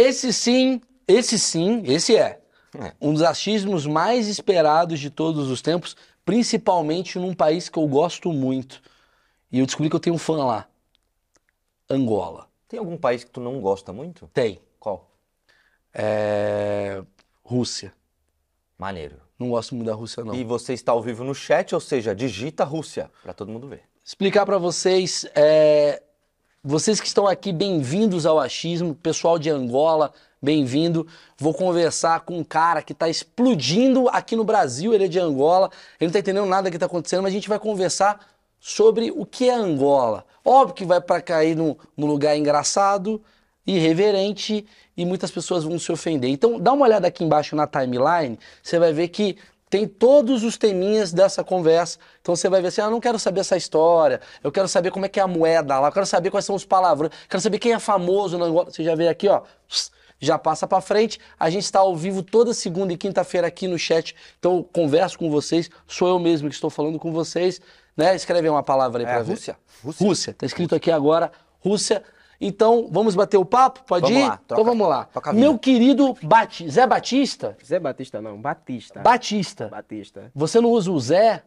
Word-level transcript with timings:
Esse 0.00 0.32
sim, 0.32 0.80
esse 1.08 1.36
sim, 1.36 1.82
esse 1.84 2.16
é. 2.16 2.40
É. 2.78 2.92
Um 3.00 3.12
dos 3.12 3.22
achismos 3.22 3.84
mais 3.84 4.28
esperados 4.28 5.00
de 5.00 5.10
todos 5.10 5.50
os 5.50 5.60
tempos, 5.60 5.96
principalmente 6.24 7.18
num 7.18 7.34
país 7.34 7.68
que 7.68 7.76
eu 7.76 7.88
gosto 7.88 8.32
muito. 8.32 8.80
E 9.50 9.58
eu 9.58 9.66
descobri 9.66 9.90
que 9.90 9.96
eu 9.96 10.00
tenho 10.00 10.14
um 10.14 10.18
fã 10.18 10.44
lá. 10.44 10.68
Angola. 11.90 12.48
Tem 12.68 12.78
algum 12.78 12.96
país 12.96 13.24
que 13.24 13.30
tu 13.32 13.40
não 13.40 13.60
gosta 13.60 13.92
muito? 13.92 14.30
Tem. 14.32 14.60
Qual? 14.78 15.10
É... 15.92 17.02
Rússia. 17.42 17.92
Maneiro. 18.78 19.16
Não 19.36 19.50
gosto 19.50 19.74
muito 19.74 19.88
da 19.88 19.94
Rússia, 19.94 20.22
não. 20.24 20.32
E 20.32 20.44
você 20.44 20.74
está 20.74 20.92
ao 20.92 21.02
vivo 21.02 21.24
no 21.24 21.34
chat, 21.34 21.74
ou 21.74 21.80
seja, 21.80 22.14
digita 22.14 22.62
Rússia, 22.62 23.10
pra 23.20 23.32
todo 23.32 23.50
mundo 23.50 23.66
ver. 23.66 23.82
explicar 24.04 24.46
pra 24.46 24.58
vocês, 24.58 25.26
é, 25.34 26.00
vocês 26.68 27.00
que 27.00 27.06
estão 27.06 27.26
aqui, 27.26 27.50
bem-vindos 27.50 28.26
ao 28.26 28.38
Achismo, 28.38 28.94
pessoal 28.94 29.38
de 29.38 29.48
Angola, 29.48 30.12
bem-vindo. 30.40 31.06
Vou 31.38 31.54
conversar 31.54 32.20
com 32.20 32.38
um 32.38 32.44
cara 32.44 32.82
que 32.82 32.92
tá 32.92 33.08
explodindo 33.08 34.06
aqui 34.10 34.36
no 34.36 34.44
Brasil, 34.44 34.92
ele 34.92 35.06
é 35.06 35.08
de 35.08 35.18
Angola, 35.18 35.70
ele 35.98 36.08
não 36.08 36.12
tá 36.12 36.18
entendendo 36.18 36.44
nada 36.44 36.70
que 36.70 36.78
tá 36.78 36.84
acontecendo, 36.84 37.22
mas 37.22 37.32
a 37.32 37.34
gente 37.34 37.48
vai 37.48 37.58
conversar 37.58 38.20
sobre 38.60 39.10
o 39.10 39.24
que 39.24 39.48
é 39.48 39.54
Angola. 39.54 40.26
Óbvio 40.44 40.74
que 40.74 40.84
vai 40.84 41.00
para 41.00 41.22
cair 41.22 41.56
num, 41.56 41.74
num 41.96 42.06
lugar 42.06 42.36
engraçado, 42.36 43.22
irreverente 43.66 44.66
e 44.94 45.06
muitas 45.06 45.30
pessoas 45.30 45.64
vão 45.64 45.78
se 45.78 45.90
ofender. 45.90 46.28
Então, 46.28 46.60
dá 46.60 46.74
uma 46.74 46.84
olhada 46.84 47.08
aqui 47.08 47.24
embaixo 47.24 47.56
na 47.56 47.66
timeline, 47.66 48.38
você 48.62 48.78
vai 48.78 48.92
ver 48.92 49.08
que 49.08 49.38
tem 49.70 49.86
todos 49.86 50.42
os 50.44 50.56
teminhas 50.56 51.12
dessa 51.12 51.44
conversa. 51.44 51.98
Então 52.20 52.34
você 52.34 52.48
vai 52.48 52.60
ver 52.60 52.68
assim, 52.68 52.80
ah, 52.80 52.84
eu 52.84 52.90
não 52.90 53.00
quero 53.00 53.18
saber 53.18 53.40
essa 53.40 53.56
história, 53.56 54.20
eu 54.42 54.50
quero 54.50 54.68
saber 54.68 54.90
como 54.90 55.06
é 55.06 55.08
que 55.08 55.20
é 55.20 55.22
a 55.22 55.26
moeda 55.26 55.78
lá, 55.78 55.88
eu 55.88 55.92
quero 55.92 56.06
saber 56.06 56.30
quais 56.30 56.44
são 56.44 56.54
os 56.54 56.64
palavrões, 56.64 57.12
quero 57.28 57.40
saber 57.40 57.58
quem 57.58 57.72
é 57.72 57.78
famoso 57.78 58.38
na 58.38 58.46
Angola. 58.46 58.70
Você 58.70 58.82
já 58.82 58.94
vê 58.94 59.08
aqui, 59.08 59.28
ó, 59.28 59.42
já 60.20 60.38
passa 60.38 60.66
pra 60.66 60.80
frente. 60.80 61.18
A 61.38 61.48
gente 61.50 61.64
está 61.64 61.80
ao 61.80 61.96
vivo 61.96 62.22
toda 62.22 62.52
segunda 62.52 62.92
e 62.92 62.96
quinta-feira 62.96 63.46
aqui 63.46 63.68
no 63.68 63.78
chat. 63.78 64.14
Então 64.38 64.58
eu 64.58 64.64
converso 64.64 65.18
com 65.18 65.30
vocês, 65.30 65.70
sou 65.86 66.08
eu 66.08 66.18
mesmo 66.18 66.48
que 66.48 66.54
estou 66.54 66.70
falando 66.70 66.98
com 66.98 67.12
vocês, 67.12 67.60
né? 67.96 68.14
Escreve 68.14 68.48
uma 68.48 68.62
palavra 68.62 69.02
aí 69.02 69.06
É 69.06 69.12
pra 69.12 69.22
ver. 69.22 69.32
Rússia? 69.32 69.56
Rússia. 69.84 70.06
Rússia, 70.06 70.34
tá 70.34 70.46
escrito 70.46 70.74
aqui 70.74 70.90
agora, 70.90 71.30
Rússia. 71.60 72.02
Então, 72.40 72.88
vamos 72.90 73.14
bater 73.16 73.36
o 73.36 73.44
papo? 73.44 73.82
Pode 73.84 74.02
Vamos 74.06 74.18
ir? 74.18 74.28
lá, 74.28 74.40
então 74.44 74.64
vamos 74.64 74.88
lá. 74.88 75.08
Meu 75.34 75.58
querido 75.58 76.14
Bati- 76.22 76.70
Zé 76.70 76.86
Batista, 76.86 77.56
Zé 77.64 77.80
Batista 77.80 78.22
não, 78.22 78.40
Batista. 78.40 79.00
Batista, 79.00 79.68
Batista. 79.68 80.30
você 80.34 80.60
não 80.60 80.70
usa 80.70 80.90
o 80.92 81.00
Zé? 81.00 81.42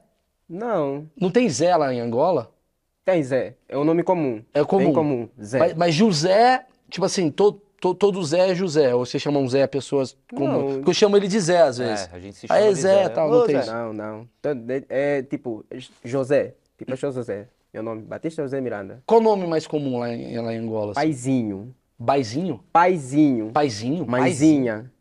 Não, 0.50 1.08
Não 1.19 1.31
tem 1.31 1.47
Zé 1.50 1.75
lá 1.78 1.94
em 1.94 2.02
Angola? 2.02 2.52
tem 3.06 3.23
Zé. 3.23 3.56
É 3.69 3.78
um 3.78 3.84
nome 3.86 4.03
comum. 4.03 4.44
É 4.53 4.64
comum. 4.66 4.84
Bem 4.86 4.94
comum, 4.94 5.30
Zé. 5.42 5.59
Mas, 5.59 5.73
mas 5.75 5.95
José, 5.95 6.66
tipo 6.89 7.06
assim, 7.06 7.31
to- 7.31 7.59
to- 7.80 7.95
todo 7.95 8.22
Zé 8.23 8.52
é 8.52 8.56
José. 8.56 8.94
Ou 8.94 9.06
vocês 9.06 9.23
chamam 9.23 9.47
Zé 9.47 9.66
pessoas 9.67 10.16
comuns? 10.30 10.52
Não. 10.52 10.73
Porque 10.75 10.89
eu 10.89 10.94
chamo 10.94 11.16
ele 11.17 11.28
de 11.28 11.39
Zé 11.39 11.62
às 11.62 11.78
vezes. 11.78 12.08
É, 12.12 12.16
a 12.16 12.19
gente 12.19 12.36
se 12.38 12.45
Aí 12.50 12.59
chama 12.59 12.69
é 12.69 12.73
de 12.73 12.80
Zé, 12.81 13.03
Zé. 13.03 13.09
tal, 13.09 13.30
Ô, 13.30 13.31
não 13.39 13.45
tem 13.45 13.56
Zé. 13.56 13.62
isso. 13.62 13.72
Não, 13.73 13.94
não. 13.94 14.28
Então, 14.39 14.56
de- 14.56 14.86
É 14.89 15.23
tipo 15.23 15.66
José. 16.03 16.53
Tipo 16.78 16.94
é 16.94 16.95
José. 16.97 17.47
Meu 17.73 17.81
nome, 17.81 18.02
Batista 18.02 18.41
José 18.44 18.59
Miranda. 18.59 19.02
Qual 19.05 19.22
o 19.22 19.23
nome 19.23 19.47
mais 19.47 19.66
comum 19.66 20.00
lá 20.00 20.14
em, 20.14 20.38
lá 20.39 20.53
em 20.53 20.58
Angola? 20.58 20.91
assim? 20.91 20.95
Paizinho. 21.00 21.73
Baizinho? 21.97 22.59
Paizinho. 22.73 23.51
Paizinho? 23.51 24.06
Mãezinha. 24.06 24.91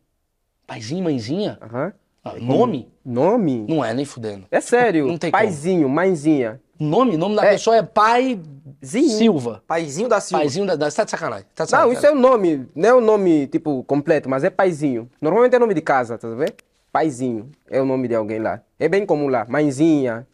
Paizinho, 0.66 1.02
mãezinha? 1.04 1.58
Aham. 1.60 1.92
Ah, 2.22 2.34
nome? 2.38 2.88
Nome? 3.04 3.66
Não 3.68 3.84
é 3.84 3.92
nem 3.92 4.04
fudendo. 4.04 4.46
É 4.50 4.60
sério. 4.60 5.06
Não 5.06 5.18
tem 5.18 5.30
como. 5.32 5.42
Paizinho, 5.42 5.88
mãezinha. 5.88 6.60
Nome? 6.78 7.16
Nome 7.16 7.34
da 7.36 7.44
É. 7.44 7.52
pessoa 7.52 7.76
é 7.76 7.82
Pai 7.82 8.40
Zinho. 8.84 9.18
Silva. 9.18 9.62
Paizinho 9.66 10.08
da 10.08 10.20
Silva. 10.20 10.42
Paizinho 10.42 10.66
da, 10.66 10.76
da. 10.76 10.90
Você 10.90 10.96
tá 10.98 11.04
de 11.04 11.10
sacanagem. 11.10 11.46
Tá 11.54 11.64
de 11.64 11.72
Não, 11.72 11.78
sacanagem. 11.78 11.96
isso 11.98 12.06
é 12.06 12.10
o 12.12 12.14
nome. 12.14 12.68
Não 12.74 12.88
é 12.88 12.94
o 12.94 13.00
nome, 13.00 13.46
tipo, 13.48 13.82
completo, 13.84 14.28
mas 14.28 14.44
é 14.44 14.50
paizinho. 14.50 15.10
Normalmente 15.20 15.54
é 15.56 15.58
nome 15.58 15.74
de 15.74 15.80
casa, 15.80 16.16
tá 16.16 16.28
vendo? 16.28 16.54
Paizinho. 16.92 17.50
É 17.68 17.80
o 17.80 17.84
nome 17.84 18.06
de 18.06 18.14
alguém 18.14 18.38
lá. 18.38 18.60
É 18.78 18.88
bem 18.88 19.04
comum 19.04 19.28
lá. 19.28 19.44
Mãezinha. 19.48 20.26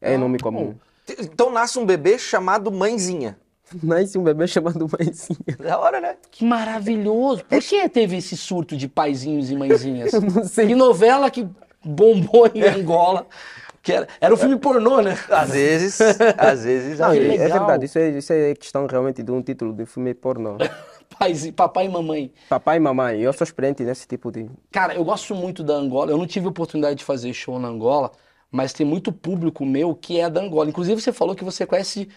É 0.00 0.16
nome 0.16 0.38
comum. 0.38 0.74
Então 1.18 1.50
nasce 1.50 1.78
um 1.78 1.86
bebê 1.86 2.18
chamado 2.18 2.70
Mãezinha. 2.70 3.36
Nasce 3.82 4.18
um 4.18 4.22
bebê 4.22 4.46
chamado 4.46 4.86
mãezinha. 4.86 5.56
Da 5.58 5.78
hora, 5.78 6.00
né? 6.00 6.16
Que 6.30 6.44
maravilhoso. 6.44 7.44
Por 7.44 7.60
que 7.60 7.88
teve 7.88 8.16
esse 8.18 8.36
surto 8.36 8.76
de 8.76 8.86
paizinhos 8.86 9.50
e 9.50 9.56
mãezinhas? 9.56 10.12
Eu 10.14 10.20
não 10.20 10.44
sei. 10.44 10.68
Que 10.68 10.74
novela 10.74 11.30
que 11.30 11.48
bombou 11.84 12.48
em 12.54 12.62
Angola. 12.62 13.26
Que 13.82 13.92
era, 13.92 14.08
era 14.18 14.32
um 14.32 14.36
filme 14.36 14.56
pornô, 14.58 15.02
né? 15.02 15.18
Às 15.28 15.50
vezes, 15.50 16.00
às 16.38 16.64
vezes. 16.64 16.98
Não, 16.98 17.08
às 17.08 17.16
é, 17.16 17.20
vezes. 17.20 17.40
é 17.40 17.48
verdade, 17.48 17.84
isso 17.84 17.98
é, 17.98 18.08
isso 18.10 18.32
é 18.32 18.54
questão 18.54 18.86
realmente 18.86 19.22
de 19.22 19.30
um 19.30 19.42
título 19.42 19.74
de 19.74 19.84
filme 19.84 20.14
pornô. 20.14 20.56
Pais, 21.18 21.50
papai 21.50 21.84
e 21.84 21.88
mamãe. 21.88 22.32
Papai 22.48 22.78
e 22.78 22.80
mamãe, 22.80 23.20
eu 23.20 23.32
sou 23.34 23.44
experiente 23.44 23.84
nesse 23.84 24.06
tipo 24.06 24.32
de. 24.32 24.48
Cara, 24.72 24.94
eu 24.94 25.04
gosto 25.04 25.34
muito 25.34 25.62
da 25.62 25.74
Angola. 25.74 26.10
Eu 26.10 26.16
não 26.16 26.26
tive 26.26 26.46
oportunidade 26.46 26.96
de 26.96 27.04
fazer 27.04 27.32
show 27.34 27.58
na 27.58 27.68
Angola, 27.68 28.10
mas 28.54 28.72
tem 28.72 28.86
muito 28.86 29.10
público 29.10 29.66
meu 29.66 29.96
que 29.96 30.20
é 30.20 30.30
da 30.30 30.40
Angola. 30.40 30.70
Inclusive, 30.70 31.00
você 31.00 31.12
falou 31.12 31.34
que 31.34 31.42
você 31.42 31.66
conhece 31.66 32.08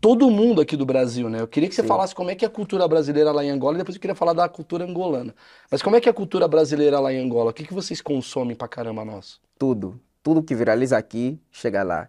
todo 0.00 0.28
mundo 0.28 0.60
aqui 0.60 0.76
do 0.76 0.84
Brasil, 0.84 1.30
né? 1.30 1.40
Eu 1.40 1.46
queria 1.46 1.68
que 1.68 1.74
você 1.76 1.84
falasse 1.84 2.12
como 2.12 2.32
é 2.32 2.34
que 2.34 2.44
é 2.44 2.48
a 2.48 2.50
cultura 2.50 2.88
brasileira 2.88 3.30
lá 3.30 3.44
em 3.44 3.50
Angola 3.50 3.76
e 3.76 3.78
depois 3.78 3.94
eu 3.94 4.00
queria 4.00 4.14
falar 4.16 4.32
da 4.32 4.48
cultura 4.48 4.84
angolana. 4.84 5.32
Mas 5.70 5.82
como 5.82 5.94
é 5.94 6.00
que 6.00 6.08
é 6.08 6.10
a 6.10 6.14
cultura 6.14 6.48
brasileira 6.48 6.98
lá 6.98 7.12
em 7.12 7.24
Angola? 7.24 7.52
O 7.52 7.54
que, 7.54 7.64
que 7.64 7.72
vocês 7.72 8.00
consomem 8.00 8.56
pra 8.56 8.66
caramba 8.66 9.04
nosso? 9.04 9.40
Tudo. 9.56 10.00
Tudo 10.20 10.42
que 10.42 10.52
viraliza 10.52 10.98
aqui, 10.98 11.38
chega 11.52 11.84
lá. 11.84 12.08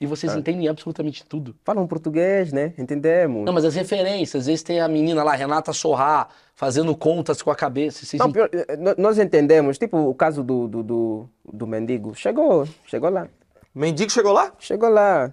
E 0.00 0.06
vocês 0.06 0.34
entendem 0.34 0.68
absolutamente 0.68 1.24
tudo. 1.24 1.54
Falam 1.64 1.86
português, 1.86 2.52
né? 2.52 2.74
Entendemos. 2.76 3.44
Não, 3.44 3.52
mas 3.52 3.64
as 3.64 3.74
referências, 3.74 4.42
às 4.42 4.46
vezes 4.46 4.62
tem 4.62 4.80
a 4.80 4.88
menina 4.88 5.22
lá, 5.22 5.34
Renata 5.34 5.72
Sorrá, 5.72 6.28
fazendo 6.54 6.94
contas 6.96 7.40
com 7.40 7.50
a 7.50 7.54
cabeça. 7.54 8.04
Vocês 8.04 8.18
Não, 8.20 8.30
pior, 8.30 8.50
eh, 8.52 8.76
nó- 8.76 8.94
nós 8.98 9.18
entendemos, 9.18 9.78
tipo 9.78 9.96
o 9.96 10.14
caso 10.14 10.42
do, 10.42 10.66
do, 10.66 10.82
do, 10.82 11.28
do 11.52 11.66
mendigo. 11.66 12.14
Chegou, 12.14 12.66
chegou 12.86 13.08
lá. 13.08 13.28
Mendigo 13.74 14.10
chegou 14.10 14.32
lá? 14.32 14.52
Chegou 14.58 14.88
lá. 14.88 15.32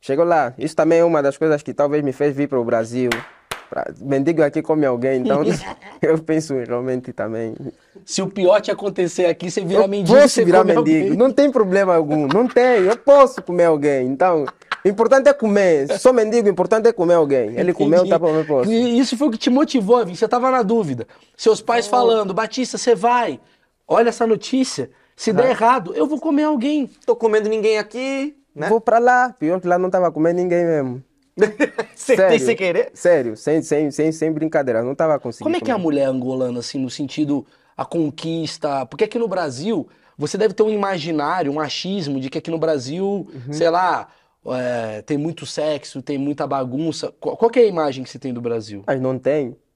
Chegou 0.00 0.24
lá. 0.24 0.54
Isso 0.58 0.76
também 0.76 0.98
é 1.00 1.04
uma 1.04 1.22
das 1.22 1.36
coisas 1.36 1.62
que 1.62 1.72
talvez 1.74 2.04
me 2.04 2.12
fez 2.12 2.36
vir 2.36 2.48
para 2.48 2.60
o 2.60 2.64
Brasil. 2.64 3.10
Pra- 3.68 3.92
Mendigo 4.00 4.42
aqui 4.42 4.62
come 4.62 4.86
alguém, 4.86 5.20
então 5.20 5.42
eu 6.02 6.18
penso 6.18 6.54
realmente 6.54 7.12
também. 7.12 7.54
Se 8.04 8.22
o 8.22 8.28
piote 8.28 8.70
acontecer 8.70 9.26
aqui, 9.26 9.50
você 9.50 9.64
vira 9.64 9.80
Eu 9.82 9.88
mendigo, 9.88 10.16
posso 10.16 10.28
você 10.34 10.44
virar 10.44 10.58
come 10.60 10.74
mendigo, 10.74 11.02
alguém. 11.04 11.16
não 11.18 11.32
tem 11.32 11.50
problema 11.50 11.94
algum, 11.94 12.26
não 12.28 12.46
tem, 12.46 12.82
eu 12.84 12.96
posso 12.96 13.42
comer 13.42 13.64
alguém. 13.64 14.06
Então, 14.06 14.46
o 14.84 14.88
importante 14.88 15.28
é 15.28 15.32
comer. 15.32 15.98
Sou 15.98 16.12
mendigo, 16.12 16.46
o 16.46 16.50
importante 16.50 16.86
é 16.86 16.92
comer 16.92 17.14
alguém. 17.14 17.58
Ele 17.58 17.72
comeu, 17.72 18.06
tá 18.08 18.18
bom, 18.18 18.28
eu 18.36 18.44
posso. 18.44 18.70
E 18.70 18.98
Isso 18.98 19.16
foi 19.16 19.26
o 19.28 19.30
que 19.32 19.38
te 19.38 19.50
motivou 19.50 19.96
a 19.96 20.04
vir. 20.04 20.14
Você 20.16 20.28
tava 20.28 20.50
na 20.50 20.62
dúvida. 20.62 21.06
Seus 21.36 21.60
pais 21.60 21.86
falando, 21.88 22.32
Batista, 22.32 22.78
você 22.78 22.94
vai. 22.94 23.40
Olha 23.88 24.10
essa 24.10 24.26
notícia. 24.26 24.90
Se 25.16 25.32
der 25.32 25.50
errado, 25.50 25.92
eu 25.96 26.06
vou 26.06 26.20
comer 26.20 26.42
alguém. 26.44 26.88
Tô 27.06 27.16
comendo 27.16 27.48
ninguém 27.48 27.78
aqui, 27.78 28.36
né? 28.54 28.68
Vou 28.68 28.80
pra 28.80 28.98
lá, 28.98 29.34
pior 29.38 29.60
que 29.60 29.66
lá 29.66 29.78
não 29.78 29.88
tava 29.90 30.12
comendo 30.12 30.36
ninguém 30.40 30.64
mesmo. 30.64 31.02
Acertei 31.94 32.38
sem 32.40 32.56
querer. 32.56 32.90
Sério, 32.94 33.36
sem, 33.36 33.60
sem, 33.62 33.90
sem, 33.90 34.10
sem 34.12 34.32
brincadeira, 34.32 34.82
não 34.82 34.94
tava 34.94 35.18
conseguindo. 35.18 35.44
Como 35.44 35.56
é 35.56 35.60
que 35.60 35.70
é 35.70 35.74
a 35.74 35.78
mulher 35.78 36.06
angolana, 36.06 36.60
assim, 36.60 36.78
no 36.78 36.88
sentido 36.88 37.46
a 37.76 37.84
conquista? 37.84 38.86
Porque 38.86 39.04
aqui 39.04 39.18
no 39.18 39.28
Brasil, 39.28 39.88
você 40.16 40.38
deve 40.38 40.54
ter 40.54 40.62
um 40.62 40.70
imaginário, 40.70 41.52
um 41.52 41.60
achismo 41.60 42.18
de 42.18 42.30
que 42.30 42.38
aqui 42.38 42.50
no 42.50 42.58
Brasil, 42.58 43.28
sei 43.52 43.68
lá, 43.68 44.08
é, 44.46 45.02
tem 45.02 45.18
muito 45.18 45.44
sexo, 45.44 46.00
tem 46.02 46.16
muita 46.18 46.46
bagunça. 46.46 47.12
Qual, 47.20 47.36
qual 47.36 47.50
que 47.50 47.60
é 47.60 47.62
a 47.62 47.66
imagem 47.66 48.04
que 48.04 48.10
você 48.10 48.18
tem 48.18 48.32
do 48.32 48.40
Brasil? 48.40 48.82
Mas 48.86 49.00
não 49.00 49.18
tem. 49.18 49.56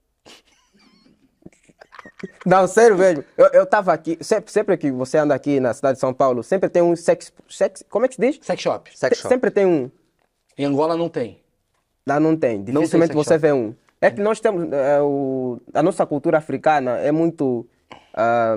Não, 2.44 2.66
sério, 2.66 2.96
velho. 2.96 3.24
Eu, 3.36 3.46
eu 3.48 3.66
tava 3.66 3.92
aqui, 3.92 4.18
sempre, 4.20 4.52
sempre 4.52 4.76
que 4.76 4.90
você 4.90 5.16
anda 5.18 5.34
aqui 5.34 5.58
na 5.58 5.72
cidade 5.72 5.94
de 5.96 6.00
São 6.00 6.12
Paulo, 6.12 6.42
sempre 6.42 6.68
tem 6.68 6.82
um 6.82 6.94
sex. 6.94 7.32
sex 7.48 7.82
como 7.88 8.04
é 8.04 8.08
que 8.08 8.14
se 8.14 8.20
diz? 8.20 8.38
Sex 8.42 8.60
shop. 8.62 8.90
Sex 8.94 9.18
shop. 9.18 9.28
Sempre 9.28 9.50
tem 9.50 9.64
um. 9.66 9.90
Em 10.56 10.64
Angola 10.64 10.96
não 10.96 11.08
tem. 11.08 11.39
Lá 12.10 12.18
não 12.18 12.36
tem. 12.36 12.62
tem 12.64 12.74
Dificilmente 12.74 13.12
sex 13.12 13.24
você 13.24 13.34
shop. 13.34 13.42
vê 13.42 13.52
um. 13.52 13.72
É 14.00 14.10
que 14.10 14.20
nós 14.20 14.40
temos. 14.40 14.72
é, 14.72 15.00
o, 15.00 15.60
a 15.72 15.80
nossa 15.82 16.04
cultura 16.04 16.38
africana 16.38 16.98
é 16.98 17.12
muito. 17.12 17.64
ah, 18.14 18.56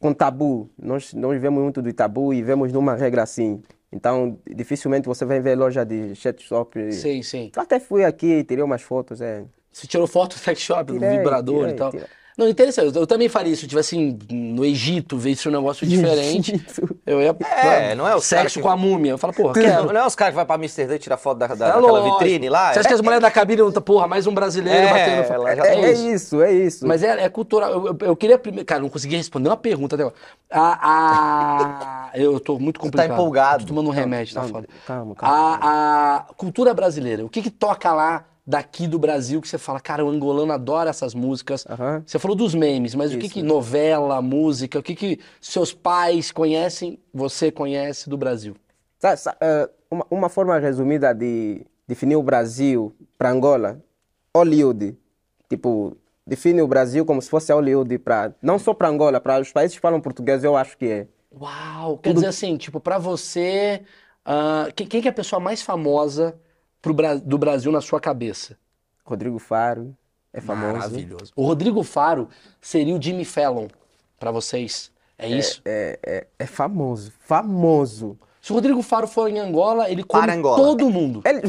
com 0.00 0.12
tabu. 0.12 0.70
Nós, 0.78 1.12
nós 1.14 1.40
vemos 1.40 1.60
muito 1.62 1.82
do 1.82 1.92
tabu 1.92 2.32
e 2.32 2.42
vemos 2.42 2.72
numa 2.72 2.94
regra 2.94 3.22
assim. 3.22 3.62
Então, 3.90 4.38
dificilmente 4.48 5.08
você 5.08 5.24
vai 5.24 5.40
ver 5.40 5.56
loja 5.56 5.84
de 5.84 6.14
chat 6.14 6.40
shop. 6.42 6.92
Sei, 6.92 7.22
sei. 7.22 7.50
Eu 7.56 7.62
até 7.62 7.80
fui 7.80 8.04
aqui, 8.04 8.44
tirei 8.44 8.62
umas 8.62 8.82
fotos. 8.82 9.20
É. 9.20 9.44
Você 9.72 9.86
tirou 9.86 10.06
foto 10.06 10.34
do 10.36 10.38
sex 10.38 10.60
shop, 10.60 10.92
do 10.92 11.00
vibrador 11.00 11.60
tirei, 11.60 11.72
e 11.74 11.76
tal. 11.76 11.90
tirei. 11.90 12.06
Não, 12.36 12.46
interessante. 12.46 12.94
Eu, 12.94 13.00
eu 13.02 13.06
também 13.06 13.28
faria 13.30 13.50
isso. 13.52 13.60
Se 13.60 13.66
eu 13.66 13.70
tivesse 13.70 13.96
assim, 13.96 14.18
no 14.30 14.62
Egito, 14.64 15.16
visse 15.16 15.48
um 15.48 15.52
negócio 15.52 15.86
diferente. 15.86 16.52
Egito. 16.54 16.98
Eu 17.06 17.22
ia. 17.22 17.34
É, 17.40 17.94
não 17.94 18.04
é 18.06 18.10
caras 18.10 18.24
Sexo 18.24 18.58
que- 18.58 18.62
com 18.62 18.68
a 18.68 18.76
múmia. 18.76 19.12
Eu 19.12 19.18
falo, 19.18 19.32
porra, 19.32 19.54
Não, 19.62 19.86
não 19.86 20.00
é 20.02 20.06
os 20.06 20.14
caras 20.14 20.32
que 20.32 20.36
vão 20.36 20.44
pra 20.44 20.56
Amsterdã 20.56 20.94
e 20.96 20.98
tirar 20.98 21.16
foto 21.16 21.38
da, 21.38 21.46
da, 21.46 21.54
É 21.54 21.56
daquela 21.56 21.80
lógico. 21.92 22.18
vitrine 22.18 22.48
lá? 22.50 22.72
Você 22.74 22.80
acha 22.80 22.88
que 22.88 22.94
as 22.94 23.00
mulheres 23.00 23.22
da 23.22 23.30
cabine 23.30 23.62
não 23.62 23.72
tá, 23.72 23.80
porra, 23.80 24.06
mais 24.06 24.26
um 24.26 24.34
brasileiro 24.34 24.86
É, 24.86 24.90
batendo 24.92 25.22
foto? 25.24 25.32
ela 25.34 25.56
já 25.56 25.64
É, 25.64 25.72
tá 25.72 25.74
é 25.80 25.92
isso. 25.92 26.06
isso, 26.08 26.42
é 26.42 26.52
isso. 26.52 26.86
Mas 26.86 27.02
é, 27.02 27.24
é 27.24 27.28
cultural. 27.30 27.70
Eu, 27.72 27.86
eu, 27.86 27.96
eu 28.08 28.16
queria 28.16 28.38
primeiro. 28.38 28.66
Cara, 28.66 28.80
não 28.82 28.90
consegui 28.90 29.16
responder 29.16 29.48
uma 29.48 29.56
pergunta 29.56 29.94
até 29.94 30.02
agora. 30.02 30.16
A, 30.50 32.10
a... 32.10 32.10
Eu 32.18 32.38
tô 32.40 32.58
muito 32.58 32.78
complicado. 32.80 33.12
empolgado. 33.12 33.64
Tô 33.64 33.68
tomando 33.68 33.88
um 33.88 33.92
remédio, 33.92 34.34
tá 34.34 34.40
Calma, 34.40 34.54
foda. 34.54 34.68
calma, 34.86 35.14
calma. 35.14 35.58
A, 35.62 36.16
a 36.16 36.20
cultura 36.34 36.72
brasileira, 36.74 37.24
o 37.24 37.28
que 37.28 37.40
que 37.42 37.50
toca 37.50 37.92
lá 37.92 38.24
daqui 38.46 38.86
do 38.86 38.98
Brasil 38.98 39.40
que 39.40 39.48
você 39.48 39.58
fala, 39.58 39.80
cara, 39.80 40.04
o 40.04 40.08
angolano 40.08 40.52
adora 40.52 40.90
essas 40.90 41.14
músicas. 41.14 41.66
Você 42.06 42.18
falou 42.18 42.36
dos 42.36 42.54
memes, 42.54 42.94
mas 42.94 43.12
o 43.12 43.18
que 43.18 43.26
Isso. 43.26 43.34
que 43.34 43.42
novela, 43.42 44.22
música, 44.22 44.78
o 44.78 44.82
que 44.82 44.94
que 44.94 45.20
seus 45.40 45.72
pais 45.72 46.30
conhecem, 46.30 46.98
você 47.12 47.50
conhece 47.50 48.08
do 48.08 48.16
Brasil? 48.16 48.54
Sa- 48.98 49.16
sa- 49.16 49.36
eh, 49.40 49.68
uma, 49.90 50.06
uma 50.10 50.28
forma 50.28 50.58
resumida 50.58 51.12
de 51.12 51.66
definir 51.88 52.16
o 52.16 52.22
Brasil 52.22 52.94
para 53.18 53.30
Angola, 53.30 53.82
Hollywood. 54.34 54.96
Tipo, 55.48 55.96
define 56.26 56.62
o 56.62 56.68
Brasil 56.68 57.04
como 57.04 57.20
se 57.20 57.28
fosse 57.28 57.52
Hollywood 57.52 57.98
para 57.98 58.32
não 58.40 58.58
só 58.58 58.72
para 58.72 58.88
Angola, 58.88 59.20
para 59.20 59.40
os 59.40 59.52
países 59.52 59.76
que 59.76 59.80
falam 59.80 60.00
português, 60.00 60.44
eu 60.44 60.56
acho 60.56 60.76
que 60.78 60.86
é. 60.86 61.06
Uau, 61.38 61.98
quer 61.98 62.14
dizer 62.14 62.26
assim, 62.28 62.56
tipo, 62.56 62.80
pra 62.80 62.98
você, 62.98 63.82
ah, 64.24 64.68
quem, 64.74 64.86
quem 64.86 65.02
que 65.02 65.08
é 65.08 65.10
a 65.10 65.14
pessoa 65.14 65.38
mais 65.38 65.62
famosa 65.62 66.38
pro 66.80 66.94
do 67.20 67.38
Brasil 67.38 67.70
na 67.72 67.80
sua 67.80 68.00
cabeça? 68.00 68.56
Rodrigo 69.04 69.38
Faro 69.38 69.96
é 70.32 70.40
famoso. 70.40 70.72
Maravilhoso. 70.74 71.32
O 71.34 71.46
Rodrigo 71.46 71.82
Faro 71.82 72.28
seria 72.60 72.94
o 72.94 73.00
Jimmy 73.00 73.24
Fallon 73.24 73.68
pra 74.18 74.30
vocês. 74.30 74.90
É 75.18 75.28
isso? 75.28 75.62
É, 75.64 75.98
é, 76.04 76.26
é 76.38 76.46
famoso, 76.46 77.12
famoso. 77.20 78.18
Se 78.40 78.52
o 78.52 78.54
Rodrigo 78.54 78.82
Faro 78.82 79.08
for 79.08 79.30
em 79.30 79.38
Angola, 79.38 79.90
ele 79.90 80.04
come 80.04 80.22
Para 80.22 80.34
Angola. 80.34 80.56
todo 80.56 80.90
mundo. 80.90 81.22
Ele... 81.24 81.40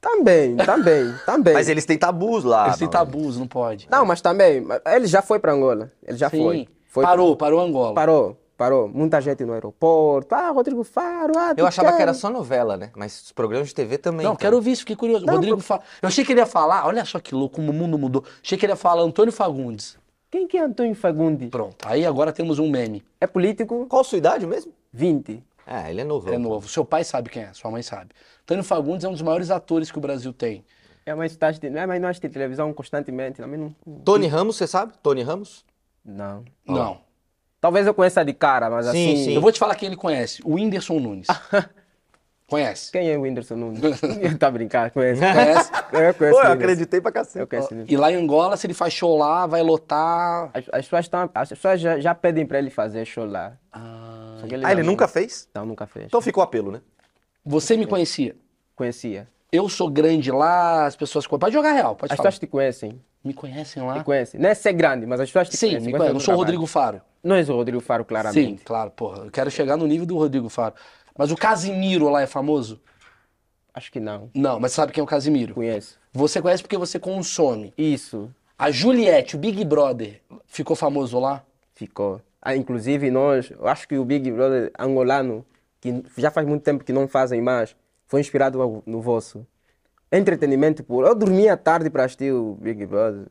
também, 0.00 0.56
também, 0.56 1.14
também. 1.24 1.54
Mas 1.54 1.68
eles 1.68 1.84
têm 1.84 1.96
tabus 1.96 2.42
lá. 2.42 2.66
Eles 2.66 2.78
têm 2.78 2.86
não. 2.86 2.92
tabus, 2.92 3.38
não 3.38 3.46
pode. 3.46 3.88
Não, 3.88 4.04
mas 4.04 4.20
também, 4.20 4.66
ele 4.86 5.06
já 5.06 5.22
foi 5.22 5.38
para 5.38 5.52
Angola. 5.52 5.92
Ele 6.04 6.18
já 6.18 6.28
Sim. 6.28 6.42
foi. 6.42 6.68
foi. 6.88 7.04
Parou, 7.04 7.36
parou 7.36 7.60
Angola. 7.60 7.94
Parou, 7.94 8.36
parou. 8.56 8.88
Muita 8.88 9.20
gente 9.20 9.44
no 9.44 9.52
aeroporto. 9.52 10.34
Ah, 10.34 10.50
Rodrigo 10.50 10.84
Faro, 10.84 11.32
ah, 11.36 11.54
Eu 11.56 11.66
achava 11.66 11.90
quer? 11.90 11.96
que 11.96 12.02
era 12.02 12.14
só 12.14 12.30
novela, 12.30 12.76
né? 12.76 12.90
Mas 12.96 13.22
os 13.22 13.32
programas 13.32 13.68
de 13.68 13.74
TV 13.74 13.98
também. 13.98 14.24
Não, 14.24 14.32
então. 14.32 14.36
quero 14.36 14.56
ouvir 14.56 14.72
isso, 14.72 14.80
fiquei 14.82 14.96
curioso. 14.96 15.26
Não, 15.26 15.34
Rodrigo 15.34 15.60
Faro. 15.60 15.82
Eu 16.00 16.08
achei 16.08 16.24
que 16.24 16.32
ele 16.32 16.40
ia 16.40 16.46
falar, 16.46 16.86
olha 16.86 17.04
só 17.04 17.18
que 17.18 17.34
louco, 17.34 17.56
como 17.56 17.70
o 17.70 17.74
mundo 17.74 17.98
mudou. 17.98 18.24
Achei 18.42 18.56
que 18.56 18.64
ele 18.64 18.72
ia 18.72 18.76
falar 18.76 19.02
Antônio 19.02 19.32
Fagundes. 19.32 19.98
Quem 20.30 20.46
que 20.46 20.56
é 20.56 20.62
Antônio 20.62 20.94
Fagundes? 20.94 21.50
Pronto, 21.50 21.86
aí 21.86 22.06
agora 22.06 22.32
temos 22.32 22.58
um 22.58 22.70
meme. 22.70 23.04
É 23.20 23.26
político? 23.26 23.86
Qual 23.86 24.00
a 24.00 24.04
sua 24.04 24.18
idade 24.18 24.46
mesmo? 24.46 24.72
20. 24.92 25.42
É, 25.66 25.90
ele 25.90 26.00
é 26.00 26.04
novo. 26.04 26.32
É 26.32 26.38
novo. 26.38 26.68
Seu 26.68 26.84
pai 26.84 27.04
sabe 27.04 27.30
quem 27.30 27.42
é, 27.42 27.52
sua 27.52 27.70
mãe 27.70 27.82
sabe. 27.82 28.10
Antônio 28.42 28.64
Fagundes 28.64 29.04
é 29.04 29.08
um 29.08 29.12
dos 29.12 29.22
maiores 29.22 29.50
atores 29.50 29.90
que 29.90 29.98
o 29.98 30.00
Brasil 30.00 30.32
tem. 30.32 30.64
É, 31.04 31.14
mas 31.14 31.36
de... 31.36 31.66
é, 31.66 31.86
mas 31.86 32.00
nós 32.00 32.18
de 32.18 32.28
televisão 32.28 32.72
constantemente. 32.72 33.42
Também 33.42 33.58
não... 33.58 33.96
Tony 34.04 34.26
Ramos, 34.26 34.56
você 34.56 34.66
sabe? 34.66 34.92
Tony 35.02 35.22
Ramos? 35.22 35.64
não. 36.04 36.44
Não. 36.66 37.11
Talvez 37.62 37.86
eu 37.86 37.94
conheça 37.94 38.24
de 38.24 38.32
cara, 38.34 38.68
mas 38.68 38.86
Sim, 38.86 38.90
assim... 39.14 39.24
sim. 39.24 39.34
Eu 39.34 39.40
vou 39.40 39.52
te 39.52 39.58
falar 39.60 39.76
quem 39.76 39.86
ele 39.86 39.96
conhece. 39.96 40.42
O 40.44 40.54
Whindersson 40.56 40.98
Nunes. 40.98 41.28
Conhece? 42.48 42.90
Quem 42.92 43.08
é 43.10 43.16
o 43.16 43.22
Whindersson 43.22 43.54
Nunes? 43.56 43.80
tá 44.38 44.50
brincando, 44.50 44.90
conheço. 44.90 45.20
Conhece? 45.22 45.70
Eu 45.92 46.12
conheço 46.14 46.38
Pô, 46.40 46.44
eu 46.46 46.52
acreditei 46.52 47.00
pra 47.00 47.08
Eu 47.10 47.12
cacete. 47.14 47.46
conheço 47.46 47.68
o 47.68 47.70
Whindersson. 47.70 47.94
E 47.94 47.96
lá 47.96 48.10
em 48.12 48.16
Angola, 48.16 48.56
se 48.56 48.66
ele 48.66 48.74
faz 48.74 48.92
show 48.92 49.16
lá, 49.16 49.46
vai 49.46 49.62
lotar. 49.62 50.50
As, 50.52 50.64
as 50.72 50.84
pessoas, 50.84 51.04
estão, 51.06 51.30
as 51.34 51.48
pessoas 51.48 51.80
já, 51.80 51.98
já 52.00 52.14
pedem 52.14 52.44
para 52.44 52.58
ele 52.58 52.68
fazer 52.68 53.04
show 53.06 53.24
lá. 53.24 53.52
Ah, 53.72 54.36
Só 54.40 54.46
que 54.48 54.56
Ah, 54.56 54.60
já 54.60 54.72
ele 54.72 54.82
nunca 54.82 55.06
fez? 55.08 55.48
Não, 55.54 55.64
nunca 55.64 55.86
fez. 55.86 56.06
Então 56.06 56.20
ficou 56.20 56.42
apelo, 56.42 56.72
né? 56.72 56.80
você 57.44 57.76
me 57.76 57.86
conhecia. 57.86 58.36
Conhecia. 58.76 59.28
Eu 59.50 59.68
sou 59.68 59.88
grande 59.88 60.30
lá, 60.32 60.84
as 60.86 60.96
pessoas. 60.96 61.26
Pode 61.26 61.52
jogar 61.54 61.72
real, 61.72 61.94
pode 61.94 62.12
As 62.12 62.16
falar. 62.16 62.28
pessoas 62.28 62.40
te 62.40 62.46
conhecem. 62.48 63.00
Me 63.24 63.32
conhecem 63.32 63.82
lá? 63.82 63.94
Te 63.98 64.04
conhecem. 64.04 64.40
Não 64.40 64.48
é 64.48 64.54
ser 64.54 64.72
grande, 64.72 65.06
mas 65.06 65.20
as 65.20 65.28
pessoas 65.28 65.48
te 65.48 65.56
Sim, 65.56 65.68
conhecem. 65.68 65.86
me 65.86 65.92
conhecem 65.92 66.14
Eu 66.16 66.20
sou 66.20 66.34
o. 66.34 66.36
Rodrigo 66.36 66.66
Faro. 66.66 67.00
Não 67.22 67.36
és 67.36 67.48
o 67.48 67.54
Rodrigo 67.54 67.80
Faro, 67.80 68.04
claramente. 68.04 68.58
Sim, 68.58 68.64
claro, 68.64 68.90
porra. 68.90 69.24
Eu 69.24 69.30
quero 69.30 69.50
chegar 69.50 69.76
no 69.76 69.86
nível 69.86 70.06
do 70.06 70.16
Rodrigo 70.16 70.48
Faro. 70.48 70.74
Mas 71.16 71.30
o 71.30 71.36
Casimiro 71.36 72.08
lá 72.08 72.22
é 72.22 72.26
famoso? 72.26 72.80
Acho 73.72 73.90
que 73.90 74.00
não. 74.00 74.30
Não, 74.34 74.58
mas 74.60 74.72
sabe 74.72 74.92
quem 74.92 75.00
é 75.00 75.04
o 75.04 75.06
Casimiro? 75.06 75.54
Conheço. 75.54 75.98
Você 76.12 76.42
conhece 76.42 76.62
porque 76.62 76.76
você 76.76 76.98
consome. 76.98 77.72
Isso. 77.78 78.30
A 78.58 78.70
Juliette, 78.70 79.36
o 79.36 79.38
Big 79.38 79.64
Brother, 79.64 80.20
ficou 80.46 80.76
famoso 80.76 81.18
lá? 81.18 81.42
Ficou. 81.74 82.20
Ah, 82.40 82.56
inclusive, 82.56 83.10
nós, 83.10 83.50
eu 83.50 83.66
acho 83.66 83.86
que 83.88 83.96
o 83.96 84.04
Big 84.04 84.30
Brother 84.30 84.72
angolano, 84.78 85.44
que 85.80 86.02
já 86.18 86.30
faz 86.30 86.46
muito 86.46 86.62
tempo 86.62 86.84
que 86.84 86.92
não 86.92 87.08
fazem 87.08 87.40
mais, 87.40 87.74
foi 88.06 88.20
inspirado 88.20 88.82
no 88.84 89.00
vosso. 89.00 89.46
Entretenimento 90.10 90.84
puro. 90.84 91.06
Eu 91.06 91.14
dormia 91.14 91.56
tarde 91.56 91.88
para 91.88 92.04
assistir 92.04 92.32
o 92.32 92.54
Big 92.60 92.84
Brother. 92.84 93.26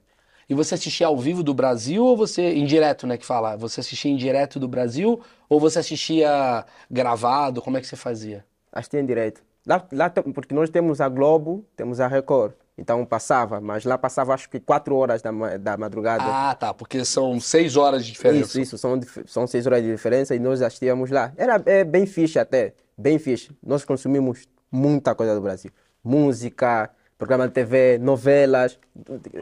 E 0.51 0.53
você 0.53 0.75
assistia 0.75 1.07
ao 1.07 1.18
vivo 1.18 1.42
do 1.44 1.53
Brasil 1.53 2.03
ou 2.03 2.18
você. 2.18 2.53
Indireto, 2.53 3.07
né? 3.07 3.15
Que 3.15 3.25
fala. 3.25 3.56
Você 3.56 3.80
assistia 3.80 4.12
em 4.12 4.18
direto 4.18 4.59
do 4.59 4.68
Brasil 4.68 5.21
ou 5.48 5.62
você 5.62 5.80
assistia 5.80 6.65
gravado? 6.89 7.62
Como 7.62 7.77
é 7.77 7.80
que 7.80 7.88
você 7.88 7.95
fazia? 7.95 8.44
Assistia 8.69 9.00
em 9.00 9.06
direito. 9.06 9.42
Lá, 9.65 9.88
lá, 9.94 10.09
porque 10.09 10.53
nós 10.53 10.69
temos 10.69 11.00
a 11.00 11.07
Globo, 11.07 11.65
temos 11.74 12.01
a 12.01 12.07
Record. 12.09 12.51
Então 12.77 13.06
passava, 13.06 13.62
mas 13.62 13.86
lá 13.86 13.98
passava 13.98 14.33
acho 14.33 14.50
que 14.50 14.59
4 14.59 14.94
horas 14.94 15.21
da, 15.21 15.31
da 15.57 15.77
madrugada. 15.77 16.25
Ah, 16.27 16.53
tá. 16.53 16.74
Porque 16.74 17.06
são 17.06 17.39
seis 17.39 17.77
horas 17.77 18.06
de 18.06 18.12
diferença. 18.12 18.50
Isso, 18.50 18.59
isso, 18.59 18.77
são, 18.77 19.00
dif- 19.00 19.24
são 19.27 19.48
seis 19.48 19.65
horas 19.65 19.81
de 19.81 19.89
diferença 19.89 20.36
e 20.36 20.39
nós 20.39 20.62
assistíamos 20.62 21.12
lá. 21.12 21.31
Era 21.38 21.63
é, 21.65 21.86
bem 21.86 22.06
fixe 22.06 22.38
até, 22.38 22.74
bem 22.98 23.18
fixe. 23.18 23.51
Nós 23.65 23.86
consumimos 23.86 24.50
muita 24.69 25.15
coisa 25.15 25.33
do 25.33 25.39
Brasil. 25.39 25.71
Música, 26.03 26.89
programa 27.21 27.47
de 27.47 27.53
TV, 27.53 28.00
novelas. 28.00 28.79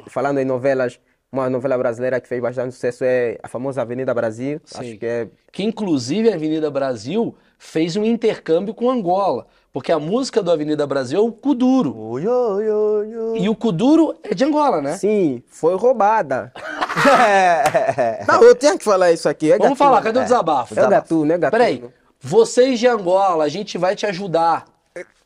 Falando 0.07 0.37
em 0.39 0.43
novelas, 0.43 0.99
uma 1.31 1.49
novela 1.49 1.77
brasileira 1.77 2.19
que 2.19 2.27
fez 2.27 2.41
bastante 2.41 2.73
sucesso 2.73 3.05
é 3.05 3.37
a 3.41 3.47
famosa 3.47 3.81
Avenida 3.81 4.13
Brasil. 4.13 4.59
Sim. 4.65 4.79
Acho 4.79 4.97
que 4.97 5.05
é... 5.05 5.29
Que 5.49 5.63
inclusive 5.63 6.29
a 6.29 6.35
Avenida 6.35 6.69
Brasil 6.69 7.33
fez 7.57 7.95
um 7.95 8.03
intercâmbio 8.03 8.73
com 8.73 8.91
Angola. 8.91 9.47
Porque 9.71 9.93
a 9.93 9.99
música 9.99 10.43
do 10.43 10.51
Avenida 10.51 10.85
Brasil 10.85 11.19
é 11.19 11.21
o 11.21 11.31
Kuduro. 11.31 11.97
Oi, 11.97 12.27
oi, 12.27 12.69
oi, 12.69 13.15
oi. 13.15 13.39
E 13.39 13.47
o 13.47 13.55
Kuduro 13.55 14.13
é 14.23 14.35
de 14.35 14.43
Angola, 14.43 14.81
né? 14.81 14.97
Sim, 14.97 15.41
foi 15.47 15.77
roubada. 15.77 16.51
Não, 18.27 18.43
eu 18.43 18.55
tinha 18.55 18.77
que 18.77 18.83
falar 18.83 19.13
isso 19.13 19.29
aqui. 19.29 19.53
É 19.53 19.57
Vamos 19.57 19.77
gatuno. 19.77 19.77
falar, 19.77 20.01
cadê 20.01 20.19
o 20.19 20.23
desabafo? 20.23 20.77
É 20.77 20.85
gatuno, 20.85 21.31
é 21.31 21.37
gatuno. 21.37 21.51
Peraí, 21.51 21.83
vocês 22.19 22.77
de 22.77 22.87
Angola, 22.87 23.45
a 23.45 23.47
gente 23.47 23.77
vai 23.77 23.95
te 23.95 24.05
ajudar. 24.05 24.65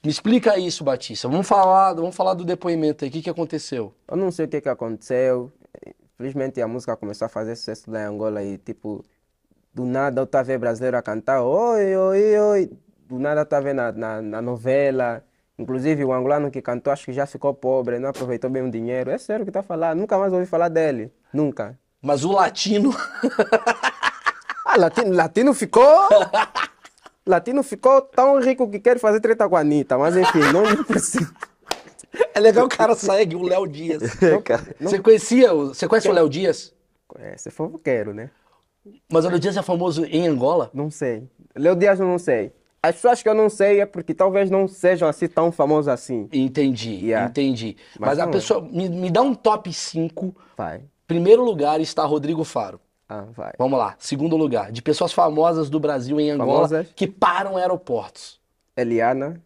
Me 0.04 0.12
explica 0.12 0.58
isso, 0.58 0.84
Batista. 0.84 1.30
Vamos 1.30 1.48
falar, 1.48 1.94
vamos 1.94 2.14
falar 2.14 2.34
do 2.34 2.44
depoimento 2.44 3.06
aí. 3.06 3.10
O 3.10 3.14
que, 3.14 3.22
que 3.22 3.30
aconteceu? 3.30 3.94
Eu 4.06 4.18
não 4.18 4.32
sei 4.32 4.46
o 4.46 4.48
que, 4.50 4.60
que 4.60 4.68
aconteceu. 4.68 5.50
Felizmente 6.18 6.62
a 6.62 6.68
música 6.68 6.98
começou 6.98 7.26
a 7.26 7.30
fazer 7.30 7.56
sucesso 7.56 7.90
lá 7.90 8.02
em 8.02 8.06
Angola 8.06 8.44
e 8.44 8.58
tipo, 8.58 9.04
do 9.74 9.86
nada 9.86 10.20
eu 10.20 10.26
estava 10.26 10.44
vendo 10.44 10.60
brasileiro 10.60 10.98
a 10.98 11.02
cantar 11.02 11.42
oi, 11.42 11.96
oi, 11.96 12.38
oi. 12.38 12.72
Do 13.08 13.18
nada 13.18 13.42
eu 13.42 13.44
estava 13.44 13.64
vendo 13.64 13.78
na, 13.78 13.92
na, 13.94 14.22
na 14.22 14.42
novela. 14.42 15.24
Inclusive 15.58 16.04
o 16.04 16.12
angolano 16.12 16.52
que 16.52 16.62
cantou 16.62 16.92
acho 16.92 17.06
que 17.06 17.14
já 17.14 17.26
ficou 17.26 17.54
pobre, 17.54 17.98
não 17.98 18.10
aproveitou 18.10 18.50
bem 18.50 18.64
o 18.64 18.70
dinheiro. 18.70 19.10
É 19.10 19.18
sério 19.18 19.46
que 19.46 19.52
tá 19.52 19.64
falando. 19.64 20.00
Nunca 20.00 20.18
mais 20.18 20.34
ouvi 20.34 20.46
falar 20.46 20.68
dele. 20.68 21.14
Nunca. 21.32 21.80
Mas 22.02 22.26
o 22.26 22.32
latino. 22.34 22.94
Ah, 24.66 24.78
latino, 24.78 25.14
latino 25.14 25.54
ficou. 25.54 25.86
Latino 27.26 27.64
ficou 27.64 28.02
tão 28.02 28.40
rico 28.40 28.70
que 28.70 28.80
quer 28.80 29.00
fazer 29.00 29.20
treta 29.20 29.48
com 29.48 29.56
a 29.56 29.60
Anitta, 29.62 29.98
mas 29.98 30.16
enfim, 30.18 30.40
não 30.52 30.84
precisa. 30.84 31.32
é 32.34 32.40
legal 32.40 32.66
o 32.66 32.70
cara 32.70 32.96
segue 32.96 33.36
o 33.36 33.44
Léo 33.44 33.66
Dias. 33.68 34.02
Você 34.80 35.00
conhecia, 35.00 35.54
o- 35.54 35.68
você 35.74 35.88
conhece 35.88 36.10
o 36.10 36.14
Léo 36.14 36.30
Dias? 36.30 36.74
É, 37.20 37.38
se 37.38 37.50
for, 37.50 37.70
eu 37.72 37.80
quero, 37.80 38.14
né? 38.14 38.30
Mas 39.12 39.24
o 39.26 39.30
Léo 39.30 39.40
Dias 39.40 39.56
é 39.56 39.62
famoso 39.62 40.04
em 40.06 40.28
Angola? 40.28 40.70
Não 40.74 40.90
sei. 40.92 41.28
Léo 41.56 41.76
Dias 41.76 42.00
eu 42.00 42.08
não 42.08 42.18
sei. 42.20 42.52
As 42.82 42.96
pessoas 42.96 43.24
que 43.24 43.30
eu 43.30 43.34
não 43.34 43.50
sei 43.50 43.80
é 43.80 43.86
porque 43.86 44.14
talvez 44.14 44.50
não 44.52 44.68
sejam 44.68 45.08
assim 45.08 45.28
tão 45.28 45.54
famosos 45.54 45.88
assim. 45.88 46.28
Entendi, 46.34 46.96
Yeah. 47.06 47.30
entendi. 47.30 47.78
Mas, 47.98 48.10
Mas 48.10 48.20
a 48.20 48.24
não 48.24 48.30
é. 48.30 48.34
pessoa. 48.34 48.62
Me, 48.62 48.90
me 48.90 49.10
dá 49.10 49.22
um 49.22 49.34
top 49.34 49.72
5. 49.72 50.36
Vai. 50.58 50.82
Primeiro 51.08 51.44
lugar 51.46 51.80
está 51.80 52.04
Rodrigo 52.04 52.44
Faro. 52.44 52.82
Ah, 53.14 53.26
vai. 53.36 53.52
Vamos 53.58 53.78
lá. 53.78 53.96
Segundo 54.00 54.36
lugar, 54.36 54.72
de 54.72 54.82
pessoas 54.82 55.14
famosas 55.14 55.70
do 55.70 55.80
Brasil 55.80 56.20
em 56.20 56.32
Angola 56.32 56.54
Famosas? 56.68 56.88
que 56.96 57.06
param 57.08 57.58
aeroportos. 57.58 58.40
Eliana. 58.76 59.40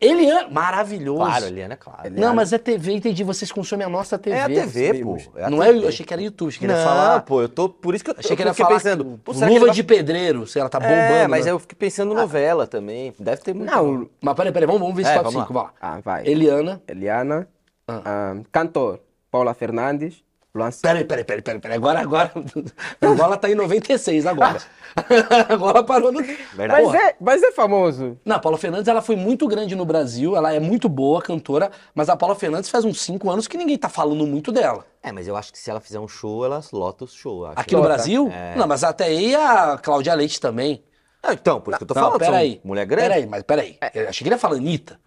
Eliana, 0.00 0.48
maravilhoso. 0.50 1.20
Claro, 1.20 1.44
Eliana, 1.46 1.74
é 1.74 1.76
claro. 1.76 2.10
Não, 2.10 2.34
mas 2.34 2.52
é 2.52 2.58
TV, 2.58 2.92
entendi. 2.94 3.22
Vocês 3.22 3.52
consomem 3.52 3.86
a 3.86 3.88
nossa 3.88 4.18
TV. 4.18 4.36
É 4.36 4.42
a 4.42 4.48
TV, 4.48 5.00
pô. 5.04 5.16
É 5.36 5.44
a 5.44 5.50
Não 5.50 5.62
é, 5.62 5.66
TV. 5.72 5.84
eu 5.84 5.88
achei 5.88 6.04
que 6.04 6.12
era 6.12 6.20
YouTube, 6.20 6.48
achei 6.48 6.58
que 6.58 6.64
ele 6.64 6.72
Não, 6.72 6.80
ia 6.80 6.84
falar. 6.84 7.20
pô, 7.22 7.40
eu 7.40 7.48
tô. 7.48 7.68
Por 7.68 7.94
isso 7.94 8.02
que 8.02 8.10
eu, 8.10 8.14
Achei 8.18 8.32
eu 8.32 8.36
que 8.36 8.42
ia 8.42 8.52
fiquei 8.52 8.64
falar 8.66 8.78
pensando. 8.80 9.04
que- 9.04 9.18
pô, 9.18 9.32
será 9.32 9.46
que 9.46 9.52
luva 9.52 9.64
ele 9.66 9.66
vai- 9.66 9.74
de 9.76 9.82
pedreiro, 9.84 10.44
sei 10.48 10.60
lá, 10.60 10.68
tá 10.68 10.80
bombando. 10.80 10.96
É, 10.96 11.28
mas 11.28 11.44
né? 11.46 11.52
eu 11.52 11.58
fiquei 11.60 11.76
pensando 11.78 12.12
novela 12.14 12.66
também. 12.66 13.14
Deve 13.16 13.42
ter 13.42 13.54
muito. 13.54 13.70
Não, 13.70 14.08
Mas 14.20 14.34
peraí, 14.34 14.50
peraí, 14.52 14.66
vamos, 14.66 14.80
vamos 14.82 14.96
ver 14.96 15.02
esse 15.02 15.10
É, 15.12 15.14
top 15.14 15.24
vamos 15.26 15.40
5, 15.42 15.54
vamos 15.54 15.68
lá. 15.70 15.74
ah, 15.80 16.00
vai. 16.00 16.26
Eliana. 16.26 16.82
Eliana. 16.88 17.48
Ah. 17.86 18.02
ah, 18.04 18.36
cantor. 18.50 18.98
Paula 19.30 19.54
Fernandes. 19.54 20.20
Luan 20.54 20.70
Peraí, 20.82 21.04
peraí, 21.04 21.24
peraí, 21.24 21.42
peraí, 21.42 21.60
peraí. 21.60 21.76
Agora, 21.78 22.00
agora. 22.00 22.30
Angola 23.00 23.38
tá 23.38 23.50
em 23.50 23.54
96 23.54 24.26
agora. 24.26 24.60
Angola 25.48 25.82
parou 25.82 26.12
no. 26.12 26.22
Verdade. 26.22 26.84
Mas 26.84 26.94
é, 26.94 27.16
mas 27.18 27.42
é 27.42 27.52
famoso. 27.52 28.18
Não, 28.22 28.36
a 28.36 28.38
Paula 28.38 28.58
Fernandes 28.58 28.86
ela 28.86 29.00
foi 29.00 29.16
muito 29.16 29.48
grande 29.48 29.74
no 29.74 29.86
Brasil, 29.86 30.36
ela 30.36 30.52
é 30.52 30.60
muito 30.60 30.90
boa 30.90 31.22
cantora, 31.22 31.70
mas 31.94 32.10
a 32.10 32.16
Paula 32.16 32.34
Fernandes 32.34 32.68
faz 32.68 32.84
uns 32.84 33.00
5 33.00 33.30
anos 33.30 33.48
que 33.48 33.56
ninguém 33.56 33.78
tá 33.78 33.88
falando 33.88 34.26
muito 34.26 34.52
dela. 34.52 34.84
É, 35.02 35.10
mas 35.10 35.26
eu 35.26 35.36
acho 35.36 35.50
que 35.50 35.58
se 35.58 35.70
ela 35.70 35.80
fizer 35.80 35.98
um 35.98 36.06
show, 36.06 36.44
ela 36.44 36.60
lota 36.70 37.04
o 37.04 37.08
show. 37.08 37.46
acho. 37.46 37.58
Aqui 37.58 37.74
no 37.74 37.80
Lota. 37.80 37.94
Brasil? 37.94 38.30
É. 38.30 38.54
Não, 38.54 38.66
mas 38.66 38.84
até 38.84 39.04
aí 39.04 39.34
a 39.34 39.78
Cláudia 39.78 40.12
Leite 40.14 40.38
também. 40.38 40.84
Ah, 41.22 41.32
então, 41.32 41.62
por 41.62 41.70
isso 41.70 41.78
que 41.78 41.84
eu 41.84 41.88
tô 41.88 41.94
não, 41.94 42.02
falando. 42.02 42.18
peraí. 42.18 42.60
Mulher 42.62 42.84
grande. 42.84 43.08
Peraí, 43.08 43.26
mas 43.26 43.42
peraí. 43.42 43.78
Eu 43.94 44.08
achei 44.08 44.22
que 44.22 44.28
ele 44.28 44.34
ia 44.34 44.38
falar 44.38 44.56
Anitta. 44.56 45.00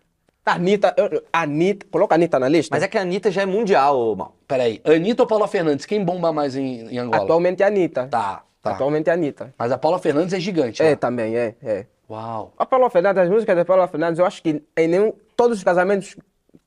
Anitta, 0.45 0.93
eu- 0.97 1.23
Anitta, 1.33 1.85
coloca 1.89 2.13
a 2.13 2.17
Anitta 2.17 2.37
na 2.39 2.47
lista. 2.47 2.75
Mas 2.75 2.83
é 2.83 2.87
que 2.87 2.97
a 2.97 3.01
Anitta 3.01 3.31
já 3.31 3.41
é 3.41 3.45
mundial, 3.45 3.97
ô, 3.97 4.15
Mal. 4.15 4.35
Peraí, 4.47 4.79
Anitta 4.85 5.23
ou 5.23 5.27
Paula 5.27 5.47
Fernandes? 5.47 5.85
Quem 5.85 6.03
bomba 6.05 6.31
mais 6.31 6.55
em, 6.55 6.87
em 6.87 6.97
Angola? 6.99 7.23
Atualmente 7.23 7.61
é 7.63 7.65
a 7.65 7.69
Anitta. 7.69 8.07
Tá, 8.07 8.43
tá. 8.61 8.71
Atualmente 8.71 9.07
é 9.09 9.11
a 9.11 9.15
Anitta. 9.15 9.53
Mas 9.57 9.71
a 9.71 9.77
Paula 9.77 9.97
Fernandes 9.99 10.33
é 10.33 10.39
gigante. 10.39 10.81
É, 10.83 10.91
né? 10.91 10.95
também, 10.95 11.35
é, 11.35 11.55
é. 11.63 11.85
Uau. 12.09 12.53
A 12.57 12.65
Paula 12.65 12.89
Fernandes, 12.91 13.23
as 13.23 13.29
músicas 13.29 13.55
da 13.55 13.65
Paula 13.65 13.87
Fernandes, 13.87 14.19
eu 14.19 14.25
acho 14.25 14.41
que 14.43 14.61
em 14.77 14.87
nenhum, 14.87 15.11
todos 15.35 15.57
os 15.57 15.63
casamentos 15.63 16.15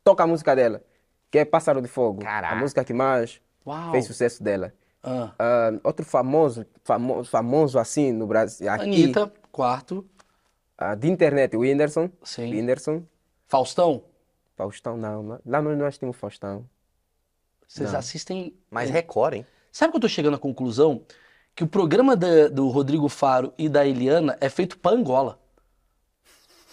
toca 0.02 0.24
a 0.24 0.26
música 0.26 0.56
dela, 0.56 0.82
que 1.30 1.38
é 1.38 1.44
Pássaro 1.44 1.80
de 1.80 1.86
Fogo. 1.88 2.22
Caraca. 2.22 2.54
A 2.54 2.58
música 2.58 2.82
que 2.82 2.92
mais 2.92 3.40
Uau. 3.64 3.92
fez 3.92 4.04
sucesso 4.06 4.42
dela. 4.42 4.72
Ah. 5.04 5.30
Ah, 5.38 5.70
outro 5.84 6.04
famoso, 6.04 6.66
famoso, 6.82 7.30
famoso 7.30 7.78
assim 7.78 8.10
no 8.10 8.26
Brasil, 8.26 8.68
aqui, 8.68 8.82
Anitta, 8.82 9.32
quarto. 9.52 10.04
ah, 10.76 10.96
de 10.96 11.08
internet, 11.08 11.56
o 11.56 11.60
Whindersson. 11.60 12.10
Sim. 12.24 12.50
Whindersson. 12.52 13.02
Faustão. 13.48 14.02
Faustão, 14.56 14.96
não. 14.96 15.22
não. 15.22 15.40
Lá 15.46 15.60
nós, 15.62 15.78
nós 15.78 15.98
temos 15.98 16.16
Faustão. 16.16 16.64
Vocês 17.66 17.92
Não. 17.92 17.98
assistem. 17.98 18.54
Mas 18.70 18.90
Record, 18.90 19.34
hein? 19.34 19.46
Sabe 19.72 19.90
que 19.92 19.96
eu 19.96 20.00
tô 20.02 20.08
chegando 20.08 20.34
à 20.34 20.38
conclusão? 20.38 21.02
Que 21.54 21.64
o 21.64 21.66
programa 21.66 22.14
da- 22.16 22.48
do 22.48 22.68
Rodrigo 22.68 23.08
Faro 23.08 23.52
e 23.58 23.68
da 23.68 23.86
Eliana 23.86 24.36
é 24.40 24.48
feito 24.48 24.78
pra 24.78 24.92
Angola. 24.92 25.38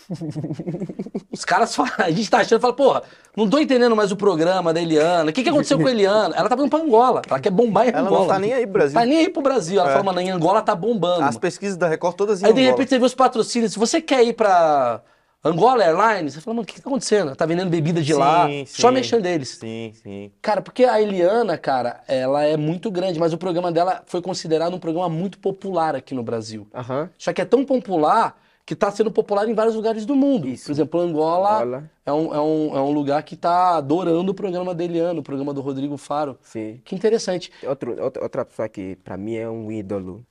Os 1.31 1.43
caras 1.43 1.75
falam, 1.75 1.91
a 1.97 2.11
gente 2.11 2.29
tá 2.29 2.37
achando, 2.39 2.61
fala, 2.61 2.73
porra, 2.75 3.03
não 3.35 3.49
tô 3.49 3.57
entendendo 3.57 3.95
mais 3.95 4.11
o 4.11 4.15
programa 4.15 4.71
da 4.73 4.79
Eliana. 4.81 5.29
O 5.31 5.33
que, 5.33 5.41
que 5.43 5.49
aconteceu 5.49 5.79
com 5.79 5.87
a 5.87 5.91
Eliana? 5.91 6.35
Ela 6.35 6.47
tá 6.47 6.55
vindo 6.55 6.69
pra 6.69 6.79
Angola. 6.79 7.21
Ela 7.27 7.39
quer 7.39 7.49
bombar 7.49 7.87
em 7.87 7.89
Ela 7.89 8.01
Angola. 8.01 8.19
não 8.19 8.27
tá 8.27 8.39
nem 8.39 8.53
aí 8.53 8.63
pro 8.67 8.73
Brasil. 8.73 8.99
Tá 8.99 9.05
nem 9.05 9.17
aí 9.17 9.29
pro 9.29 9.41
Brasil. 9.41 9.79
Ela 9.79 9.89
É. 9.89 9.93
fala, 9.93 10.03
mano, 10.03 10.19
em 10.21 10.29
Angola 10.29 10.61
tá 10.61 10.75
bombando. 10.75 11.23
As 11.23 11.37
pesquisas 11.37 11.75
da 11.77 11.87
Record 11.87 12.15
todas 12.15 12.41
em 12.41 12.45
Aí 12.45 12.53
de 12.53 12.59
Angola. 12.61 12.71
repente 12.77 12.89
você 12.89 12.99
vê 12.99 13.05
os 13.05 13.15
patrocínios. 13.15 13.73
Se 13.73 13.79
você 13.79 13.99
quer 14.01 14.23
ir 14.23 14.33
pra 14.33 15.01
Angola 15.45 15.83
Airlines, 15.83 16.33
você 16.33 16.41
fala, 16.41 16.55
mano, 16.55 16.63
o 16.63 16.65
que, 16.65 16.81
tá 16.81 16.89
acontecendo? 16.89 17.35
Tá 17.35 17.45
vendendo 17.45 17.69
bebida 17.69 18.01
de 18.01 18.15
lá. 18.15 18.47
Sim, 18.47 18.65
Só 18.65 18.87
sim. 18.87 18.93
mexendo 18.95 19.21
deles. 19.21 19.49
Sim, 19.49 19.93
sim. 19.93 20.31
Cara, 20.41 20.59
porque 20.59 20.83
a 20.83 20.99
Eliana, 20.99 21.55
cara, 21.55 22.01
ela 22.07 22.43
é 22.43 22.57
muito 22.57 22.89
grande, 22.89 23.19
mas 23.19 23.31
o 23.31 23.37
programa 23.37 23.71
dela 23.71 24.01
foi 24.07 24.23
considerado 24.23 24.73
um 24.73 24.79
programa 24.79 25.07
muito 25.07 25.37
popular 25.37 25.95
aqui 25.95 26.15
no 26.15 26.23
Brasil. 26.23 26.65
Aham. 26.73 27.11
Só 27.15 27.31
que 27.31 27.41
é 27.41 27.45
tão 27.45 27.63
popular 27.63 28.41
que 28.65 28.75
tá 28.75 28.89
sendo 28.89 29.11
popular 29.11 29.47
em 29.47 29.53
vários 29.53 29.75
lugares 29.75 30.03
do 30.03 30.15
mundo. 30.15 30.47
Isso. 30.47 30.65
Por 30.65 30.71
exemplo, 30.71 30.99
Angola, 30.99 31.61
Angola. 31.61 31.91
É, 32.03 32.11
um, 32.11 32.33
é, 32.33 32.41
um, 32.41 32.77
é 32.77 32.81
um 32.81 32.91
lugar 32.91 33.21
que 33.21 33.35
tá 33.35 33.75
adorando 33.77 34.31
o 34.31 34.33
programa 34.33 34.73
da 34.73 34.83
Eliana, 34.83 35.19
o 35.19 35.23
programa 35.23 35.53
do 35.53 35.61
Rodrigo 35.61 35.95
Faro. 35.95 36.39
Sim. 36.41 36.81
Que 36.83 36.95
interessante. 36.95 37.51
Outro, 37.63 38.01
outra, 38.01 38.23
outra 38.23 38.45
pessoa 38.45 38.67
que 38.67 38.95
para 38.95 39.15
mim 39.15 39.35
é 39.35 39.47
um 39.47 39.71
ídolo 39.71 40.25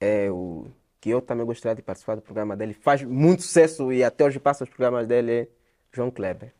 é 0.00 0.28
o 0.30 0.66
que 1.06 1.10
eu 1.10 1.22
também 1.22 1.46
gostaria 1.46 1.76
de 1.76 1.82
participar 1.82 2.16
do 2.16 2.20
programa 2.20 2.56
dele. 2.56 2.74
Faz 2.74 3.00
muito 3.04 3.42
sucesso 3.44 3.92
e 3.92 4.02
até 4.02 4.24
hoje 4.24 4.40
passa 4.40 4.64
os 4.64 4.70
programas 4.70 5.06
dele 5.06 5.48
João 5.92 6.10
Kleber. 6.10 6.52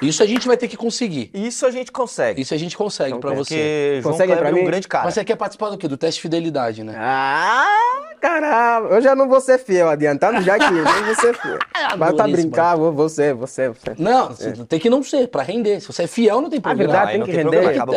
Isso 0.00 0.22
a 0.22 0.26
gente 0.26 0.46
vai 0.46 0.56
ter 0.56 0.68
que 0.68 0.76
conseguir. 0.76 1.30
Isso 1.34 1.66
a 1.66 1.70
gente 1.70 1.90
consegue. 1.90 2.40
Isso 2.40 2.54
a 2.54 2.56
gente 2.56 2.76
consegue 2.76 3.10
Então, 3.10 3.20
pra 3.20 3.32
você. 3.34 3.98
João 4.02 4.12
Consegue 4.12 4.32
Kleber 4.32 4.38
pra 4.38 4.48
é 4.50 4.52
um 4.52 4.64
mim? 4.64 4.70
grande 4.70 4.86
cara. 4.88 5.04
Mas 5.04 5.14
você 5.14 5.24
quer 5.24 5.36
participar 5.36 5.70
do 5.70 5.78
quê? 5.78 5.88
Do 5.88 5.96
teste 5.96 6.18
de 6.18 6.22
fidelidade, 6.22 6.84
né? 6.84 6.94
Ah, 6.96 7.66
caramba! 8.20 8.88
Eu 8.94 9.00
já 9.02 9.14
não 9.14 9.28
vou 9.28 9.40
ser 9.40 9.58
fiel, 9.58 9.88
adiantando 9.88 10.40
já 10.42 10.58
que 10.58 10.64
eu 10.64 10.84
não 10.84 11.04
vou 11.04 11.14
ser 11.14 11.34
fiel. 11.36 11.58
Mas 11.96 11.98
tá 11.98 12.06
Adorei 12.24 12.32
esse 12.34 12.42
brincar, 12.42 12.76
vou, 12.76 12.92
vou 12.92 13.08
ser, 13.08 13.34
vou 13.34 13.46
ser, 13.46 13.70
vou 13.70 13.76
ser. 13.82 13.94
Não, 13.98 14.28
você 14.28 14.52
tem 14.68 14.78
que 14.78 14.90
não 14.90 15.02
ser, 15.02 15.28
pra 15.28 15.42
render. 15.42 15.80
Se 15.80 15.86
você 15.86 16.04
é 16.04 16.06
fiel, 16.06 16.40
não 16.40 16.50
tem 16.50 16.58
Ah, 16.58 16.62
problema. 16.62 16.92
verdade, 16.92 17.06
Aí 17.06 17.12
tem 17.12 17.18
não 17.20 17.26
que 17.26 17.32
tem 17.32 17.44
render. 17.44 17.56
problema, 17.62 17.82
acaba 17.82 17.92
o 17.92 17.94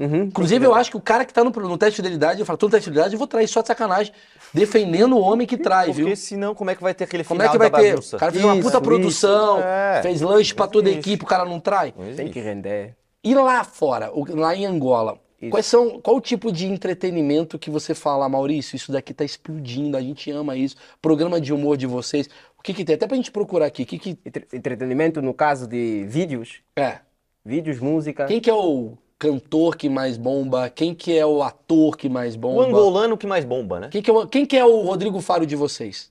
É. 0.00 0.04
Uhum. 0.04 0.22
Inclusive, 0.24 0.64
eu 0.66 0.74
acho 0.74 0.90
que 0.90 0.96
o 0.96 1.00
cara 1.00 1.24
que 1.24 1.32
tá 1.34 1.42
no, 1.44 1.50
no 1.50 1.78
teste 1.78 1.96
de 1.96 2.02
fidelidade, 2.02 2.40
eu 2.40 2.46
falo, 2.46 2.56
tô 2.58 2.66
no 2.66 2.70
teste 2.70 2.84
de 2.84 2.90
fidelidade, 2.90 3.14
eu 3.14 3.18
vou 3.18 3.26
trair 3.26 3.48
só 3.48 3.60
de 3.60 3.66
sacanagem, 3.68 4.12
defendendo 4.52 5.16
o 5.16 5.20
homem 5.20 5.46
que 5.46 5.56
trai, 5.56 5.86
Porque 5.86 6.04
viu? 6.04 6.16
senão, 6.16 6.54
como 6.54 6.70
é 6.70 6.74
que 6.74 6.82
vai 6.82 6.94
ter 6.94 7.04
aquele 7.04 7.24
Como 7.24 7.40
final 7.40 7.50
é 7.50 7.52
que 7.52 7.58
vai 7.58 7.70
da 7.70 7.78
ter? 7.78 7.90
bagunça? 7.90 8.16
O 8.16 8.18
cara 8.18 8.32
fez 8.32 8.44
uma 8.44 8.56
puta 8.56 8.68
isso. 8.68 8.80
produção, 8.82 9.60
É. 9.62 10.00
fez 10.02 10.20
lanche 10.20 10.54
pra 10.54 10.66
toda 10.66 10.88
a 10.88 10.92
equipe, 10.92 11.24
o 11.24 11.26
cara 11.26 11.44
não 11.44 11.58
trai. 11.60 11.94
Tem 12.16 12.28
que 12.30 12.40
render. 12.40 12.94
E 13.24 13.34
lá 13.34 13.62
fora, 13.64 14.10
o- 14.12 14.24
lá 14.36 14.54
em 14.54 14.66
Angola, 14.66 15.16
quais 15.50 15.66
são, 15.66 16.00
qual 16.00 16.16
o 16.16 16.20
tipo 16.20 16.52
de 16.52 16.66
entretenimento 16.66 17.58
que 17.58 17.70
você 17.70 17.94
fala, 17.94 18.28
Maurício, 18.28 18.76
isso 18.76 18.90
daqui 18.92 19.14
tá 19.14 19.24
explodindo, 19.24 19.96
a 19.96 20.00
gente 20.00 20.30
ama 20.30 20.56
isso, 20.56 20.76
programa 21.00 21.40
de 21.40 21.52
humor 21.52 21.76
de 21.76 21.86
vocês, 21.86 22.28
o 22.58 22.62
que 22.62 22.74
que 22.74 22.84
tem? 22.84 22.94
Até 22.94 23.06
pra 23.06 23.16
gente 23.16 23.30
procurar 23.30 23.66
aqui, 23.66 23.82
o 23.82 23.86
que 23.86 23.98
que... 23.98 24.18
Entre- 24.24 24.46
Entretenimento 24.52 25.20
no 25.22 25.32
caso 25.34 25.66
de 25.66 26.04
vídeos, 26.08 26.60
É, 26.76 26.98
vídeos, 27.44 27.78
música. 27.80 28.26
quem 28.26 28.40
que 28.40 28.50
é 28.50 28.54
o 28.54 28.96
cantor 29.22 29.76
que 29.76 29.88
mais 29.88 30.16
bomba, 30.16 30.68
quem 30.68 30.92
que 30.96 31.16
é 31.16 31.24
o 31.24 31.44
ator 31.44 31.96
que 31.96 32.08
mais 32.08 32.34
O 32.34 32.38
bomba? 32.38 32.64
angolano 32.66 33.16
que 33.16 33.24
mais 33.24 33.44
bomba, 33.44 33.78
né? 33.78 33.88
Quem 33.88 34.02
que, 34.02 34.10
é 34.10 34.12
o, 34.12 34.26
quem 34.26 34.44
que 34.44 34.56
é 34.56 34.64
o 34.64 34.80
Rodrigo 34.80 35.20
Faro 35.20 35.46
de 35.46 35.54
vocês? 35.54 36.10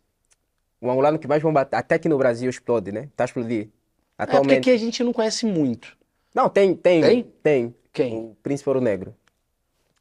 O 0.80 0.90
angolano 0.90 1.20
que 1.20 1.28
mais 1.28 1.44
bomba, 1.44 1.68
até 1.70 1.96
aqui 1.96 2.08
no 2.08 2.18
Brasil 2.18 2.50
explode, 2.50 2.90
né? 2.94 3.10
Tá 3.16 3.24
a 3.24 3.26
explodir. 3.26 3.64
É 4.18 4.26
porque 4.26 4.38
Atualmente. 4.38 4.58
aqui 4.60 4.72
a 4.72 4.78
gente 4.78 5.04
não 5.04 5.12
conhece 5.12 5.46
muito. 5.46 5.98
Não, 6.34 6.48
tem, 6.48 6.74
tem. 6.74 7.02
Tem? 7.02 7.24
Tem. 7.44 7.76
Quem? 7.92 8.18
O 8.18 8.38
Príncipe 8.42 8.70
Ouro 8.70 8.80
Negro. 8.80 9.14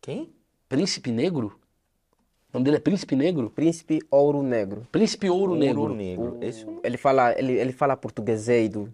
Quem? 0.00 0.30
Príncipe 0.68 1.10
Negro? 1.10 1.58
O 2.52 2.58
nome 2.58 2.64
dele 2.64 2.76
é 2.76 2.80
Príncipe 2.80 3.16
Negro? 3.16 3.50
Príncipe 3.50 3.98
Ouro 4.08 4.40
Negro. 4.40 4.86
Príncipe 4.92 5.28
Ouro, 5.28 5.56
Negro. 5.56 5.80
Ouro 5.80 5.94
Negro. 5.96 6.38
Esse 6.40 6.62
eu 6.62 6.70
não- 6.70 6.80
Ele 6.84 6.96
fala, 6.96 7.36
ele, 7.36 7.54
ele 7.54 7.72
fala 7.72 7.96
portugueseiro. 7.96 8.92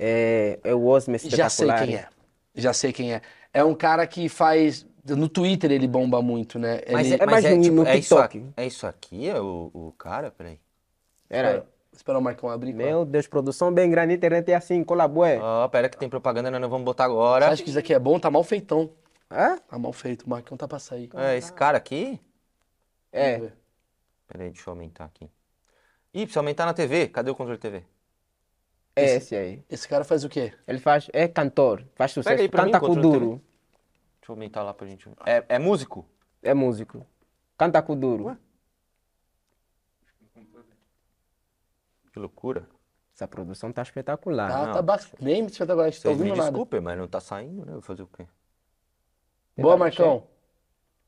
É, 0.00 0.58
é 0.64 0.74
o 0.74 0.84
Osmo 0.86 1.14
Já 1.16 1.48
sei 1.48 1.68
espetacular. 1.68 1.86
quem 1.86 1.94
é. 1.96 2.08
Já 2.56 2.72
sei 2.72 2.92
quem 2.92 3.12
é. 3.14 3.22
É 3.52 3.64
um 3.64 3.74
cara 3.74 4.06
que 4.06 4.28
faz. 4.28 4.86
No 5.04 5.28
Twitter 5.28 5.70
ele 5.72 5.88
bomba 5.88 6.22
muito, 6.22 6.58
né? 6.58 6.80
Mas 6.90 7.06
Ele- 7.08 7.14
é, 7.16 7.26
mas 7.26 7.32
mais 7.32 7.44
é, 7.44 7.60
tipo, 7.60 7.84
é 7.84 7.96
isso 7.98 8.16
aqui, 8.18 8.46
é 8.56 8.66
isso 8.66 8.86
aqui, 8.86 9.28
é 9.28 9.40
o, 9.40 9.70
o 9.74 9.92
cara? 9.98 10.30
Peraí. 10.30 10.60
Era. 11.28 11.66
Espera 11.92 12.18
o 12.18 12.22
Marcão 12.22 12.48
abrir. 12.48 12.72
claro. 12.72 12.88
Meu 12.88 13.04
Deus, 13.04 13.26
produção 13.26 13.70
bem 13.72 13.90
grande, 13.90 14.14
internet 14.14 14.50
é 14.50 14.54
assim, 14.54 14.82
colabora. 14.82 15.38
Ó, 15.42 15.68
pera 15.68 15.88
que 15.90 15.96
tem 15.98 16.08
propaganda, 16.08 16.50
nós 16.50 16.60
não 16.60 16.70
vamos 16.70 16.84
botar 16.86 17.04
Você 17.04 17.10
agora. 17.12 17.48
acha 17.50 17.62
que 17.62 17.68
isso 17.68 17.78
aqui 17.78 17.92
é 17.92 17.98
bom? 17.98 18.18
Tá 18.18 18.30
mal 18.30 18.42
feitão. 18.42 18.90
Hã? 19.30 19.58
Tá 19.68 19.78
mal 19.78 19.92
feito. 19.92 20.22
O 20.22 20.30
Marcão 20.30 20.56
tá 20.56 20.66
pra 20.66 20.78
sair. 20.78 21.10
É, 21.14 21.36
esse 21.36 21.52
cara 21.52 21.76
aqui? 21.76 22.18
É. 23.12 23.38
Peraí, 24.26 24.48
deixa 24.50 24.70
eu 24.70 24.72
aumentar 24.72 25.04
aqui. 25.04 25.28
Ih, 26.14 26.20
precisa 26.22 26.40
aumentar 26.40 26.64
na 26.64 26.72
TV. 26.72 27.08
Cadê 27.08 27.30
o 27.30 27.34
controle 27.34 27.58
TV? 27.58 27.82
É 28.94 29.16
esse 29.16 29.34
aí. 29.34 29.62
Esse 29.70 29.88
cara 29.88 30.04
faz 30.04 30.22
o 30.24 30.28
quê? 30.28 30.52
Ele 30.66 30.78
faz, 30.78 31.08
é 31.12 31.26
cantor, 31.26 31.84
faz 31.94 32.12
Pega 32.12 32.22
sucesso, 32.22 32.42
aí 32.42 32.48
pra 32.48 32.64
mim, 32.64 32.72
canta 32.72 32.80
com 32.80 32.94
controle 32.94 33.18
duro. 33.18 33.42
Deixa 34.20 34.30
eu 34.30 34.34
aumentar 34.34 34.62
lá 34.62 34.74
pra 34.74 34.86
gente. 34.86 35.08
É, 35.24 35.44
é 35.48 35.58
músico? 35.58 36.06
É 36.42 36.52
músico. 36.52 37.06
Canta 37.56 37.80
com 37.82 37.96
duro. 37.98 38.24
Ué? 38.26 38.36
Que 42.12 42.18
loucura. 42.18 42.68
Essa 43.14 43.26
produção 43.26 43.72
tá 43.72 43.82
espetacular. 43.82 44.50
Tá, 44.50 44.66
não. 44.66 44.72
tá 44.74 44.82
ba- 44.82 45.00
bem 45.20 45.44
espetacular. 45.46 45.86
Tá 45.86 45.92
Vocês 45.92 46.04
me 46.04 46.10
ouvindo 46.10 46.36
nada. 46.36 46.50
desculpem, 46.50 46.80
mas 46.80 46.98
não 46.98 47.08
tá 47.08 47.20
saindo, 47.20 47.64
né? 47.64 47.72
Vou 47.72 47.82
fazer 47.82 48.02
o 48.02 48.06
quê? 48.06 48.26
Boa, 49.56 49.76
Marcão. 49.76 50.26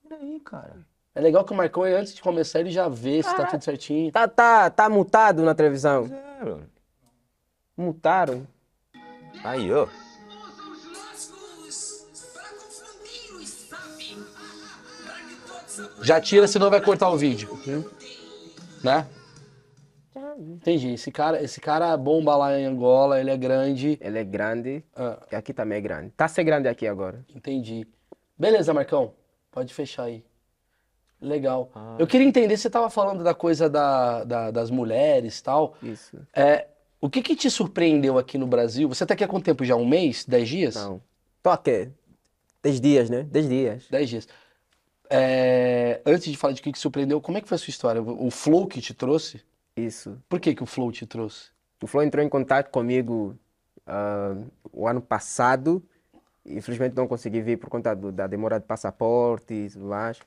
E 0.09 0.15
aí, 0.15 0.41
cara? 0.41 0.87
É 1.15 1.21
legal 1.21 1.45
que 1.45 1.53
o 1.53 1.57
Marcão, 1.57 1.83
antes 1.85 2.15
de 2.15 2.23
começar, 2.23 2.61
ele 2.61 2.71
já 2.71 2.89
vê 2.89 3.23
se 3.23 3.35
tá 3.35 3.47
tudo 3.47 3.63
certinho. 3.63 4.11
Tá, 4.13 4.27
tá, 4.27 4.69
tá 4.71 4.89
mutado 4.89 5.43
na 5.43 5.55
televisão. 5.55 6.07
É, 6.07 6.45
mano. 6.45 6.71
Mutaram. 7.77 8.47
Aí, 9.45 9.73
ó. 9.73 9.87
Já 16.03 16.21
tira, 16.21 16.47
senão 16.47 16.71
vai 16.71 16.81
cortar 16.81 17.09
o 17.11 17.17
vídeo. 17.17 17.59
Né? 18.83 19.07
Entendi. 20.39 20.93
Esse 20.95 21.11
cara, 21.11 21.43
esse 21.43 21.61
cara 21.61 21.97
bomba 21.97 22.37
lá 22.37 22.59
em 22.59 22.65
Angola, 22.67 23.21
ele 23.21 23.31
é 23.31 23.37
grande. 23.37 23.99
Ele 24.01 24.19
é 24.19 24.25
grande, 24.25 24.85
Ah, 24.95 25.19
e 25.33 25.37
aqui 25.37 25.53
também 25.53 25.79
é 25.79 25.81
grande. 25.81 26.11
Tá 26.11 26.29
ser 26.29 26.45
grande 26.45 26.69
aqui 26.69 26.87
agora. 26.87 27.25
entendi. 27.35 27.87
Beleza, 28.39 28.75
Marcão. 28.75 29.13
Pode 29.51 29.73
fechar 29.73 30.05
aí. 30.05 30.25
Legal. 31.21 31.71
Ah. 31.75 31.97
Eu 31.99 32.07
queria 32.07 32.27
entender, 32.27 32.57
você 32.57 32.69
tava 32.69 32.91
falando 32.91 33.23
da 33.25 33.33
coisa 33.33 33.71
da, 33.71 34.25
da- 34.25 34.51
das 34.51 34.71
mulheres 34.71 35.39
e 35.39 35.43
tal. 35.43 35.75
Isso. 35.83 36.19
É, 36.35 36.67
o 37.05 37.11
que 37.11 37.21
que 37.21 37.37
te 37.37 37.51
surpreendeu 37.51 38.17
aqui 38.17 38.39
no 38.39 38.47
Brasil? 38.47 38.89
Você 38.89 39.05
tá 39.05 39.13
aqui 39.13 39.23
há 39.23 39.29
quanto 39.29 39.45
tempo 39.45 39.63
já? 39.63 39.77
Um 39.77 39.87
mês? 39.87 40.25
Dez 40.25 40.49
dias? 40.49 40.75
Não. 40.75 41.03
Tô 41.43 41.51
aqui. 41.51 41.91
Dez 42.63 42.81
dias, 42.81 43.11
né? 43.11 43.25
Dez 43.25 43.47
dias. 43.47 43.87
Dez 43.91 44.09
dias. 44.09 44.29
É, 45.11 46.01
antes 46.07 46.31
de 46.33 46.37
falar 46.39 46.55
de 46.55 46.61
o 46.61 46.65
que 46.65 46.73
que 46.73 46.79
surpreendeu, 46.79 47.21
como 47.21 47.37
é 47.37 47.43
que 47.43 47.47
foi 47.49 47.57
a 47.57 47.59
sua 47.59 47.71
história? 47.71 48.01
O 48.01 48.31
Flow 48.31 48.67
que 48.67 48.81
te 48.81 48.95
trouxe? 48.95 49.43
Isso. 49.77 50.17
Por 50.31 50.41
que 50.41 50.55
que 50.55 50.63
o 50.63 50.67
Flow 50.67 50.91
te 50.91 51.05
trouxe? 51.05 51.51
O 51.83 51.87
Flow 51.87 52.03
entrou 52.03 52.25
em 52.25 52.29
contato 52.29 52.71
comigo 52.71 53.37
ah, 53.87 54.35
o 54.73 54.89
ano 54.89 55.03
passado. 55.03 55.83
Infelizmente 56.47 56.97
não 56.97 57.07
consegui 57.07 57.43
vir 57.43 57.59
por 57.59 57.69
conta 57.69 57.95
do- 57.95 58.11
da 58.13 58.27
demora 58.27 58.59
de 58.59 58.65
passaporte 58.67 59.53
e 59.53 59.69
tudo 59.71 59.87
mais. 59.87 60.19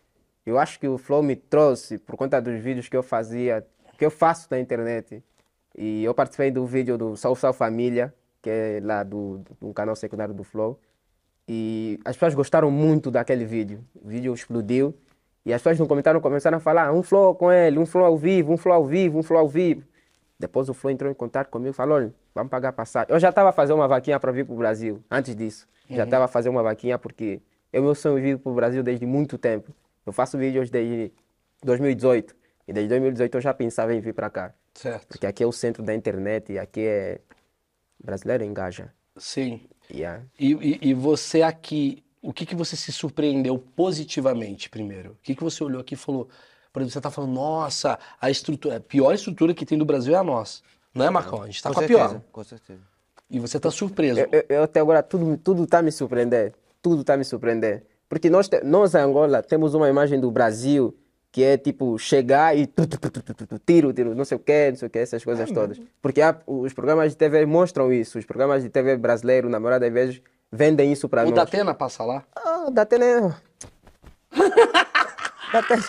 Eu 0.45 0.59
acho 0.59 0.79
que 0.79 0.87
o 0.87 0.97
Flow 0.99 1.23
me 1.23 1.35
trouxe 1.35 1.97
por 1.97 2.15
conta 2.15 2.39
dos 2.39 2.59
vídeos 2.61 2.87
que 2.87 2.95
eu 2.95 3.01
fazia, 3.03 3.65
que 3.97 4.05
eu 4.05 4.11
faço 4.11 4.47
na 4.51 4.59
internet. 4.59 5.23
E 5.77 6.03
eu 6.03 6.13
participei 6.13 6.49
do 6.49 6.65
vídeo 6.65 6.97
do 6.97 7.15
Salve 7.15 7.39
Salve 7.39 7.57
Família, 7.57 8.13
que 8.41 8.49
é 8.49 8.79
lá 8.83 9.03
do, 9.03 9.41
do 9.61 9.73
canal 9.73 9.95
secundário 9.95 10.33
do 10.33 10.43
Flow. 10.43 10.79
E 11.47 11.99
as 12.03 12.15
pessoas 12.15 12.33
gostaram 12.33 12.71
muito 12.71 13.11
daquele 13.11 13.45
vídeo. 13.45 13.83
O 13.95 14.07
vídeo 14.07 14.33
explodiu. 14.33 14.93
E 15.45 15.53
as 15.53 15.61
pessoas 15.61 15.79
no 15.79 15.87
comentário 15.87 16.19
começaram 16.19 16.57
a 16.57 16.59
falar: 16.59 16.91
um 16.91 17.01
flow 17.03 17.35
com 17.35 17.51
ele, 17.51 17.79
um 17.79 17.85
flow 17.85 18.03
ao 18.03 18.17
vivo, 18.17 18.51
um 18.51 18.57
flow 18.57 18.75
ao 18.75 18.85
vivo, 18.85 19.19
um 19.19 19.23
flow 19.23 19.39
ao 19.39 19.47
vivo. 19.47 19.83
Depois 20.39 20.69
o 20.69 20.73
Flow 20.73 20.91
entrou 20.91 21.09
em 21.11 21.15
contato 21.15 21.49
comigo 21.49 21.71
e 21.71 21.73
falou: 21.73 21.95
olha, 21.95 22.13
vamos 22.35 22.51
pagar 22.51 22.71
passagem. 22.73 23.13
Eu 23.13 23.19
já 23.19 23.29
estava 23.29 23.49
a 23.49 23.51
fazer 23.51 23.73
uma 23.73 23.87
vaquinha 23.87 24.19
para 24.19 24.31
vir 24.31 24.45
para 24.45 24.53
o 24.53 24.57
Brasil, 24.57 25.01
antes 25.09 25.35
disso. 25.35 25.67
Já 25.89 26.03
estava 26.03 26.25
a 26.25 26.27
fazer 26.27 26.49
uma 26.49 26.61
vaquinha 26.61 26.99
porque 26.99 27.41
é 27.71 27.79
o 27.79 27.83
meu 27.83 27.95
sonho 27.95 28.21
vir 28.21 28.37
para 28.37 28.51
o 28.51 28.55
Brasil 28.55 28.83
desde 28.83 29.05
muito 29.05 29.37
tempo. 29.37 29.71
Eu 30.05 30.13
faço 30.13 30.37
vídeos 30.37 30.69
desde 30.69 31.11
2018. 31.63 32.35
E 32.67 32.73
desde 32.73 32.89
2018 32.89 33.35
eu 33.35 33.41
já 33.41 33.53
pensava 33.53 33.95
em 33.95 34.01
vir 34.01 34.13
para 34.13 34.29
cá. 34.29 34.53
Certo. 34.77 35.07
Porque 35.07 35.25
aqui 35.25 35.43
é 35.43 35.47
o 35.47 35.51
centro 35.51 35.81
da 35.83 35.93
internet 35.93 36.53
e 36.53 36.59
aqui 36.59 36.81
é. 36.81 37.19
Brasileiro 38.03 38.43
engaja. 38.43 38.93
Sim. 39.17 39.61
Yeah. 39.91 40.23
E, 40.39 40.53
e, 40.53 40.89
e 40.89 40.93
você 40.93 41.41
aqui, 41.41 42.03
o 42.21 42.31
que 42.31 42.45
que 42.45 42.55
você 42.55 42.75
se 42.75 42.91
surpreendeu 42.91 43.57
positivamente 43.57 44.69
primeiro? 44.69 45.11
O 45.13 45.17
que 45.23 45.33
que 45.33 45.43
você 45.43 45.63
olhou 45.63 45.81
aqui 45.81 45.95
e 45.95 45.97
falou, 45.97 46.29
por 46.71 46.81
exemplo, 46.81 46.93
você 46.93 47.01
tá 47.01 47.09
falando, 47.09 47.33
nossa, 47.33 47.97
a 48.21 48.29
estrutura, 48.29 48.77
a 48.77 48.79
pior 48.79 49.13
estrutura 49.13 49.53
que 49.53 49.65
tem 49.65 49.77
do 49.77 49.85
Brasil 49.85 50.13
é 50.13 50.17
a 50.17 50.23
nossa. 50.23 50.61
Não 50.93 51.05
é, 51.05 51.09
Marcão? 51.09 51.41
A 51.41 51.47
gente 51.47 51.63
tá 51.63 51.71
com, 51.73 51.79
a 51.79 51.81
certeza, 51.87 52.09
pior. 52.09 52.21
Com 52.31 52.43
certeza. 52.43 52.81
E 53.29 53.39
você 53.39 53.59
tá 53.59 53.71
surpreso. 53.71 54.19
Eu, 54.19 54.29
eu- 54.31 54.45
eu 54.47 54.63
até 54.63 54.79
agora 54.79 55.01
tudo 55.01 55.37
tudo 55.37 55.63
está 55.63 55.81
me 55.81 55.91
surpreender, 55.91 56.53
tudo 56.81 57.01
está 57.01 57.17
me 57.17 57.25
surpreender, 57.25 57.83
porque 58.07 58.29
nós 58.29 58.47
nós 58.63 58.93
Angola 58.93 59.41
temos 59.41 59.73
uma 59.73 59.89
imagem 59.89 60.19
do 60.19 60.29
Brasil 60.29 60.95
que 61.37 61.43
é 61.43 61.55
tipo 61.55 61.99
chegar 61.99 62.57
e 62.57 62.65
tu, 62.65 62.87
tu, 62.87 62.97
tu, 62.99 63.11
tu, 63.11 63.21
tu, 63.21 63.33
tu, 63.35 63.45
tu, 63.45 63.59
tiro 63.59 63.93
tiro 63.93 64.15
não 64.15 64.25
sei 64.25 64.37
o 64.37 64.39
que 64.39 64.71
não 64.71 64.75
sei 64.77 64.87
o 64.87 64.89
que 64.89 64.97
essas 64.97 65.23
coisas 65.23 65.51
todas, 65.51 65.79
porque 66.01 66.19
há- 66.19 66.35
os 66.47 66.73
programas 66.73 67.11
de 67.11 67.17
TV 67.17 67.45
mostram 67.45 67.93
isso, 67.93 68.17
os 68.17 68.25
programas 68.25 68.63
de 68.63 68.69
TV 68.69 68.97
brasileiro 68.97 69.47
na 69.47 69.59
maioria 69.59 69.79
das 69.87 69.93
vezes 69.93 70.21
vendem 70.51 70.91
isso 70.91 71.07
para 71.07 71.21
o 71.21 71.25
nós. 71.25 71.35
Datena 71.35 71.75
passa 71.75 72.03
lá. 72.03 72.23
Ah, 72.35 72.71
da 72.71 72.81
Atena. 72.81 73.39
da 75.53 75.59
Atena. 75.59 75.83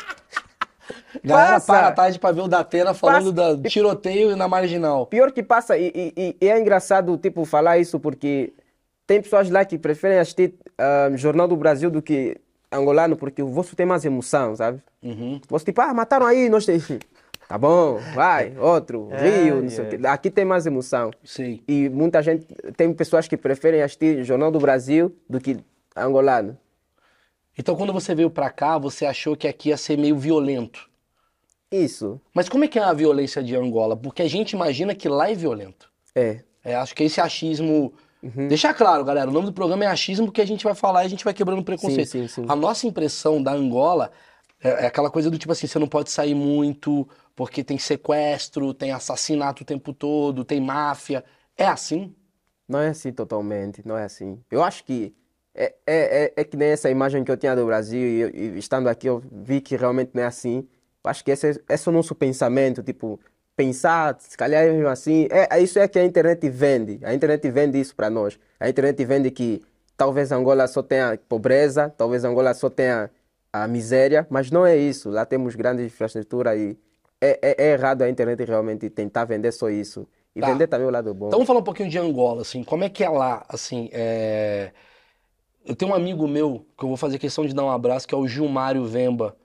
Galera 1.25 1.53
Passa. 1.55 1.67
para 1.73 1.89
a 1.89 1.93
tarde 1.93 2.19
pra 2.19 2.31
ver 2.33 2.43
o 2.43 2.49
Datena 2.49 2.93
falando 2.93 3.33
da 3.33 3.57
tiroteio 3.57 4.37
na 4.37 4.47
marginal. 4.49 5.07
Pior 5.07 5.33
que 5.33 5.43
passa, 5.43 5.79
e, 5.79 5.91
e- 6.15 6.37
e- 6.43 6.47
é 6.47 6.61
engraçado, 6.61 7.17
tipo, 7.17 7.47
falar 7.47 7.79
isso, 7.79 7.99
porque 7.99 8.53
tem 9.07 9.23
pessoas 9.23 9.49
lá 9.49 9.65
que 9.65 9.79
preferem 9.79 10.19
assistir 10.19 10.55
ah, 10.77 11.09
Jornal 11.15 11.49
do 11.49 11.57
Brasil 11.57 11.91
do 11.91 12.03
que 12.03 12.37
angolano, 12.71 13.17
porque 13.17 13.43
o 13.43 13.49
vosso 13.49 13.75
tem 13.75 13.87
mais 13.87 14.05
emoção, 14.05 14.55
sabe? 14.57 14.83
Uhum. 15.03 15.41
Você 15.49 15.67
tipo, 15.67 15.81
ah, 15.81 15.93
mataram 15.95 16.27
aí, 16.27 16.49
nós 16.49 16.67
tem... 16.67 16.81
Tá 17.49 17.57
bom, 17.57 17.99
vai, 18.15 18.55
outro, 18.59 19.09
Rio, 19.09 19.63
não 19.63 19.71
sei 19.71 19.87
o 19.87 19.89
quê. 19.89 20.07
Aqui 20.07 20.31
tem 20.31 20.45
mais 20.45 20.67
emoção. 20.67 21.11
Sim. 21.25 21.63
E 21.67 21.89
muita 21.89 22.23
gente, 22.23 22.47
tem 22.77 22.93
pessoas 22.93 23.27
que 23.27 23.39
preferem 23.39 23.81
assistir 23.81 24.23
Jornal 24.23 24.51
do 24.51 24.59
Brasil 24.59 25.17
do 25.27 25.41
que 25.41 25.57
angolano. 25.97 26.59
Então 27.57 27.75
quando 27.75 27.91
você 27.91 28.15
veio 28.15 28.29
pra 28.29 28.51
cá, 28.51 28.77
você 28.77 29.07
achou 29.07 29.35
que 29.35 29.49
aqui 29.49 29.71
ia 29.71 29.79
ser 29.79 29.97
meio 29.97 30.15
violento. 30.19 30.91
Isso, 31.73 32.21
Mas 32.35 32.51
como 32.51 32.65
é 32.65 32.69
que 32.69 32.79
é 32.79 32.83
a 32.83 32.93
violência 32.93 33.43
de 33.43 33.57
Angola? 33.57 33.97
Porque 33.97 34.21
a 34.21 34.29
gente 34.29 34.53
imagina 34.53 34.95
que 34.95 35.09
lá 35.09 35.31
é 35.31 35.35
violento. 35.35 35.91
é. 36.15 36.43
É, 36.65 36.75
acho 36.75 36.95
que 36.95 37.05
esse 37.05 37.19
achismo. 37.21 37.95
Uhum. 38.23 38.49
Deixar 38.49 38.75
claro, 38.75 39.05
galera, 39.05 39.31
o 39.31 39.33
nome 39.33 39.47
do 39.47 39.53
programa 39.53 39.85
é 39.85 39.87
achismo 39.87 40.33
que 40.33 40.41
a 40.41 40.47
gente 40.47 40.65
vai 40.65 40.75
falar 40.75 41.03
e 41.03 41.07
a 41.07 41.09
gente 41.09 41.25
vai 41.25 41.33
quebrando 41.33 41.63
preconceito. 41.63 42.09
Sim, 42.09 42.27
sim, 42.27 42.43
sim. 42.43 42.45
A 42.49 42.57
nossa 42.57 42.87
impressão 42.87 43.43
da 43.43 43.53
Angola 43.53 44.11
é, 44.63 44.85
é 44.85 44.87
aquela 44.87 45.11
coisa 45.11 45.31
do 45.31 45.39
tipo 45.39 45.53
assim: 45.53 45.67
você 45.67 45.79
não 45.79 45.87
pode 45.89 46.11
sair 46.11 46.35
muito 46.35 47.09
porque 47.37 47.63
tem 47.63 47.79
sequestro, 47.79 48.75
tem 48.75 48.91
assassinato 48.93 49.63
o 49.63 49.67
tempo 49.67 49.93
todo, 49.93 50.45
tem 50.45 50.61
máfia. 50.61 51.25
É 51.57 51.67
assim? 51.67 52.15
Não 52.69 52.81
é 52.81 52.89
assim 52.89 53.13
totalmente, 53.13 53.83
não 53.87 53.97
é 53.97 54.05
assim. 54.05 54.41
Eu 54.51 54.63
acho 54.63 54.85
que 54.85 55.15
é, 55.55 55.75
é, 55.87 56.25
é, 56.25 56.33
é 56.37 56.45
que 56.45 56.57
nem 56.57 56.69
essa 56.69 56.91
imagem 56.91 57.25
que 57.25 57.31
eu 57.31 57.37
tinha 57.37 57.55
do 57.57 57.65
Brasil 57.67 58.01
e, 58.01 58.21
eu- 58.21 58.31
e 58.31 58.59
estando 58.59 58.89
aqui 58.89 59.09
eu 59.09 59.23
vi 59.33 59.61
que 59.61 59.77
realmente 59.77 60.11
não 60.13 60.23
é 60.23 60.27
assim. 60.27 60.67
Eu 61.03 61.11
acho 61.11 61.25
que 61.25 61.31
esse, 61.31 61.49
é- 61.51 61.75
esse 61.75 61.89
é 61.89 61.91
o 61.91 61.95
nosso 61.95 62.15
pensamento, 62.15 62.83
tipo, 62.83 63.19
pensar, 63.59 64.17
se 64.21 64.37
calhar 64.37 64.63
é 64.63 64.71
mesmo 64.71 64.87
assim. 64.87 65.27
É, 65.33 65.57
é 65.57 65.61
isso 65.61 65.81
é 65.81 65.89
que 65.89 65.99
a 65.99 66.05
internet 66.05 66.49
vende. 66.49 67.01
A 67.03 67.13
internet 67.13 67.51
vende 67.51 67.81
isso 67.81 67.95
para 67.97 68.09
nós. 68.09 68.39
A 68.61 68.69
internet 68.69 69.05
vende 69.05 69.33
que 69.33 69.61
talvez 69.97 70.31
Angola 70.31 70.69
só 70.69 70.81
tenha 70.81 71.19
pobreza, 71.29 71.93
talvez 71.99 72.25
Angola 72.25 72.55
só 72.55 72.71
tenha 72.71 73.11
a 73.53 73.67
miséria, 73.67 74.25
mas 74.31 74.49
não 74.49 74.65
é 74.65 74.77
isso. 74.77 75.11
Lá 75.11 75.27
temos 75.27 75.57
grande 75.57 75.85
infraestrutura 75.85 76.55
e 76.55 76.79
é, 77.21 77.37
é, 77.43 77.65
é 77.67 77.73
errado 77.73 78.03
a 78.03 78.09
internet 78.09 78.45
realmente 78.45 78.89
tentar 78.89 79.25
vender 79.25 79.51
só 79.51 79.69
isso. 79.69 80.07
E 80.37 80.41
Tá. 80.41 80.47
vender 80.47 80.69
também 80.69 80.87
o 80.87 80.91
lado 80.91 81.13
bom. 81.13 81.27
Então 81.27 81.39
vamos 81.39 81.49
falar 81.49 81.59
um 81.59 81.65
pouquinho 81.65 81.91
de 81.91 81.99
Angola, 81.99 82.43
assim, 82.43 82.63
como 82.63 82.85
é 82.85 82.89
que 82.89 83.03
é 83.03 83.09
lá, 83.09 83.45
assim, 83.49 83.91
é... 83.93 84.71
Eu 85.67 85.75
tenho 85.75 85.91
um 85.91 85.95
amigo 85.95 86.29
meu, 86.29 86.65
que 86.79 86.85
eu 86.85 86.89
vou 86.89 86.97
fazer 86.97 87.19
questão 87.19 87.45
de 87.45 87.53
dar 87.53 87.65
um 87.65 87.71
abraço, 87.71 88.07
que 88.07 88.15
é 88.15 88.19
o 88.19 88.29
Gilmário 88.29 88.85
Vemba, 88.85 89.37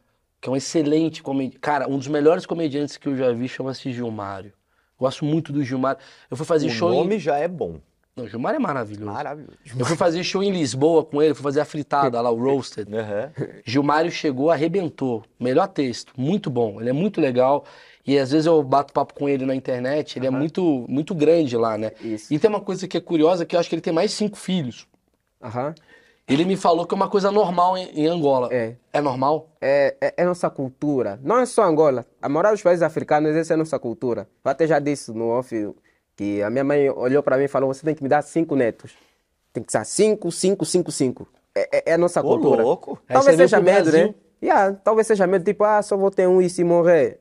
que 0.43 0.49
é 0.49 0.51
um 0.51 0.57
excelente 0.57 1.23
comediante, 1.23 1.57
cara, 1.57 1.89
um 1.89 1.97
dos 1.97 2.09
melhores 2.09 2.45
comediantes 2.45 2.97
que 2.97 3.07
eu 3.07 3.15
já 3.15 3.31
vi 3.31 3.47
chama-se 3.47 3.93
Gilmário. 3.93 4.51
Gosto 4.99 5.23
muito 5.23 5.53
do 5.53 5.63
Gilmário. 5.63 6.01
Eu 6.29 6.35
fui 6.35 6.45
fazer 6.45 6.67
O 6.67 6.69
show 6.69 6.89
nome 6.89 7.15
em... 7.15 7.19
já 7.19 7.37
é 7.37 7.47
bom. 7.47 7.79
Não, 8.13 8.25
o 8.25 8.27
Gilmário 8.27 8.57
é 8.57 8.59
maravilhoso. 8.59 9.09
Maravilhoso. 9.09 9.57
Eu 9.79 9.85
fui 9.85 9.95
fazer 9.95 10.21
show 10.21 10.43
em 10.43 10.51
Lisboa 10.51 11.05
com 11.05 11.21
ele, 11.21 11.33
fui 11.33 11.43
fazer 11.43 11.61
a 11.61 11.65
fritada 11.65 12.19
lá, 12.19 12.29
o 12.29 12.35
Roasted. 12.43 12.93
Aham. 12.93 13.31
Gilmário 13.65 14.11
chegou, 14.11 14.51
arrebentou. 14.51 15.23
Melhor 15.39 15.65
texto, 15.67 16.11
muito 16.17 16.49
bom. 16.49 16.81
Ele 16.81 16.89
é 16.89 16.93
muito 16.93 17.21
legal. 17.21 17.63
E 18.05 18.19
às 18.19 18.31
vezes 18.31 18.45
eu 18.45 18.61
bato 18.61 18.91
papo 18.91 19.13
com 19.13 19.29
ele 19.29 19.45
na 19.45 19.55
internet, 19.55 20.19
ele 20.19 20.27
é 20.27 20.29
muito, 20.29 20.85
muito 20.89 21.15
grande 21.15 21.55
lá, 21.55 21.77
né? 21.77 21.93
Isso. 22.01 22.33
E 22.33 22.37
tem 22.37 22.49
uma 22.49 22.59
coisa 22.59 22.85
que 22.85 22.97
é 22.97 23.01
curiosa, 23.01 23.45
que 23.45 23.55
eu 23.55 23.61
acho 23.61 23.69
que 23.69 23.75
ele 23.75 23.81
tem 23.81 23.93
mais 23.93 24.11
cinco 24.11 24.35
filhos. 24.37 24.85
Aham. 25.41 25.73
Ele 26.27 26.45
me 26.45 26.55
falou 26.55 26.85
que 26.85 26.93
é 26.93 26.95
uma 26.95 27.09
coisa 27.09 27.29
normal 27.31 27.77
em, 27.77 27.89
em 27.99 28.07
Angola. 28.07 28.47
É. 28.51 28.75
É 28.93 29.01
normal? 29.01 29.49
é, 29.61 29.95
é, 29.99 30.13
é 30.17 30.25
nossa 30.25 30.49
cultura. 30.49 31.19
Não 31.21 31.39
é 31.39 31.45
só 31.45 31.63
Angola. 31.63 32.05
A 32.21 32.29
maioria 32.29 32.51
dos 32.53 32.61
países 32.61 32.81
africanos, 32.81 33.35
essa 33.35 33.53
é 33.53 33.55
a 33.55 33.57
nossa 33.57 33.77
cultura. 33.77 34.27
Eu 34.43 34.51
até 34.51 34.65
já 34.65 34.79
disse 34.79 35.11
no 35.11 35.27
off 35.29 35.73
que 36.15 36.41
a 36.41 36.49
minha 36.49 36.63
mãe 36.63 36.89
olhou 36.89 37.21
para 37.21 37.37
mim 37.37 37.43
e 37.43 37.47
falou: 37.49 37.73
você 37.73 37.83
tem 37.83 37.93
que 37.93 38.01
me 38.03 38.07
dar 38.09 38.21
cinco 38.21 38.55
netos. 38.55 38.93
Tem 39.51 39.61
que 39.63 39.71
ser 39.71 39.85
cinco, 39.85 40.31
cinco, 40.31 40.65
cinco, 40.65 40.91
cinco. 40.91 41.27
É, 41.53 41.77
é- 41.77 41.83
é 41.91 41.93
a 41.93 41.97
nossa 41.97 42.21
Ô, 42.21 42.23
cultura. 42.23 42.63
louco. 42.63 42.99
Talvez 43.07 43.35
seja 43.35 43.59
medo, 43.59 43.91
Brasil. 43.91 44.07
né? 44.07 44.15
Yeah, 44.41 44.73
talvez 44.83 45.07
seja 45.07 45.27
medo, 45.27 45.43
tipo, 45.45 45.63
ah, 45.63 45.81
só 45.81 45.95
vou 45.95 46.09
ter 46.11 46.27
um 46.27 46.41
e 46.41 46.49
se 46.49 46.63
morrer. 46.63 47.19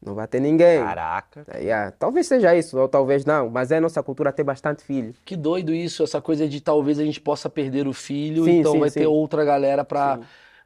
Não 0.00 0.14
vai 0.14 0.28
ter 0.28 0.40
ninguém. 0.40 0.82
Caraca. 0.82 1.44
Yeah, 1.56 1.90
Talvez 1.92 2.26
seja 2.28 2.54
isso, 2.54 2.78
ou 2.78 2.88
talvez 2.88 3.24
não. 3.24 3.50
Mas 3.50 3.72
é 3.72 3.80
nossa 3.80 4.02
cultura 4.02 4.32
ter 4.32 4.44
bastante 4.44 4.82
filhos. 4.84 5.16
Que 5.24 5.36
doido 5.36 5.74
isso, 5.74 6.04
essa 6.04 6.20
coisa 6.20 6.48
de 6.48 6.60
talvez 6.60 6.98
a 7.00 7.04
gente 7.04 7.20
possa 7.20 7.50
perder 7.50 7.88
o 7.88 7.92
filho, 7.92 8.44
Sim, 8.44 8.60
então 8.60 8.72
sim, 8.72 8.78
vai 8.80 8.90
sim. 8.90 9.00
ter 9.00 9.06
outra 9.06 9.44
galera 9.44 9.84
pra. 9.84 10.20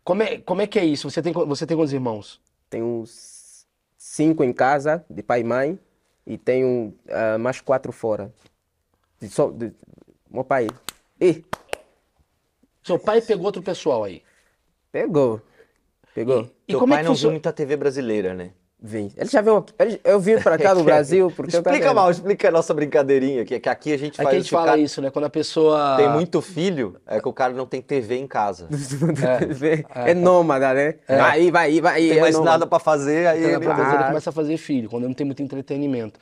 Como 0.04 0.22
é, 0.22 0.38
como 0.38 0.60
é 0.60 0.66
que 0.66 0.78
é 0.78 0.84
isso? 0.84 1.10
Você 1.10 1.22
tem, 1.22 1.32
você 1.32 1.66
tem 1.66 1.76
quantos 1.76 1.92
irmãos? 1.92 2.40
Tenho 2.68 2.84
uns 2.84 3.66
cinco 3.96 4.44
em 4.44 4.52
casa, 4.52 5.04
de 5.08 5.22
pai 5.22 5.40
e 5.40 5.44
mãe, 5.44 5.78
e 6.26 6.36
tenho 6.36 6.94
ah, 7.08 7.38
mais 7.38 7.60
quatro 7.60 7.90
fora. 7.92 8.32
De 9.20 9.28
só, 9.28 9.50
de, 9.50 9.72
meu 10.30 10.44
pai. 10.44 10.68
Ih, 11.20 11.44
Seu 12.82 12.98
pai 12.98 13.22
pegou 13.22 13.46
outro 13.46 13.62
pessoal 13.62 14.04
aí. 14.04 14.22
pegou. 14.90 15.40
Pegou. 16.14 16.50
E 16.68 16.72
Teu 16.72 16.80
como 16.80 16.92
é 16.92 16.96
pai 16.96 17.04
que 17.04 17.08
não 17.08 17.14
viu 17.14 17.30
muita 17.30 17.52
TV 17.52 17.76
brasileira, 17.76 18.34
né? 18.34 18.52
Vim. 18.84 19.12
Ele 19.16 19.28
já 19.30 19.40
veio 19.40 19.64
ele- 19.78 20.00
eu 20.02 20.18
vim 20.18 20.40
para 20.40 20.58
cá 20.58 20.74
do 20.74 20.82
Brasil 20.84 21.30
porque 21.36 21.54
eu 21.54 21.60
Explica 21.60 21.84
vendo. 21.86 21.94
mal, 21.94 22.10
explica 22.10 22.48
a 22.48 22.50
nossa 22.50 22.74
brincadeirinha, 22.74 23.44
que, 23.44 23.60
que 23.60 23.68
aqui 23.68 23.92
a 23.92 23.96
gente 23.96 24.14
Aqui 24.14 24.24
faz 24.24 24.34
a 24.34 24.38
gente 24.40 24.50
fala 24.50 24.66
cara 24.66 24.78
isso, 24.80 25.00
né? 25.00 25.08
Quando 25.10 25.26
a 25.26 25.30
pessoa. 25.30 25.94
tem 25.96 26.08
muito 26.10 26.40
filho, 26.40 26.96
é 27.06 27.20
que 27.20 27.28
o 27.28 27.32
cara 27.32 27.52
não 27.52 27.64
tem 27.64 27.80
TV 27.80 28.16
em 28.16 28.26
casa. 28.26 28.68
É, 29.94 30.14
nômada, 30.14 30.74
né? 30.74 30.94
Vai, 31.06 31.50
vai, 31.50 31.80
vai. 31.80 32.00
Não 32.02 32.08
tem 32.08 32.18
é 32.18 32.20
mais 32.20 32.34
nômade. 32.34 32.52
nada 32.52 32.66
pra 32.66 32.78
fazer, 32.78 33.26
aí 33.28 33.40
Tem 33.40 33.50
ele... 33.50 33.60
pra 33.60 33.76
fazer, 33.76 33.94
ele 33.94 34.02
Ah. 34.04 34.06
começa 34.08 34.30
a 34.30 34.32
fazer 34.32 34.56
filho, 34.56 34.88
quando 34.90 35.04
não 35.06 35.14
tem 35.14 35.24
muito 35.26 35.42
entretenimento. 35.42 36.18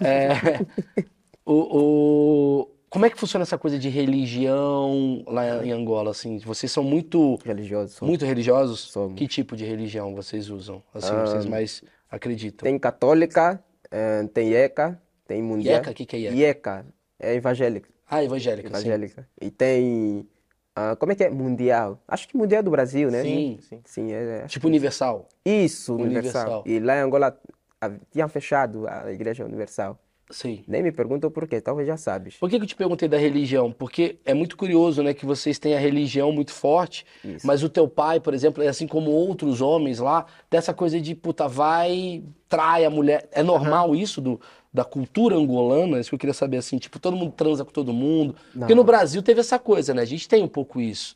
É, 0.00 0.28
o, 1.46 1.54
o- 1.80 2.68
como 2.90 3.06
é 3.06 3.10
que 3.10 3.18
funciona 3.18 3.42
essa 3.42 3.56
coisa 3.56 3.78
de 3.78 3.88
religião 3.88 5.24
lá 5.26 5.64
em 5.64 5.72
Angola, 5.72 6.10
assim? 6.10 6.38
Vocês 6.40 6.70
são 6.70 6.84
muito, 6.84 7.38
Religioso. 7.44 7.94
sou. 7.94 8.06
muito 8.08 8.24
religiosos? 8.26 8.80
Somos. 8.80 9.14
Que 9.14 9.26
tipo 9.26 9.56
de 9.56 9.64
religião 9.64 10.14
vocês 10.14 10.50
usam? 10.50 10.82
Assim, 10.94 11.14
vocês 11.24 11.46
mais 11.46 11.82
acreditam? 12.12 12.64
Tem 12.64 12.78
católica, 12.78 13.62
eh, 13.90 14.24
tem 14.34 14.52
ECA, 14.54 15.00
tem 15.26 15.42
mundial. 15.42 15.76
Ieca? 15.76 15.90
O 15.90 15.94
que 15.94 16.06
que 16.06 16.16
é 16.16 16.18
ieca? 16.20 16.36
IECA 16.36 16.86
é 17.18 17.34
evangélica. 17.34 17.88
Ah, 18.08 18.22
evangélica, 18.22 18.68
sim. 18.68 18.74
evangélica. 18.74 19.28
E 19.40 19.50
tem. 19.50 20.28
ah, 20.76 20.94
como 20.96 21.12
é 21.12 21.14
que 21.14 21.24
é? 21.24 21.30
Mundial. 21.30 22.02
Acho 22.06 22.28
que 22.28 22.36
mundial 22.36 22.60
é 22.60 22.62
do 22.62 22.70
Brasil, 22.70 23.10
né? 23.10 23.22
Sim. 23.22 23.58
Sim, 23.84 24.12
é, 24.12 24.42
é- 24.44 24.46
Tipo 24.46 24.66
universal. 24.68 25.28
Isso, 25.44 25.94
Universal. 25.96 26.42
universal. 26.42 26.64
E 26.66 26.78
lá 26.78 26.96
em 26.98 27.00
Angola 27.00 27.40
ah, 27.80 27.90
tinham 28.10 28.28
fechado 28.28 28.86
a 28.86 29.10
Igreja 29.10 29.44
Universal. 29.44 29.98
Sim. 30.32 30.64
Nem 30.66 30.82
me 30.82 30.90
perguntam 30.90 31.30
por 31.30 31.46
quê, 31.46 31.60
talvez 31.60 31.86
já 31.86 31.96
sabes. 31.96 32.36
Por 32.36 32.48
que 32.48 32.56
que 32.56 32.64
eu 32.64 32.66
te 32.66 32.74
perguntei 32.74 33.06
da 33.06 33.18
religião? 33.18 33.70
Porque 33.70 34.16
é 34.24 34.32
muito 34.32 34.56
curioso, 34.56 35.02
né, 35.02 35.12
que 35.12 35.26
vocês 35.26 35.58
têm 35.58 35.76
a 35.76 35.78
religião 35.78 36.32
muito 36.32 36.52
forte, 36.52 37.04
Isso. 37.22 37.46
mas 37.46 37.62
o 37.62 37.68
teu 37.68 37.86
pai, 37.86 38.18
por 38.18 38.32
exemplo, 38.32 38.62
é 38.62 38.68
assim 38.68 38.86
como 38.86 39.10
outros 39.10 39.60
homens 39.60 39.98
lá, 39.98 40.24
dessa 40.50 40.72
coisa 40.72 40.98
de, 41.00 41.14
puta, 41.14 41.46
vai, 41.46 42.24
trai 42.48 42.84
a 42.84 42.90
mulher. 42.90 43.28
É 43.30 43.42
normal 43.42 43.94
isso 43.94 44.20
do, 44.20 44.40
da 44.72 44.84
cultura 44.84 45.36
angolana? 45.36 46.00
Isso 46.00 46.08
que 46.08 46.14
eu 46.14 46.18
queria 46.18 46.34
saber, 46.34 46.56
assim, 46.56 46.78
tipo, 46.78 46.98
todo 46.98 47.16
mundo 47.16 47.32
transa 47.32 47.64
com 47.64 47.70
todo 47.70 47.92
mundo. 47.92 48.34
Porque 48.58 48.74
no 48.74 48.84
Brasil 48.84 49.22
teve 49.22 49.40
essa 49.40 49.58
coisa, 49.58 49.92
né? 49.92 50.02
A 50.02 50.06
gente 50.06 50.26
tem 50.26 50.42
um 50.42 50.48
pouco 50.48 50.80
isso. 50.80 51.14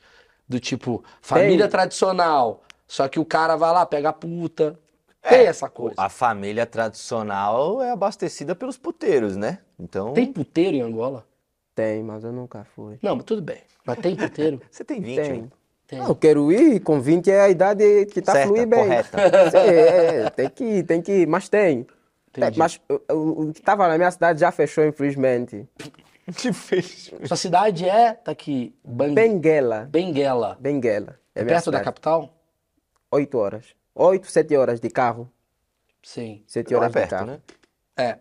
Do 0.49 0.61
tipo, 0.61 1.03
família 1.21 1.65
Tem. 1.65 1.71
tradicional, 1.71 2.63
só 2.87 3.09
que 3.09 3.19
o 3.19 3.25
cara 3.25 3.57
vai 3.57 3.73
lá, 3.73 3.85
pega 3.85 4.11
a 4.11 4.13
puta. 4.13 4.79
Tem 5.29 5.47
essa 5.47 5.69
coisa. 5.69 5.95
A 5.97 6.09
família 6.09 6.67
tradicional 6.67 7.83
é 7.83 7.91
abastecida 7.91 8.55
pelos 8.55 8.77
puteiros, 8.77 9.37
né? 9.37 9.59
Então. 9.79 10.13
Tem 10.13 10.33
puteiro 10.33 10.77
em 10.77 10.81
Angola? 10.81 11.27
Tem, 11.75 12.03
mas 12.03 12.25
eu 12.25 12.33
nunca 12.33 12.65
fui. 12.75 12.99
Não, 13.03 13.17
mas 13.17 13.25
tudo 13.25 13.43
bem. 13.43 13.61
Mas 13.85 13.99
tem 13.99 14.17
puteiro? 14.17 14.61
Você 14.71 14.85
tem 14.85 15.01
20, 15.01 15.17
Tem. 15.17 15.43
né? 15.43 15.49
Tem. 15.87 16.01
Ah, 16.01 16.09
eu 16.09 16.17
quero 16.17 16.51
ir, 16.51 16.81
com 16.81 17.01
20 17.01 17.31
é 17.31 17.41
a 17.43 17.49
idade 17.49 18.07
que 18.07 18.21
tá 18.21 18.33
Certa, 18.33 18.49
fluir 18.49 18.67
bem. 18.67 18.81
correta. 18.81 19.19
É, 19.55 20.23
é, 20.23 20.31
tem 20.31 20.49
que 20.49 20.65
ir, 20.65 20.83
tem 20.83 21.01
que 21.01 21.13
ir, 21.13 21.27
mas 21.29 21.49
tem. 21.49 21.87
Entendi. 22.29 22.51
Tem, 22.51 22.53
mas 22.57 22.81
o, 23.09 23.53
que 23.53 23.63
tava 23.63 23.87
na 23.87 23.97
minha 23.97 24.11
cidade 24.11 24.41
já 24.41 24.51
fechou, 24.51 24.85
infelizmente. 24.85 25.67
Que 26.37 26.53
fez. 26.53 27.13
Sua 27.25 27.37
cidade 27.37 27.89
é, 27.89 28.13
tá 28.15 28.33
aqui, 28.33 28.75
Bang... 28.85 29.15
Benguela. 29.15 29.87
Benguela. 29.89 30.59
Benguela. 30.59 31.21
É 31.33 31.45
minha 31.45 31.55
perto 31.55 31.71
da 31.71 31.81
capital? 31.81 32.35
Oito 33.13 33.39
horas. 33.39 33.67
Oito, 33.97 34.31
sete 34.31 34.55
horas 34.57 34.79
de 34.79 34.91
carro. 34.91 35.29
Sim. 36.03 36.43
Sete 36.47 36.71
Não 36.73 36.79
é 36.79 36.81
horas 36.83 36.93
de 36.93 36.95
perto, 36.99 37.11
carro. 37.11 37.27
né? 37.27 37.39
É. 37.97 38.19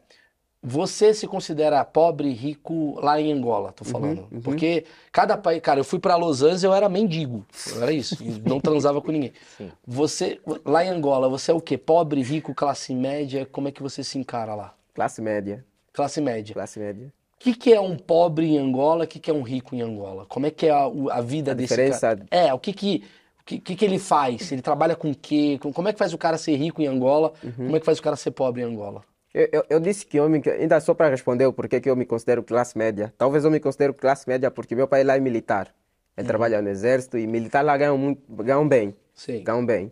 Você 0.68 1.14
se 1.14 1.28
considera 1.28 1.84
pobre 1.86 2.28
e 2.30 2.34
rico 2.34 3.00
lá 3.00 3.22
em 3.22 3.32
Angola, 3.32 3.72
tô 3.72 3.84
falando. 3.86 4.28
Porque 4.44 4.84
cada 5.12 5.38
país. 5.38 5.62
Cara, 5.62 5.80
eu 5.80 5.84
fui 5.84 6.00
pra 6.00 6.16
Los 6.16 6.42
Angeles 6.42 6.64
eu 6.64 6.74
era 6.74 6.90
mendigo. 6.90 7.46
Era 7.80 7.92
isso. 7.92 8.18
não 8.48 8.60
transava 8.60 9.00
com 9.00 9.12
ninguém. 9.12 9.32
Sim. 9.58 9.72
Você, 9.86 10.40
lá 10.66 10.84
em 10.84 10.90
Angola, 10.90 11.30
você 11.30 11.52
é 11.52 11.54
o 11.54 11.62
quê? 11.62 11.78
Pobre, 11.78 12.24
rico, 12.24 12.56
classe 12.56 12.96
média? 12.96 13.46
Como 13.46 13.68
é 13.68 13.72
que 13.72 13.84
você 13.84 14.04
se 14.04 14.18
encara 14.18 14.56
lá? 14.56 14.74
Classe 14.96 15.22
média. 15.22 15.64
Classe 15.94 16.20
média. 16.20 16.54
Classe 16.56 16.80
média. 16.80 17.14
O 17.36 17.38
que, 17.38 17.54
que 17.54 17.72
é 17.72 17.80
um 17.80 17.96
pobre 17.96 18.48
em 18.48 18.58
Angola? 18.58 19.04
O 19.04 19.08
que, 19.08 19.20
que 19.20 19.30
é 19.30 19.34
um 19.34 19.44
rico 19.44 19.76
em 19.76 19.82
Angola? 19.84 20.26
Como 20.26 20.48
é 20.48 20.50
que 20.52 20.66
é 20.66 20.72
a, 20.72 20.86
a 21.12 21.22
vida 21.22 21.52
A 21.52 21.54
desse 21.54 21.76
diferença- 21.76 22.00
cara? 22.16 22.26
É, 22.32 22.52
o 22.52 22.58
que 22.58 22.74
que, 22.74 23.04
que, 23.46 23.60
que, 23.60 23.76
que 23.76 23.86
ele 23.86 24.00
faz? 24.00 24.52
Ele 24.52 24.62
trabalha 24.62 24.96
com 24.96 25.12
o 25.12 25.16
quê? 25.16 25.58
Com- 25.62 25.72
Como 25.72 25.88
é 25.88 25.94
que 25.94 26.00
faz 26.00 26.14
o 26.14 26.18
cara 26.18 26.38
ser 26.38 26.56
rico 26.56 26.82
em 26.82 26.88
Angola? 26.88 27.34
Uhum. 27.44 27.52
Como 27.52 27.76
é 27.76 27.80
que 27.80 27.86
faz 27.86 28.00
o 28.00 28.02
cara 28.02 28.16
ser 28.16 28.32
pobre 28.32 28.62
em 28.62 28.66
Angola? 28.66 29.04
Eu, 29.34 29.50
eu, 29.52 29.66
eu 29.70 29.80
disse 29.80 30.06
que 30.06 30.18
eu 30.18 30.30
me, 30.30 30.42
ainda 30.60 30.80
só 30.80 30.94
para 30.94 31.10
responder 31.10 31.46
o 31.46 31.54
porquê 31.54 31.80
que 31.82 31.90
eu 31.90 31.96
me 31.96 32.06
considero 32.06 32.42
classe 32.42 32.78
média. 32.78 33.14
Talvez 33.18 33.44
eu 33.44 33.52
me 33.52 33.60
considero 33.60 33.94
classe 33.94 34.28
média 34.28 34.50
porque 34.50 34.74
meu 34.76 34.88
pai 34.88 35.04
lá 35.04 35.16
é 35.16 35.20
militar. 35.20 35.74
Ele 36.18 36.26
trabalha 36.26 36.62
no 36.62 36.70
exército 36.70 37.18
e 37.18 37.28
militar 37.28 37.62
lá 37.62 37.76
ganham 37.76 37.98
muito, 37.98 38.22
ganham 38.44 38.66
bem. 38.68 38.96
Sim. 39.14 39.44
Ganham 39.44 39.66
bem. 39.66 39.92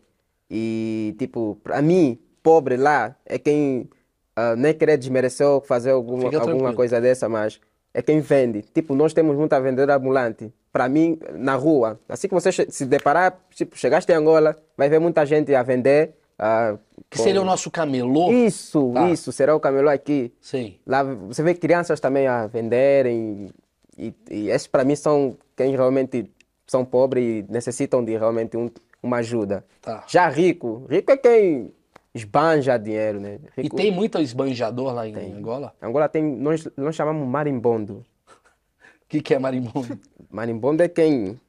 E 0.50 1.14
tipo, 1.20 1.60
para 1.62 1.82
mim, 1.82 2.18
pobre 2.42 2.78
lá 2.78 3.16
é 3.26 3.38
quem 3.38 3.90
ah, 4.36 4.56
nem 4.56 4.74
querer 4.74 4.98
desmerecer 4.98 5.46
ou 5.46 5.60
fazer 5.62 5.92
alguma, 5.92 6.30
alguma 6.40 6.74
coisa 6.74 7.02
dessa, 7.02 7.28
mas 7.28 7.60
é 7.94 8.02
quem 8.02 8.20
vende. 8.20 8.62
Tipo, 8.74 8.96
nós 8.96 9.14
temos 9.14 9.36
muita 9.38 9.60
vendedora 9.62 9.96
ambulante. 9.96 10.52
Para 10.72 10.90
mim, 10.90 11.20
na 11.34 11.56
rua, 11.56 12.00
assim 12.10 12.28
que 12.28 12.34
você 12.34 12.52
se 12.52 12.86
deparar, 12.86 13.40
tipo, 13.52 13.78
chegaste 13.78 14.12
em 14.12 14.16
Angola, 14.16 14.56
vai 14.76 14.90
ver 14.90 15.00
muita 15.00 15.26
gente 15.26 15.54
a 15.54 15.62
vender. 15.62 16.16
ah, 16.40 16.76
Que 17.12 17.18
com- 17.20 17.24
seria 17.24 17.42
o 17.42 17.46
nosso 17.46 17.70
camelô? 17.70 18.32
Isso, 18.32 18.92
Tá. 18.94 19.10
isso, 19.12 19.32
será 19.32 19.56
o 19.56 19.60
camelô 19.60 19.88
aqui. 19.90 20.34
Sim. 20.42 20.76
Lá 20.86 21.04
você 21.04 21.44
vê 21.44 21.54
crianças 21.54 22.00
também 22.00 22.26
a 22.26 22.48
venderem 22.48 23.52
e, 23.98 24.14
e 24.32 24.50
esses 24.50 24.66
para 24.68 24.84
mim 24.84 24.96
são 24.96 25.38
quem 25.56 25.76
realmente 25.76 26.28
são 26.66 26.84
pobres 26.84 27.24
e 27.24 27.46
necessitam 27.52 28.04
de 28.04 28.18
realmente 28.18 28.58
um- 28.58 28.72
uma 29.02 29.18
ajuda. 29.18 29.64
Tá. 29.80 30.04
Já 30.08 30.28
rico, 30.28 30.88
rico 30.90 31.12
é 31.12 31.18
quem 31.18 31.72
esbanja 32.14 32.78
dinheiro, 32.78 33.20
né? 33.20 33.40
E 33.58 33.70
tem 33.70 33.92
muito 33.92 34.20
esbanjador 34.20 34.94
lá 34.94 35.08
em 35.08 35.34
Angola? 35.34 35.74
Angola 35.82 36.08
tem, 36.08 36.24
nós, 36.24 36.68
nós 36.78 36.96
chamamos 36.96 37.28
marimbondo. 37.28 38.06
O 38.28 38.36
que, 39.10 39.22
que 39.22 39.34
é 39.34 39.40
marimbondo? 39.40 40.00
Marimbondo 40.30 40.84
é 40.84 40.88
quem 40.88 41.40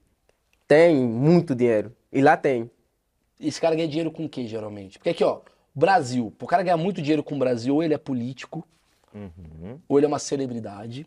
tem 0.67 0.97
muito 0.97 1.55
dinheiro. 1.55 1.95
E 2.13 2.21
lá 2.21 2.37
tem. 2.37 2.71
Esse 3.41 3.61
cara 3.61 3.75
ganha 3.75 3.89
dinheiro 3.89 4.11
com 4.11 4.25
o 4.25 4.29
quê, 4.29 4.47
geralmente? 4.47 4.99
Porque 4.99 5.11
aqui, 5.11 5.25
ó, 5.25 5.41
Brasil. 5.75 6.33
O 6.41 6.47
cara 6.47 6.63
ganhar 6.63 6.77
muito 6.77 7.03
dinheiro 7.03 7.23
com 7.23 7.35
o 7.35 7.39
Brasil, 7.39 7.75
ou 7.75 7.83
ele 7.83 7.95
é 7.95 7.99
político, 7.99 8.67
ou 9.89 9.99
ele 9.99 10.07
é 10.07 10.09
uma 10.09 10.19
celebridade, 10.19 11.07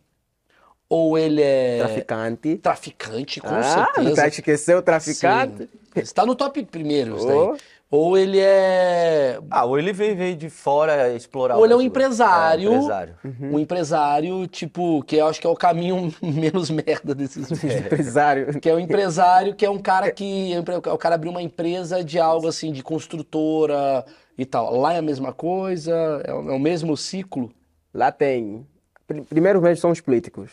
ou 0.88 1.18
ele 1.18 1.42
é 1.42 1.78
Traficante. 1.78 2.56
traficante, 2.56 3.40
com 3.40 3.48
ah, 3.48 3.62
certeza. 3.62 4.16
tá 4.16 4.28
esqueceu 4.28 4.78
o 4.78 4.82
traficante? 4.82 5.64
Sim. 5.64 6.00
Está 6.00 6.24
no 6.24 6.34
top 6.34 6.62
primeiro, 6.64 7.16
isso 7.16 7.26
daí. 7.26 7.58
Ou 7.90 8.18
ele 8.18 8.38
é 8.38 9.38
Ah, 9.50 9.64
ou 9.64 9.78
ele 9.78 9.94
veio, 9.94 10.14
veio 10.14 10.36
de 10.36 10.50
fora 10.50 11.14
explorar 11.14 11.56
Ou 11.56 11.62
o 11.62 11.64
ele 11.64 11.72
é 11.72 11.76
um 11.76 11.80
empresário. 11.80 12.68
É, 12.68 12.70
um 12.70 12.76
empresário. 12.76 13.16
um 13.40 13.58
empresário, 13.58 14.46
tipo, 14.46 15.02
que 15.04 15.16
eu 15.16 15.26
acho 15.26 15.40
que 15.40 15.46
é 15.46 15.50
o 15.50 15.56
caminho 15.56 16.12
menos 16.20 16.68
merda 16.68 17.14
desses 17.14 17.48
bichos. 17.48 17.64
Empresário. 17.80 18.60
Que 18.60 18.68
é 18.68 18.74
o 18.74 18.78
empresário, 18.78 19.54
que 19.54 19.64
é 19.64 19.70
um 19.70 19.78
cara 19.78 20.10
que. 20.12 20.52
O 20.92 20.98
cara 20.98 21.14
abriu 21.14 21.30
uma 21.30 21.40
empresa 21.40 22.04
de 22.04 22.18
algo 22.20 22.46
assim, 22.46 22.72
de 22.72 22.82
construtora 22.82 24.04
e 24.36 24.44
tal. 24.44 24.76
Lá 24.76 24.92
é 24.92 24.98
a 24.98 25.02
mesma 25.02 25.32
coisa, 25.32 25.92
é 26.24 26.32
o, 26.34 26.50
é 26.52 26.58
mesmo 26.58 26.94
ciclo. 26.94 27.50
Lá 27.94 28.12
tem. 28.12 28.66
pri- 29.06 29.22
Primeiro 29.22 29.62
vejo 29.62 29.80
são 29.80 29.90
os 29.90 30.00
políticos. 30.02 30.50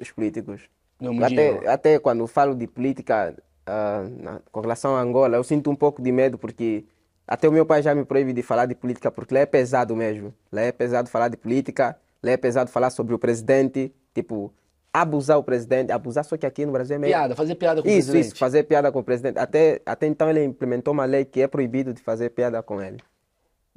Os 0.00 0.10
políticos. 0.10 0.62
Não, 0.98 1.22
Até, 1.22 1.68
até 1.68 1.98
quando 1.98 2.26
falo 2.26 2.54
de 2.54 2.66
política 2.66 3.36
na- 3.66 4.40
com 4.52 4.60
relação 4.60 4.96
a 4.96 5.00
Angola, 5.00 5.36
eu 5.36 5.44
sinto 5.44 5.70
um 5.70 5.76
pouco 5.76 6.00
de 6.02 6.12
medo 6.12 6.38
porque 6.38 6.84
até 7.26 7.48
o 7.48 7.52
meu 7.52 7.66
pai 7.66 7.82
já 7.82 7.94
me 7.94 8.04
proíbe 8.04 8.32
de 8.32 8.42
falar 8.42 8.66
de 8.66 8.74
política 8.74 9.10
porque 9.10 9.34
lá 9.34 9.40
é 9.40 9.46
pesado 9.46 9.94
mesmo. 9.96 10.32
Lá 10.52 10.62
é 10.62 10.72
pesado 10.72 11.08
falar 11.10 11.28
de 11.28 11.36
política, 11.36 11.96
lá 12.22 12.30
é 12.32 12.36
pesado 12.36 12.70
falar 12.70 12.90
sobre 12.90 13.14
o 13.14 13.18
presidente, 13.18 13.92
tipo, 14.14 14.52
abusar 14.92 15.38
o 15.38 15.42
presidente, 15.42 15.90
abusar 15.92 16.24
só 16.24 16.36
que 16.36 16.46
aqui 16.46 16.64
no 16.64 16.72
Brasil 16.72 16.96
é 16.96 16.98
meio... 16.98 17.12
Piada, 17.12 17.34
fazer 17.36 17.54
piada 17.56 17.82
com 17.82 17.88
o 17.88 17.90
Isso, 17.90 18.10
presidente. 18.10 18.26
isso, 18.32 18.36
fazer 18.38 18.62
piada 18.62 18.90
com 18.92 19.00
o 19.00 19.04
presidente. 19.04 19.38
Até, 19.38 19.82
até 19.84 20.06
então 20.06 20.30
ele 20.30 20.42
implementou 20.44 20.94
uma 20.94 21.04
lei 21.04 21.24
que 21.24 21.42
é 21.42 21.46
proibido 21.48 21.92
de 21.92 22.00
fazer 22.00 22.30
piada 22.30 22.62
com 22.62 22.80
ele. 22.80 22.98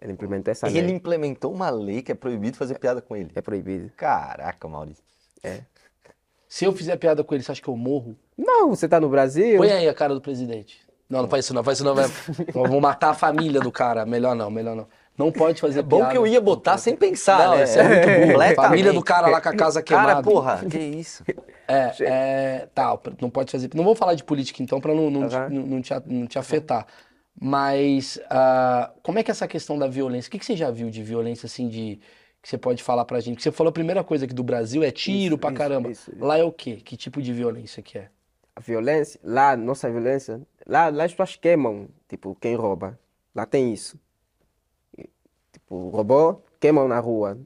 Ele 0.02 0.14
implementou 0.14 0.50
essa 0.52 0.68
Ele 0.68 0.80
lei. 0.82 0.96
implementou 0.96 1.52
uma 1.54 1.70
lei 1.70 2.02
que 2.02 2.14
é 2.14 2.16
proibido 2.16 2.56
fazer 2.56 2.80
piada 2.80 3.02
com 3.02 3.18
ele. 3.18 3.32
É 3.36 3.42
proibido. 3.42 3.92
Caraca, 3.98 4.66
Maurício. 4.66 5.04
Se 6.50 6.66
eu 6.66 6.74
fizer 6.74 6.98
piada 6.98 7.24
com 7.24 7.36
ele, 7.36 7.44
você 7.44 7.52
acha 7.52 7.62
que 7.62 7.68
eu 7.68 7.78
morro? 7.78 8.18
Não, 8.36 8.70
você 8.70 8.88
tá 8.88 9.00
no 9.00 9.08
Brasil. 9.08 9.58
Põe 9.58 9.72
aí 9.72 9.88
a 9.88 9.94
cara 9.94 10.16
do 10.16 10.20
presidente. 10.20 10.80
Não, 11.08 11.22
não 11.22 11.30
faz 11.30 11.46
isso 11.46 11.54
não, 11.54 11.64
faz 11.64 11.78
isso 11.78 11.86
não. 11.86 11.94
Vai... 11.94 12.06
Vou 12.68 12.82
matar 12.82 13.12
a 13.12 13.14
família 13.14 13.62
do 13.62 13.72
cara. 13.72 14.04
Melhor 14.04 14.36
não, 14.36 14.50
melhor 14.50 14.76
não. 14.76 14.88
Não 15.16 15.32
pode 15.32 15.62
fazer 15.62 15.80
É 15.80 15.84
bom 15.84 15.98
piada. 15.98 16.12
que 16.12 16.18
eu 16.18 16.26
ia 16.26 16.42
botar 16.42 16.78
sem 16.78 16.96
pensar, 16.96 17.50
Não, 17.50 17.58
né? 17.58 17.66
isso 17.66 17.78
é 17.78 17.84
muito 17.84 18.06
burro. 18.08 18.32
Completamente. 18.32 18.56
Família 18.56 18.94
do 18.94 19.04
cara 19.04 19.28
lá 19.28 19.42
com 19.42 19.50
a 19.50 19.56
casa 19.56 19.84
queimada. 19.84 20.08
Cara, 20.10 20.24
porra, 20.24 20.66
que 20.70 20.78
isso? 20.80 21.24
É, 21.72 21.94
é, 22.00 22.68
tá, 22.74 22.98
não 23.22 23.30
pode 23.30 23.52
fazer. 23.52 23.70
Não 23.76 23.84
vou 23.84 23.94
falar 23.94 24.16
de 24.16 24.24
política 24.24 24.64
então, 24.64 24.82
pra 24.82 24.92
não, 24.96 25.12
não, 25.12 25.28
te, 25.30 25.36
Aham. 25.36 25.50
não, 25.50 25.62
não 25.62 25.82
te, 25.84 25.94
não 26.08 26.26
te 26.26 26.40
afetar. 26.40 26.88
Mas 27.40 28.20
ah, 28.28 28.92
como 29.04 29.20
é 29.20 29.24
que 29.24 29.30
é 29.30 29.34
essa 29.34 29.48
questão 29.48 29.78
da 29.78 29.88
violência? 29.88 30.30
O 30.30 30.32
que, 30.32 30.40
que 30.40 30.46
você 30.48 30.58
já 30.58 30.72
viu 30.72 30.90
de 30.90 31.04
violência 31.04 31.46
assim 31.46 31.68
de 31.68 32.00
que 32.42 32.50
você 32.50 32.58
pode 32.58 32.82
falar 32.84 33.06
pra 33.06 33.20
gente? 33.20 33.36
Porque 33.36 33.44
você 33.44 33.52
falou 33.52 33.70
a 33.70 33.74
primeira 33.74 34.04
coisa 34.04 34.26
aqui 34.26 34.34
do 34.34 34.44
Brasil 34.44 34.84
é 34.84 34.92
tiro 34.92 35.36
Isso, 35.36 35.38
pra 35.38 35.50
isso, 35.50 35.58
caramba. 35.58 35.90
isso. 35.90 36.12
Lá 36.18 36.38
é 36.38 36.44
o 36.44 36.52
quê? 36.52 36.78
Que 36.78 36.96
tipo 36.96 37.22
de 37.22 37.34
violência 37.34 37.84
que 37.84 37.98
é? 37.98 38.10
A 38.56 38.62
violência, 38.62 39.20
lá, 39.24 39.56
nossa 39.56 39.90
violência, 39.90 40.42
lá, 40.66 40.90
lá 40.90 41.06
as 41.06 41.12
pessoas 41.12 41.36
queimam, 41.36 41.88
tipo, 42.08 42.36
quem 42.40 42.56
rouba. 42.56 43.00
Lá 43.34 43.46
tem 43.46 43.74
isso. 43.74 43.98
Tipo, 45.52 45.90
roubou, 45.90 46.44
queimam 46.60 46.88
na 46.88 47.00
rua. 47.00 47.38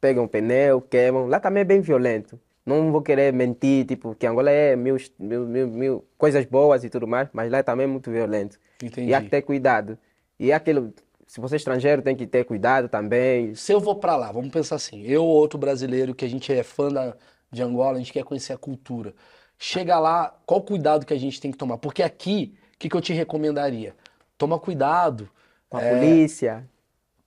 Pegam 0.00 0.26
pneu, 0.26 0.80
queimam. 0.80 1.26
Lá 1.26 1.38
também 1.40 1.60
é 1.60 1.64
bem 1.64 1.80
violento. 1.80 2.38
Não 2.66 2.90
vou 2.90 3.02
querer 3.02 3.32
mentir, 3.32 3.84
tipo, 3.86 4.14
que 4.14 4.26
Angola 4.26 4.50
é 4.50 4.74
mil, 4.74 4.96
mil, 5.18 5.46
mil, 5.46 5.68
mil 5.68 6.04
coisas 6.16 6.44
boas 6.46 6.82
e 6.82 6.88
tudo 6.90 7.06
mais, 7.06 7.28
mas 7.32 7.50
lá 7.50 7.62
também 7.62 7.84
é 7.84 7.86
muito 7.86 8.10
violento. 8.10 8.58
Entendi. 8.82 9.10
E 9.10 9.14
há 9.14 9.20
que 9.20 9.28
ter 9.28 9.42
cuidado. 9.42 9.98
E 10.38 10.50
é 10.50 10.54
aquilo, 10.54 10.92
se 11.26 11.40
você 11.40 11.54
é 11.54 11.58
estrangeiro, 11.58 12.02
tem 12.02 12.14
que 12.16 12.26
ter 12.26 12.44
cuidado 12.44 12.88
também. 12.88 13.54
Se 13.54 13.72
eu 13.72 13.80
vou 13.80 13.96
pra 13.96 14.16
lá, 14.16 14.30
vamos 14.32 14.50
pensar 14.50 14.76
assim, 14.76 15.02
eu 15.02 15.24
ou 15.24 15.28
outro 15.36 15.58
brasileiro 15.58 16.14
que 16.14 16.24
a 16.24 16.28
gente 16.28 16.52
é 16.52 16.62
fã 16.62 16.88
da, 16.88 17.14
de 17.50 17.62
Angola, 17.62 17.96
a 17.96 17.98
gente 17.98 18.12
quer 18.12 18.24
conhecer 18.24 18.52
a 18.52 18.58
cultura. 18.58 19.14
Chega 19.58 19.98
lá, 19.98 20.36
qual 20.44 20.60
cuidado 20.62 21.06
que 21.06 21.14
a 21.14 21.18
gente 21.18 21.40
tem 21.40 21.50
que 21.50 21.56
tomar? 21.58 21.78
Porque 21.78 22.02
aqui, 22.02 22.54
o 22.74 22.78
que, 22.78 22.88
que 22.88 22.96
eu 22.96 23.00
te 23.00 23.12
recomendaria? 23.12 23.94
Toma 24.36 24.58
cuidado. 24.58 25.28
Com 25.68 25.76
a 25.78 25.82
É. 25.82 25.90
polícia. 25.94 26.68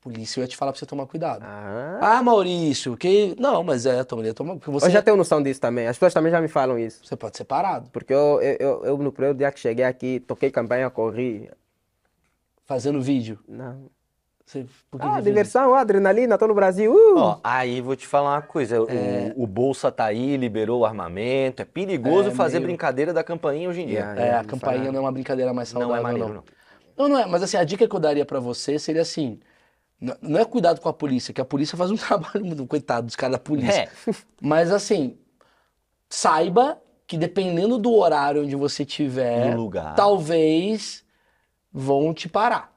Polícia, 0.01 0.39
eu 0.39 0.43
ia 0.43 0.47
te 0.47 0.55
falar 0.55 0.71
pra 0.71 0.79
você 0.79 0.85
tomar 0.85 1.05
cuidado. 1.05 1.43
Ah. 1.43 1.99
Ah, 2.01 2.23
Maurício, 2.23 2.95
que. 2.95 3.35
Não, 3.39 3.63
mas 3.63 3.85
é, 3.85 4.03
tomaria, 4.03 4.33
toma. 4.33 4.55
Porque 4.55 4.69
você, 4.71 4.85
Eu 4.85 4.91
já 4.91 5.01
tenho 5.01 5.17
noção 5.17 5.41
disso 5.41 5.59
também. 5.59 5.87
As 5.87 5.97
pessoas 5.97 6.13
também 6.13 6.31
já 6.31 6.39
me 6.39 6.47
falam 6.47 6.77
isso. 6.77 7.05
você 7.05 7.15
pode 7.15 7.35
ser 7.35 7.43
parado. 7.45 7.89
Porque 7.89 8.13
eu, 8.13 8.39
eu, 8.41 8.57
eu, 8.59 8.85
eu, 8.85 8.97
no 8.97 9.11
primeiro 9.11 9.37
dia 9.37 9.51
que 9.51 9.59
cheguei 9.59 9.83
aqui, 9.83 10.19
toquei 10.21 10.49
campanha, 10.51 10.89
corri. 10.89 11.49
Fazendo 12.67 13.01
vídeo. 13.01 13.39
Não. 13.47 13.89
Você, 14.45 14.65
por 14.91 15.01
que 15.01 15.07
Ah, 15.07 15.19
diversão, 15.19 15.73
adrenalina, 15.73 16.37
tô 16.37 16.47
no 16.47 16.53
Brasil. 16.53 16.93
Uh! 16.93 17.17
Ó, 17.17 17.39
aí 17.43 17.81
vou 17.81 17.95
te 17.95 18.05
falar 18.07 18.35
uma 18.35 18.41
coisa. 18.41 18.81
o- 18.81 18.87
É. 18.89 19.33
O, 19.35 19.47
Bolsa 19.47 19.91
tá 19.91 20.05
aí, 20.05 20.37
liberou 20.37 20.81
o 20.81 20.85
armamento. 20.85 21.61
É 21.61 21.65
perigoso 21.65 22.29
É, 22.29 22.31
fazer 22.31 22.59
meio- 22.59 22.67
brincadeira 22.67 23.11
da 23.13 23.23
campainha 23.23 23.67
hoje 23.67 23.81
em 23.81 23.87
dia. 23.87 24.11
Isso? 24.11 24.21
É, 24.21 24.35
a 24.37 24.43
campainha 24.43 24.91
não 24.91 24.99
é 24.99 25.01
uma 25.01 25.11
brincadeira 25.11 25.51
mais 25.53 25.73
Não 25.73 25.81
saudável, 25.81 25.99
é 25.99 26.03
maneiro, 26.11 26.27
não. 26.29 26.35
não. 26.35 26.43
Não, 26.97 27.09
não 27.09 27.19
é, 27.19 27.25
mas 27.25 27.43
assim, 27.43 27.57
a 27.57 27.63
dica 27.63 27.87
que 27.87 27.95
eu 27.95 27.99
daria 27.99 28.25
pra 28.25 28.39
você 28.39 28.79
seria 28.79 29.01
assim: 29.01 29.39
não 30.21 30.39
é 30.39 30.45
cuidado 30.45 30.79
com 30.79 30.87
a 30.87 30.93
polícia, 30.93 31.33
que 31.33 31.41
a 31.41 31.45
polícia 31.45 31.77
faz 31.77 31.91
um 31.91 31.95
trabalho, 31.97 32.45
muito- 32.45 32.65
coitado 32.67 33.07
dos 33.07 33.15
caras 33.17 33.33
da 33.33 33.39
polícia. 33.39 33.81
É. 33.81 33.89
Mas 34.41 34.71
assim, 34.71 35.17
saiba 36.09 36.81
que 37.05 37.17
dependendo 37.17 37.77
do 37.77 37.93
horário 37.93 38.43
onde 38.43 38.55
você 38.55 38.83
tiver, 38.85 39.51
Do 39.51 39.57
lugar. 39.57 39.95
talvez 39.95 41.03
vão 41.77 42.11
te 42.11 42.27
parar. 42.27 42.75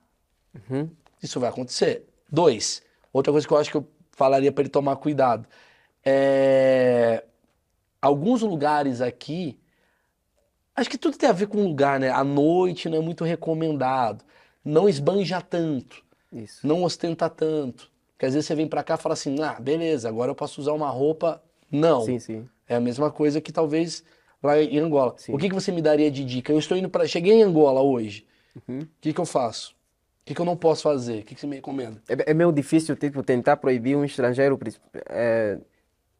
Isso 1.22 1.40
vai 1.40 1.48
acontecer. 1.48 2.06
Dois, 2.30 2.82
outra 3.10 3.32
coisa 3.32 3.46
que 3.46 3.52
eu 3.52 3.56
acho 3.56 3.70
que 3.70 3.76
eu 3.78 3.88
falaria 4.12 4.52
para 4.52 4.62
ele 4.62 4.68
tomar 4.68 4.96
cuidado. 4.96 5.48
É... 6.04 7.24
Alguns 8.00 8.42
lugares 8.42 9.00
aqui, 9.00 9.58
acho 10.76 10.90
que 10.90 10.98
tudo 10.98 11.16
tem 11.16 11.28
a 11.28 11.32
ver 11.32 11.46
com 11.46 11.62
lugar, 11.62 11.98
né? 11.98 12.10
À 12.10 12.22
noite 12.22 12.88
não 12.90 12.98
é 12.98 13.00
muito 13.00 13.24
recomendado. 13.24 14.22
Não 14.62 14.86
esbanja 14.86 15.40
tanto, 15.40 16.04
Isso. 16.30 16.66
não 16.66 16.84
ostenta 16.84 17.28
tanto. 17.30 17.90
Porque 18.12 18.26
às 18.26 18.34
vezes 18.34 18.46
você 18.46 18.54
vem 18.54 18.68
pra 18.68 18.82
cá 18.82 18.94
e 18.94 18.98
fala 18.98 19.14
assim, 19.14 19.40
ah, 19.42 19.58
beleza, 19.58 20.08
agora 20.10 20.30
eu 20.30 20.34
posso 20.34 20.60
usar 20.60 20.72
uma 20.72 20.90
roupa. 20.90 21.42
Não. 21.70 22.02
Sim, 22.02 22.18
sim. 22.18 22.48
É 22.68 22.76
a 22.76 22.80
mesma 22.80 23.10
coisa 23.10 23.40
que 23.40 23.50
talvez 23.50 24.04
lá 24.42 24.60
em 24.60 24.78
Angola. 24.78 25.14
Sim. 25.16 25.34
O 25.34 25.38
que, 25.38 25.48
que 25.48 25.54
você 25.54 25.72
me 25.72 25.80
daria 25.80 26.10
de 26.10 26.22
dica? 26.22 26.52
Eu 26.52 26.58
estou 26.58 26.76
indo 26.76 26.90
para. 26.90 27.06
Cheguei 27.06 27.32
em 27.32 27.42
Angola 27.42 27.80
hoje. 27.80 28.26
Uhum. 28.54 28.80
O 28.80 28.88
que, 29.00 29.12
que 29.12 29.20
eu 29.20 29.26
faço? 29.26 29.72
O 30.22 30.26
que, 30.26 30.34
que 30.34 30.40
eu 30.40 30.46
não 30.46 30.56
posso 30.56 30.82
fazer? 30.82 31.20
O 31.20 31.24
que, 31.24 31.34
que 31.34 31.40
você 31.40 31.46
me 31.46 31.56
recomenda? 31.56 32.00
É, 32.08 32.30
é 32.30 32.34
meio 32.34 32.52
difícil, 32.52 32.94
tipo, 32.96 33.22
tentar 33.22 33.56
proibir 33.56 33.96
um 33.96 34.04
estrangeiro, 34.04 34.58
é, 35.08 35.58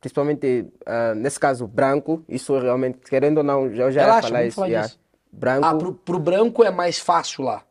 principalmente, 0.00 0.66
ah, 0.86 1.14
nesse 1.14 1.38
caso, 1.38 1.66
branco. 1.66 2.24
Isso 2.28 2.58
realmente, 2.58 2.98
querendo 3.08 3.38
ou 3.38 3.44
não, 3.44 3.72
já, 3.72 3.84
eu 3.84 3.92
já 3.92 4.00
ia 4.00 4.06
Relaxa, 4.06 4.28
falar 4.28 4.44
isso. 4.46 4.56
falar 4.56 4.68
yeah. 4.68 4.92
Branco. 5.32 5.64
Ah, 5.64 5.74
pro, 5.74 5.94
pro 5.94 6.18
branco 6.18 6.64
é 6.64 6.70
mais 6.70 6.98
fácil 6.98 7.44
lá. 7.44 7.62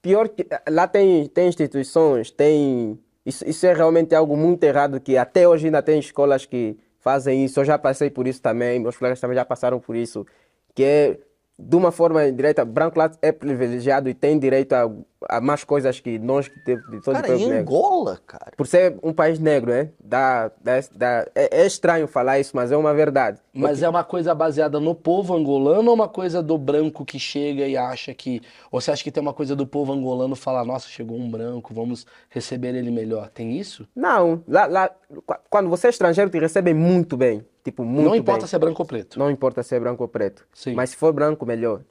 Pior 0.00 0.28
que 0.28 0.46
lá 0.70 0.86
tem, 0.86 1.26
tem 1.26 1.48
instituições, 1.48 2.30
tem. 2.30 2.98
Isso, 3.26 3.46
isso 3.46 3.66
é 3.66 3.74
realmente 3.74 4.14
algo 4.14 4.36
muito 4.36 4.62
errado, 4.64 4.98
que 5.00 5.18
até 5.18 5.46
hoje 5.46 5.66
ainda 5.66 5.82
tem 5.82 5.98
escolas 5.98 6.46
que 6.46 6.78
fazem 7.00 7.44
isso. 7.44 7.60
Eu 7.60 7.64
já 7.64 7.76
passei 7.76 8.08
por 8.08 8.26
isso 8.26 8.40
também, 8.40 8.78
meus 8.78 8.96
colegas 8.96 9.20
também 9.20 9.34
já 9.34 9.44
passaram 9.44 9.78
por 9.80 9.96
isso. 9.96 10.26
Que 10.74 10.82
é, 10.82 11.20
de 11.58 11.74
uma 11.76 11.90
forma 11.90 12.26
indireta, 12.26 12.64
branco 12.64 12.98
lá 12.98 13.10
é 13.20 13.32
privilegiado 13.32 14.08
e 14.08 14.14
tem 14.14 14.38
direito 14.38 14.74
a, 14.74 14.88
a 15.28 15.40
mais 15.40 15.64
coisas 15.64 15.98
que 15.98 16.18
nós 16.18 16.46
que 16.46 16.58
temos 16.60 16.84
de 16.90 17.00
Cara, 17.00 17.28
em 17.36 17.48
negro. 17.48 17.74
Angola, 17.74 18.20
cara. 18.26 18.52
Por 18.56 18.66
ser 18.66 18.96
um 19.02 19.12
país 19.12 19.38
negro, 19.38 19.70
né? 19.70 19.90
Dá, 19.98 20.50
dá, 20.62 20.72
dá- 20.94 21.26
é, 21.34 21.62
é 21.62 21.66
estranho 21.66 22.06
falar 22.06 22.38
isso, 22.38 22.52
mas 22.54 22.70
é 22.70 22.76
uma 22.76 22.94
verdade. 22.94 23.40
Mas 23.52 23.82
é 23.82 23.88
uma 23.88 24.04
coisa 24.04 24.34
baseada 24.34 24.78
no 24.78 24.94
povo 24.94 25.34
angolano 25.34 25.88
ou 25.88 25.94
uma 25.94 26.08
coisa 26.08 26.42
do 26.42 26.56
branco 26.56 27.04
que 27.04 27.18
chega 27.18 27.66
e 27.66 27.76
acha 27.76 28.14
que. 28.14 28.40
Ou 28.70 28.80
você 28.80 28.90
acha 28.92 29.02
que 29.02 29.10
tem 29.10 29.20
uma 29.20 29.34
coisa 29.34 29.56
do 29.56 29.66
povo 29.66 29.92
angolano 29.92 30.36
falar, 30.36 30.64
nossa, 30.64 30.88
chegou 30.88 31.18
um 31.18 31.28
branco, 31.30 31.74
vamos 31.74 32.06
receber 32.30 32.74
ele 32.74 32.90
melhor? 32.90 33.28
Tem 33.30 33.58
isso? 33.58 33.88
Não, 33.96 34.42
lá, 34.46 34.66
lá, 34.66 34.88
qu- 34.88 35.34
quando 35.50 35.68
você 35.68 35.88
é 35.88 35.90
estrangeiro, 35.90 36.30
te 36.30 36.38
recebem 36.38 36.74
muito 36.74 37.16
bem. 37.16 37.44
Tipo, 37.64 37.84
muito 37.84 38.06
não 38.08 38.14
importa 38.14 38.40
bem. 38.42 38.48
se 38.48 38.56
é 38.56 38.58
branco 38.58 38.82
ou 38.82 38.86
preto. 38.86 39.18
Não 39.18 39.30
importa 39.30 39.62
se 39.62 39.74
é 39.74 39.80
branco 39.80 40.02
ou 40.02 40.08
preto. 40.08 40.46
Sim. 40.54 40.74
Mas 40.74 40.90
se 40.90 40.96
for 40.96 41.12
branco, 41.12 41.44
melhor. 41.44 41.82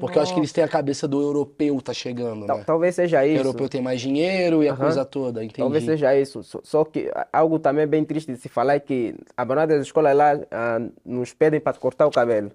Porque 0.00 0.18
eu 0.18 0.22
acho 0.22 0.34
que 0.34 0.40
eles 0.40 0.52
têm 0.52 0.64
a 0.64 0.68
cabeça 0.68 1.06
do 1.06 1.20
europeu 1.20 1.80
tá 1.80 1.92
chegando, 1.92 2.46
Tal- 2.46 2.58
né? 2.58 2.64
Talvez 2.66 2.94
seja 2.94 3.20
O 3.22 3.26
isso. 3.26 3.38
europeu 3.40 3.68
tem 3.68 3.80
mais 3.82 4.00
dinheiro 4.00 4.62
e 4.62 4.68
a 4.68 4.76
coisa 4.76 5.04
toda, 5.04 5.42
entendi. 5.44 5.58
Talvez 5.60 5.84
seja 5.84 6.16
isso. 6.18 6.42
Só, 6.42 6.60
só 6.62 6.84
que 6.84 7.10
algo 7.32 7.58
também 7.58 7.86
bem 7.86 8.04
triste 8.04 8.32
de 8.32 8.38
se 8.38 8.48
falar 8.48 8.74
é 8.74 8.80
que 8.80 9.14
a 9.36 9.44
maioria 9.44 9.76
das 9.76 9.86
escolas 9.86 10.16
lá 10.16 10.38
ah, 10.50 10.80
nos 11.04 11.32
pedem 11.32 11.60
para 11.60 11.76
cortar 11.78 12.06
o 12.06 12.10
cabelo. 12.10 12.50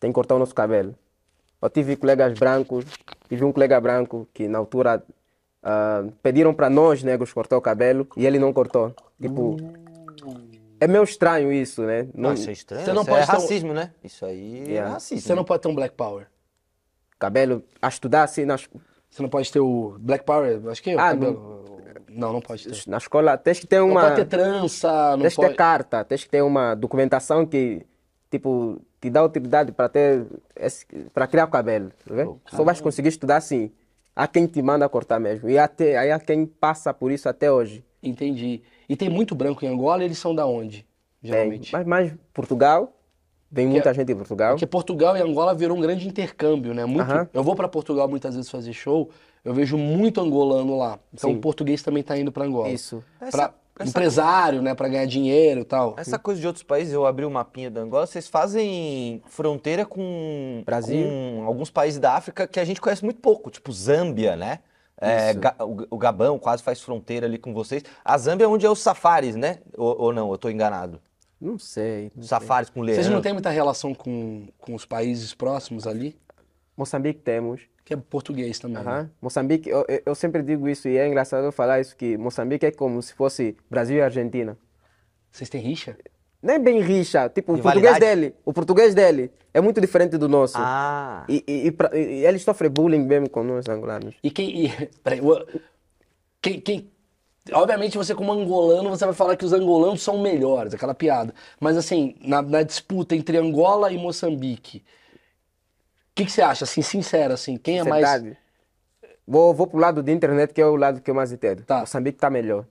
Tem 0.00 0.10
que 0.10 0.14
cortar 0.14 0.34
o 0.34 0.38
nosso 0.38 0.54
cabelo. 0.54 0.94
Eu 1.60 1.70
tive 1.70 1.96
colegas 1.96 2.38
brancos, 2.38 2.84
tive 3.28 3.44
um 3.44 3.52
colega 3.52 3.80
branco 3.80 4.28
que 4.32 4.46
na 4.48 4.58
altura 4.58 5.02
ah, 5.62 6.04
pediram 6.22 6.54
para 6.54 6.70
nós 6.70 7.02
negros 7.02 7.32
cortar 7.32 7.56
o 7.56 7.60
cabelo 7.60 8.06
e 8.16 8.26
ele 8.26 8.38
não 8.38 8.52
cortou. 8.52 8.94
Tipo, 9.20 9.56
é 10.78 10.86
meio 10.86 11.02
estranho 11.04 11.52
isso, 11.52 11.82
né? 11.82 12.06
Não- 12.14 12.30
Não, 12.30 12.34
isso 12.34 12.48
é 12.50 12.52
estranho. 12.52 12.84
Você 12.84 12.92
não 12.92 13.02
isso 13.02 13.10
pode 13.10 13.22
é 13.22 13.26
ter 13.26 13.32
um- 13.32 13.34
racismo, 13.34 13.72
né? 13.74 13.90
Isso 14.04 14.24
aí 14.26 14.64
é 14.66 14.70
Yeah. 14.70 14.92
racismo. 14.94 15.20
Você 15.22 15.34
não 15.34 15.44
pode 15.44 15.62
ter 15.62 15.68
um 15.68 15.74
Black 15.74 15.94
Power. 15.94 16.26
Cabelo 17.18 17.62
a 17.80 17.88
estudar 17.88 18.22
assim 18.24 18.44
nas, 18.44 18.68
Você 19.10 19.22
não 19.22 19.28
pode 19.28 19.50
ter 19.50 19.60
o 19.60 19.96
Black 19.98 20.24
Power, 20.24 20.60
acho 20.68 20.82
que 20.82 20.90
é 20.90 20.96
o 20.96 21.00
Ah, 21.00 21.10
cabelo. 21.10 21.64
Não, 22.08 22.32
não 22.34 22.40
pode 22.40 22.64
ter. 22.68 22.88
na 22.90 22.96
escola. 22.98 23.36
Tens 23.36 23.58
que 23.60 23.66
ter 23.66 23.78
Não 23.80 23.90
uma. 23.90 24.02
pode 24.02 24.16
ter 24.16 24.24
trança, 24.26 25.12
não 25.16 25.22
Tens 25.22 25.30
que 25.34 25.36
pode. 25.36 25.48
ter 25.50 25.54
carta, 25.56 26.04
tens 26.04 26.24
que 26.24 26.30
ter 26.30 26.42
uma 26.42 26.74
documentação 26.74 27.44
que, 27.46 27.84
tipo, 28.30 28.80
te 29.00 29.10
dá 29.10 29.22
utilidade 29.24 29.72
para 29.72 29.88
ter, 29.88 30.26
para 31.12 31.26
criar 31.26 31.44
o 31.44 31.48
cabelo, 31.50 31.90
tá 32.06 32.14
vendo? 32.14 32.40
Só 32.48 32.62
vais 32.64 32.80
conseguir 32.80 33.08
estudar 33.08 33.36
assim. 33.36 33.70
Há 34.14 34.26
quem 34.26 34.46
te 34.46 34.62
manda 34.62 34.88
cortar 34.88 35.18
mesmo. 35.20 35.48
E 35.50 35.58
até, 35.58 35.98
aí 35.98 36.10
há 36.10 36.18
quem 36.18 36.46
passa 36.46 36.94
por 36.94 37.10
isso 37.12 37.28
até 37.28 37.52
hoje. 37.52 37.84
Entendi. 38.02 38.62
E 38.88 38.96
tem 38.96 39.10
muito 39.10 39.34
branco 39.34 39.64
em 39.64 39.68
Angola, 39.68 40.02
eles 40.04 40.18
são 40.18 40.34
da 40.34 40.46
onde? 40.46 40.86
Tem. 41.20 41.30
Geralmente. 41.32 41.72
Mas, 41.72 41.86
mas 41.86 42.14
Portugal, 42.32 42.95
vem 43.50 43.66
muita 43.66 43.90
é- 43.90 43.94
gente 43.94 44.06
de 44.06 44.14
Portugal. 44.14 44.50
Porque 44.52 44.66
Portugal 44.66 45.16
e 45.16 45.20
Angola 45.22 45.54
virou 45.54 45.76
um 45.76 45.80
grande 45.80 46.06
intercâmbio, 46.08 46.74
né? 46.74 46.84
Muito. 46.84 47.28
Eu 47.32 47.42
vou 47.42 47.54
para 47.54 47.68
Portugal 47.68 48.08
muitas 48.08 48.34
vezes 48.34 48.50
fazer 48.50 48.72
show, 48.72 49.10
eu 49.44 49.54
vejo 49.54 49.76
muito 49.78 50.20
angolano 50.20 50.76
lá. 50.76 50.98
Então 51.12 51.30
Sim. 51.30 51.36
o 51.36 51.40
português 51.40 51.82
também 51.82 52.02
tá 52.02 52.16
indo 52.18 52.32
para 52.32 52.44
Angola. 52.44 52.68
Isso. 52.68 53.02
Pra 53.18 53.28
Essa- 53.28 53.54
essa- 53.78 53.88
empresário, 53.90 54.62
né, 54.62 54.74
para 54.74 54.88
ganhar 54.88 55.06
dinheiro 55.06 55.60
e 55.60 55.64
tal. 55.64 55.94
Essa 55.98 56.18
coisa 56.18 56.40
de 56.40 56.46
outros 56.46 56.62
países, 56.62 56.92
eu 56.92 57.06
abri 57.06 57.24
o 57.24 57.30
mapinha 57.30 57.70
da 57.70 57.80
Angola, 57.80 58.06
vocês 58.06 58.26
fazem 58.28 59.22
fronteira 59.26 59.84
com, 59.84 60.62
Brasil. 60.64 61.06
com 61.06 61.44
alguns 61.46 61.70
países 61.70 62.00
da 62.00 62.14
África 62.14 62.46
que 62.46 62.58
a 62.58 62.64
gente 62.64 62.80
conhece 62.80 63.04
muito 63.04 63.20
pouco, 63.20 63.50
tipo 63.50 63.70
Zâmbia, 63.72 64.34
né? 64.36 64.60
É, 64.98 65.32
o, 65.62 65.94
o 65.96 65.98
Gabão 65.98 66.38
quase 66.38 66.62
faz 66.62 66.80
fronteira 66.80 67.26
ali 67.26 67.36
com 67.36 67.52
vocês. 67.52 67.82
A 68.02 68.16
Zâmbia 68.16 68.46
é 68.46 68.48
onde 68.48 68.64
é 68.64 68.70
os 68.70 68.78
safaris, 68.78 69.36
né? 69.36 69.58
Ou, 69.76 69.94
ou 70.04 70.12
não, 70.12 70.30
eu 70.32 70.38
tô 70.38 70.48
enganado. 70.48 70.98
Não 71.40 71.58
sei. 71.58 72.10
não 72.14 72.22
sei. 72.22 72.28
safaris 72.28 72.70
com 72.70 72.80
leão. 72.80 72.94
Vocês 72.96 73.08
não 73.08 73.20
têm 73.20 73.32
muita 73.32 73.50
relação 73.50 73.94
com, 73.94 74.48
com 74.58 74.74
os 74.74 74.84
países 74.86 75.34
próximos 75.34 75.86
ali? 75.86 76.16
Moçambique 76.76 77.20
temos. 77.20 77.62
Que 77.84 77.94
é 77.94 77.96
português 77.96 78.58
também. 78.58 78.82
né? 78.82 78.90
Aham. 78.90 79.10
Moçambique, 79.22 79.68
eu, 79.68 79.84
eu- 80.04 80.14
sempre 80.14 80.42
digo 80.42 80.68
isso 80.68 80.88
e 80.88 80.96
é 80.98 81.06
engraçado 81.06 81.44
eu 81.44 81.52
falar 81.52 81.80
isso, 81.80 81.96
que 81.96 82.16
Moçambique 82.16 82.66
é 82.66 82.72
como 82.72 83.00
se 83.00 83.14
fosse 83.14 83.56
Brasil 83.70 83.96
e 83.98 84.00
Argentina. 84.02 84.58
Vocês 85.30 85.48
têm 85.48 85.60
rixa? 85.60 85.96
Nem 86.42 86.58
bem 86.60 86.80
rixa, 86.80 87.28
tipo, 87.28 87.54
o 87.54 87.58
português 87.62 87.98
dele, 87.98 88.34
o 88.44 88.52
português 88.52 88.94
dele 88.94 89.30
é 89.54 89.60
muito 89.60 89.80
diferente 89.80 90.16
do 90.18 90.28
nosso. 90.28 90.56
Ah, 90.58 91.24
E, 91.28 91.42
e, 91.46 91.66
e, 91.66 91.72
pra- 91.72 91.96
e 91.96 92.24
eles 92.26 92.42
sofrem 92.42 92.70
bullying 92.70 93.04
mesmo 93.04 93.28
com 93.30 93.42
nós 93.42 93.68
angolanos. 93.68 94.14
E 94.22 94.30
quem. 94.30 94.66
E, 94.66 94.68
peraí, 95.04 95.20
o- 95.20 95.46
quem, 96.42 96.60
quem. 96.60 96.90
Obviamente, 97.52 97.96
você, 97.96 98.14
como 98.14 98.32
angolano, 98.32 98.90
você 98.90 99.04
vai 99.04 99.14
falar 99.14 99.36
que 99.36 99.44
os 99.44 99.52
angolanos 99.52 100.02
são 100.02 100.18
melhores, 100.18 100.74
aquela 100.74 100.94
piada. 100.94 101.34
Mas, 101.60 101.76
assim, 101.76 102.16
na, 102.20 102.42
na 102.42 102.62
disputa 102.62 103.14
entre 103.14 103.36
Angola 103.36 103.92
e 103.92 103.98
Moçambique, 103.98 104.78
o 104.78 104.82
que, 106.14 106.24
que 106.24 106.32
você 106.32 106.42
acha, 106.42 106.64
assim, 106.64 106.82
sincero, 106.82 107.34
assim? 107.34 107.56
Quem 107.56 107.78
é 107.78 107.84
mais. 107.84 108.22
Vou, 109.26 109.52
vou 109.54 109.66
pro 109.66 109.78
lado 109.78 110.02
de 110.02 110.12
internet, 110.12 110.52
que 110.52 110.60
é 110.60 110.66
o 110.66 110.76
lado 110.76 111.00
que 111.00 111.10
eu 111.10 111.14
mais 111.14 111.32
entendo. 111.32 111.62
Tá. 111.64 111.80
Moçambique 111.80 112.18
tá 112.18 112.30
melhor. 112.30 112.64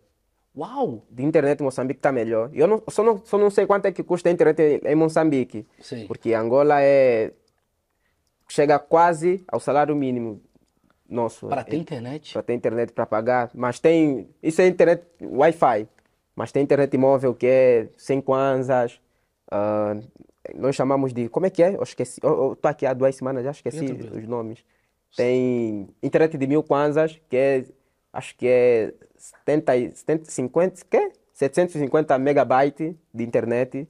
Uau! 0.58 1.04
De 1.10 1.24
internet, 1.24 1.62
Moçambique 1.62 2.00
tá 2.00 2.12
melhor. 2.12 2.50
Eu 2.54 2.66
não, 2.66 2.82
só, 2.90 3.04
não, 3.04 3.22
só 3.26 3.38
não 3.38 3.50
sei 3.50 3.66
quanto 3.66 3.86
é 3.88 3.92
que 3.92 4.02
custa 4.04 4.30
a 4.30 4.32
internet 4.32 4.82
em- 4.84 4.88
em 4.92 4.96
Moçambique. 4.96 5.66
Sim. 5.82 6.08
Porque 6.08 6.34
Angola 6.34 6.82
é. 6.82 7.34
chega 8.48 8.80
quase 8.80 9.44
ao 9.48 9.60
salário 9.60 9.96
mínimo 9.96 10.42
nosso. 11.10 11.48
Para 11.48 11.64
ter 11.64 11.78
internet? 11.78 12.34
para 12.34 12.42
ter 12.44 12.54
internet 12.54 12.92
para 12.94 13.06
pagar, 13.06 13.52
mas 13.54 13.80
tem, 13.80 14.28
isso 14.42 14.62
é 14.62 14.68
internet 14.68 15.04
Wi-Fi, 15.22 15.88
mas 16.36 16.52
tem 16.52 16.64
internet 16.64 16.98
móvel 16.98 17.34
que 17.34 17.46
é 17.48 17.88
100 17.98 18.22
kwanzas, 18.22 19.00
ah, 19.52 19.96
nós 20.56 20.76
chamamos 20.76 21.14
de, 21.14 21.28
como 21.30 21.46
é 21.46 21.50
que 21.50 21.64
é? 21.64 21.76
Eu 21.76 21.84
esqueci, 21.84 22.20
eu 22.24 22.54
estou 22.54 22.70
aqui 22.70 22.86
há 22.86 22.94
duas 22.94 23.16
semanas, 23.16 23.44
já 23.44 23.52
esqueci 23.52 23.86
os 23.86 24.28
nomes. 24.28 24.64
Tem 25.16 25.88
internet 26.04 26.38
de 26.38 26.46
mil 26.48 26.62
kwanzas, 26.62 27.20
que 27.30 27.38
é, 27.38 27.66
acho 28.12 28.36
que 28.36 28.48
é 28.48 28.94
70, 29.18 29.78
e- 29.78 29.96
70 29.96 30.26
50, 30.32 30.86
que? 30.90 31.12
750 31.34 32.18
megabytes 32.20 32.94
de 33.14 33.24
internet. 33.24 33.88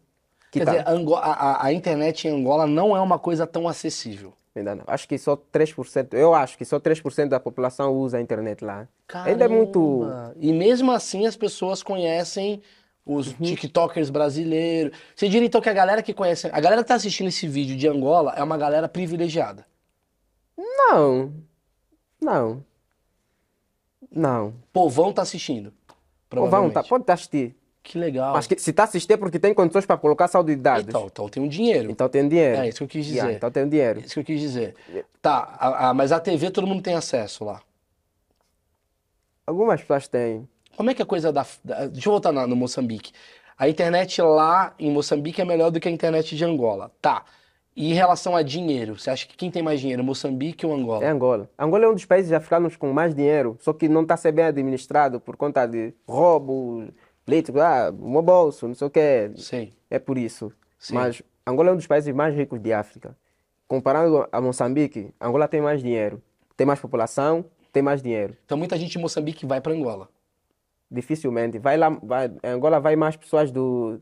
Que 0.52 0.60
Quer 0.60 0.66
tá- 0.66 0.72
dizer, 0.72 1.16
a, 1.16 1.20
a- 1.20 1.66
a 1.66 1.74
internet 1.74 2.28
em 2.28 2.32
Angola 2.32 2.66
não 2.68 2.96
é 2.96 3.02
uma 3.02 3.18
coisa 3.20 3.46
tão 3.48 3.68
acessível. 3.68 4.34
Ainda 4.56 4.74
não. 4.74 4.84
Acho 4.88 5.08
que 5.08 5.18
só 5.18 5.36
3%, 5.36 6.14
eu 6.14 6.34
acho 6.34 6.58
que 6.58 6.64
só 6.64 6.80
3% 6.80 7.28
da 7.28 7.40
população 7.40 7.92
usa 7.94 8.18
a 8.18 8.22
internet 8.22 8.64
lá. 8.64 8.88
Ainda 9.14 9.46
é 9.46 9.48
muito... 9.48 10.02
Caramba! 10.08 10.36
E 10.40 10.54
mesmo 10.54 10.92
assim 10.94 11.26
as 11.26 11.36
pessoas 11.36 11.84
conhecem 11.84 12.62
os 13.06 13.28
Uhum. 13.28 13.46
TikTokers 13.46 14.10
brasileiros. 14.10 14.98
Você 15.16 15.28
diria 15.28 15.46
então 15.46 15.60
que 15.62 15.70
a 15.70 15.74
galera 15.74 16.02
que 16.02 16.14
conhece. 16.14 16.48
A 16.48 16.60
galera 16.60 16.82
que 16.84 16.88
tá 16.88 16.96
assistindo 16.96 17.28
esse 17.28 17.48
vídeo 17.48 17.76
de 17.76 17.88
Angola 17.88 18.34
é 18.36 18.42
uma 18.42 18.58
galera 18.58 18.88
privilegiada. 18.88 19.66
Não. 20.58 21.34
Não. 22.22 22.64
Não. 24.10 24.54
Povão 24.72 25.12
tá 25.12 25.22
assistindo. 25.22 25.68
Ou 25.68 25.72
vão, 25.92 26.50
Provavelmente. 26.50 26.74
tá, 26.74 26.84
pode 26.84 27.04
estar 27.04 27.14
assistir. 27.14 27.56
Que 27.88 28.00
legal. 28.00 28.34
Mas 28.34 28.48
que, 28.48 28.58
se 28.60 28.72
está 28.72 28.84
assistindo 28.86 29.12
é 29.14 29.18
porque 29.18 29.38
tem 29.38 29.54
condições 29.54 29.86
para 29.86 29.96
colocar 29.96 30.28
saldo 30.28 30.50
de 30.50 30.56
dados. 30.60 30.88
Então, 30.90 31.06
então 31.06 31.30
tem 31.30 31.44
um 31.44 31.48
dinheiro. 31.48 31.92
Então 31.92 32.10
tem 32.10 32.28
dinheiro. 32.28 32.58
É 32.62 32.68
isso 32.68 32.80
que 32.80 32.84
eu 32.84 32.88
quis 32.88 33.06
Yeah, 33.06 33.26
dizer. 33.28 33.38
então 33.38 33.52
tem 33.52 33.70
dinheiro. 33.70 34.00
Isso 34.00 34.16
que 34.16 34.20
eu 34.22 34.24
quis 34.24 34.42
dizer. 34.42 34.74
Tá, 35.22 35.56
a- 35.60 35.90
a- 35.90 35.94
mas 35.94 36.12
a 36.12 36.20
TV 36.20 36.50
todo 36.50 36.66
mundo 36.66 36.82
tem 36.82 36.96
acesso 36.96 37.46
lá. 37.46 37.62
Algumas 39.46 39.82
pessoas 39.82 40.08
têm. 40.08 40.48
Como 40.76 40.90
é 40.90 40.94
que 40.96 41.02
é 41.02 41.04
a 41.04 41.08
coisa 41.08 41.32
da, 41.32 41.46
da- 41.64 41.86
Deixa 41.88 42.08
eu 42.10 42.12
voltar 42.12 42.32
na- 42.32 42.48
no 42.48 42.56
Moçambique. 42.56 43.12
A 43.58 43.70
internet 43.70 44.22
lá 44.22 44.74
em 44.80 44.92
Moçambique 44.92 45.40
é 45.40 45.46
melhor 45.46 45.70
do 45.70 45.80
que 45.80 45.88
a 45.88 45.92
internet 45.92 46.36
de 46.36 46.44
Angola. 46.44 46.92
Tá. 47.02 47.24
E 47.76 47.92
em 47.92 47.94
relação 47.94 48.36
a 48.36 48.42
dinheiro, 48.42 48.98
você 48.98 49.10
acha 49.10 49.28
que 49.28 49.36
quem 49.38 49.52
tem 49.52 49.62
mais 49.62 49.80
dinheiro, 49.80 50.04
Moçambique 50.04 50.66
ou 50.66 50.74
Angola? 50.74 51.04
É 51.06 51.10
Angola. 51.10 51.50
Angola 51.60 51.86
é 51.86 51.88
um 51.90 51.94
dos 51.94 52.06
países 52.06 52.32
africanos 52.32 52.76
com 52.76 52.92
mais 52.92 53.14
dinheiro, 53.14 53.58
só 53.62 53.72
que 53.74 53.88
não 53.88 54.02
está 54.02 54.16
sendo 54.18 54.36
bem 54.36 54.46
administrado 54.46 55.20
por 55.20 55.36
conta 55.38 55.66
de 55.66 55.94
roubo, 56.08 56.88
leite, 57.28 57.52
ah, 57.60 57.92
o 57.98 58.10
meu 58.10 58.22
bolso, 58.22 58.68
não 58.68 58.76
sei 58.76 58.88
o 58.88 58.90
quê. 58.90 59.32
Sim. 59.36 59.72
É 59.90 60.00
por 60.00 60.18
isso. 60.18 60.52
Sim. 60.80 60.96
Mas 60.96 61.22
Angola 61.46 61.70
é 61.70 61.74
um 61.74 61.78
dos 61.78 61.88
países 61.88 62.14
mais 62.14 62.36
ricos 62.36 62.60
de 62.62 62.72
África. 62.74 63.16
Comparado 63.68 64.28
a 64.32 64.40
Moçambique, 64.42 65.14
Angola 65.20 65.48
tem 65.48 65.62
mais 65.62 65.82
dinheiro. 65.82 66.22
Tem 66.56 66.66
mais 66.66 66.80
população, 66.80 67.44
tem 67.74 67.82
mais 67.84 68.02
dinheiro. 68.02 68.36
Então 68.46 68.58
muita 68.58 68.78
gente 68.78 68.92
de 68.92 69.00
Moçambique 69.00 69.46
vai 69.46 69.60
para 69.60 69.74
Angola. 69.74 70.08
Dificilmente. 70.90 71.58
Vai 71.58 71.78
lá, 71.78 71.90
vai, 71.90 72.32
Angola 72.44 72.80
vai 72.80 72.96
mais 72.96 73.16
pessoas 73.16 73.52
do. 73.52 74.00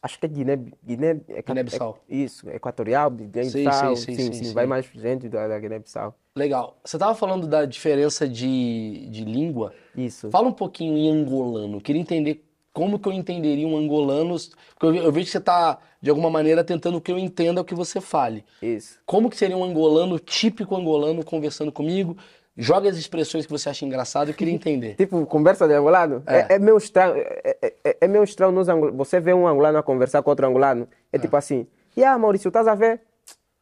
Acho 0.00 0.18
que 0.18 0.26
é 0.26 0.28
Guiné. 0.28 0.56
Guiné, 0.84 1.20
é, 1.28 1.42
Guiné-Bissau. 1.42 1.98
é- 2.08 2.14
isso, 2.14 2.48
Equatorial, 2.50 3.10
sim, 3.10 3.16
Guiné-Bissau. 3.28 3.96
sim, 3.96 4.14
Sim, 4.14 4.32
sim, 4.32 4.44
sim, 4.44 4.52
Vai 4.54 4.64
sim. 4.64 4.68
mais 4.68 4.86
gente 4.86 5.28
da, 5.28 5.46
da 5.48 5.58
Guiné-Bissau. 5.58 6.14
Legal. 6.34 6.78
Você 6.84 6.96
estava 6.96 7.14
falando 7.14 7.46
da 7.46 7.64
diferença 7.64 8.26
de, 8.26 9.06
de 9.10 9.24
língua. 9.24 9.72
Isso. 9.96 10.30
Fala 10.30 10.48
um 10.48 10.52
pouquinho 10.52 10.96
em 10.96 11.10
angolano. 11.10 11.80
Queria 11.80 12.00
entender 12.00 12.44
como 12.72 12.98
que 12.98 13.08
eu 13.08 13.12
entenderia 13.12 13.66
um 13.66 13.76
angolano. 13.76 14.34
Porque 14.78 14.86
eu, 14.98 15.04
eu 15.04 15.12
vejo 15.12 15.26
que 15.26 15.32
você 15.32 15.38
está, 15.38 15.78
de 16.00 16.10
alguma 16.10 16.30
maneira, 16.30 16.64
tentando 16.64 17.00
que 17.00 17.12
eu 17.12 17.18
entenda 17.18 17.60
o 17.60 17.64
que 17.64 17.74
você 17.74 18.00
fale. 18.00 18.44
Isso. 18.60 18.98
Como 19.06 19.28
que 19.30 19.36
seria 19.36 19.56
um 19.56 19.64
angolano, 19.64 20.18
típico 20.18 20.74
angolano, 20.76 21.24
conversando 21.24 21.70
comigo? 21.70 22.16
Joga 22.56 22.90
as 22.90 22.96
expressões 22.98 23.46
que 23.46 23.52
você 23.52 23.70
acha 23.70 23.84
engraçado, 23.86 24.28
eu 24.28 24.34
queria 24.34 24.52
entender. 24.52 24.94
Tipo, 25.00 25.24
conversa 25.24 25.66
de 25.66 25.72
angolano? 25.74 26.22
É. 26.26 26.38
É, 26.40 26.46
é 26.50 26.58
meio 26.58 26.76
estranho. 26.76 27.14
É, 27.16 27.56
é- 27.62 27.74
é- 27.84 27.96
é 28.02 28.06
meio 28.08 28.24
estranho 28.24 28.52
nos 28.52 28.68
angolanos. 28.68 28.96
Você 28.98 29.18
vê 29.20 29.32
um 29.32 29.46
angolano 29.46 29.78
a 29.78 29.82
conversar 29.82 30.22
com 30.22 30.28
outro 30.30 30.46
angolano. 30.46 30.86
É, 31.12 31.18
tipo 31.18 31.34
assim: 31.36 31.66
Ya, 31.96 32.16
Maurício, 32.18 32.48
estás 32.48 32.68
a 32.68 32.74
ver? 32.74 33.00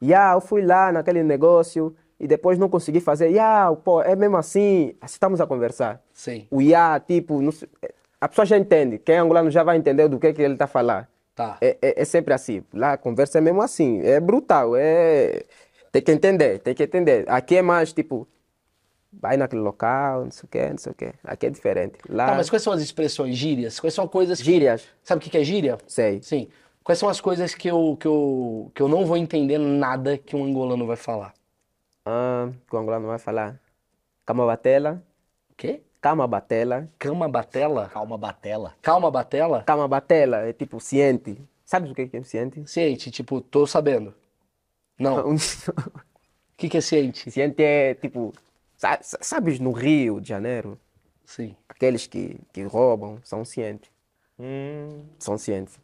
Ya, 0.03 0.33
eu 0.33 0.40
fui 0.40 0.62
lá 0.62 0.90
naquele 0.90 1.23
negócio 1.23 1.94
e 2.18 2.27
depois 2.27 2.59
não 2.59 2.68
consegui 2.68 3.01
fazer. 3.01 3.29
Ya, 3.31 3.70
pô, 3.85 4.03
é 4.03 4.16
mesmo 4.16 4.37
assim. 4.37 4.94
Assim 5.01 5.14
estamos 5.14 5.40
a 5.40 5.46
conversar. 5.46 6.03
Sim. 6.12 6.49
O 6.51 6.61
ya, 6.61 6.99
tipo, 6.99 7.40
não 7.40 7.53
sei- 7.53 7.68
a 8.20 8.28
pessoa 8.28 8.44
já 8.46 8.56
entende. 8.59 8.98
Quem 8.98 9.14
é 9.14 9.18
angolano 9.18 9.50
já 9.50 9.62
vai 9.62 9.76
entender 9.76 10.09
do 10.09 10.18
que, 10.18 10.33
que 10.33 10.42
ele 10.42 10.54
está 10.54 10.64
a 10.66 10.68
falar. 10.68 11.09
Tá. 11.35 11.56
É, 11.61 11.76
é, 11.80 12.02
é 12.02 12.04
sempre 12.04 12.35
assim. 12.35 12.62
Lá 12.72 12.92
a 12.92 12.96
conversa 12.98 13.38
é 13.38 13.40
mesmo 13.40 13.62
assim. 13.62 14.00
É 14.02 14.20
brutal. 14.20 14.76
É... 14.76 15.44
Tem 15.90 16.02
que 16.02 16.12
entender, 16.12 16.59
tem 16.61 16.74
que 16.74 16.83
entender. 16.83 17.24
Aqui 17.28 17.56
é 17.56 17.62
mais 17.62 17.92
tipo. 17.92 18.28
Vai 19.12 19.37
naquele 19.37 19.62
local, 19.62 20.24
não 20.24 20.30
sei 20.30 20.44
o 20.44 20.48
quê, 20.48 20.70
não 20.70 20.78
sei 20.78 20.92
o 20.92 20.94
quê. 20.94 21.12
Aqui 21.24 21.46
é 21.46 21.50
diferente. 21.50 21.98
Lá. 22.09 22.26
Tá, 22.26 22.35
mas 22.37 22.48
quais 22.48 22.62
são 22.62 22.72
as 22.72 22.80
expressões? 22.80 23.37
Gírias? 23.37 23.80
Quais 23.80 23.92
são 23.92 24.06
coisas 24.06 24.38
que... 24.38 24.44
Gírias, 24.44 24.87
Sabe 25.02 25.26
o 25.26 25.28
que 25.30 25.37
é 25.37 25.42
gíria? 25.42 25.78
sei. 25.88 26.22
Sim. 26.22 26.48
Quais 26.85 26.98
são 26.98 27.09
as 27.09 27.20
coisas 27.20 27.52
que 27.54 27.68
eu, 27.68 27.96
que 27.98 28.06
eu, 28.06 28.70
que 28.72 28.80
eu 28.80 28.87
não 28.88 29.04
vou 29.04 29.16
entender 29.16 29.59
nada 29.59 30.16
que 30.16 30.37
um 30.37 30.44
angolano 30.44 30.87
vai 30.87 30.96
falar? 30.96 31.35
Ah, 32.06 32.48
que 32.68 32.74
o 32.74 32.78
angolano 32.78 33.09
vai 33.09 33.18
falar. 33.18 33.61
Cama 34.24 34.46
batela, 34.46 35.02
O 35.50 35.54
quê? 35.56 35.83
Cama 36.00 36.26
batela. 36.26 36.88
Cama 36.98 37.28
batela? 37.28 37.88
Calma, 37.88 38.16
batela. 38.18 38.74
Calma 38.82 39.10
batela? 39.10 39.62
Cama 39.64 39.86
batela 39.88 40.38
é 40.48 40.52
tipo 40.52 40.80
ciente. 40.80 41.40
Sabes 41.64 41.90
o 41.90 41.94
que 41.94 42.08
que 42.08 42.16
é 42.16 42.22
ciente? 42.22 42.62
Ciente, 42.68 43.10
tipo, 43.10 43.40
tô 43.40 43.66
sabendo. 43.66 44.14
Não. 44.98 45.34
O 46.52 46.60
que 46.60 46.68
que 46.68 46.76
é 46.76 46.80
ciente? 46.82 47.30
ciente 47.30 47.62
é 47.62 47.94
tipo. 47.94 48.34
sa- 48.76 48.98
sa- 49.00 49.16
Sabes 49.22 49.58
no 49.58 49.72
Rio 49.72 50.20
de 50.20 50.28
Janeiro? 50.28 50.78
Sim. 51.24 51.56
Aqueles 51.66 52.06
que, 52.06 52.38
que 52.52 52.62
roubam 52.64 53.18
são 53.24 53.46
cientes. 53.46 53.90
Hum, 54.38 55.04
São 55.18 55.38
cientes. 55.38 55.80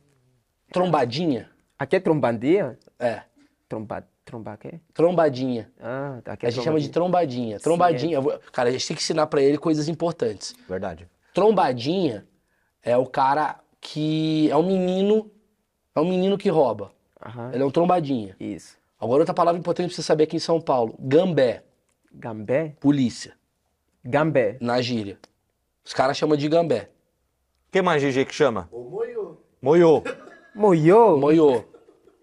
Trombadinha? 0.71 1.49
Aqui 1.79 1.97
é 1.97 2.01
trombadinha? 2.01 2.79
É. 2.99 3.23
Tromba, 3.69 4.07
tromba 4.27 4.57
quê? 4.59 4.81
Trombadinha. 4.93 5.71
Ah, 5.81 6.21
tá 6.23 6.33
aqui 6.33 6.45
A 6.45 6.49
é 6.49 6.53
gente 6.53 6.65
chama 6.65 6.79
de 6.81 6.91
trombadinha. 6.91 7.59
trombadinha. 7.61 8.17
Eu 8.17 8.23
vou- 8.23 8.39
Cara, 8.53 8.69
a 8.69 8.73
gente 8.73 8.87
tem 8.87 8.97
que 8.97 9.03
ensinar 9.03 9.27
pra 9.29 9.41
ele 9.41 9.57
coisas 9.57 9.89
importantes. 9.89 10.55
verdade. 10.69 11.09
Trombadinha 11.33 12.27
é 12.83 12.97
o 12.97 13.07
cara 13.07 13.59
que 13.81 14.51
é 14.51 14.57
um 14.57 14.67
menino, 14.67 15.31
é 15.95 16.01
um 16.01 16.09
menino 16.09 16.37
que 16.37 16.49
rouba. 16.51 16.91
Aham, 17.25 17.51
Ele 17.55 17.63
é 17.63 17.67
um 17.67 17.71
trombadinha. 17.71 18.37
isso. 18.41 18.77
Agora 19.01 19.21
outra 19.21 19.35
palavra 19.35 19.59
importante 19.59 19.89
pra 19.89 19.97
você 19.97 20.03
saber 20.03 20.25
aqui 20.25 20.37
em 20.37 20.41
São 20.41 20.61
Paulo. 20.61 20.95
Gambé, 20.99 21.63
Gambé? 22.13 22.75
polícia, 22.81 23.35
Gambé. 24.05 24.57
na 24.61 24.81
gíria. 24.83 25.19
Os 25.85 25.93
caras 25.95 26.17
chamam 26.17 26.37
de 26.37 26.49
gambé. 26.49 26.91
que 27.71 27.81
mais, 27.83 28.03
GG, 28.03 28.25
que 28.25 28.35
chama? 28.35 28.69
O 28.73 28.83
moiô. 28.91 29.37
Moiô. 29.63 30.03
Moiô? 30.55 31.17
Moiô. 31.19 31.65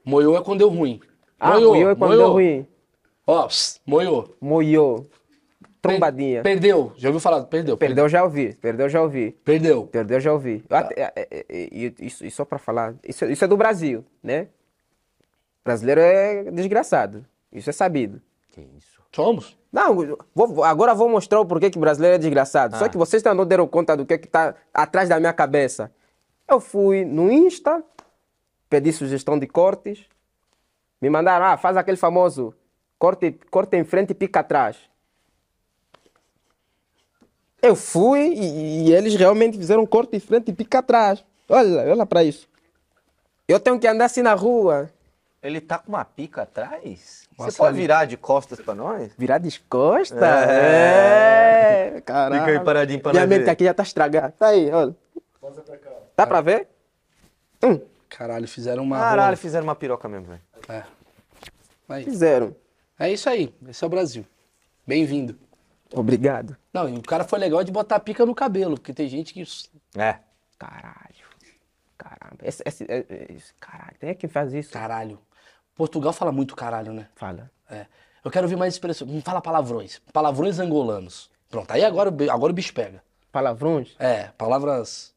Moiô 0.04 0.36
é 0.36 0.42
quando 0.44 0.60
deu 0.60 0.70
ruim. 0.70 1.00
Ah, 1.43 1.60
moiô 1.60 1.89
é 1.89 1.95
quando 1.95 2.17
deu 2.17 2.32
ruim. 2.32 2.67
Ó, 3.27 3.47
pss, 3.47 3.79
moiô. 3.86 4.29
Moiô. 4.41 5.06
Trombadinha. 5.82 6.41
Perdeu. 6.43 6.93
Já 6.95 7.10
ouviu 7.10 7.19
falar? 7.19 7.43
Perdeu. 7.43 7.75
Perdeu, 7.77 8.08
já 8.08 8.23
ouvi. 8.23 8.53
Perdeu, 8.53 8.88
já 8.88 9.01
ouvi. 9.01 9.32
Perdeu. 9.43 9.86
Perdeu, 9.88 10.19
já 10.19 10.32
ouvi. 10.32 10.62
Tá. 10.62 10.88
É- 10.95 11.12
é- 11.15 11.27
é- 11.32 11.45
e- 11.49 11.93
isso, 11.99 12.25
isso 12.25 12.38
só 12.38 12.45
para 12.45 12.58
falar. 12.58 12.95
Isso, 13.03 13.25
isso 13.25 13.43
é 13.43 13.47
do 13.47 13.58
Brasil, 13.58 14.06
né? 14.23 14.47
Brasileiro 15.63 15.99
é 16.01 16.43
desgraçado. 16.51 17.25
Isso 17.51 17.69
é 17.69 17.73
sabido. 17.73 18.21
Que 18.51 18.62
isso. 18.77 19.01
Somos? 19.13 19.58
Não, 19.71 19.95
vou- 20.34 20.63
agora 20.63 20.93
vou 20.95 21.10
mostrar 21.10 21.39
o 21.39 21.45
porquê 21.45 21.69
que 21.69 21.77
brasileiro 21.79 22.15
é 22.15 22.17
desgraçado. 22.17 22.77
Só 22.77 22.86
Ah. 22.86 22.89
que 22.89 22.97
vocês 22.97 23.23
ainda 23.25 23.36
não 23.36 23.45
deram 23.45 23.67
conta 23.67 23.95
do 23.97 24.06
que 24.06 24.13
está 24.13 24.56
atrás 24.73 25.10
da 25.10 25.19
minha 25.19 25.34
cabeça. 25.34 25.91
Eu 26.49 26.60
fui 26.60 27.03
no 27.06 27.32
Insta, 27.32 27.84
pedi 28.69 28.91
sugestão 28.93 29.38
de 29.38 29.47
cortes, 29.47 30.06
me 31.04 31.10
mandaram, 31.10 31.46
ah, 31.48 31.58
faz 31.58 31.76
aquele 31.76 31.98
famoso 31.98 32.54
corte, 32.98 33.34
corte 33.52 33.76
em 33.76 33.84
frente 33.84 34.12
e 34.12 34.13
pica 34.13 34.39
atrás. 34.39 34.78
Eu 37.62 37.76
fui 37.76 38.20
e, 38.34 38.88
e 38.88 38.94
eles 38.94 39.13
realmente 39.16 39.58
fizeram 39.58 39.86
corte 39.86 40.16
em 40.16 40.20
frente 40.22 40.50
e 40.52 40.54
pica 40.54 40.80
atrás. 40.80 41.24
Olha, 41.50 41.92
olha 41.92 42.06
para 42.06 42.24
isso. 42.24 42.48
Eu 43.48 43.60
tenho 43.60 43.78
que 43.78 43.86
andar 43.86 44.06
assim 44.06 44.22
na 44.22 44.34
rua, 44.34 44.89
Ele 45.42 45.60
tá 45.60 45.78
com 45.78 45.89
uma 45.89 46.06
pica 46.06 46.44
atrás? 46.44 47.28
Nossa, 47.38 47.52
Você 47.52 47.58
pode 47.58 47.70
ali. 47.72 47.82
virar 47.82 48.06
de 48.06 48.16
costas 48.16 48.62
pra 48.62 48.74
nós? 48.74 49.12
virar 49.18 49.39
de 49.39 49.60
costas. 49.62 50.22
É, 50.22 52.02
caralho. 52.06 52.46
Fica 52.46 52.60
aí 52.60 52.63
paradinho 52.66 53.02
pra 53.02 53.12
Minha 53.12 53.24
nós 53.26 53.30
mente 53.30 53.46
ver. 53.46 53.52
aqui 53.52 53.66
já 53.66 53.74
tá 53.74 53.84
estragada. 53.84 54.34
Tá 54.39 54.48
aí, 54.48 54.72
olha. 54.72 54.96
Dá 56.16 56.26
pra 56.26 56.39
ver? 56.39 56.70
Hum, 57.62 57.82
Caralho, 58.10 58.48
fizeram 58.48 58.84
uma. 58.84 58.98
Caralho, 59.00 59.22
rola. 59.24 59.36
fizeram 59.38 59.63
uma 59.66 59.76
piroca 59.76 60.08
mesmo, 60.08 60.28
velho. 60.28 60.42
É. 60.69 60.84
Aí. 61.89 62.04
fizeram. 62.04 62.56
É 62.99 63.12
isso 63.12 63.30
aí. 63.30 63.54
Esse 63.67 63.84
é 63.84 63.88
o 63.88 63.89
Brasil. 63.89 64.26
Bem-vindo. 64.86 65.38
Obrigado. 65.93 66.58
Não, 66.73 66.89
e 66.89 66.97
o 66.97 67.02
cara 67.02 67.23
foi 67.23 67.38
legal 67.39 67.63
de 67.63 67.71
botar 67.71 67.97
a 67.97 67.99
pica 67.99 68.26
no 68.26 68.34
cabelo, 68.34 68.76
porque 68.76 68.93
tem 68.93 69.08
gente 69.08 69.34
que. 69.34 69.43
É. 69.95 70.19
Caralho. 70.58 71.23
Caramba. 71.97 72.38
Esse, 72.41 72.63
esse, 72.65 72.84
é- 72.89 73.06
é- 73.10 73.28
esse- 73.34 73.54
caralho, 73.60 73.95
tem 73.99 74.15
quem 74.15 74.30
faz 74.30 74.54
isso? 74.54 74.71
Caralho. 74.71 75.19
Portugal 75.76 76.13
fala 76.13 76.32
muito 76.32 76.56
caralho, 76.56 76.93
né? 76.93 77.08
Fala. 77.15 77.49
É. 77.69 77.86
Eu 78.23 78.32
quero 78.32 78.45
ouvir 78.45 78.56
mais 78.56 78.73
expressões. 78.73 79.12
Não 79.12 79.21
fala 79.21 79.41
palavrões. 79.41 79.99
Palavrões 80.12 80.60
angolanos. 80.60 81.30
Pronto, 81.49 81.69
aí 81.71 81.84
agora, 81.84 82.10
agora 82.32 82.52
o 82.52 82.56
bicho 82.56 82.73
pega. 82.73 83.04
Palavrões? 83.32 83.95
É, 83.99 84.30
palavras. 84.38 85.13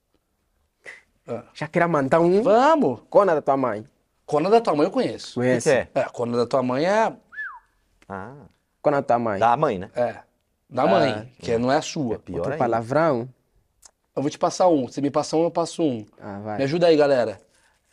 Já 1.55 1.67
queria 1.67 1.89
mandar 1.89 2.21
um 2.21 2.43
Vamos! 2.43 3.01
cona 3.11 3.35
da 3.35 3.43
tua 3.43 3.57
mãe. 3.57 3.85
Cona 4.27 4.51
da 4.51 4.61
tua 4.61 4.75
mãe 4.75 4.85
eu 4.87 4.91
conheço. 4.91 5.39
O 5.41 5.43
que, 5.43 5.59
que 5.61 5.71
é? 5.71 5.89
É, 5.95 6.03
cona 6.05 6.37
da 6.37 6.47
tua 6.47 6.63
mãe 6.63 6.85
é. 6.85 7.13
Ah, 8.09 8.33
Cona 8.83 8.97
da 8.99 9.03
tua 9.03 9.19
mãe. 9.19 9.39
da 9.39 9.57
mãe, 9.57 9.79
né? 9.79 9.91
É. 9.95 10.17
Da 10.69 10.85
mãe, 10.87 11.33
que 11.39 11.57
não 11.59 11.71
é 11.71 11.77
a 11.77 11.83
sua. 11.83 12.19
Pior 12.19 12.39
Outro 12.39 12.53
ainda. 12.53 12.65
palavrão. 12.65 13.29
Eu 14.17 14.23
vou 14.23 14.31
te 14.31 14.39
passar 14.39 14.67
um. 14.69 14.89
Você 14.89 15.01
me 15.01 15.11
passa 15.11 15.37
um, 15.37 15.45
eu 15.45 15.51
passo 15.51 15.83
um. 15.83 16.05
Ah, 16.21 16.39
Me 16.39 16.45
vai. 16.45 16.63
ajuda 16.65 16.87
aí, 16.89 16.97
galera. 16.97 17.39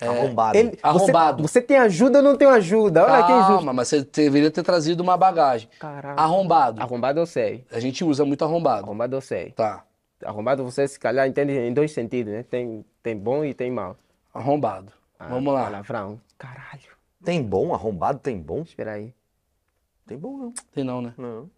Arrombado. 0.01 0.57
Ele- 0.57 0.79
Arrombado. 0.81 1.43
Você, 1.43 1.59
você 1.59 1.61
tem 1.61 1.77
ajuda 1.77 2.17
ou 2.19 2.23
não 2.23 2.35
tem 2.35 2.47
ajuda? 2.47 3.03
Olha 3.03 3.23
que 3.25 3.31
injusto. 3.31 3.53
Calma, 3.53 3.73
mas 3.73 3.87
você 3.89 4.03
deveria 4.03 4.49
ter 4.49 4.63
trazido 4.63 5.03
uma 5.03 5.15
bagagem. 5.15 5.69
Caralho. 5.79 6.19
Arrombado. 6.19 6.81
Arrombado 6.81 7.19
eu 7.19 7.25
sei. 7.27 7.63
A 7.71 7.79
gente 7.79 8.03
usa 8.03 8.25
muito 8.25 8.43
arrombado. 8.43 8.85
Arrombado 8.85 9.15
eu 9.15 9.21
sei. 9.21 9.51
Tá. 9.51 9.83
Arrombado 10.25 10.63
você 10.63 10.87
se 10.87 10.99
calhar 10.99 11.27
entende 11.27 11.53
em 11.53 11.73
dois 11.73 11.91
sentidos, 11.91 12.33
né? 12.33 12.43
Tem, 12.43 12.83
tem 13.03 13.15
bom 13.15 13.45
e 13.45 13.53
tem 13.53 13.69
mal. 13.69 13.95
Arrombado. 14.33 14.91
Ah, 15.25 15.29
Vamos 15.29 15.53
lá. 15.53 15.63
Palavrão. 15.65 16.21
Caralho. 16.37 16.81
Tem 17.23 17.41
bom? 17.41 17.73
Arrombado 17.73 18.19
tem 18.19 18.41
bom? 18.41 18.61
Espera 18.63 18.93
aí. 18.93 19.13
Tem 20.05 20.17
bom, 20.17 20.37
não. 20.37 20.53
Tem 20.73 20.83
não, 20.83 21.01
né? 21.01 21.13
Não. 21.17 21.49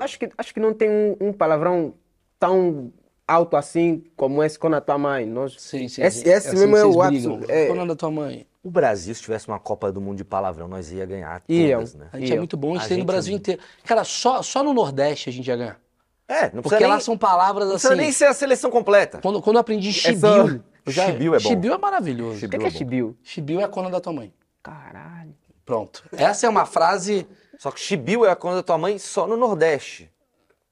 Acho 0.00 0.18
que, 0.18 0.28
acho 0.36 0.52
que 0.54 0.60
não 0.60 0.74
tem 0.74 0.90
um, 0.90 1.16
um 1.28 1.32
palavrão 1.32 1.94
tão 2.38 2.92
alto 3.26 3.56
assim 3.56 4.04
como 4.16 4.42
esse 4.42 4.58
com 4.58 4.68
a 4.74 4.80
tua 4.80 4.98
mãe. 4.98 5.24
Nós, 5.24 5.54
Sim, 5.60 5.88
sim. 5.88 6.02
esse 6.02 6.20
sim. 6.20 6.28
esse 6.28 6.48
assim 6.48 6.58
mesmo 6.58 6.76
é 6.76 6.80
que 6.80 6.86
o 6.86 6.92
vocês 6.92 7.06
ápice. 7.26 7.28
brigam. 7.46 7.82
É, 7.82 7.86
da 7.86 7.96
tua 7.96 8.10
mãe. 8.10 8.46
O 8.62 8.70
Brasil, 8.70 9.14
se 9.14 9.22
tivesse 9.22 9.46
uma 9.48 9.58
Copa 9.60 9.90
do 9.92 10.00
Mundo 10.00 10.18
de 10.18 10.24
palavrão, 10.24 10.66
nós 10.68 10.90
ia 10.92 11.06
ganhar 11.06 11.42
Iam. 11.48 11.78
todas, 11.78 11.94
né? 11.94 12.08
A 12.12 12.18
gente 12.18 12.32
é 12.32 12.34
Eu. 12.34 12.38
muito 12.40 12.56
bom, 12.56 12.70
a 12.70 12.74
gente 12.74 12.84
A 12.84 12.88
tem 12.88 12.96
no 12.96 13.00
gente 13.02 13.06
Brasil 13.06 13.32
é- 13.32 13.36
inteiro. 13.36 13.62
Cara, 13.84 14.04
só, 14.04 14.42
só 14.42 14.62
no 14.62 14.74
Nordeste 14.74 15.30
a 15.30 15.32
gente 15.32 15.46
ia 15.46 15.56
ganhar. 15.56 15.80
É, 16.28 16.42
não 16.52 16.60
Porque 16.62 16.70
precisa, 16.70 16.88
lá 16.88 16.94
nem, 16.96 17.04
são 17.04 17.16
palavras 17.16 17.68
não 17.68 17.76
assim. 17.76 17.86
precisa 17.88 18.02
nem 18.02 18.12
ser 18.12 18.24
a 18.26 18.34
seleção 18.34 18.70
completa. 18.70 19.20
Quando, 19.22 19.40
quando 19.40 19.56
eu 19.56 19.60
aprendi 19.60 19.92
chibiu. 19.92 20.20
só- 20.20 20.48
eu 20.48 20.60
já- 20.90 21.06
Chibiu 21.06 21.34
é 21.34 21.38
bom. 21.38 21.48
Chibiu 21.48 21.74
é 21.74 21.78
maravilhoso. 21.78 22.46
o 22.46 22.48
que, 22.48 22.58
que 22.58 22.66
é 22.66 22.70
chibiu? 22.70 23.16
Chibiu 23.22 23.60
é 23.60 23.64
a 23.64 23.68
cona 23.68 23.90
da 23.90 24.00
tua 24.00 24.12
mãe. 24.12 24.32
Caralho. 24.62 25.34
Pronto. 25.64 26.04
Essa 26.16 26.46
é 26.46 26.48
uma 26.48 26.64
frase. 26.66 27.26
Só 27.58 27.70
que 27.70 27.80
chibiu 27.80 28.24
é 28.24 28.30
a 28.30 28.36
conta 28.36 28.56
da 28.56 28.62
tua 28.62 28.78
mãe 28.78 28.98
só 28.98 29.26
no 29.26 29.36
Nordeste. 29.36 30.10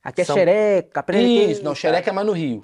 Aqui 0.03 0.21
é 0.21 0.25
São- 0.25 0.37
xereca. 0.37 1.05
Isso, 1.17 1.65
não, 1.65 1.75
xereca 1.75 2.11
é 2.11 2.13
mais 2.13 2.27
no 2.27 2.33
Rio. 2.33 2.61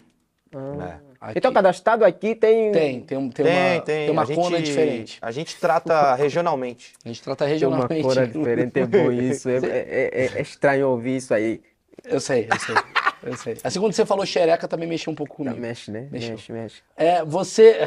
É. 0.53 1.11
Aqui- 1.21 1.39
Então, 1.39 1.53
cada 1.53 1.71
estado 1.71 2.05
aqui 2.05 2.35
tem. 2.35 2.73
Tem, 2.73 3.01
tem, 3.03 3.31
tem, 3.31 3.31
Tem, 3.31 3.47
uma, 3.47 3.81
tem. 3.83 4.07
tem 4.07 4.11
uma 4.11 4.27
cona 4.27 4.57
gente, 4.59 4.67
diferente. 4.67 5.19
A 5.23 5.31
gente 5.31 5.57
trata 5.57 6.15
regionalmente. 6.17 6.93
A 7.05 7.09
gente 7.09 7.23
trata 7.23 7.45
Tem 7.45 7.49
uma 7.49 7.53
regionalmente. 7.87 8.03
cor 8.03 8.27
diferente, 8.27 8.79
é 8.81 8.87
bom 8.87 9.13
isso. 9.13 9.49
É, 9.49 9.57
é- 9.65 10.11
é- 10.13 10.39
é 10.39 10.43
estranho 10.43 10.89
ouvir 10.89 11.17
isso 11.17 11.33
aí. 11.35 11.61
Eu 12.05 12.21
sei, 12.21 12.49
eu 12.51 12.59
sei. 12.59 12.75
Eu 13.23 13.37
sei. 13.37 13.57
Assim, 13.63 13.79
quando 13.81 13.93
você 13.93 14.07
falou 14.07 14.25
xereca, 14.25 14.67
também 14.67 14.89
mexeu 14.89 15.13
um 15.13 15.17
pouco 15.17 15.37
comigo. 15.37 15.59
Mexe, 15.59 15.91
né? 15.91 16.09
Mexeu. 16.11 16.31
Mexe, 16.33 16.53
mexe. 16.53 16.83
É, 16.97 17.25
você. 17.25 17.81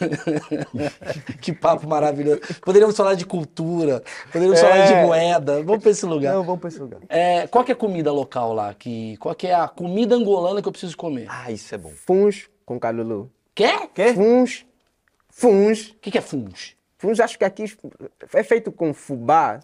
que 1.40 1.52
papo 1.52 1.86
maravilhoso. 1.88 2.40
Poderíamos 2.62 2.96
falar 2.96 3.14
de 3.14 3.24
cultura, 3.26 4.02
poderíamos 4.26 4.58
É. 4.58 4.62
falar 4.62 4.86
de 4.86 5.06
moeda. 5.06 5.62
Vamos 5.62 5.82
pra 5.82 5.90
esse 5.90 6.06
lugar. 6.06 6.34
vamos 6.34 6.60
pra 6.60 6.68
esse 6.68 6.78
lugar. 6.78 7.00
É, 7.08 7.46
qual 7.46 7.64
que 7.64 7.72
é 7.72 7.74
a 7.74 7.76
comida 7.78 8.12
local 8.12 8.52
lá? 8.52 8.74
Que, 8.74 9.16
qual 9.18 9.34
que 9.34 9.46
é 9.46 9.54
a 9.54 9.68
comida 9.68 10.14
angolana 10.14 10.60
que 10.60 10.68
eu 10.68 10.72
preciso 10.72 10.96
comer? 10.96 11.26
Ah, 11.28 11.50
isso 11.50 11.74
é 11.74 11.78
bom. 11.78 11.90
Funs 11.90 12.48
com 12.64 12.78
calulu. 12.78 13.30
Quer? 13.54 13.88
Funs. 14.14 14.66
Funs. 15.30 15.88
O 15.90 15.94
que, 16.00 16.10
que 16.10 16.18
é 16.18 16.20
funge? 16.20 16.76
Funs, 16.98 17.20
acho 17.20 17.38
que 17.38 17.44
aqui 17.44 17.64
é 18.32 18.42
feito 18.42 18.72
com 18.72 18.92
fubá. 18.94 19.60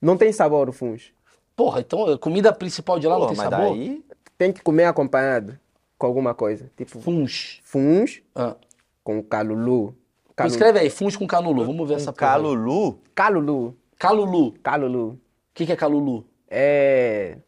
Não 0.00 0.16
tem 0.16 0.32
sabor 0.32 0.68
o 0.68 0.72
funs. 0.72 1.12
Porra, 1.56 1.80
então 1.80 2.06
a 2.06 2.18
comida 2.18 2.52
principal 2.52 2.98
de 2.98 3.06
lá 3.06 3.18
não 3.18 3.26
tem 3.28 3.36
mas 3.36 3.48
sabor? 3.50 3.70
daí... 3.76 4.04
Tem 4.38 4.52
que 4.52 4.62
comer 4.62 4.84
acompanhado 4.84 5.58
com 5.96 6.06
alguma 6.06 6.34
coisa. 6.34 6.70
Tipo, 6.76 7.00
Funge. 7.00 7.60
funs 7.62 8.22
Ah. 8.34 8.56
com 9.04 9.22
calulu. 9.22 9.94
Calulu. 10.34 10.54
Escreve 10.54 10.78
aí, 10.80 10.90
funge 10.90 11.16
com 11.16 11.26
canulu. 11.26 11.64
Vamos 11.64 11.88
ver 11.88 11.94
essa 11.94 12.10
Um 12.10 12.14
porra 12.14 12.32
calulu. 12.32 12.98
Calulu. 13.14 13.76
Calulu. 13.98 14.46
O 14.48 14.52
Calulu. 14.60 15.20
que, 15.54 15.66
que 15.66 15.72
é 15.72 15.76
calulu? 15.76 16.26
É. 16.50 17.38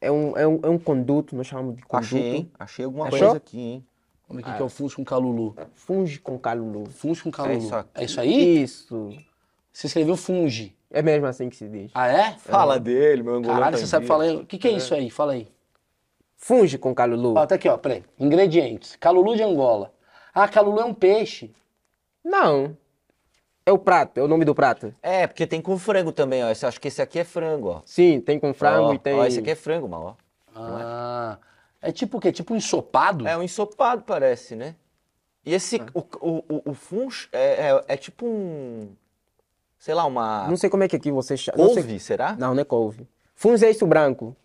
É 0.00 0.10
um, 0.10 0.36
é, 0.36 0.46
um, 0.46 0.60
é 0.62 0.68
um 0.68 0.78
conduto, 0.78 1.34
nós 1.36 1.46
chamamos 1.46 1.76
de 1.76 1.82
conduto. 1.82 2.06
Achei, 2.16 2.36
hein? 2.36 2.50
Achei 2.58 2.84
alguma 2.84 3.06
Achou? 3.08 3.18
coisa 3.18 3.36
aqui, 3.36 3.58
hein? 3.60 3.84
Vamos 4.28 4.42
ver 4.42 4.48
o 4.48 4.52
que, 4.52 4.56
que 4.56 4.62
é 4.62 4.66
o 4.66 4.68
funge 4.68 4.94
com 4.96 5.04
calulu. 5.04 5.56
Funge 5.74 6.18
com 6.20 6.38
calulu. 6.38 6.86
Funge 6.90 7.22
com 7.22 7.30
calulu. 7.30 7.58
isso 7.58 7.74
aqui. 7.74 7.90
É 7.94 8.04
isso 8.04 8.20
aí? 8.20 8.62
Isso. 8.62 9.10
Você 9.72 9.86
escreveu 9.86 10.16
funge. 10.16 10.76
É 10.90 11.02
mesmo 11.02 11.26
assim 11.26 11.48
que 11.50 11.56
se 11.56 11.68
diz. 11.68 11.90
Ah, 11.94 12.08
é? 12.08 12.32
Fala 12.38 12.78
dele, 12.80 13.22
meu 13.22 13.34
angolano. 13.34 13.58
Caralho, 13.60 13.72
tá 13.72 13.78
você 13.78 13.84
em 13.84 13.88
sabe 13.88 14.06
falar. 14.06 14.24
aí. 14.24 14.36
O 14.36 14.46
que, 14.46 14.56
que 14.58 14.68
é 14.68 14.72
isso 14.72 14.94
aí? 14.94 15.10
Fala 15.10 15.32
aí. 15.32 15.48
Funge 16.36 16.78
com 16.78 16.94
calulu. 16.94 17.34
Ó, 17.36 17.46
tá 17.46 17.56
aqui, 17.56 17.68
ó, 17.68 17.76
peraí. 17.76 18.04
Ingredientes. 18.18 18.96
Calulu 18.96 19.36
de 19.36 19.42
Angola. 19.42 19.92
Ah, 20.32 20.48
calulu 20.48 20.80
é 20.80 20.84
um 20.84 20.94
peixe. 20.94 21.52
Não. 22.24 22.76
É 23.66 23.72
o 23.72 23.76
prato, 23.78 24.18
é 24.18 24.22
o 24.22 24.28
nome 24.28 24.46
do 24.46 24.54
prato. 24.54 24.94
É, 25.02 25.26
porque 25.26 25.46
tem 25.46 25.60
com 25.60 25.76
frango 25.76 26.10
também, 26.10 26.42
ó. 26.42 26.48
Esse- 26.50 26.64
acho 26.64 26.80
que 26.80 26.88
esse 26.88 27.02
aqui 27.02 27.18
é 27.18 27.24
frango, 27.24 27.68
ó. 27.68 27.82
Sim, 27.84 28.18
tem 28.20 28.38
com 28.40 28.54
frango 28.54 28.88
Ó, 28.88 28.94
e 28.94 28.98
tem. 28.98 29.14
Ó, 29.14 29.26
esse 29.26 29.40
aqui 29.40 29.50
é 29.50 29.54
frango, 29.54 29.86
mal, 29.86 30.16
ó. 30.16 30.28
Ah. 30.54 31.38
É 31.82 31.92
tipo 31.92 32.16
o 32.16 32.20
quê? 32.20 32.32
Tipo 32.32 32.54
um 32.54 32.56
ensopado? 32.56 33.28
É 33.28 33.36
um 33.36 33.42
ensopado, 33.42 34.02
parece, 34.02 34.56
né? 34.56 34.74
E 35.44 35.52
esse, 35.54 35.80
o, 35.94 36.00
o, 36.00 36.44
o, 36.48 36.70
o 36.70 36.74
funch 36.74 37.28
é, 37.30 37.68
é, 37.70 37.84
é 37.88 37.96
tipo 37.96 38.26
um, 38.26 38.88
sei 39.78 39.94
lá, 39.94 40.04
uma 40.04 40.46
Não 40.48 40.56
sei 40.56 40.68
como 40.68 40.82
é 40.82 40.88
que 40.88 40.96
aqui 40.96 41.10
você 41.10 41.36
chama. 41.36 41.56
não 41.58 41.72
sei- 41.72 41.82
couve, 41.82 42.00
será? 42.00 42.36
Não, 42.36 42.54
não 42.54 42.60
é 42.60 42.64
couve. 42.64 43.08
Funge 43.34 43.64
é 43.64 43.70
isso 43.70 43.86
branco. 43.86 44.36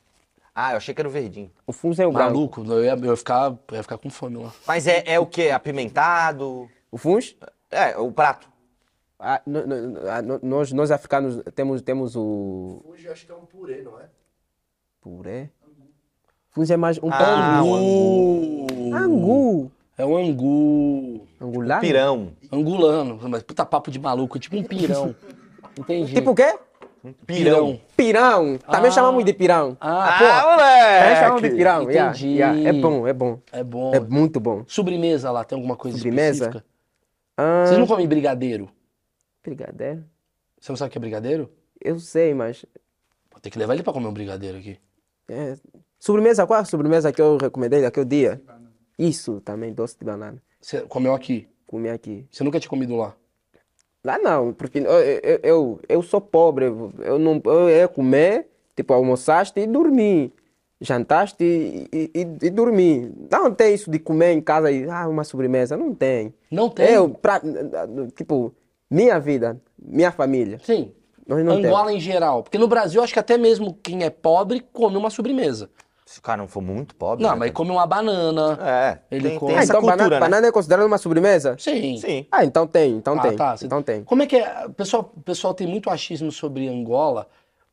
Ah, 0.56 0.72
eu 0.74 0.78
achei 0.78 0.94
que 0.94 1.02
era 1.02 1.08
o 1.08 1.12
verdinho. 1.12 1.50
O 1.66 1.74
funge 1.74 2.02
é 2.02 2.06
o 2.06 2.12
branco. 2.12 2.30
Maluco, 2.32 2.64
eu 2.66 2.84
ia, 2.84 2.92
eu 2.92 3.06
ia 3.06 3.16
ficar, 3.18 3.48
eu 3.68 3.76
ia 3.76 3.82
ficar 3.82 3.98
com 3.98 4.10
fome 4.10 4.38
lá. 4.38 4.54
Mas 4.68 4.86
é, 4.86 5.04
é 5.08 5.20
o 5.20 5.26
quê? 5.26 5.50
Apimentado? 5.50 6.70
O 6.92 6.98
funge? 6.98 7.36
É, 7.72 7.98
o 7.98 8.12
prato. 8.12 8.48
Ah, 9.20 9.42
no- 9.48 9.66
no- 9.66 10.10
ah, 10.10 10.22
no- 10.22 10.40
nós, 10.44 10.72
nós 10.72 10.92
africanos 10.92 11.42
temos, 11.56 11.82
temos 11.82 12.16
o. 12.16 12.82
Funge 12.86 13.08
acho 13.10 13.26
que 13.26 13.32
é 13.32 13.36
um 13.36 13.46
purê, 13.46 13.82
não 13.82 14.00
é? 14.00 14.04
Puré? 15.02 15.50
Funge 16.52 16.72
é 16.72 16.78
mais 16.78 17.00
um 17.02 17.10
Ah, 17.12 17.18
pão. 17.18 17.68
o 17.68 17.76
Angu. 17.76 18.96
Angu. 18.96 19.72
É 19.98 20.06
um 20.06 20.18
angu. 20.18 21.28
Angulano? 21.44 21.82
Pirão. 21.82 22.34
Angulano. 22.52 23.20
Mas 23.30 23.44
puta 23.44 23.66
papo 23.66 23.92
de 23.92 24.00
maluco, 24.00 24.40
tipo 24.40 24.56
um 24.58 24.64
pirão. 24.64 25.14
Entendi. 25.78 26.14
Tipo 26.16 26.32
o 26.32 26.36
quê? 26.36 26.58
Pirão. 27.26 27.82
Pirão. 27.98 28.58
Também 28.60 28.90
Ah. 28.90 28.94
chamamos 28.94 29.26
de 29.26 29.34
pirão. 29.34 29.76
Ah, 29.82 30.06
Ah, 30.06 30.18
pô, 30.18 30.58
Também 30.58 31.16
chamamos 31.16 31.42
de 31.42 31.48
moleque! 31.50 31.58
pirão. 31.58 31.90
yeah, 31.92 32.10
entendi. 32.12 32.28
yeah. 32.38 32.70
É 32.70 32.74
bom, 32.74 33.08
é 33.08 33.14
bom. 33.14 33.40
é 33.52 33.64
bom. 33.64 33.94
É 33.94 34.00
muito 34.00 34.40
bom. 34.40 34.64
Sobremesa 34.68 35.30
lá, 35.32 35.44
tem 35.44 35.56
alguma 35.58 35.76
coisa 35.76 35.98
Sobremesa? 35.98 36.46
específica? 36.46 36.66
Ah, 37.38 37.66
Vocês 37.66 37.78
não 37.80 37.88
comem 37.88 38.08
brigadeiro? 38.08 38.70
Brigadeiro? 39.44 40.06
Você 40.62 40.72
não 40.72 40.78
sabe 40.78 40.90
o 40.90 40.92
que 40.94 40.98
é 40.98 41.02
brigadeiro? 41.02 41.52
Eu 41.84 42.00
sei, 42.00 42.34
mas. 42.34 42.66
Vou 43.30 43.42
ter 43.42 43.50
que 43.50 43.60
levar 43.60 43.74
ele 43.74 43.84
pra 43.84 43.92
comer 43.92 44.08
um 44.08 44.14
brigadeiro 44.14 44.58
aqui. 44.60 44.78
é, 45.28 45.58
Sobremesa, 46.00 46.46
qual 46.46 46.60
a 46.60 46.66
sobremesa 46.66 47.12
que 47.12 47.22
eu 47.22 47.38
recomendei 47.38 47.82
daquele 47.82 48.06
dia? 48.06 48.42
Isso, 49.00 49.42
também, 49.42 49.74
doce 49.74 49.98
de 49.98 50.06
banana. 50.06 50.42
Você 50.64 50.80
comeu 50.82 51.14
aqui. 51.14 51.46
Comi 51.68 51.90
aqui. 51.90 52.26
Você 52.32 52.44
nunca 52.44 52.58
tinha 52.58 52.70
comido 52.70 52.96
lá. 52.96 53.14
Lá 54.04 54.18
não, 54.18 54.54
porque 54.54 54.80
eu, 54.80 54.84
eu, 54.84 55.40
eu, 55.44 55.80
eu 55.90 56.02
sou 56.02 56.22
pobre. 56.22 56.66
Eu 56.66 57.20
não 57.20 57.42
eu 57.46 57.70
ia 57.70 57.88
comer, 57.88 58.48
tipo, 58.76 58.94
almoçaste 58.94 59.60
e 59.60 59.68
dormir. 59.68 60.32
Jantaste 60.80 61.44
e, 61.44 61.88
e, 61.92 62.12
e, 62.14 62.46
e 62.48 62.50
dormir. 62.50 63.12
Não 63.30 63.54
tem 63.54 63.74
isso 63.74 63.92
de 63.92 64.00
comer 64.00 64.32
em 64.34 64.42
casa 64.42 64.72
e, 64.72 64.90
ah, 64.90 65.08
uma 65.08 65.24
sobremesa. 65.26 65.76
Não 65.76 65.94
tem. 65.94 66.34
Não 66.50 66.70
tem? 66.70 66.90
Eu, 66.90 67.10
pra, 67.10 67.42
tipo, 68.16 68.54
minha 68.90 69.20
vida, 69.20 69.62
minha 69.78 70.12
família. 70.12 70.60
Sim. 70.64 70.94
Angola 71.30 71.94
em 71.94 72.00
geral. 72.00 72.44
Porque 72.44 72.58
no 72.58 72.68
Brasil, 72.68 73.02
acho 73.02 73.14
que 73.14 73.20
até 73.20 73.38
mesmo 73.38 73.78
quem 73.82 74.04
é 74.04 74.10
pobre 74.10 74.62
come 74.72 74.96
uma 74.96 75.10
sobremesa. 75.10 75.70
Se 76.06 76.20
o 76.20 76.22
cara 76.22 76.38
não 76.38 76.48
for 76.48 76.62
muito 76.62 76.96
pobre. 76.96 77.24
Não, 77.24 77.32
né, 77.32 77.36
mas 77.38 77.48
cara? 77.48 77.54
come 77.56 77.72
uma 77.72 77.88
banana. 77.88 78.60
É, 78.62 79.00
Ele 79.10 79.30
tem, 79.30 79.40
come. 79.40 79.52
tem 79.52 79.60
Ah, 79.60 79.64
essa 79.64 79.72
então 79.72 79.82
cultura, 79.82 79.98
banana, 79.98 80.16
né? 80.16 80.20
banana 80.20 80.48
é 80.48 80.52
considerada 80.52 80.86
uma 80.88 80.98
sobremesa? 80.98 81.56
Sim. 81.58 81.98
Sim. 81.98 82.28
Ah, 82.32 82.44
então 82.44 82.68
tem, 82.68 82.92
então 82.98 83.18
Ah, 83.18 83.22
tem. 83.22 83.36
tá. 83.38 83.56
Você- 83.58 83.66
Então 83.66 83.82
tem. 83.82 84.04
Como 84.04 84.22
é 84.22 84.28
que 84.28 84.36
é? 84.38 84.66
O 84.66 84.74
pessoal, 84.74 85.14
o 85.16 85.22
pessoal 85.22 85.54
tem 85.54 85.66
muito 85.66 85.90
achismo 85.90 86.32
sobre 86.32 86.68
Angola, 86.68 87.28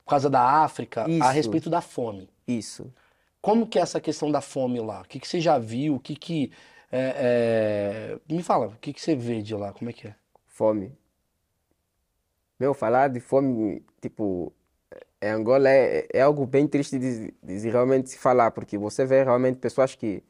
por 0.05 0.11
causa 0.11 0.31
da 0.31 0.41
África, 0.43 1.09
Isso. 1.09 1.25
a 1.25 1.31
respeito 1.31 1.69
da 1.69 1.81
fome. 1.81 2.29
Isso. 2.47 2.93
Como 3.43 3.67
que 3.67 3.79
é 3.79 3.83
essa 3.83 4.01
questão 4.01 4.31
da 4.31 4.41
fome 4.41 4.81
lá? 4.81 5.01
O 5.01 5.05
que, 5.09 5.19
que 5.19 5.27
você 5.27 5.41
já 5.41 5.59
viu? 5.59 5.97
O 5.97 6.01
que 6.01 6.15
que... 6.15 6.53
é, 6.93 8.17
é, 8.29 8.33
Me 8.33 8.43
fala, 8.43 8.67
o 8.67 8.77
que, 8.81 8.93
que 8.93 9.01
você 9.01 9.17
vê 9.17 9.43
de 9.43 9.55
lá? 9.57 9.73
Como 9.73 9.91
é 9.91 9.93
que 9.93 10.07
é? 10.09 10.15
Fome. 10.47 10.93
Meu, 12.59 12.75
falar 12.75 13.09
de 13.09 13.19
fome, 13.21 13.83
tipo, 14.01 14.53
em 15.23 15.29
Angola 15.29 15.69
é, 15.69 16.07
é 16.13 16.23
algo 16.23 16.47
bem 16.47 16.67
triste 16.67 16.99
de, 16.99 17.35
de 17.43 17.69
realmente 17.69 18.11
se 18.11 18.19
falar, 18.19 18.51
porque 18.51 18.79
você 18.79 19.05
vê 19.05 19.23
realmente 19.23 19.59
pessoas 19.59 19.95
que 19.95 20.23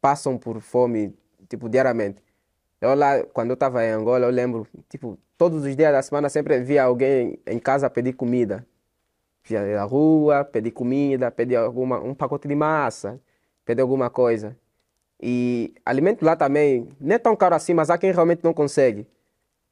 passam 0.00 0.38
por 0.38 0.60
fome, 0.60 1.14
tipo, 1.48 1.68
diariamente. 1.68 2.22
Eu 2.80 2.94
lá, 2.94 3.22
quando 3.24 3.50
eu 3.50 3.54
estava 3.54 3.84
em 3.84 3.90
Angola, 3.90 4.26
eu 4.26 4.30
lembro, 4.30 4.66
tipo, 4.88 5.18
todos 5.38 5.64
os 5.64 5.76
dias 5.76 5.92
da 5.92 6.02
semana 6.02 6.28
sempre 6.28 6.60
via 6.60 6.84
alguém 6.84 7.38
em 7.46 7.58
casa 7.58 7.88
pedir 7.90 8.14
comida. 8.14 8.66
Via 9.44 9.76
na 9.76 9.84
rua, 9.84 10.44
pedir 10.44 10.70
comida, 10.72 11.30
pedir 11.30 11.56
alguma, 11.56 12.00
um 12.00 12.14
pacote 12.14 12.48
de 12.48 12.54
massa, 12.54 13.20
pedir 13.64 13.82
alguma 13.82 14.10
coisa. 14.10 14.56
E 15.20 15.74
alimento 15.86 16.24
lá 16.24 16.34
também 16.36 16.88
não 17.00 17.14
é 17.14 17.18
tão 17.18 17.36
caro 17.36 17.54
assim, 17.54 17.74
mas 17.74 17.90
há 17.90 17.98
quem 17.98 18.12
realmente 18.12 18.42
não 18.42 18.52
consegue. 18.54 19.06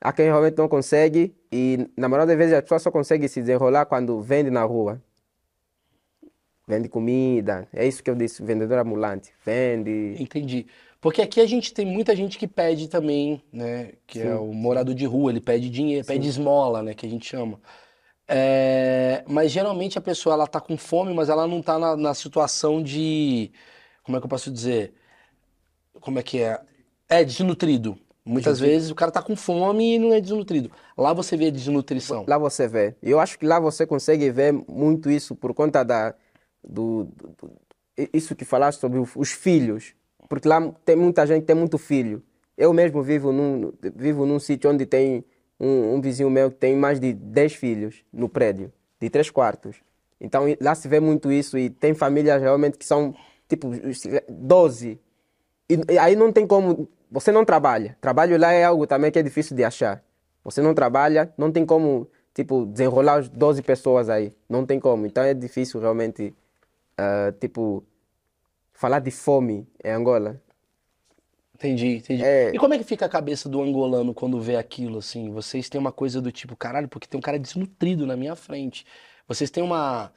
Há 0.00 0.12
quem 0.12 0.26
realmente 0.26 0.56
não 0.56 0.68
consegue 0.68 1.34
e 1.52 1.90
na 1.96 2.08
maioria 2.08 2.26
das 2.28 2.38
vezes 2.38 2.54
a 2.54 2.62
pessoa 2.62 2.78
só 2.78 2.90
consegue 2.90 3.28
se 3.28 3.40
desenrolar 3.40 3.86
quando 3.86 4.20
vende 4.20 4.50
na 4.50 4.64
rua. 4.64 5.02
Vende 6.66 6.88
comida, 6.88 7.68
é 7.72 7.86
isso 7.86 8.02
que 8.02 8.08
eu 8.08 8.14
disse, 8.14 8.42
vendedor 8.42 8.78
ambulante. 8.78 9.32
Vende. 9.44 10.14
Entendi. 10.18 10.66
Porque 11.00 11.20
aqui 11.20 11.40
a 11.40 11.46
gente 11.46 11.74
tem 11.74 11.84
muita 11.84 12.14
gente 12.14 12.38
que 12.38 12.46
pede 12.46 12.88
também, 12.88 13.42
né? 13.52 13.92
Que 14.06 14.20
é 14.20 14.34
o 14.34 14.52
morador 14.52 14.94
de 14.94 15.04
rua, 15.04 15.32
ele 15.32 15.40
pede 15.40 15.68
dinheiro, 15.68 16.06
pede 16.06 16.28
esmola, 16.28 16.82
né? 16.82 16.94
Que 16.94 17.06
a 17.06 17.08
gente 17.08 17.26
chama. 17.26 17.58
É, 18.28 19.24
mas 19.26 19.50
geralmente 19.50 19.98
a 19.98 20.00
pessoa 20.00 20.34
ela 20.34 20.46
tá 20.46 20.60
com 20.60 20.76
fome, 20.76 21.12
mas 21.12 21.28
ela 21.28 21.48
não 21.48 21.60
tá 21.60 21.78
na, 21.78 21.96
na 21.96 22.14
situação 22.14 22.82
de. 22.82 23.50
Como 24.04 24.16
é 24.16 24.20
que 24.20 24.26
eu 24.26 24.30
posso 24.30 24.50
dizer? 24.52 24.94
Como 26.00 26.18
é 26.18 26.22
que 26.22 26.40
é? 26.40 26.60
É 27.08 27.24
desnutrido. 27.24 27.98
Muitas 28.32 28.60
vezes 28.60 28.90
o 28.90 28.94
cara 28.94 29.10
tá 29.10 29.22
com 29.22 29.34
fome 29.36 29.94
e 29.94 29.98
não 29.98 30.12
é 30.12 30.20
desnutrido. 30.20 30.70
Lá 30.96 31.12
você 31.12 31.36
vê 31.36 31.46
a 31.46 31.50
desnutrição. 31.50 32.24
Lá 32.28 32.38
você 32.38 32.68
vê. 32.68 32.94
Eu 33.02 33.18
acho 33.18 33.38
que 33.38 33.44
lá 33.46 33.58
você 33.60 33.86
consegue 33.86 34.30
ver 34.30 34.52
muito 34.68 35.10
isso 35.10 35.34
por 35.34 35.52
conta 35.54 35.82
da, 35.84 36.14
do, 36.62 37.04
do- 37.04 37.28
do- 37.40 37.52
isso 38.12 38.34
que 38.36 38.44
falaste 38.44 38.78
sobre 38.78 38.98
os 38.98 39.30
filhos. 39.32 39.94
Porque 40.28 40.46
lá 40.48 40.60
tem 40.84 40.96
muita 40.96 41.26
gente 41.26 41.40
que 41.40 41.46
tem 41.46 41.56
muito 41.56 41.76
filho. 41.76 42.22
Eu 42.56 42.72
mesmo 42.72 43.02
vivo 43.02 43.32
num, 43.32 43.72
vivo 43.96 44.24
num 44.26 44.38
sítio 44.38 44.70
onde 44.70 44.86
tem 44.86 45.24
um, 45.58 45.94
um 45.94 46.00
vizinho 46.00 46.30
meu 46.30 46.50
que 46.50 46.56
tem 46.58 46.76
mais 46.76 47.00
de 47.00 47.12
10 47.12 47.54
filhos 47.54 48.04
no 48.12 48.28
prédio, 48.28 48.72
de 49.00 49.10
três 49.10 49.28
quartos. 49.30 49.76
Então 50.20 50.44
lá 50.60 50.74
se 50.74 50.86
vê 50.86 51.00
muito 51.00 51.32
isso 51.32 51.58
e 51.58 51.68
tem 51.70 51.94
famílias 51.94 52.40
realmente 52.40 52.78
que 52.78 52.84
são 52.84 53.14
tipo 53.48 53.68
os 53.68 54.02
12. 54.28 54.98
E, 55.68 55.78
e 55.92 55.98
aí 55.98 56.14
não 56.14 56.30
tem 56.32 56.46
como. 56.46 56.88
Você 57.10 57.32
não 57.32 57.44
trabalha. 57.44 57.96
Trabalho 58.00 58.38
lá 58.38 58.52
é 58.52 58.64
algo 58.64 58.86
também 58.86 59.10
que 59.10 59.18
é 59.18 59.22
difícil 59.22 59.56
de 59.56 59.64
achar. 59.64 60.02
Você 60.44 60.62
não 60.62 60.74
trabalha, 60.74 61.32
não 61.36 61.50
tem 61.50 61.66
como, 61.66 62.08
tipo, 62.34 62.64
desenrolar 62.66 63.18
as 63.18 63.28
12 63.28 63.62
pessoas 63.62 64.08
aí. 64.08 64.32
Não 64.48 64.64
tem 64.64 64.78
como. 64.80 65.06
Então 65.06 65.22
é 65.22 65.34
difícil 65.34 65.80
realmente, 65.80 66.34
ah, 66.96 67.32
tipo, 67.40 67.84
falar 68.72 69.00
de 69.00 69.10
fome 69.10 69.68
em 69.84 69.90
Angola. 69.90 70.40
Entendi, 71.54 71.96
entendi. 71.96 72.24
É. 72.24 72.54
E 72.54 72.58
como 72.58 72.72
é 72.72 72.78
que 72.78 72.84
fica 72.84 73.04
a 73.04 73.08
cabeça 73.08 73.46
do 73.46 73.60
angolano 73.60 74.14
quando 74.14 74.40
vê 74.40 74.56
aquilo, 74.56 74.98
assim? 74.98 75.30
Vocês 75.30 75.68
têm 75.68 75.78
uma 75.78 75.92
coisa 75.92 76.18
do 76.18 76.32
tipo, 76.32 76.56
caralho, 76.56 76.88
porque 76.88 77.06
tem 77.06 77.18
um 77.18 77.22
cara 77.22 77.38
desnutrido 77.38 78.06
na 78.06 78.16
minha 78.16 78.34
frente. 78.34 78.86
Vocês 79.28 79.50
têm 79.50 79.62
uma. 79.62 80.10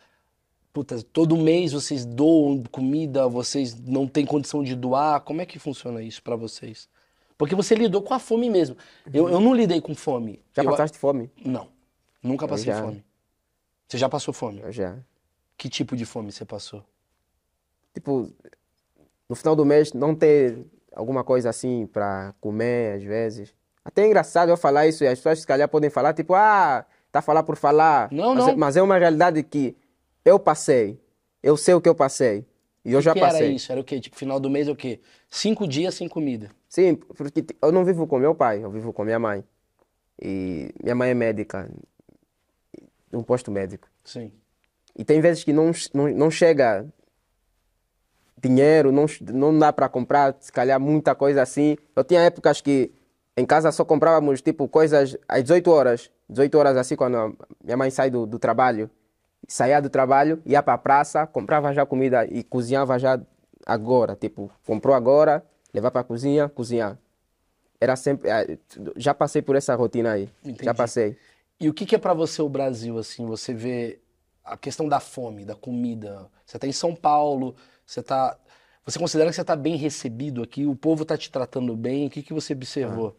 Puta, 0.73 1.01
todo 1.03 1.37
mês 1.37 1.71
vocês 1.71 2.03
doam 2.03 2.63
comida, 2.71 3.27
vocês 3.27 3.79
não 3.79 4.07
têm 4.07 4.25
condição 4.25 4.63
de 4.63 4.75
doar. 4.75 5.21
Como 5.21 5.39
é 5.39 5.45
que 5.45 5.59
funciona 5.59 6.01
isso 6.01 6.21
pra 6.23 6.35
vocês? 6.35 6.89
Porque 7.37 7.53
você 7.53 7.75
lidou 7.75 8.01
com 8.01 8.13
a 8.13 8.19
fome 8.19 8.49
mesmo. 8.49 8.75
Eu, 9.13 9.29
eu 9.29 9.39
não 9.39 9.53
lidei 9.53 9.79
com 9.79 9.93
fome. 9.93 10.41
Já 10.51 10.63
Eu- 10.63 10.71
passaste 10.71 10.97
fome? 10.97 11.29
Não. 11.45 11.67
Nunca 12.23 12.47
passei 12.47 12.73
já. 12.73 12.81
fome. 12.81 13.03
Você 13.87 13.97
já 13.99 14.09
passou 14.09 14.33
fome? 14.33 14.61
Eu 14.61 14.71
já. 14.71 14.97
Que 15.57 15.69
tipo 15.69 15.95
de 15.95 16.05
fome 16.05 16.31
você 16.31 16.43
passou? 16.43 16.83
Tipo, 17.93 18.31
no 19.29 19.35
final 19.35 19.55
do 19.55 19.65
mês 19.65 19.93
não 19.93 20.15
ter 20.15 20.57
alguma 20.95 21.23
coisa 21.23 21.49
assim 21.49 21.85
para 21.85 22.33
comer 22.41 22.97
às 22.97 23.03
vezes. 23.03 23.53
Até 23.85 24.03
é 24.03 24.07
engraçado 24.07 24.49
eu 24.49 24.57
falar 24.57 24.87
isso 24.87 25.03
e 25.03 25.07
as 25.07 25.19
pessoas 25.19 25.41
se 25.41 25.47
calhar 25.47 25.67
podem 25.69 25.89
falar, 25.89 26.13
tipo, 26.13 26.33
ah, 26.33 26.85
tá 27.11 27.21
falar 27.21 27.43
por 27.43 27.57
falar. 27.57 28.09
Não, 28.11 28.33
mas, 28.33 28.45
não. 28.45 28.53
É, 28.53 28.55
mas 28.55 28.77
é 28.77 28.81
uma 28.81 28.97
realidade 28.97 29.43
que 29.43 29.75
eu 30.25 30.39
passei. 30.39 30.99
Eu 31.41 31.57
sei 31.57 31.73
o 31.73 31.81
que 31.81 31.89
eu 31.89 31.95
passei. 31.95 32.45
E 32.85 32.91
eu 32.91 33.01
já 33.01 33.13
que 33.13 33.19
passei. 33.19 33.45
era 33.45 33.53
isso? 33.53 33.71
Era 33.71 33.81
o 33.81 33.83
quê? 33.83 33.99
Tipo, 33.99 34.15
final 34.15 34.39
do 34.39 34.49
mês 34.49 34.67
é 34.67 34.71
o 34.71 34.75
quê? 34.75 34.99
Cinco 35.29 35.67
dias 35.67 35.95
sem 35.95 36.07
comida. 36.07 36.51
Sim, 36.67 36.95
porque 36.95 37.45
eu 37.61 37.71
não 37.71 37.85
vivo 37.85 38.05
com 38.07 38.17
meu 38.17 38.35
pai, 38.35 38.63
eu 38.63 38.69
vivo 38.69 38.91
com 38.91 39.03
minha 39.03 39.19
mãe. 39.19 39.43
E 40.21 40.69
minha 40.81 40.95
mãe 40.95 41.11
é 41.11 41.13
médica, 41.13 41.69
um 43.11 43.23
posto 43.23 43.51
médico. 43.51 43.87
Sim. 44.03 44.31
E 44.95 45.03
tem 45.03 45.21
vezes 45.21 45.43
que 45.43 45.53
não, 45.53 45.71
não, 45.93 46.07
não 46.09 46.31
chega 46.31 46.85
dinheiro, 48.41 48.91
não, 48.91 49.05
não 49.33 49.57
dá 49.57 49.71
para 49.71 49.87
comprar, 49.87 50.35
se 50.39 50.51
calhar, 50.51 50.79
muita 50.79 51.15
coisa 51.15 51.41
assim. 51.41 51.77
Eu 51.95 52.03
tinha 52.03 52.21
épocas 52.21 52.61
que 52.61 52.91
em 53.35 53.45
casa 53.45 53.71
só 53.71 53.83
comprávamos, 53.85 54.41
tipo, 54.41 54.67
coisas 54.67 55.17
às 55.27 55.43
18 55.43 55.71
horas. 55.71 56.11
18 56.29 56.57
horas 56.57 56.77
assim, 56.77 56.95
quando 56.95 57.37
minha 57.63 57.77
mãe 57.77 57.89
sai 57.89 58.09
do, 58.09 58.25
do 58.25 58.37
trabalho. 58.37 58.89
Saía 59.47 59.81
do 59.81 59.89
trabalho, 59.89 60.41
ia 60.45 60.63
para 60.63 60.73
a 60.73 60.77
praça, 60.77 61.27
comprava 61.27 61.73
já 61.73 61.85
comida 61.85 62.25
e 62.25 62.43
cozinhava 62.43 62.97
já 62.97 63.19
agora. 63.65 64.15
Tipo, 64.15 64.49
comprou 64.65 64.95
agora, 64.95 65.43
levar 65.73 65.91
para 65.91 66.01
a 66.01 66.03
cozinha, 66.03 66.47
cozinhar. 66.49 66.97
Era 67.79 67.95
sempre... 67.95 68.29
eh, 68.29 68.57
Já 68.95 69.13
passei 69.13 69.41
por 69.41 69.55
essa 69.55 69.75
rotina 69.75 70.13
aí. 70.13 70.29
Entendi. 70.43 70.63
Já 70.63 70.73
passei. 70.73 71.17
E 71.59 71.67
o 71.69 71.73
que 71.73 71.85
que 71.85 71.95
é 71.95 71.97
pra 71.99 72.13
você 72.13 72.41
o 72.41 72.49
Brasil, 72.49 72.97
assim? 72.97 73.25
Você 73.25 73.53
vê 73.53 73.99
a 74.43 74.57
questão 74.57 74.87
da 74.87 74.99
fome, 74.99 75.45
da 75.45 75.55
comida. 75.55 76.27
Você 76.45 76.57
tá 76.57 76.67
em 76.67 76.71
São 76.71 76.95
Paulo, 76.95 77.55
você 77.85 78.01
tá... 78.01 78.37
Você 78.85 78.99
considera 78.99 79.29
que 79.29 79.35
você 79.35 79.43
tá 79.43 79.55
bem 79.55 79.77
recebido 79.77 80.43
aqui? 80.43 80.65
O 80.65 80.75
povo 80.75 81.05
tá 81.05 81.17
te 81.17 81.31
tratando 81.31 81.75
bem? 81.75 82.07
O 82.07 82.09
que 82.09 82.21
que 82.21 82.33
você 82.33 82.53
observou? 82.53 83.15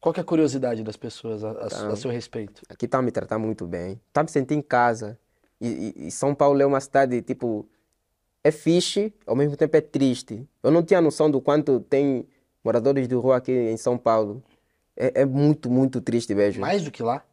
Qual 0.00 0.12
que 0.12 0.20
é 0.20 0.22
a 0.22 0.24
curiosidade 0.24 0.82
das 0.82 0.96
pessoas 0.96 1.42
a, 1.42 1.50
a- 1.50 1.92
a 1.92 1.96
seu 1.96 2.10
respeito? 2.10 2.62
Aqui 2.68 2.86
tá 2.86 3.02
me 3.02 3.10
tratando 3.10 3.44
muito 3.44 3.66
bem. 3.66 4.00
Tá 4.12 4.22
me 4.22 4.28
sentindo 4.30 4.58
em 4.58 4.62
casa. 4.62 5.18
E, 5.60 6.06
e- 6.06 6.10
São 6.10 6.34
Paulo 6.34 6.60
é 6.62 6.66
uma 6.66 6.80
cidade, 6.80 7.20
tipo, 7.22 7.68
é 8.44 8.50
fixe, 8.52 9.12
ao 9.26 9.34
mesmo 9.34 9.56
tempo 9.56 9.76
é 9.76 9.80
triste. 9.80 10.48
Eu 10.62 10.70
não 10.70 10.82
tinha 10.82 11.00
noção 11.00 11.28
do 11.30 11.40
quanto 11.40 11.80
tem 11.80 12.26
moradores 12.64 13.08
de 13.08 13.14
rua 13.16 13.38
aqui 13.38 13.52
em 13.52 13.76
São 13.76 13.98
Paulo. 13.98 14.42
É, 14.96 15.22
é 15.22 15.24
muito, 15.24 15.68
muito 15.70 16.00
triste, 16.00 16.32
vejo. 16.34 16.60
Mais 16.60 16.84
do 16.84 16.90
que 16.92 17.02
lá? 17.02 17.24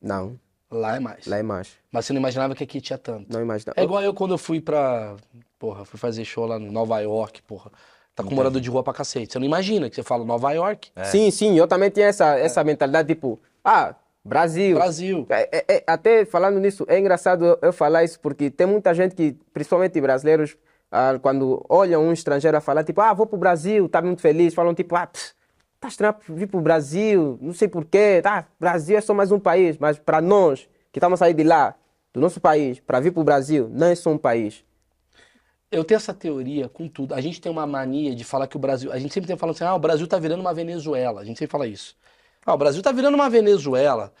Não, 0.00 0.38
Lá 0.70 0.96
é 0.96 1.00
mais. 1.00 1.26
lá 1.26 1.36
é 1.38 1.42
mais. 1.42 1.76
Mas 1.90 2.06
você 2.06 2.12
não 2.14 2.20
imaginava 2.20 2.54
que 2.54 2.64
aqui 2.64 2.80
tinha 2.80 2.98
tanto. 2.98 3.30
Não 3.30 3.42
imagina. 3.42 3.74
É 3.76 3.82
igual 3.84 4.02
eu 4.02 4.14
quando 4.14 4.32
eu 4.32 4.38
fui 4.38 4.58
pra. 4.60 5.16
Porra, 5.58 5.84
fui 5.84 5.98
fazer 5.98 6.24
show 6.24 6.46
lá 6.46 6.58
em 6.58 6.70
Nova 6.70 6.98
York, 7.00 7.42
porra. 7.42 7.70
Tá 8.14 8.22
com 8.22 8.34
morador 8.34 8.60
de 8.60 8.68
rua 8.68 8.82
pra 8.82 8.92
cacete. 8.92 9.32
Você 9.32 9.38
não 9.38 9.46
imagina 9.46 9.88
que 9.88 9.96
você 9.96 10.02
fala 10.02 10.24
Nova 10.24 10.52
York, 10.52 10.90
Sim, 11.04 11.30
sim, 11.30 11.58
eu 11.58 11.66
também 11.66 11.90
tinha 11.90 12.06
essa, 12.06 12.38
essa 12.38 12.62
mentalidade, 12.62 13.08
tipo, 13.08 13.40
ah, 13.64 13.94
Brasil. 14.24 14.76
Brasil. 14.76 15.26
É- 15.30 15.48
é- 15.58 15.64
é- 15.76 15.84
até 15.86 16.24
falando 16.24 16.60
nisso, 16.60 16.84
é 16.88 16.98
engraçado 16.98 17.44
eu, 17.44 17.58
eu 17.62 17.72
falar 17.72 18.04
isso 18.04 18.20
porque 18.20 18.50
tem 18.50 18.66
muita 18.66 18.92
gente 18.94 19.14
que, 19.14 19.36
principalmente 19.52 19.98
brasileiros, 20.00 20.56
ah, 20.90 21.18
quando 21.22 21.64
olham 21.68 22.02
um 22.04 22.12
estrangeiro 22.12 22.56
a 22.56 22.60
falar, 22.60 22.84
tipo, 22.84 23.00
ah, 23.00 23.14
vou 23.14 23.26
pro 23.26 23.38
Brasil, 23.38 23.88
tá 23.88 24.02
muito 24.02 24.20
feliz, 24.20 24.52
falam 24.52 24.74
tipo, 24.74 24.94
ah, 24.94 25.06
pss, 25.06 25.34
tá 25.80 25.88
estranho 25.88 26.14
vir 26.28 26.46
pro 26.46 26.60
Brasil, 26.60 27.38
não 27.40 27.54
sei 27.54 27.66
porquê, 27.66 28.20
tá, 28.22 28.46
Brasil 28.60 28.96
é 28.96 29.00
só 29.00 29.14
mais 29.14 29.32
um 29.32 29.40
país, 29.40 29.78
mas 29.78 29.98
para 29.98 30.20
nós, 30.20 30.68
que 30.92 30.98
estamos 30.98 31.16
a 31.20 31.24
sair 31.24 31.34
de 31.34 31.42
lá, 31.44 31.74
do 32.12 32.20
nosso 32.20 32.40
país, 32.40 32.78
para 32.78 33.00
vir 33.00 33.10
pro 33.10 33.24
Brasil, 33.24 33.70
não 33.72 33.86
é 33.86 33.94
só 33.94 34.10
um 34.10 34.18
país. 34.18 34.62
Eu 35.72 35.82
tenho 35.84 35.96
essa 35.96 36.12
teoria 36.12 36.68
com 36.68 36.86
tudo. 36.86 37.14
A 37.14 37.20
gente 37.20 37.40
tem 37.40 37.50
uma 37.50 37.66
mania 37.66 38.14
de 38.14 38.24
falar 38.24 38.46
que 38.46 38.56
o 38.56 38.60
Brasil. 38.60 38.92
A 38.92 38.98
gente 38.98 39.14
sempre 39.14 39.26
tem 39.26 39.36
falando 39.36 39.56
assim: 39.56 39.64
ah, 39.64 39.74
o 39.74 39.78
Brasil 39.78 40.06
tá 40.06 40.18
virando 40.18 40.40
uma 40.40 40.52
Venezuela. 40.52 41.22
A 41.22 41.24
gente 41.24 41.38
sempre 41.38 41.50
fala 41.50 41.66
isso. 41.66 41.96
Ah, 42.44 42.54
o 42.54 42.58
Brasil 42.58 42.82
tá 42.82 42.92
virando 42.92 43.14
uma 43.14 43.30
Venezuela. 43.30 44.12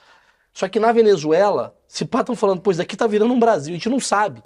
Só 0.54 0.68
que 0.68 0.80
na 0.80 0.92
Venezuela, 0.92 1.76
se 1.86 2.04
pá 2.04 2.20
estão 2.20 2.34
falando, 2.34 2.60
pois 2.62 2.78
daqui 2.78 2.96
tá 2.96 3.06
virando 3.06 3.32
um 3.34 3.38
Brasil. 3.38 3.72
A 3.72 3.76
gente 3.76 3.88
não 3.88 4.00
sabe. 4.00 4.42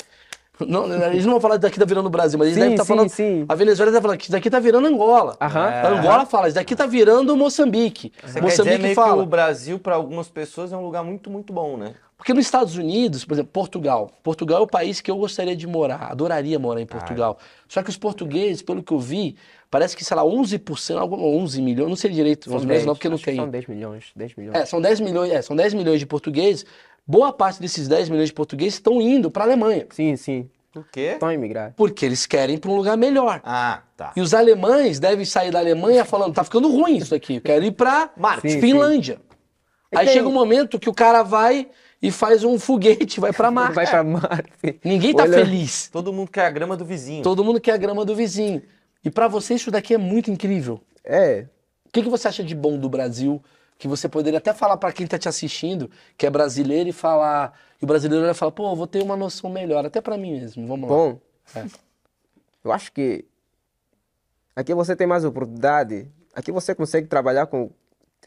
Não, 0.67 0.87
eles 1.13 1.25
não 1.25 1.33
vão 1.33 1.41
falar 1.41 1.57
daqui 1.59 1.79
tá 1.79 1.85
virando 1.85 2.07
o 2.07 2.11
Brasil, 2.11 2.39
mas 2.39 2.49
eles 2.49 2.55
Sim, 2.57 2.61
devem 2.61 2.75
estar 2.75 2.85
sim, 2.85 2.89
falando. 2.89 3.09
sim. 3.11 3.45
A 3.49 3.55
Venezuela 3.55 3.93
deve 3.93 4.03
falar 4.03 4.17
que 4.17 4.31
daqui 4.31 4.49
tá 4.49 4.59
virando 4.59 4.87
Angola. 4.87 5.37
Aham. 5.41 5.61
A 5.67 5.89
Angola 5.89 6.25
fala, 6.27 6.49
isso 6.49 6.55
daqui 6.55 6.75
tá 6.75 6.87
virando 6.87 7.37
Moçambique. 7.37 8.11
Você 8.17 8.21
quer 8.21 8.27
dizer 8.27 8.41
Moçambique 8.43 8.79
meio 8.83 8.95
fala. 8.95 9.17
que 9.17 9.23
o 9.23 9.27
Brasil, 9.27 9.79
para 9.79 9.95
algumas 9.97 10.29
pessoas, 10.29 10.73
é 10.73 10.77
um 10.77 10.83
lugar 10.83 11.05
muito, 11.05 11.31
muito 11.31 11.53
bom, 11.53 11.77
né? 11.77 11.95
Porque 12.17 12.33
nos 12.33 12.47
Estados 12.47 12.77
Unidos, 12.79 13.25
por 13.27 13.35
exemplo, 13.35 13.51
Portugal. 13.53 14.11
Portugal 14.23 14.61
é 14.61 14.63
o 14.63 14.67
país 14.67 15.03
que 15.03 15.11
eu 15.11 15.17
gostaria 15.19 15.55
de 15.55 15.67
morar, 15.67 16.11
adoraria 16.11 16.59
morar 16.59 16.81
em 16.81 16.87
Portugal. 16.87 17.37
Só 17.69 17.83
que 17.83 17.91
os 17.91 17.99
portugueses, 17.99 18.63
pelo 18.63 18.83
que 18.83 18.91
eu 18.93 18.99
vi, 18.99 19.37
parece 19.71 19.95
que, 19.95 20.03
sei 20.03 20.17
lá, 20.17 20.25
11%, 20.25 20.99
algum- 20.99 21.23
11 21.23 21.61
milhões, 21.61 21.91
não 21.91 21.97
sei 21.97 22.11
direito, 22.11 22.53
11 22.53 22.67
milhões 22.67 22.87
não, 22.87 22.95
porque 22.95 23.11
não 23.11 23.19
tem. 23.19 23.37
São 23.37 23.51
10 23.51 23.67
milhões, 23.67 24.05
10 24.17 24.35
milhões. 24.35 24.57
É, 24.57 24.65
são 24.65 24.81
10 24.81 24.99
milhões, 25.01 25.31
é, 25.31 25.43
são 25.43 25.55
10 25.55 25.75
milhões 25.75 26.01
de 26.01 26.07
portugueses. 26.07 26.65
Boa 27.07 27.33
parte 27.33 27.61
desses 27.61 27.87
10 27.89 28.09
milhões 28.09 28.29
de 28.29 28.35
portugueses 28.35 28.75
estão 28.75 29.01
indo 29.01 29.31
para 29.31 29.45
a 29.45 29.47
Alemanha, 29.47 29.87
Sim, 29.91 30.17
sim, 30.17 30.51
Por 30.73 30.87
quê? 30.91 31.13
estão 31.15 31.29
a 31.29 31.35
emigrar. 31.35 31.73
porque 31.77 32.05
eles 32.05 32.27
querem 32.27 32.57
ir 32.57 32.59
para 32.59 32.71
um 32.71 32.75
lugar 32.77 32.97
melhor. 32.97 33.41
Ah, 33.45 33.83
tá. 33.97 34.13
E 34.17 34.21
os 34.21 34.35
alemães 34.35 34.99
devem 34.99 35.25
sair 35.25 35.51
da 35.53 35.59
Alemanha 35.61 36.05
falando, 36.05 36.35
tá 36.35 36.43
ficando 36.43 36.69
ruim 36.71 36.97
isso 36.97 37.15
aqui, 37.15 37.37
eu 37.37 37.41
quero 37.41 37.65
ir 37.65 37.73
para 37.73 38.11
Sim, 38.43 38.61
Finlândia. 38.61 39.21
Aí 39.95 40.05
tem- 40.07 40.15
chega 40.15 40.29
um 40.29 40.33
momento 40.33 40.79
que 40.81 40.89
o 40.89 40.93
cara 40.95 41.23
vai 41.23 41.69
e 42.03 42.11
faz 42.11 42.43
um 42.43 42.59
foguete, 42.59 43.21
vai 43.21 43.33
para 43.33 43.51
Marte. 43.53 43.75
Vai 43.75 43.87
para 43.87 44.03
Marte. 44.05 44.81
Ninguém 44.85 45.15
tá 45.15 45.23
Olha- 45.23 45.39
feliz. 45.45 45.89
Todo 45.93 46.13
mundo 46.13 46.31
quer 46.31 46.47
a 46.47 46.51
grama 46.51 46.77
do 46.77 46.85
vizinho. 46.85 47.23
Todo 47.23 47.45
mundo 47.45 47.61
quer 47.61 47.73
a 47.73 47.77
grama 47.77 48.05
do 48.05 48.15
vizinho. 48.15 48.63
E 49.05 49.11
pra 49.11 49.29
você 49.29 49.55
isso 49.55 49.71
daqui 49.71 49.95
é 49.95 49.99
muito 49.99 50.29
incrível. 50.31 50.81
É, 51.05 51.47
O 51.87 51.93
que, 51.97 52.03
que 52.03 52.09
você 52.11 52.27
acha 52.29 52.43
de 52.45 52.55
bom 52.55 52.77
do 52.77 52.89
Brasil? 52.91 53.41
Que 53.79 53.87
você 53.87 54.09
poderia 54.09 54.39
até 54.39 54.55
falar 54.55 54.77
pra 54.77 54.93
quem 54.93 55.07
tá 55.07 55.19
te 55.19 55.29
assistindo, 55.29 55.91
que 56.17 56.27
é 56.27 56.31
brasileiro, 56.31 56.89
e 56.89 56.93
falar. 56.93 57.59
E 57.81 57.85
o 57.85 57.87
brasileiro 57.87 58.25
vai 58.25 58.35
falar, 58.35 58.53
pô, 58.53 58.71
eu 58.71 58.77
vou 58.77 58.87
ter 58.87 59.03
uma 59.03 59.17
noção 59.17 59.51
melhor, 59.51 59.85
até 59.85 60.01
pra 60.01 60.17
mim 60.17 60.33
mesmo. 60.41 60.67
Vamos 60.67 60.89
lá. 60.89 60.97
Bom, 60.97 61.21
É. 61.55 61.67
eu 62.65 62.73
acho 62.73 62.91
que 62.93 63.25
aqui 64.55 64.73
você 64.75 64.97
tem 64.97 65.07
mais 65.07 65.25
oportunidade. 65.25 66.09
Aqui 66.35 66.51
você 66.51 66.75
consegue 66.75 67.07
trabalhar 67.07 67.47
com, 67.47 67.71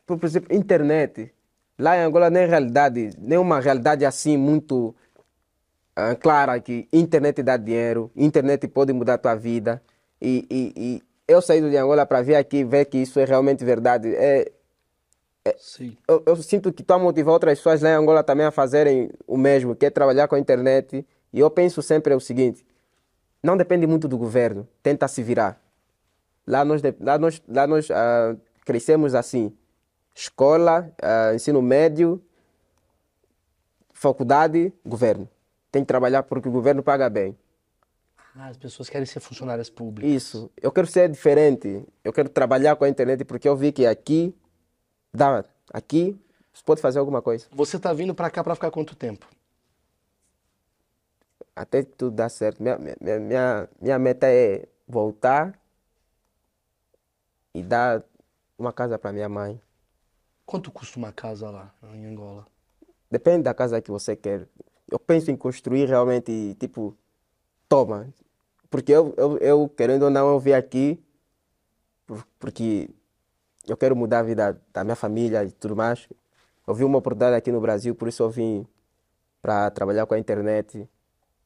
por 0.06 0.24
exemplo, 0.24 0.56
internet. 0.56 1.34
Lá 1.78 1.98
em 1.98 2.02
Angola 2.02 2.30
nem 2.30 2.46
realidade, 2.46 3.12
nem 3.18 3.38
uma 3.38 3.60
realidade 3.60 4.06
assim 4.06 4.36
muito 4.38 4.94
ah, 5.96 6.14
clara 6.16 6.60
que 6.60 6.88
internet 6.94 7.42
dá 7.42 7.58
dinheiro, 7.58 8.12
internet 8.16 8.68
pode 8.68 8.92
mudar 8.94 9.16
a 9.16 9.18
tua 9.18 9.36
vida. 9.36 9.82
E, 10.22 10.46
e, 10.50 10.74
e 10.76 11.04
eu 11.28 11.42
saí 11.42 11.62
de 11.62 11.78
Angola 11.78 12.06
para 12.06 12.22
vir 12.22 12.36
aqui 12.36 12.64
ver 12.64 12.86
que 12.86 12.98
isso 12.98 13.20
é 13.20 13.26
realmente 13.26 13.64
verdade. 13.66 14.14
É. 14.16 14.52
eu, 16.08 16.24
eu 16.26 16.36
sinto 16.38 16.72
que 16.72 16.82
estou 16.82 16.96
a 16.96 17.00
motivar 17.00 17.34
outras 17.34 17.60
pessoas 17.60 17.82
lá 17.82 17.90
em 17.90 17.94
Angola 17.94 18.24
também 18.24 18.46
a 18.46 18.52
fazerem 18.52 19.10
o 19.26 19.38
mesmo, 19.38 19.76
que 19.76 19.86
é 19.86 19.90
trabalhar 19.90 20.28
com 20.28 20.36
a 20.36 20.40
internet. 20.40 21.06
E 21.32 21.40
eu 21.40 21.50
penso 21.50 21.82
sempre 21.82 22.14
o 22.14 22.20
seguinte: 22.20 22.66
não 23.42 23.56
depende 23.56 23.88
muito 23.88 24.08
do 24.08 24.18
governo, 24.18 24.68
tenta 24.84 25.08
se 25.08 25.24
virar. 25.24 25.62
Lá 26.46 26.66
nós, 26.66 26.82
lá 27.00 27.18
nós, 27.18 27.42
lá 27.48 27.68
nós 27.68 27.90
ah, 27.92 28.36
crescemos 28.66 29.16
assim: 29.16 29.56
escola, 30.14 30.92
ah, 31.02 31.34
ensino 31.34 31.62
médio, 31.62 32.22
faculdade, 33.94 34.74
governo. 34.86 35.30
Tem 35.72 35.84
que 35.84 35.88
trabalhar 35.88 36.24
porque 36.24 36.50
o 36.50 36.52
governo 36.52 36.82
paga 36.82 37.10
bem. 37.10 37.38
Ah, 38.36 38.48
as 38.48 38.58
pessoas 38.58 38.90
querem 38.90 39.06
ser 39.06 39.20
funcionárias 39.20 39.70
públicas. 39.70 40.10
Isso. 40.10 40.52
Eu 40.62 40.72
quero 40.72 40.88
ser 40.88 41.10
diferente. 41.10 41.84
Eu 42.04 42.12
quero 42.12 42.30
trabalhar 42.30 42.76
com 42.76 42.86
a 42.86 42.90
internet 42.90 43.24
porque 43.24 43.48
eu 43.48 43.56
vi 43.56 43.72
que 43.72 43.86
aqui 43.86 44.34
dá. 45.14 45.44
Aqui 45.74 46.20
você 46.54 46.64
pode 46.64 46.82
fazer 46.82 47.00
alguma 47.00 47.22
coisa. 47.22 47.48
Você 47.52 47.80
tá 47.80 47.94
vindo 47.94 48.14
pra 48.16 48.30
cá 48.30 48.44
pra 48.44 48.56
ficar 48.56 48.72
quanto 48.72 48.96
tempo? 48.96 49.28
até 51.56 51.84
que 51.84 51.92
tudo 51.92 52.16
dá 52.16 52.30
certo. 52.30 52.64
Minha, 52.64 52.78
minha, 52.78 53.20
minha, 53.20 53.70
minha 53.82 54.00
meta 54.00 54.28
é 54.28 54.66
voltar 54.88 55.60
e 57.54 57.62
dar 57.62 58.02
uma 58.58 58.72
casa 58.72 58.98
para 58.98 59.12
minha 59.12 59.28
mãe. 59.28 59.62
Quanto 60.46 60.72
custa 60.72 60.98
uma 60.98 61.12
casa 61.12 61.50
lá 61.50 61.74
em 61.94 62.06
Angola? 62.06 62.48
Depende 63.12 63.44
da 63.44 63.54
casa 63.54 63.82
que 63.82 63.92
você 63.92 64.16
quer. 64.16 64.48
Eu 64.90 64.98
penso 64.98 65.32
em 65.32 65.36
construir 65.36 65.86
realmente, 65.86 66.56
tipo, 66.60 66.96
toma. 67.68 68.08
Porque 68.70 68.92
eu, 68.94 69.14
eu, 69.18 69.38
eu, 69.40 69.70
querendo 69.70 70.04
ou 70.04 70.10
não, 70.10 70.30
eu 70.30 70.40
vim 70.40 70.54
aqui 70.54 70.98
por- 72.08 72.26
porque 72.40 72.90
eu 73.68 73.78
quero 73.78 73.96
mudar 73.96 74.20
a 74.20 74.24
vida 74.24 74.62
da 74.74 74.84
minha 74.84 74.96
família 74.96 75.44
e 75.44 75.52
tudo 75.52 75.76
mais. 75.76 76.08
Eu 76.68 76.74
vi 76.74 76.84
uma 76.84 76.98
oportunidade 77.00 77.36
aqui 77.36 77.52
no 77.52 77.62
Brasil, 77.62 77.96
por 77.96 78.08
isso 78.08 78.24
eu 78.24 78.30
vim 78.30 78.66
para 79.42 79.70
trabalhar 79.72 80.06
com 80.06 80.14
a 80.14 80.20
internet. 80.20 80.88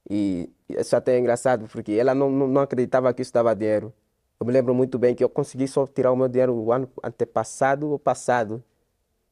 E 0.09 0.49
isso 0.69 0.95
até 0.95 1.15
é 1.15 1.19
engraçado, 1.19 1.67
porque 1.67 1.93
ela 1.93 2.13
não, 2.13 2.29
não, 2.29 2.61
acreditava 2.61 3.13
que 3.13 3.21
isso 3.21 3.33
dava 3.33 3.55
dinheiro. 3.55 3.93
Eu 4.39 4.45
me 4.45 4.51
lembro 4.51 4.73
muito 4.73 4.99
bem 4.99 5.15
que 5.15 5.23
eu 5.23 5.29
consegui 5.29 5.67
só 5.67 5.87
tirar 5.87 6.11
o 6.11 6.15
meu 6.15 6.27
dinheiro 6.27 6.53
o 6.53 6.71
ano 6.71 6.89
antepassado 7.03 7.89
ou 7.89 7.99
passado. 7.99 8.63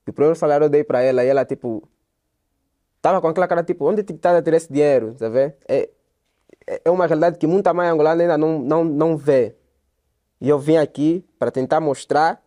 E 0.08 0.10
o 0.12 0.14
primeiro 0.14 0.36
salário 0.38 0.66
eu 0.66 0.70
dei 0.70 0.84
para 0.84 1.02
ela 1.02 1.24
e 1.24 1.28
ela, 1.28 1.46
tipo, 1.46 1.84
tava 3.02 3.22
com 3.22 3.28
aquela 3.28 3.48
cara, 3.48 3.64
tipo, 3.64 3.86
onde 3.86 4.04
que 4.04 4.14
tá 4.14 4.38
a 4.38 4.42
tirar 4.42 4.58
esse 4.58 4.72
dinheiro, 4.72 5.14
tá 5.16 5.30
vendo? 5.30 5.54
É, 5.68 5.90
é- 6.68 6.82
é 6.86 6.92
uma 6.92 7.06
realidade 7.08 7.38
que 7.38 7.48
muita 7.48 7.74
mãe 7.74 7.88
angolana 7.90 8.22
ainda 8.24 8.38
não, 8.38 8.60
não, 8.60 8.84
não 8.84 9.18
vê. 9.18 9.56
E 10.40 10.50
eu 10.50 10.60
vim 10.60 10.78
aqui 10.78 11.26
para 11.40 11.52
tentar 11.52 11.80
mostrar 11.80 12.42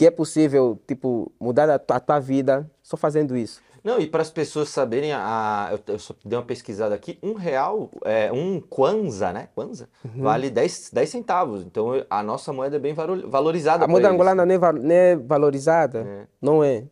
que 0.00 0.06
é 0.06 0.10
possível, 0.10 0.80
tipo, 0.86 1.30
mudar 1.38 1.68
a 1.68 1.78
tua, 1.78 1.98
a 1.98 2.00
tua 2.00 2.18
vida 2.18 2.70
só 2.82 2.96
fazendo 2.96 3.36
isso. 3.36 3.60
Não, 3.84 3.98
e 4.00 4.06
para 4.06 4.22
as 4.22 4.30
pessoas 4.30 4.70
saberem, 4.70 5.12
a, 5.12 5.68
eu, 5.72 5.80
eu 5.92 5.98
só 5.98 6.14
dei 6.24 6.38
uma 6.38 6.44
pesquisada 6.44 6.94
aqui, 6.94 7.18
um 7.22 7.34
real, 7.34 7.90
é, 8.02 8.32
um 8.32 8.60
kwanza, 8.62 9.30
né? 9.30 9.48
Kwanza, 9.54 9.90
Uhum. 10.02 10.22
vale 10.22 10.48
10, 10.48 10.88
10 10.90 11.08
centavos. 11.10 11.62
Então 11.64 11.88
a 12.08 12.22
nossa 12.22 12.50
moeda 12.50 12.76
é 12.76 12.78
bem 12.78 12.94
valo- 12.94 13.28
valorizada 13.28 13.84
A 13.84 13.88
moeda 13.88 14.06
eles. 14.08 14.14
angolana 14.14 14.46
nem, 14.46 14.56
va- 14.56 14.72
nem 14.72 14.96
é 14.96 15.16
valorizada. 15.16 15.98
É. 16.00 16.26
Não 16.40 16.64
é. 16.64 16.84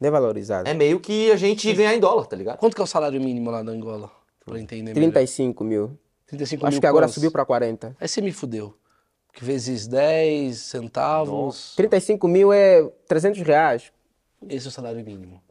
Nem 0.00 0.08
é 0.08 0.10
valorizada. 0.10 0.70
É 0.70 0.72
meio 0.72 0.98
que 0.98 1.30
a 1.30 1.36
gente 1.36 1.70
ganhar 1.74 1.94
em 1.94 2.00
dólar, 2.00 2.24
tá 2.24 2.36
ligado? 2.36 2.56
Quanto 2.56 2.74
que 2.74 2.80
é 2.80 2.84
o 2.84 2.86
salário 2.86 3.20
mínimo 3.20 3.50
lá 3.50 3.62
da 3.62 3.70
Angola? 3.70 4.10
Pra 4.46 4.58
entender 4.58 4.94
melhor. 4.94 5.10
35 5.12 5.62
mil. 5.62 5.90
35 6.26 6.64
Acho 6.66 6.72
mil 6.76 6.80
que 6.80 6.86
agora 6.86 7.06
subiu 7.06 7.30
para 7.30 7.44
40. 7.44 7.94
Aí 8.00 8.08
você 8.08 8.22
me 8.22 8.32
fudeu. 8.32 8.74
Que 9.40 9.44
vezes 9.46 9.86
10 9.86 10.58
centavos. 10.58 11.72
35 11.74 12.28
mil 12.28 12.52
é 12.52 12.82
300 13.08 13.40
reais. 13.40 13.90
Esse 14.46 14.66
é 14.66 14.68
o 14.68 14.70
salário 14.70 15.02
mínimo. 15.02 15.42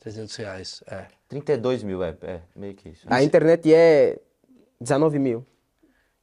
300 0.00 0.36
reais. 0.36 0.82
É. 0.86 1.06
32 1.28 1.82
mil, 1.82 2.02
é, 2.04 2.14
é 2.22 2.40
meio 2.54 2.74
que 2.74 2.90
isso. 2.90 3.06
A 3.08 3.22
internet 3.22 3.72
é 3.72 4.18
19 4.78 5.18
mil. 5.18 5.46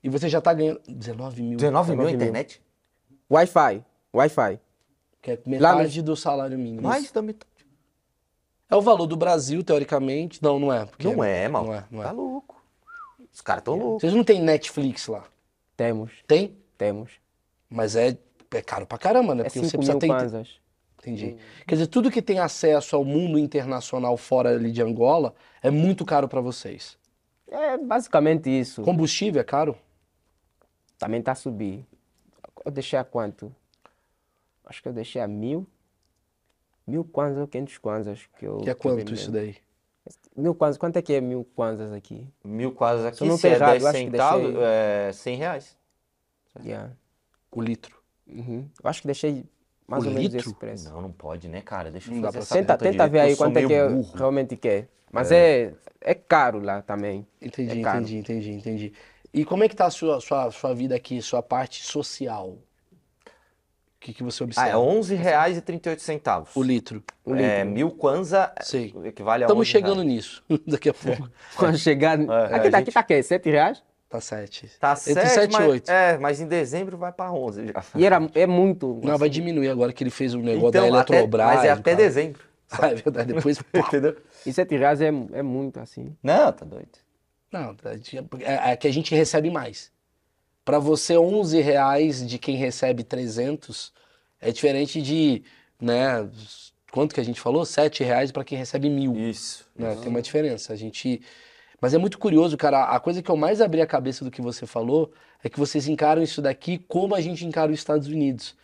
E 0.04 0.10
você 0.10 0.30
já 0.30 0.40
tá 0.40 0.54
ganhando 0.54 0.80
19 0.88 1.42
mil. 1.42 1.58
19 1.58 1.92
mil 1.96 2.02
a 2.02 2.04
19 2.06 2.18
mil. 2.18 2.28
internet? 2.28 2.62
Wi-Fi. 3.30 3.84
Wi-Fi. 4.14 4.60
Que 5.20 5.32
é 5.32 5.40
Lá 5.60 5.72
no- 5.72 5.78
metade 5.80 6.02
do 6.04 6.16
salário 6.16 6.58
mínimo. 6.60 6.84
Mais 6.84 7.12
da 7.12 7.24
metade. 7.24 7.50
É 8.70 8.76
o 8.76 8.82
valor 8.82 9.08
do 9.08 9.16
Brasil, 9.18 9.64
teoricamente. 9.64 10.44
Não, 10.44 10.60
não 10.60 10.72
é. 10.72 10.86
porque- 10.86 11.08
Não 11.12 11.24
é, 11.24 11.48
mal. 11.48 11.66
Não 11.66 11.74
é, 11.74 11.84
não 11.90 12.02
é. 12.02 12.06
Tá 12.06 12.12
louco. 12.12 12.64
Os 13.34 13.42
caras 13.42 13.64
tão 13.64 13.76
loucos. 13.76 14.02
Vocês 14.02 14.14
não 14.14 14.24
tem 14.24 14.40
Netflix 14.42 15.08
lá? 15.08 15.24
Temos. 15.76 16.12
Tem? 16.28 16.56
Temos. 16.78 17.12
Mas 17.70 17.96
é, 17.96 18.18
é 18.52 18.62
caro 18.62 18.86
pra 18.86 18.98
caramba, 18.98 19.34
né? 19.36 19.42
É 19.42 19.44
Porque 19.46 19.60
5 19.60 19.70
você 19.70 19.78
mil 19.78 19.86
precisa 19.86 20.00
ter. 20.00 20.08
kwanzas. 20.08 20.50
Entendi. 21.00 21.38
Quer 21.68 21.76
dizer, 21.76 21.88
tudo 21.88 22.10
que 22.10 22.22
tem 22.22 22.40
acesso 22.40 22.96
ao 22.96 23.04
mundo 23.06 23.38
internacional 23.38 24.18
fora 24.18 24.50
ali 24.56 24.72
de 24.72 24.82
Angola 24.82 25.36
é 25.62 25.70
muito 25.70 26.04
caro 26.04 26.28
pra 26.28 26.42
vocês. 26.42 26.98
É 27.48 27.78
basicamente 27.78 28.50
isso. 28.50 28.82
Combustível 28.82 29.40
é 29.40 29.44
caro? 29.44 29.78
Também 30.98 31.22
tá 31.22 31.34
a 31.34 31.36
subir. 31.36 31.86
Eu 32.66 32.72
deixei 32.72 32.98
a 32.98 33.04
quanto? 33.04 33.54
Acho 34.66 34.82
que 34.82 34.88
eu 34.90 34.94
deixei 34.94 35.22
a 35.22 35.28
mil. 35.28 35.68
Mil 36.88 37.04
kwanzas 37.04 37.40
ou 37.40 37.48
500 37.48 37.78
kwanzas. 37.78 38.30
Que, 38.40 38.46
eu, 38.48 38.58
Que 38.58 38.70
é 38.72 38.74
quanto 38.74 39.14
isso 39.14 39.32
daí? 39.32 39.56
Mil 40.36 40.56
kwanzas. 40.56 40.78
Quanto 40.80 40.98
é 40.98 41.02
que 41.04 41.14
é 41.14 41.22
mil 41.22 41.46
kwanzas 41.56 41.92
aqui? 41.92 42.28
Mil 42.44 42.72
quase 42.72 43.06
aqui, 43.08 43.18
Se 43.18 43.26
não 43.26 43.38
se 43.38 43.48
é 43.48 43.52
errado, 43.54 43.72
10 43.72 43.84
eu 43.84 43.90
acho 43.90 43.98
que 44.00 44.06
centavos, 44.12 44.54
deixei- 44.54 44.64
é 44.64 45.12
100 45.14 45.36
reais. 45.38 45.78
Yeah. 46.64 46.92
O 47.52 47.62
litro. 47.62 47.98
Uhum. 48.28 48.68
Eu 48.84 48.90
acho 48.90 49.02
que 49.02 49.08
deixei 49.08 49.46
mais 49.88 50.04
O 50.04 50.08
ou 50.08 50.14
menos 50.14 50.34
litro? 50.34 50.50
esse 50.50 50.56
preço. 50.60 50.90
Não, 50.92 51.02
não 51.02 51.12
pode, 51.12 51.48
né, 51.48 51.62
cara? 51.62 51.92
Deixa 51.92 52.10
eu 52.12 52.16
Não 52.16 52.22
fazer 52.24 52.32
pra 52.34 52.42
essa 52.42 52.56
Tenta, 52.56 52.78
tenta 52.78 53.08
ver 53.08 53.20
aí 53.20 53.32
eu 53.32 53.38
quanto 53.38 53.58
é 53.58 53.66
que 53.68 53.74
é, 53.74 53.88
burro. 53.88 54.18
realmente 54.18 54.56
quer. 54.58 54.88
Mas 55.12 55.32
é. 55.32 55.74
É, 56.02 56.14
caro 56.14 56.60
lá 56.60 56.82
também. 56.82 57.26
Entendi, 57.42 57.72
É 57.72 57.76
entendi, 57.82 58.18
entendi, 58.18 58.52
entendi. 58.52 58.94
E 59.34 59.44
como 59.46 59.64
é 59.64 59.70
que 59.70 59.76
tá 59.76 59.86
a 59.86 59.90
sua, 59.92 60.20
sua, 60.22 60.50
sua 60.52 60.74
vida 60.74 60.96
aqui, 60.96 61.22
sua 61.22 61.42
parte 61.44 61.84
social? 61.84 62.50
O 62.50 62.60
que, 64.06 64.14
que 64.14 64.24
você 64.24 64.44
Ah, 64.44 64.46
observa? 64.46 64.70
é 64.70 64.78
11 64.78 65.16
reais 65.16 65.58
e 65.58 65.62
38 65.62 66.02
centavos. 66.02 66.56
O 66.56 66.62
litro. 66.62 67.04
É, 67.28 67.64
mil 67.64 67.90
kwanza 67.92 68.54
Sei. 68.62 68.94
equivale 69.04 69.44
a 69.44 69.48
Estamos 69.48 69.62
11 69.62 69.72
chegando 69.72 69.94
reais. 70.02 70.08
nisso 70.08 70.44
daqui 70.68 70.90
a 70.90 70.94
pouco. 70.94 71.28
Quando 71.58 71.78
chegar. 71.78 72.20
aqui, 72.20 72.30
a 72.32 72.48
daqui 72.70 72.86
gente- 72.86 72.94
tá 72.94 73.00
o 73.00 73.04
quê? 73.06 73.24
7 73.24 73.50
reais? 73.50 73.84
Tá 74.16 74.22
7. 74.22 74.72
Tá 74.80 74.92
Entre 74.94 75.28
7, 75.28 75.34
7 75.34 75.50
e 75.50 75.54
mas, 75.54 75.70
8. 75.70 75.92
É, 75.92 76.18
mas 76.18 76.42
em 76.42 76.48
dezembro 76.48 76.98
vai 76.98 77.12
pra 77.12 77.32
11 77.32 77.68
já. 77.68 77.84
E 77.96 78.06
era, 78.06 78.20
é 78.34 78.46
muito. 78.46 79.00
Não, 79.04 79.18
vai 79.18 79.28
assim, 79.28 79.40
diminuir 79.40 79.70
agora 79.70 79.92
que 79.94 80.04
ele 80.04 80.10
fez 80.12 80.34
o 80.34 80.40
negócio 80.40 80.70
Então, 80.70 80.92
da 80.92 81.02
até, 81.02 81.14
Eletrobras. 81.14 81.48
mas 81.48 81.66
é 81.66 81.70
até 81.70 81.92
cara. 81.92 81.98
dezembro. 81.98 82.42
Ah, 82.72 82.88
é 82.88 82.96
verdade. 82.96 83.32
Depois. 83.32 83.60
Entendeu? 83.74 84.18
E 84.46 84.52
7 84.52 84.76
reais 84.76 85.00
é, 85.00 85.08
é 85.08 85.44
muito 85.44 85.80
assim. 85.80 86.16
Não, 86.22 86.52
tá 86.52 86.66
doido. 86.66 86.98
Não, 87.52 87.76
tá, 87.76 87.92
é, 88.42 88.72
é 88.72 88.76
que 88.76 88.88
a 88.88 88.92
gente 88.92 89.14
recebe 89.14 89.50
mais. 89.52 89.92
Para 90.66 90.80
você, 90.80 91.16
11 91.16 91.62
reais 91.62 92.28
de 92.28 92.40
quem 92.40 92.56
recebe 92.56 93.04
300 93.04 93.94
é 94.42 94.52
diferente 94.52 95.00
de, 95.02 95.44
né, 95.80 96.28
quanto 96.92 97.14
que 97.14 97.22
a 97.22 97.24
gente 97.24 97.40
falou? 97.40 97.64
7 97.66 98.04
reais 98.04 98.32
para 98.32 98.44
quem 98.44 98.58
recebe 98.58 98.90
mil. 98.90 99.16
Isso. 99.16 99.66
né? 99.76 99.96
Tem 99.96 100.10
uma 100.10 100.22
diferença. 100.22 100.74
A 100.74 100.76
gente... 100.76 101.22
Mas 101.82 101.94
é 101.94 101.98
muito 101.98 102.18
curioso, 102.18 102.58
cara. 102.58 102.86
A 102.86 103.00
coisa 103.00 103.22
que 103.22 103.30
eu 103.30 103.38
mais 103.38 103.62
abri 103.62 103.82
a 103.82 103.88
cabeça 103.88 104.24
do 104.24 104.32
que 104.32 104.42
você 104.42 104.66
falou 104.66 105.12
é 105.44 105.50
que 105.50 105.60
vocês 105.60 105.88
encaram 105.88 106.22
isso 106.22 106.42
daqui 106.42 106.78
como 106.78 107.16
a 107.16 107.22
gente 107.22 107.46
encara 107.46 107.72
os 107.72 107.78
Estados 107.78 108.08
Unidos. 108.08 108.56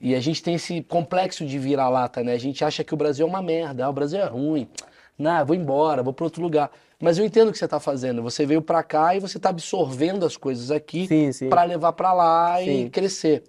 E 0.00 0.14
a 0.14 0.20
gente 0.20 0.42
tem 0.42 0.54
esse 0.54 0.82
complexo 0.82 1.46
de 1.46 1.58
vira-lata, 1.58 2.22
né? 2.22 2.32
A 2.32 2.38
gente 2.38 2.64
acha 2.64 2.82
que 2.82 2.92
o 2.92 2.96
Brasil 2.96 3.26
é 3.26 3.28
uma 3.28 3.40
merda, 3.40 3.84
ah, 3.84 3.88
o 3.88 3.92
Brasil 3.92 4.20
é 4.20 4.26
ruim. 4.26 4.68
Não, 5.16 5.46
vou 5.46 5.54
embora, 5.54 6.02
vou 6.02 6.12
para 6.12 6.24
outro 6.24 6.42
lugar. 6.42 6.70
Mas 7.00 7.18
eu 7.18 7.24
entendo 7.24 7.48
o 7.48 7.52
que 7.52 7.58
você 7.58 7.64
está 7.64 7.78
fazendo. 7.78 8.22
Você 8.22 8.44
veio 8.44 8.62
para 8.62 8.82
cá 8.82 9.14
e 9.14 9.20
você 9.20 9.36
está 9.36 9.50
absorvendo 9.50 10.24
as 10.24 10.36
coisas 10.36 10.70
aqui 10.70 11.06
para 11.48 11.64
levar 11.64 11.92
para 11.92 12.12
lá 12.12 12.62
e 12.62 12.64
Sim. 12.64 12.90
crescer. 12.90 13.44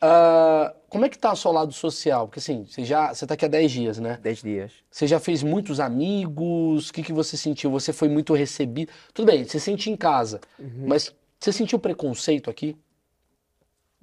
Ah, 0.00 0.74
como 0.88 1.04
é 1.04 1.08
que 1.08 1.18
tá 1.18 1.32
o 1.32 1.36
seu 1.36 1.50
lado 1.52 1.72
social? 1.72 2.26
Porque 2.26 2.38
assim, 2.38 2.64
você 2.66 2.84
já, 2.84 3.12
você 3.14 3.26
tá 3.26 3.34
aqui 3.34 3.44
há 3.44 3.48
10 3.48 3.70
dias, 3.72 3.98
né? 3.98 4.18
10 4.22 4.42
dias. 4.42 4.72
Você 4.90 5.06
já 5.06 5.18
fez 5.18 5.42
muitos 5.42 5.80
amigos? 5.80 6.90
O 6.90 6.92
que 6.92 7.02
que 7.02 7.12
você 7.12 7.36
sentiu? 7.36 7.70
Você 7.70 7.92
foi 7.92 8.08
muito 8.08 8.34
recebido? 8.34 8.92
Tudo 9.14 9.26
bem, 9.26 9.44
você 9.44 9.58
sente 9.58 9.90
em 9.90 9.96
casa, 9.96 10.40
mas 10.86 11.14
você 11.40 11.52
sentiu 11.52 11.78
preconceito 11.78 12.50
aqui? 12.50 12.76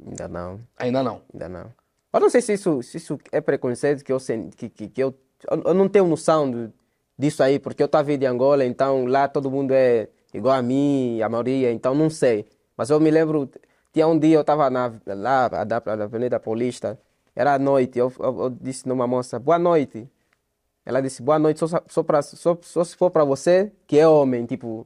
Ainda 0.06 0.28
não. 0.28 0.60
Ainda 0.78 1.04
não. 1.04 1.22
Ainda 1.34 1.50
não. 1.50 1.74
Eu 2.12 2.20
não 2.20 2.30
sei 2.30 2.42
se 2.42 2.54
isso, 2.54 2.82
se 2.84 2.98
isso 2.98 3.18
é 3.32 3.42
preconceito 3.42 4.04
que 4.04 4.12
eu 4.12 4.20
sen- 4.20 4.50
que, 4.50 4.70
que, 4.70 4.88
que 4.88 5.04
eu, 5.04 5.16
eu 5.50 5.74
não 5.74 5.88
tenho 5.88 6.08
noção 6.08 6.50
do- 6.50 6.74
disso 7.18 7.42
aí, 7.42 7.60
porque 7.60 7.82
eu 7.82 7.86
estava 7.88 8.16
de 8.18 8.26
Angola, 8.26 8.66
então 8.66 9.06
lá 9.06 9.28
todo 9.28 9.50
mundo 9.50 9.72
é 9.72 10.10
igual 10.34 10.56
a 10.56 10.62
mim, 10.62 11.22
a 11.22 11.30
maioria, 11.30 11.72
então 11.72 11.96
não 11.96 12.10
sei. 12.10 12.46
Mas 12.78 12.90
eu 12.90 13.00
me 13.00 13.10
lembro, 13.10 13.50
tinha 13.94 14.08
um 14.08 14.18
dia 14.18 14.36
eu 14.38 14.42
estava 14.42 14.68
lá 14.70 14.92
na, 15.16 16.04
Avenida 16.04 16.40
Paulista, 16.40 17.00
era 17.36 17.54
à 17.54 17.60
noite, 17.60 17.98
eu, 18.00 18.12
eu, 18.20 18.40
eu 18.44 18.50
disse 18.50 18.88
numa 18.88 19.06
moça, 19.08 19.40
boa 19.40 19.60
noite. 19.60 20.10
Ela 20.86 21.02
disse, 21.02 21.22
boa 21.22 21.40
noite, 21.40 21.60
só, 21.60 21.68
só, 21.88 22.04
pra, 22.04 22.22
só, 22.22 22.58
só 22.62 22.84
se 22.84 22.98
for 22.98 23.10
para 23.10 23.24
você, 23.24 23.72
que 23.88 23.98
é 23.98 24.06
homem, 24.08 24.46
tipo, 24.46 24.86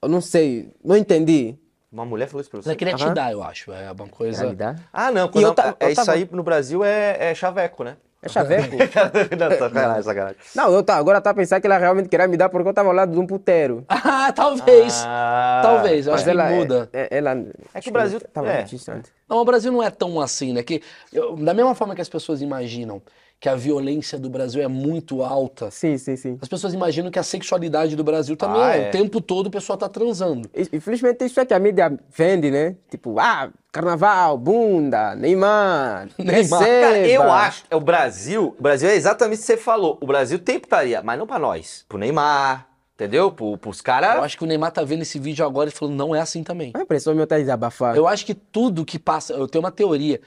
eu 0.00 0.08
não 0.08 0.20
sei, 0.20 0.72
não 0.82 0.96
entendi. 0.96 1.58
Uma 1.92 2.06
mulher 2.06 2.28
falou 2.28 2.40
isso 2.40 2.48
pra 2.48 2.58
Ela 2.58 2.62
você? 2.62 2.76
queria 2.76 2.94
te 2.94 3.10
dar, 3.12 3.32
eu 3.32 3.42
acho. 3.42 3.72
É 3.72 3.90
uma 3.90 4.06
coisa. 4.08 4.56
Ah, 4.92 5.10
não. 5.10 5.28
Quando 5.28 5.44
eu 5.44 5.54
ta- 5.54 5.76
é 5.80 5.86
eu 5.86 5.90
isso 5.90 5.96
tava- 6.00 6.12
aí 6.16 6.28
no 6.30 6.42
Brasil 6.42 6.84
é, 6.84 7.30
é 7.30 7.34
chaveco, 7.34 7.82
né? 7.82 7.96
É 8.22 8.28
chaveco. 8.28 8.76
não, 9.38 9.58
sacanagem, 9.58 10.02
sacanagem. 10.02 10.36
Não, 10.54 10.72
eu 10.72 10.82
tá, 10.82 10.96
agora 10.96 11.20
tá 11.22 11.32
pensando 11.32 11.60
que 11.60 11.66
ela 11.66 11.78
realmente 11.78 12.08
queria 12.08 12.28
me 12.28 12.36
dar 12.36 12.48
porque 12.50 12.68
eu 12.68 12.74
tava 12.74 12.88
ao 12.90 12.94
lado 12.94 13.12
de 13.12 13.18
um 13.18 13.26
puteiro. 13.26 13.84
Ah, 14.20 14.32
talvez. 14.32 15.02
Ah, 15.06 15.60
Talvez, 15.64 16.06
eu 16.06 16.12
Mas 16.12 16.20
acho 16.20 16.24
que 16.24 16.30
ela 16.38 16.50
muda. 16.50 16.88
É, 16.92 17.02
é- 17.02 17.18
ela, 17.18 17.44
É 17.72 17.80
que 17.80 17.88
o 17.88 17.92
Brasil- 17.92 18.20
tava 18.32 18.48
é. 18.48 18.62
distante. 18.62 19.10
Não, 19.28 19.38
o 19.38 19.44
Brasil 19.44 19.72
não 19.72 19.82
é 19.82 19.88
tão 19.90 20.20
assim, 20.20 20.52
né? 20.52 20.62
Que, 20.62 20.82
eu- 21.12 21.34
da 21.36 21.54
mesma 21.54 21.74
forma 21.74 21.94
que 21.94 22.00
as 22.02 22.08
pessoas 22.08 22.42
imaginam 22.42 23.00
que 23.40 23.48
a 23.48 23.54
violência 23.56 24.18
do 24.18 24.28
Brasil 24.28 24.62
é 24.62 24.68
muito 24.68 25.22
alta, 25.22 25.70
Sim, 25.70 25.96
sim, 25.96 26.14
sim. 26.14 26.38
as 26.42 26.46
pessoas 26.48 26.74
imaginam 26.74 27.10
que 27.10 27.18
a 27.18 27.22
sexualidade 27.22 27.96
do 27.96 28.04
Brasil 28.04 28.36
também 28.36 28.60
Ah, 28.60 28.76
é. 28.76 28.84
é. 28.84 28.88
O 28.88 28.90
tempo 28.92 29.18
todo 29.18 29.46
o 29.46 29.50
pessoal 29.50 29.78
tá 29.78 29.88
transando. 29.88 30.48
Infelizmente 30.72 31.24
isso 31.24 31.40
é 31.40 31.46
que 31.46 31.54
a 31.54 31.58
mídia 31.58 31.98
vende, 32.14 32.50
né? 32.50 32.76
Tipo, 32.90 33.18
ah, 33.18 33.48
carnaval, 33.72 34.36
bunda, 34.36 35.14
Neymar, 35.14 36.08
Neymar. 36.18 36.60
Cara, 36.60 36.98
eu 37.08 37.22
acho 37.32 37.64
que 37.64 37.74
o 37.74 37.80
Brasil, 37.80 38.54
o 38.58 38.62
Brasil 38.62 38.90
é 38.90 38.94
exatamente 38.94 39.38
o 39.38 39.40
que 39.40 39.46
você 39.46 39.56
falou. 39.56 39.96
O 40.02 40.06
Brasil 40.06 40.38
tem 40.38 40.60
putaria, 40.60 41.00
mas 41.02 41.18
não 41.18 41.26
pra 41.26 41.38
nós. 41.38 41.86
Pro 41.88 41.96
Neymar, 41.96 42.66
entendeu? 42.94 43.32
Pro, 43.32 43.56
pros 43.56 43.78
Eu 43.78 43.84
caras. 43.84 44.22
acho 44.22 44.36
que 44.36 44.44
o 44.44 44.46
Neymar 44.46 44.70
tá 44.70 44.84
vendo 44.84 45.00
esse 45.00 45.18
vídeo 45.18 45.46
agora 45.46 45.70
e 45.70 45.72
falando, 45.72 45.94
não 45.96 46.14
é 46.14 46.20
assim 46.20 46.42
também. 46.42 46.72
A 46.74 46.82
impressão 46.82 47.14
minha 47.14 47.26
tá 47.26 47.38
desabafar. 47.38 47.96
Eu 47.96 48.06
acho 48.06 48.26
que 48.26 48.34
tudo 48.34 48.84
que 48.84 48.98
passa. 48.98 49.32
Eu 49.32 49.48
tenho 49.48 49.64
uma 49.64 49.72
teoria 49.72 50.20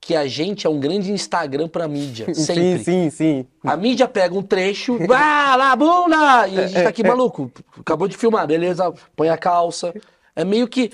que 0.00 0.14
a 0.14 0.26
gente 0.26 0.66
é 0.66 0.70
um 0.70 0.80
grande 0.80 1.12
Instagram 1.12 1.68
pra 1.68 1.88
mídia. 1.88 2.32
Sempre. 2.34 2.78
Sim, 2.78 3.10
sim, 3.10 3.10
sim. 3.10 3.46
A 3.64 3.76
mídia 3.76 4.08
pega 4.08 4.34
um 4.34 4.42
trecho, 4.42 4.98
vá 5.06 5.56
lá, 5.56 5.76
bunda! 5.76 6.48
E 6.48 6.58
a 6.58 6.66
gente 6.66 6.82
tá 6.82 6.88
aqui 6.88 7.02
maluco. 7.02 7.50
Acabou 7.78 8.08
de 8.08 8.16
filmar, 8.16 8.46
beleza? 8.46 8.92
Põe 9.14 9.28
a 9.28 9.36
calça. 9.36 9.92
É 10.38 10.44
meio 10.44 10.68
que. 10.68 10.92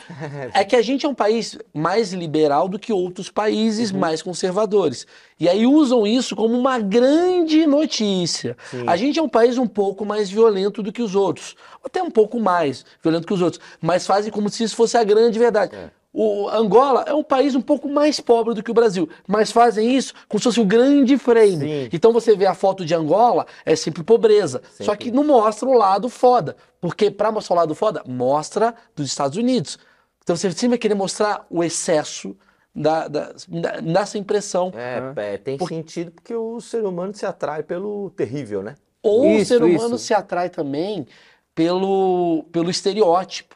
É 0.55 0.65
que 0.65 0.75
a 0.75 0.81
gente 0.81 1.05
é 1.05 1.09
um 1.09 1.15
país 1.15 1.59
mais 1.75 2.15
liberal 2.15 2.67
do 2.67 2.79
que 2.79 2.91
outros 2.95 3.31
países 3.31 3.93
mais 3.93 4.23
conservadores. 4.23 5.07
E 5.39 5.47
aí 5.47 5.67
usam 5.67 6.07
isso 6.07 6.35
como 6.35 6.59
uma 6.59 6.79
grande 6.79 7.67
notícia. 7.67 8.57
A 8.87 8.97
gente 8.97 9.19
é 9.19 9.23
um 9.23 9.29
país 9.29 9.59
um 9.59 9.67
pouco 9.67 10.07
mais 10.07 10.31
violento 10.31 10.83
do 10.83 10.91
que 10.91 11.03
os 11.03 11.15
outros. 11.15 11.55
Até 11.85 12.03
um 12.03 12.11
pouco 12.11 12.41
mais 12.41 12.87
violento 13.03 13.27
que 13.27 13.35
os 13.35 13.43
outros. 13.43 13.61
Mas 13.83 14.07
fazem 14.07 14.33
como 14.33 14.49
se 14.49 14.65
isso 14.65 14.75
fosse 14.75 14.97
a 14.97 15.05
grande 15.05 15.39
verdade. 15.39 15.77
O 16.17 16.49
Angola 16.49 17.05
é 17.09 17.13
um 17.13 17.25
país 17.25 17.57
um 17.57 17.61
pouco 17.61 17.89
mais 17.89 18.21
pobre 18.21 18.55
do 18.55 18.63
que 18.63 18.71
o 18.71 18.75
Brasil, 18.75 19.09
mas 19.27 19.51
fazem 19.51 19.97
isso 19.97 20.15
como 20.29 20.39
se 20.39 20.45
fosse 20.45 20.61
um 20.61 20.67
grande 20.67 21.19
frame. 21.19 21.59
Sim. 21.59 21.89
Então 21.93 22.13
você 22.13 22.37
vê 22.37 22.47
a 22.47 22.55
foto 22.55 22.85
de 22.85 22.95
Angola, 22.95 23.45
é 23.67 23.75
sempre 23.75 24.05
pobreza. 24.05 24.63
Só 24.79 24.93
Sempre. 24.93 24.99
que 24.99 25.11
não 25.11 25.25
mostra 25.25 25.69
o 25.69 25.73
lado 25.77 26.09
foda. 26.09 26.57
Porque 26.81 27.11
pra 27.11 27.33
mostrar 27.33 27.55
o 27.55 27.59
lado 27.59 27.75
foda, 27.75 28.01
mostra 28.07 28.77
dos 28.95 29.07
Estados 29.09 29.37
Unidos. 29.37 29.77
Então 30.23 30.37
você 30.37 30.53
sempre 30.53 30.69
vai 30.69 30.79
querer 30.79 30.95
mostrar 30.95 31.45
o 31.51 31.65
excesso 31.65 32.37
da, 32.73 33.09
da, 33.09 33.33
da- 33.49 33.81
dessa 33.81 34.17
impressão. 34.17 34.73
É, 34.77 35.35
é, 35.35 35.37
tem 35.39 35.59
sentido 35.67 36.13
porque 36.13 36.35
o 36.35 36.61
ser 36.61 36.85
humano 36.85 37.13
se 37.13 37.27
atrai 37.27 37.65
pelo 37.65 38.11
terrível, 38.11 38.63
né? 38.63 38.77
Ou 39.03 39.23
o 39.23 39.31
Isso, 39.33 39.47
ser 39.49 39.63
humano 39.65 39.97
isso. 39.97 39.99
se 40.07 40.15
atrai 40.15 40.49
também 40.49 41.07
pelo, 41.55 42.45
pelo 42.53 42.71
estereótipo. 42.71 43.54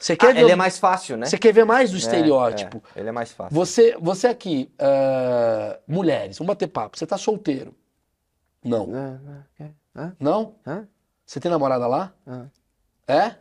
Você 0.00 0.16
quer, 0.16 0.30
Ah, 0.30 0.32
ver, 0.32 0.40
ele 0.40 0.50
é 0.52 0.56
mais 0.56 0.78
fácil, 0.78 1.18
né? 1.18 1.26
você 1.26 1.36
quer 1.36 1.52
ver 1.52 1.64
mais 1.66 1.90
do 1.90 1.96
É, 1.96 1.98
estereótipo. 1.98 2.82
é, 2.96 3.00
ele 3.00 3.10
é 3.10 3.12
mais 3.12 3.32
fácil. 3.32 3.54
Você, 3.54 3.94
você 4.00 4.28
aqui, 4.28 4.72
ah, 4.78 5.78
mulheres, 5.86 6.38
vamos 6.38 6.48
bater 6.48 6.68
papo. 6.68 6.96
Você 6.98 7.06
tá 7.06 7.18
solteiro? 7.18 7.74
Não. 8.64 8.88
Ah, 8.94 9.44
ah, 9.60 10.02
é. 10.06 10.12
Não? 10.18 10.54
Você 11.26 11.38
tem 11.38 11.50
namorada 11.50 11.86
lá? 11.86 12.14
É? 13.06 13.34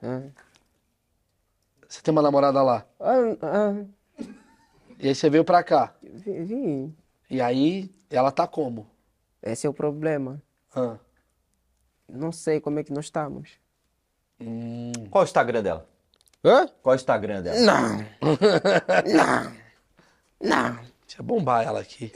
Você 1.87 2.01
tem 2.01 2.11
uma 2.11 2.21
namorada 2.21 2.61
lá? 2.61 2.85
E 4.99 5.07
aí 5.07 5.15
você 5.15 5.29
veio 5.29 5.45
pra 5.45 5.63
cá. 5.63 5.95
vi- 6.03 6.43
vi. 6.43 6.93
E 7.29 7.39
aí 7.41 7.89
ela 8.09 8.31
tá 8.31 8.45
como? 8.45 8.85
Esse 9.41 9.65
é 9.65 9.69
o 9.69 9.73
problema. 9.73 10.41
Ah. 10.75 10.97
Não 12.07 12.31
sei 12.33 12.59
como 12.59 12.79
é 12.79 12.83
que 12.83 12.91
nós 12.91 13.05
estamos. 13.05 13.51
Hum. 14.41 14.91
Qual 15.09 15.23
o 15.23 15.25
Instagram 15.25 15.63
dela? 15.63 15.87
Hã? 16.43 16.67
Qual 16.81 16.93
o 16.93 16.95
Instagram 16.95 17.41
dela? 17.41 17.59
Não. 17.59 17.97
não. 19.05 19.59
Não. 20.41 20.75
Deixa 21.05 21.19
eu 21.19 21.23
bombar 21.23 21.65
ela 21.65 21.81
aqui. 21.81 22.11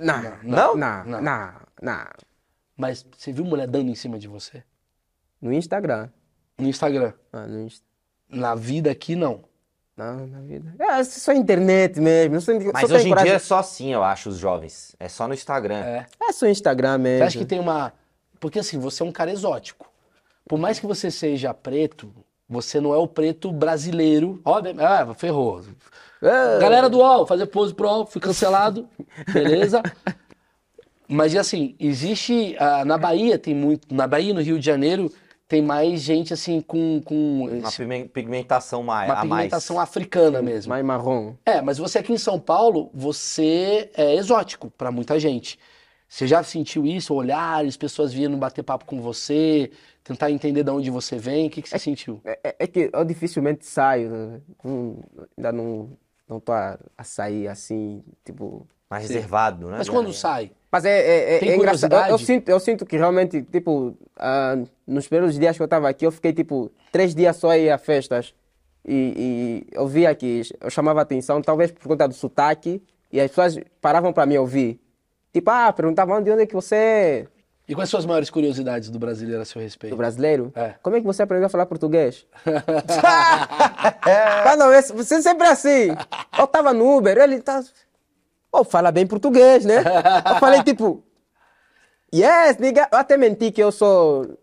Não. 0.00 0.22
Não? 0.42 0.76
Não. 0.76 1.04
Não. 1.04 1.52
Não. 1.82 2.06
Mas 2.76 3.04
você 3.16 3.32
viu 3.32 3.44
mulher 3.44 3.66
dando 3.66 3.90
em 3.90 3.94
cima 3.94 4.18
de 4.18 4.28
você? 4.28 4.62
No 5.40 5.52
Instagram. 5.52 6.08
No 6.58 6.68
Instagram. 6.68 7.12
Ah, 7.32 7.46
no 7.46 7.62
Insta. 7.62 7.84
Na 8.28 8.54
vida 8.54 8.90
aqui, 8.90 9.14
não. 9.14 9.44
Não, 9.96 10.26
na 10.26 10.40
vida. 10.40 10.74
É 10.78 11.04
só 11.04 11.32
internet 11.32 12.00
mesmo. 12.00 12.34
Não 12.34 12.40
sei, 12.40 12.58
Mas 12.58 12.88
só 12.88 12.94
hoje 12.94 13.04
tem 13.04 13.12
em 13.12 13.22
dia 13.22 13.34
é 13.34 13.38
só 13.38 13.58
assim, 13.58 13.92
eu 13.92 14.02
acho, 14.02 14.28
os 14.28 14.36
jovens. 14.36 14.94
É 14.98 15.08
só 15.08 15.26
no 15.26 15.34
Instagram. 15.34 15.82
É. 15.84 16.06
É 16.20 16.32
só 16.32 16.46
Instagram 16.46 16.98
mesmo. 16.98 17.18
Você 17.18 17.24
acha 17.24 17.38
que 17.38 17.46
tem 17.46 17.60
uma. 17.60 17.92
Porque 18.38 18.58
assim, 18.58 18.78
você 18.78 19.02
é 19.02 19.06
um 19.06 19.12
cara 19.12 19.30
exótico. 19.30 19.90
Por 20.46 20.58
mais 20.58 20.78
que 20.78 20.86
você 20.86 21.10
seja 21.10 21.54
preto, 21.54 22.12
você 22.48 22.80
não 22.80 22.94
é 22.94 22.96
o 22.98 23.06
preto 23.08 23.50
brasileiro. 23.52 24.40
Óbvio, 24.44 24.74
ah, 24.78 25.14
ferrou. 25.14 25.62
Ah, 26.22 26.58
Galera 26.60 26.88
do 26.88 26.98
UOL, 26.98 27.26
fazer 27.26 27.46
pose 27.46 27.74
pro 27.74 27.86
UOL, 27.88 28.06
fui 28.06 28.20
cancelado. 28.20 28.88
Beleza? 29.32 29.82
Mas 31.08 31.36
assim, 31.36 31.74
existe. 31.78 32.56
ah, 32.58 32.84
na 32.84 32.98
Bahia 32.98 33.38
tem 33.38 33.54
muito. 33.54 33.92
Na 33.94 34.06
Bahia, 34.06 34.34
no 34.34 34.40
Rio 34.40 34.58
de 34.58 34.66
Janeiro, 34.66 35.12
tem 35.46 35.62
mais 35.62 36.00
gente 36.00 36.32
assim 36.32 36.60
com, 36.60 37.00
com 37.04 37.44
Uma 37.44 37.70
pigmen- 37.70 38.08
pigmentação 38.08 38.82
mais, 38.82 39.08
uma 39.08 39.20
a 39.20 39.24
mais. 39.24 39.42
pigmentação 39.44 39.78
africana 39.78 40.42
mesmo. 40.42 40.70
Mais 40.70 40.84
marrom. 40.84 41.34
É, 41.44 41.60
mas 41.62 41.78
você 41.78 41.98
aqui 41.98 42.12
em 42.12 42.18
São 42.18 42.40
Paulo, 42.40 42.90
você 42.92 43.90
é 43.94 44.16
exótico 44.16 44.70
pra 44.76 44.90
muita 44.90 45.20
gente. 45.20 45.58
Você 46.08 46.26
já 46.26 46.42
sentiu 46.42 46.84
isso? 46.86 47.14
Olhares, 47.14 47.76
pessoas 47.76 48.12
vindo 48.12 48.36
bater 48.36 48.62
papo 48.64 48.84
com 48.84 49.00
você, 49.00 49.70
tentar 50.06 50.30
entender 50.30 50.62
de 50.62 50.70
onde 50.70 50.90
você 50.90 51.16
vem? 51.18 51.46
O 51.46 51.50
que, 51.50 51.62
que 51.62 51.68
você 51.68 51.78
sentiu? 51.78 52.20
É, 52.24 52.38
é- 52.44 52.56
é 52.60 52.66
que 52.66 52.90
eu 52.92 53.04
dificilmente 53.04 53.66
saio. 53.66 54.10
né? 54.10 54.40
Não- 54.64 54.96
ainda 55.36 55.52
não 55.52 55.90
não 56.28 56.40
tô 56.40 56.50
a, 56.52 56.76
a 56.98 57.04
sair 57.04 57.46
assim, 57.48 58.02
tipo. 58.24 58.66
Mais 58.90 59.02
reservado, 59.08 59.68
né? 59.68 59.78
Mas 59.78 59.88
quando 59.88 60.12
sai? 60.12 60.50
Mas 60.70 60.84
é, 60.84 60.90
é, 60.90 61.34
é- 61.36 61.48
é 61.48 61.56
engraçado. 61.56 61.92
Eu, 61.92 61.98
eu 62.10 62.18
sinto, 62.18 62.48
eu 62.48 62.60
sinto 62.60 62.84
que 62.86 62.96
realmente, 62.96 63.42
tipo, 63.42 63.96
ah, 64.16 64.56
nos 64.86 65.06
primeiros 65.08 65.38
dias 65.38 65.56
que 65.56 65.62
eu 65.62 65.68
tava 65.68 65.88
aqui, 65.88 66.04
eu 66.06 66.12
fiquei, 66.12 66.32
tipo, 66.32 66.70
três 66.92 67.14
dias 67.14 67.36
só 67.36 67.50
a 67.50 67.58
ir 67.58 67.70
a 67.70 67.78
festas. 67.78 68.34
E, 68.84 69.64
e 69.70 69.76
eu 69.76 69.86
via 69.88 70.14
que 70.14 70.42
eu 70.60 70.70
chamava 70.70 71.00
atenção, 71.00 71.40
talvez 71.42 71.70
por 71.72 71.88
conta 71.88 72.06
do 72.06 72.14
sotaque, 72.14 72.80
e 73.12 73.20
as 73.20 73.28
pessoas 73.30 73.58
paravam 73.80 74.12
para 74.12 74.26
me 74.26 74.38
ouvir. 74.38 74.80
Tipo, 75.32 75.50
ah, 75.50 75.72
perguntavam 75.72 76.22
de 76.22 76.30
onde 76.30 76.42
é 76.42 76.46
que 76.46 76.54
você 76.54 76.74
é? 76.76 77.26
E 77.68 77.74
quais 77.74 77.90
são 77.90 77.98
as 77.98 78.06
maiores 78.06 78.30
curiosidades 78.30 78.90
do 78.90 78.98
brasileiro 78.98 79.42
a 79.42 79.44
seu 79.44 79.60
respeito? 79.60 79.92
Do 79.92 79.96
brasileiro? 79.96 80.52
É. 80.54 80.74
Como 80.82 80.94
é 80.94 81.00
que 81.00 81.06
você 81.06 81.22
aprendeu 81.22 81.46
a 81.46 81.50
falar 81.50 81.66
português? 81.66 82.24
Mas 84.44 84.56
não, 84.58 84.68
você 84.96 85.20
sempre 85.20 85.48
é 85.48 85.50
assim. 85.50 85.88
Eu 86.38 86.46
tava 86.46 86.72
no 86.72 86.96
Uber, 86.96 87.18
ele 87.18 87.40
tá. 87.40 87.62
Oh, 88.52 88.62
fala 88.62 88.92
bem 88.92 89.06
português, 89.06 89.64
né? 89.64 89.78
Eu 89.78 90.36
falei 90.38 90.62
tipo. 90.62 91.02
Yes, 92.14 92.56
nigga. 92.58 92.88
Eu 92.92 92.98
até 92.98 93.16
menti 93.16 93.50
que 93.50 93.62
eu 93.62 93.72
sou 93.72 94.38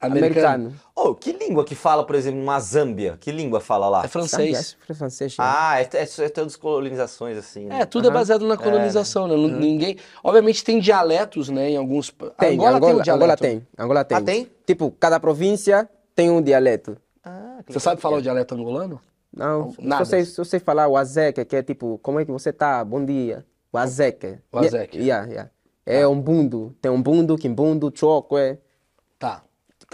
Americano. 0.00 0.46
americano. 0.66 0.74
Oh, 0.94 1.14
que 1.14 1.32
língua 1.32 1.64
que 1.64 1.74
fala, 1.74 2.06
por 2.06 2.14
exemplo, 2.14 2.40
numa 2.40 2.58
Zâmbia? 2.58 3.16
Que 3.20 3.30
língua 3.30 3.60
fala 3.60 3.88
lá? 3.88 4.04
É 4.04 4.08
francês. 4.08 4.76
É 4.88 4.94
francês. 4.94 5.32
sim. 5.32 5.36
Ah, 5.40 5.80
é, 5.80 5.88
é, 5.92 6.24
é 6.24 6.28
todas 6.28 6.56
colonizações 6.56 7.36
assim. 7.36 7.66
né? 7.66 7.80
É, 7.80 7.84
tudo 7.84 8.08
é 8.08 8.10
baseado 8.10 8.46
na 8.46 8.56
colonização, 8.56 9.28
né? 9.28 9.36
Não- 9.36 9.48
Ninguém. 9.48 9.96
Obviamente 10.22 10.64
tem 10.64 10.80
dialetos, 10.80 11.48
né? 11.48 11.70
Em 11.70 11.76
alguns. 11.76 12.10
tem, 12.38 12.54
Angola, 12.54 12.80
tem 12.80 12.94
um 12.94 13.00
dialeto. 13.02 13.10
Angola 13.10 13.36
tem. 13.36 13.66
Angola 13.78 14.04
tem. 14.04 14.16
Ah, 14.18 14.22
tem? 14.22 14.50
Tipo, 14.66 14.90
cada 14.98 15.20
província 15.20 15.88
tem 16.14 16.30
um 16.30 16.40
dialeto. 16.40 16.96
Ah, 17.22 17.58
que 17.66 17.72
Você 17.72 17.80
sabe 17.80 18.00
falar 18.00 18.18
o 18.18 18.22
dialeto 18.22 18.54
angolano? 18.54 19.00
Não, 19.36 19.74
Nada. 19.80 20.04
só 20.04 20.10
sei, 20.10 20.24
só 20.24 20.44
sei 20.44 20.60
falar 20.60 20.86
o 20.86 20.96
azeque, 20.96 21.44
que 21.44 21.56
é 21.56 21.62
tipo, 21.62 21.98
como 22.02 22.20
é 22.20 22.24
que 22.24 22.30
você 22.30 22.52
tá? 22.52 22.84
Bom 22.84 23.04
dia. 23.04 23.44
O 23.72 23.76
azeque. 23.78 24.38
O 24.52 24.58
azeque. 24.58 24.98
Yeah, 24.98 25.26
yeah. 25.28 25.50
É 25.84 26.06
um 26.06 26.20
bundo. 26.20 26.74
Tem 26.80 26.90
um 26.90 27.02
bundo, 27.02 27.36
quimbundo, 27.36 27.92
choco, 27.94 28.38
é. 28.38 28.58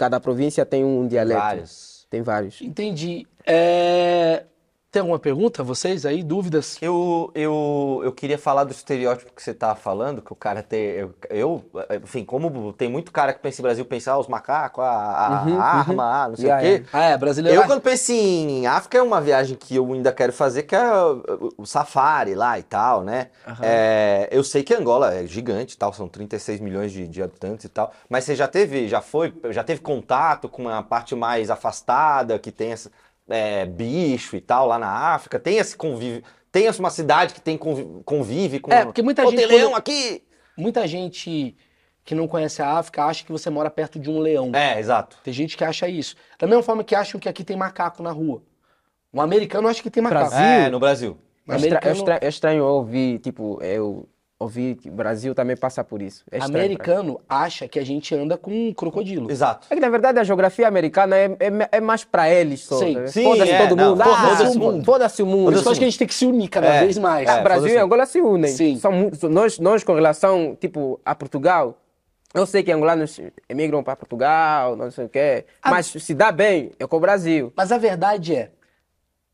Cada 0.01 0.19
província 0.19 0.65
tem 0.65 0.83
um 0.83 1.05
dialeto. 1.05 1.39
Vários. 1.39 2.07
Tem 2.09 2.23
vários. 2.23 2.59
Entendi. 2.59 3.27
É, 3.45 4.45
Tem 4.91 4.99
alguma 4.99 5.17
pergunta, 5.19 5.63
vocês 5.63 6.05
aí? 6.05 6.21
Dúvidas? 6.21 6.77
Eu, 6.81 7.31
eu, 7.33 8.01
eu 8.03 8.11
queria 8.11 8.37
falar 8.37 8.65
do 8.65 8.71
estereótipo 8.71 9.31
que 9.33 9.41
você 9.41 9.53
tava 9.53 9.73
falando, 9.73 10.21
que 10.21 10.33
o 10.33 10.35
cara 10.35 10.61
tem. 10.61 10.81
Eu, 10.81 11.13
eu, 11.29 11.63
enfim, 12.03 12.25
como 12.25 12.73
tem 12.73 12.89
muito 12.89 13.09
cara 13.09 13.31
que 13.33 13.39
pensa 13.39 13.61
em 13.61 13.63
Brasil, 13.63 13.85
pensa, 13.85 14.11
ah, 14.11 14.19
os 14.19 14.27
macacos, 14.27 14.83
a, 14.83 14.89
a- 14.89 15.27
a 15.45 15.63
arma, 15.79 16.03
ah, 16.25 16.27
não 16.27 16.35
sei 16.35 16.47
Yeah, 16.49 16.59
o 16.59 16.59
quê. 16.59 16.83
yeah. 16.83 16.89
Ah, 16.91 17.13
é, 17.13 17.17
brasileiro. 17.17 17.61
Eu, 17.61 17.65
quando 17.67 17.79
penso 17.79 18.11
em 18.11 18.67
África, 18.67 18.97
é 18.97 19.01
uma 19.01 19.21
viagem 19.21 19.55
que 19.55 19.77
eu 19.77 19.93
ainda 19.93 20.11
quero 20.11 20.33
fazer, 20.33 20.63
que 20.63 20.75
é 20.75 20.91
o, 21.57 21.65
safari 21.65 22.35
lá 22.35 22.59
e 22.59 22.63
tal, 22.63 23.01
né? 23.01 23.29
É, 23.61 24.27
eu 24.29 24.43
sei 24.43 24.61
que 24.61 24.73
Angola 24.73 25.13
é 25.13 25.25
gigante 25.25 25.75
e 25.75 25.77
tal, 25.77 25.93
são 25.93 26.09
36 26.09 26.59
milhões 26.59 26.91
de, 26.91 27.07
de 27.07 27.23
habitantes 27.23 27.63
e 27.63 27.69
tal, 27.69 27.93
mas 28.09 28.25
você 28.25 28.35
já 28.35 28.47
teve, 28.47 28.89
já 28.89 28.99
foi, 28.99 29.33
já 29.51 29.63
teve 29.63 29.79
contato 29.79 30.49
com 30.49 30.63
uma 30.63 30.83
parte 30.83 31.15
mais 31.15 31.49
afastada, 31.49 32.37
que 32.37 32.51
tem 32.51 32.73
essa, 32.73 32.91
é, 33.29 33.65
bicho 33.65 34.35
e 34.35 34.41
tal 34.41 34.65
lá 34.67 34.77
na 34.79 34.89
África? 34.89 35.39
Tem 35.39 35.57
esse 35.57 35.75
convívio, 35.75 36.23
tem 36.51 36.67
essa 36.67 36.79
uma 36.79 36.89
cidade 36.89 37.33
que 37.33 37.41
tem 37.41 37.57
convi- 37.57 37.87
convive 38.05 38.59
com... 38.59 38.71
É, 38.71 38.85
porque 38.85 39.01
muita 39.01 39.23
gente 39.25 39.35
tem 39.37 39.47
quando- 39.47 39.57
leão 39.57 39.75
aqui! 39.75 40.23
Muita 40.57 40.85
gente 40.87 41.55
que 42.03 42.13
não 42.13 42.27
conhece 42.27 42.61
a 42.61 42.77
África 42.77 43.05
acha 43.05 43.23
que 43.23 43.31
você 43.31 43.49
mora 43.49 43.69
perto 43.69 43.97
de 43.99 44.09
um 44.09 44.19
leão. 44.19 44.51
É, 44.53 44.79
exato. 44.79 45.17
Tem 45.23 45.33
gente 45.33 45.55
que 45.55 45.63
acha 45.63 45.87
isso. 45.87 46.15
Da 46.37 46.45
mesma 46.47 46.61
forma 46.63 46.83
que 46.83 46.93
acham 46.95 47.19
que 47.19 47.29
aqui 47.29 47.43
tem 47.43 47.55
macaco 47.55 48.03
na 48.03 48.11
rua. 48.11 48.43
Um 49.13 49.21
americano 49.21 49.67
acha 49.67 49.81
que 49.81 49.89
tem 49.89 50.01
macaco. 50.03 50.29
Brasil? 50.29 50.45
É, 50.45 50.69
no 50.69 50.79
Brasil. 50.79 51.17
É, 51.47 51.51
é 51.51 51.55
americano, 51.55 51.95
estra- 51.95 52.19
é 52.21 52.27
estranho 52.27 52.59
eu 52.59 52.65
ouvir, 52.65 53.19
tipo, 53.19 53.61
eu 53.61 54.07
ouvir 54.41 54.75
que 54.75 54.89
o 54.89 54.91
Brasil 54.91 55.35
também 55.35 55.55
passa 55.55 55.83
por 55.83 56.01
isso. 56.01 56.23
É 56.31 56.37
estranho 56.39 56.57
americano 56.65 57.19
acha 57.29 57.67
que 57.67 57.77
a 57.79 57.85
gente 57.85 58.13
anda 58.15 58.37
com 58.37 58.51
um 58.51 58.73
crocodilo. 58.73 59.29
Exato. 59.29 59.67
É 59.69 59.75
que 59.75 59.81
na 59.81 59.89
verdade 59.89 60.19
a 60.19 60.23
geografia 60.23 60.67
americana 60.67 61.15
é, 61.15 61.25
é, 61.39 61.69
é 61.73 61.79
mais 61.81 62.03
pra 62.03 62.29
eles 62.29 62.61
só. 62.61 62.77
Sim. 62.79 62.95
né? 62.95 63.07
Sim, 63.07 63.23
Foda-se 63.23 63.51
é, 63.51 63.67
todo 63.67 63.75
não, 63.77 63.89
mundo. 63.95 64.03
foda-se 64.03 64.43
Ah, 64.43 64.49
o 64.49 64.59
mundo. 64.59 64.85
Foda-se 64.85 65.23
o 65.23 65.25
mundo. 65.25 65.43
Por 65.45 65.53
isso 65.53 65.61
que 65.63 65.67
eu 65.67 65.71
acho 65.71 65.79
que 65.79 65.85
a 65.85 65.89
gente 65.89 65.99
tem 65.99 66.07
que 66.07 66.13
se 66.13 66.25
unir 66.25 66.47
cada 66.47 66.67
É, 66.67 66.79
vez 66.81 66.97
mais. 66.97 67.29
é. 67.29 67.41
Brasil 67.41 67.61
foda-se. 67.61 67.75
e 67.75 67.79
Angola 67.79 68.05
se 68.05 68.21
unem. 68.21 68.51
Sim. 68.51 68.77
São 68.77 69.11
nós, 69.29 69.59
nós, 69.59 69.83
com 69.83 69.93
relação, 69.93 70.57
tipo, 70.59 70.99
a 71.05 71.13
Portugal, 71.13 71.77
eu 72.33 72.45
sei 72.45 72.63
que 72.63 72.71
angolanos 72.71 73.19
emigram 73.49 73.83
para 73.83 73.95
Portugal, 73.95 74.75
não 74.75 74.89
sei 74.89 75.05
o 75.05 75.09
quê, 75.09 75.45
Ah. 75.61 75.69
mas 75.69 75.85
se 75.87 76.13
dá 76.13 76.31
bem, 76.31 76.71
é 76.79 76.87
com 76.87 76.97
o 76.97 76.99
Brasil. 76.99 77.51
Mas 77.55 77.71
a 77.71 77.77
verdade 77.77 78.33
é, 78.35 78.49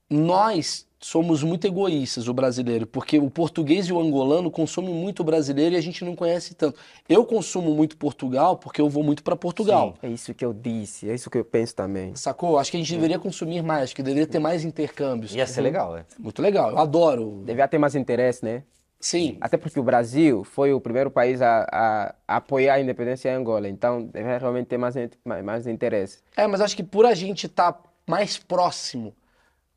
nós 0.10 0.86
somos 1.00 1.44
muito 1.44 1.68
egoístas, 1.68 2.28
o 2.28 2.34
brasileiro, 2.34 2.88
porque 2.88 3.20
o 3.20 3.30
português 3.30 3.86
e 3.88 3.94
o 3.94 4.00
angolano 4.00 4.50
consomem 4.50 4.94
muito 4.94 5.20
o 5.20 5.24
brasileiro 5.24 5.76
e 5.76 5.78
a 5.78 5.82
gente 5.82 6.04
não 6.04 6.16
conhece 6.16 6.56
tanto. 6.56 6.80
Eu 7.08 7.24
consumo 7.24 7.74
muito 7.76 7.96
Portugal 7.98 8.58
porque 8.58 8.82
eu 8.82 8.90
vou 8.90 9.04
muito 9.04 9.22
para 9.24 9.36
Portugal. 9.36 9.94
É 10.02 10.10
isso 10.10 10.34
que 10.34 10.44
eu 10.44 10.54
disse, 10.54 11.08
é 11.10 11.14
isso 11.14 11.30
que 11.30 11.38
eu 11.38 11.46
penso 11.46 11.76
também. 11.76 12.16
Sacou? 12.16 12.58
Acho 12.58 12.72
que 12.72 12.78
a 12.78 12.80
gente 12.80 12.92
deveria 12.94 13.20
consumir 13.20 13.62
mais, 13.62 13.84
acho 13.84 13.96
que 13.96 14.02
deveria 14.02 14.26
ter 14.26 14.40
mais 14.40 14.64
intercâmbios. 14.66 15.36
Ia 15.36 15.46
ser 15.46 15.62
legal, 15.62 15.96
é. 15.96 16.04
Muito 16.18 16.42
legal, 16.42 16.72
eu 16.72 16.80
adoro. 16.80 17.44
Devia 17.46 17.68
ter 17.68 17.78
mais 17.78 17.94
interesse, 17.94 18.44
né? 18.44 18.64
Sim. 19.00 19.38
Até 19.40 19.56
porque 19.56 19.80
o 19.80 19.84
Brasil 19.84 20.44
foi 20.44 20.74
o 20.74 20.82
primeiro 20.82 21.12
país 21.12 21.40
a, 21.44 21.68
a- 21.72 22.16
a 22.28 22.38
apoiar 22.38 22.74
a 22.74 22.82
independência 22.82 23.30
em 23.30 23.36
Angola, 23.36 23.70
então 23.70 24.04
deve 24.06 24.36
realmente 24.40 24.66
ter 24.66 24.78
mais, 24.80 24.96
mais, 25.24 25.46
mais 25.46 25.68
interesse. 25.68 26.18
É, 26.36 26.48
mas 26.48 26.60
acho 26.60 26.76
que 26.76 26.82
por 26.84 27.06
a 27.06 27.14
gente 27.14 27.46
estar 27.46 27.80
mais 28.08 28.40
próximo 28.40 29.14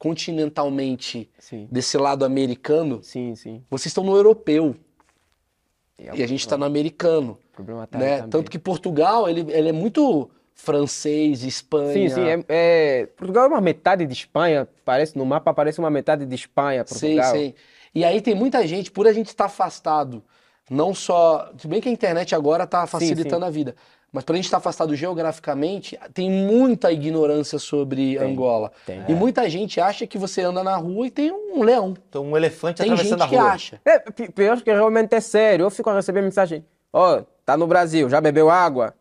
continentalmente 0.00 1.30
Sim, 1.38 1.68
desse 1.70 1.98
lado 1.98 2.24
americano, 2.24 3.00
sim, 3.02 3.34
sim. 3.36 3.62
vocês 3.68 3.86
estão 3.88 4.02
no 4.02 4.16
europeu 4.16 4.74
É 5.98 6.16
e 6.16 6.22
a 6.22 6.26
gente 6.26 6.40
está 6.40 6.56
no 6.56 6.64
americano, 6.64 7.38
tá 7.54 7.98
né? 7.98 8.16
também. 8.16 8.30
Tanto 8.30 8.50
que 8.50 8.58
Portugal, 8.58 9.28
ele, 9.28 9.42
ele 9.52 9.68
é 9.68 9.72
muito 9.72 10.30
francês, 10.54 11.44
Espanha. 11.44 12.08
Sim, 12.08 12.14
sim. 12.14 12.22
É, 12.22 12.44
é- 13.02 13.06
Portugal 13.14 13.44
é 13.44 13.48
uma 13.48 13.60
metade 13.60 14.06
de 14.06 14.12
Espanha, 14.14 14.66
parece 14.86 15.18
no 15.18 15.26
mapa 15.26 15.52
parece 15.52 15.78
uma 15.78 15.90
metade 15.90 16.24
de 16.24 16.34
Espanha, 16.34 16.82
Sim, 16.86 17.16
Portugal. 17.16 17.34
sim. 17.36 17.54
E 17.94 18.02
aí 18.02 18.22
tem 18.22 18.34
muita 18.34 18.66
gente, 18.66 18.90
por 18.90 19.06
a 19.06 19.12
gente 19.12 19.26
estar 19.26 19.44
afastado, 19.46 20.24
não 20.70 20.94
só. 20.94 21.50
Tudo 21.58 21.68
bem 21.68 21.80
que 21.82 21.90
a 21.90 21.92
internet 21.92 22.34
agora 22.34 22.64
está 22.64 22.86
facilitando 22.86 23.44
a 23.44 23.50
vida, 23.50 23.76
mas 24.12 24.24
por 24.24 24.32
a 24.32 24.36
gente 24.36 24.44
estar 24.46 24.56
afastado 24.58 24.94
geograficamente, 24.96 25.98
tem 26.12 26.30
muita 26.30 26.90
ignorância 26.92 27.58
sobre 27.58 28.18
Angola. 28.18 28.72
tem. 28.86 29.02
E 29.08 29.14
muita 29.14 29.48
gente 29.48 29.80
acha 29.80 30.06
que 30.06 30.18
você 30.18 30.42
anda 30.42 30.62
na 30.64 30.76
rua 30.76 31.06
e 31.06 31.10
tem 31.10 31.30
um 31.32 31.62
leão. 31.62 31.94
Então 32.08 32.24
um 32.24 32.36
elefante 32.36 32.82
Tem 32.82 32.90
atravessando 32.92 33.20
gente 33.20 33.26
a 33.26 33.28
que 33.28 33.36
rua. 33.36 33.50
acha. 33.52 33.80
É, 33.84 33.98
pi- 33.98 34.30
pior 34.30 34.60
que 34.60 34.70
realmente 34.72 35.14
é 35.14 35.20
sério. 35.20 35.64
Eu 35.64 35.70
fico 35.70 35.88
a 35.90 35.94
receber 35.94 36.22
mensagem: 36.22 36.64
Ó, 36.92 37.22
tá 37.44 37.56
no 37.56 37.66
Brasil, 37.66 38.08
já 38.08 38.20
bebeu 38.20 38.50
água? 38.50 38.94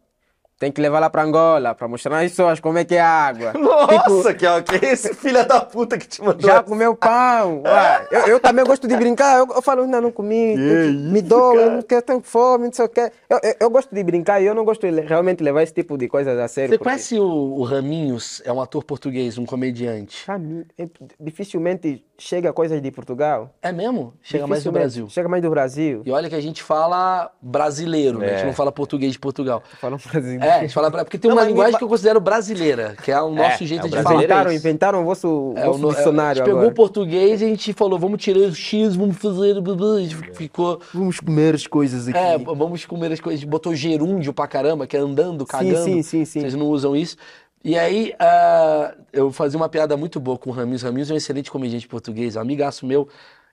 Tem 0.60 0.70
que 0.74 0.82
levar 0.82 1.00
lá 1.00 1.10
pra 1.10 1.24
Angola 1.24 1.74
pra 1.74 1.88
mostrar 1.88 2.18
às 2.20 2.32
pessoas 2.32 2.60
como 2.60 2.78
é 2.78 2.84
que 2.84 2.94
é 2.96 3.00
a 3.00 3.08
água. 3.08 3.54
Nossa, 3.58 4.34
que, 4.34 4.46
ó, 4.46 4.62
que 4.62 4.86
é 4.86 4.92
esse 4.92 5.14
filho 5.14 5.48
da 5.48 5.62
puta 5.62 5.98
que 5.98 6.06
te 6.06 6.22
mandou. 6.22 6.42
Já 6.50 6.62
comeu 6.62 6.94
pão? 6.98 7.64
Ué, 7.66 8.08
eu, 8.12 8.20
eu 8.28 8.40
também 8.42 8.66
gosto 8.66 8.86
de 8.86 8.94
brincar. 8.98 9.40
Eu, 9.40 9.48
eu 9.56 9.62
falo, 9.62 9.88
não, 9.88 10.02
não 10.02 10.12
comi. 10.12 10.58
me 10.58 11.22
dou, 11.22 11.56
eu 11.56 11.72
não 11.72 11.82
quero, 11.82 12.02
tenho 12.02 12.22
fome, 12.22 12.66
não 12.66 12.74
sei 12.74 12.84
o 12.86 12.90
quê. 12.90 13.10
Eu, 13.30 13.40
eu, 13.42 13.56
eu 13.62 13.70
gosto 13.70 13.96
de 13.96 14.04
brincar 14.04 14.42
e 14.42 14.48
eu 14.48 14.54
não 14.54 14.66
gosto 14.66 14.82
de 14.86 15.00
realmente 15.02 15.42
levar 15.42 15.64
esse 15.64 15.74
tipo 15.74 15.98
de 15.98 16.10
coisas 16.10 16.38
a 16.38 16.48
sério. 16.50 16.72
Você 16.72 16.78
porque- 16.78 16.90
conhece 16.90 17.18
o, 17.18 17.24
o 17.26 17.64
Raminhos? 17.64 18.42
É 18.44 18.52
um 18.52 18.60
ator 18.62 18.84
português, 18.84 19.38
um 19.38 19.46
comediante. 19.46 20.26
Mim, 20.40 20.66
é- 20.78 20.88
dificilmente 21.18 22.04
chega 22.18 22.52
coisas 22.52 22.82
de 22.82 22.92
Portugal. 22.92 23.50
É 23.62 23.72
mesmo? 23.72 24.14
Chega 24.22 24.46
mais 24.46 24.64
do 24.64 24.72
Brasil. 24.74 25.08
Chega 25.10 25.30
mais 25.30 25.42
do 25.42 25.50
Brasil. 25.50 26.02
E 26.06 26.12
olha 26.12 26.28
que 26.30 26.36
a 26.36 26.42
gente 26.42 26.62
fala 26.62 27.32
brasileiro, 27.42 28.20
né? 28.20 28.26
A 28.26 28.30
gente 28.32 28.42
É. 28.44 28.46
não 28.48 28.54
fala 28.54 28.72
português 28.74 29.14
de 29.14 29.20
Portugal. 29.20 29.64
Falam 29.80 29.98
brasileiro. 30.12 30.44
É, 30.44 30.49
a 30.58 30.62
gente 30.62 30.74
fala. 30.74 30.90
bra- 30.90 31.04
Porque 31.06 31.18
tem 31.18 31.30
Não, 31.30 31.38
uma 31.38 31.44
linguagem 31.46 31.74
ba- 31.74 31.78
que 31.78 31.84
eu 31.84 31.88
considero 31.88 32.20
brasileira, 32.20 32.96
que 33.04 33.12
é 33.12 33.22
o 33.22 33.30
nosso 33.32 33.64
É, 33.64 33.68
jeito 33.68 33.84
é 33.84 33.88
o 33.88 33.90
de 33.90 34.02
falar. 34.04 34.16
Inventaram, 34.16 34.52
é 34.52 34.56
inventaram 34.56 35.02
o 35.02 35.06
vosso, 35.06 35.54
É, 35.56 35.66
vosso 35.66 35.80
o 35.80 35.82
no- 35.82 35.92
é, 35.92 35.96
dicionário 35.96 36.32
a 36.32 36.34
gente 36.36 36.44
pegou 36.46 36.60
agora. 36.60 36.72
o 36.72 36.76
português 36.76 37.42
e 37.42 37.46
a 37.46 37.48
gente 37.48 37.74
falou, 37.74 37.98
vamos 38.00 38.22
tirar 38.22 38.40
os 38.40 38.58
X, 38.58 38.96
vamos 38.96 39.18
fazer. 39.18 39.60
blá, 39.62 39.76
blá, 39.76 39.96
ficou. 40.34 40.80
Vamos 40.94 41.20
comer 41.20 41.56
as 41.56 41.68
coisas 41.68 42.08
aqui. 42.08 42.18
É, 42.18 42.38
vamos 42.38 42.86
comer 42.86 43.12
as 43.12 43.20
coisas. 43.20 43.44
Botou 43.44 43.74
gerúndio 43.76 44.34
pra 44.34 44.48
caramba, 44.48 44.86
que 44.88 44.96
é 44.98 45.00
andando, 45.00 45.46
cagando. 45.46 45.84
sim, 45.84 46.02
sim, 46.02 46.26
sim. 46.26 46.42
Vocês 46.42 46.56
não 46.56 46.68
usam 46.68 46.96
isso. 46.96 47.16
E 47.64 47.78
aí, 47.78 48.14
ah, 48.18 48.94
eu 49.12 49.32
fazia 49.32 49.58
uma 49.58 49.68
piada 49.68 49.98
muito 49.98 50.20
boa 50.20 50.38
com 50.38 50.50
o 50.50 50.54
Ramis. 50.54 50.82
O 50.82 50.86
Ramis 50.86 51.12
é 51.12 51.14
um 51.14 51.18
excelente 51.18 51.52
comediante 51.52 51.88
português, 51.88 52.36
um 52.36 52.40
amigaço 52.40 52.86
meu. 52.86 53.08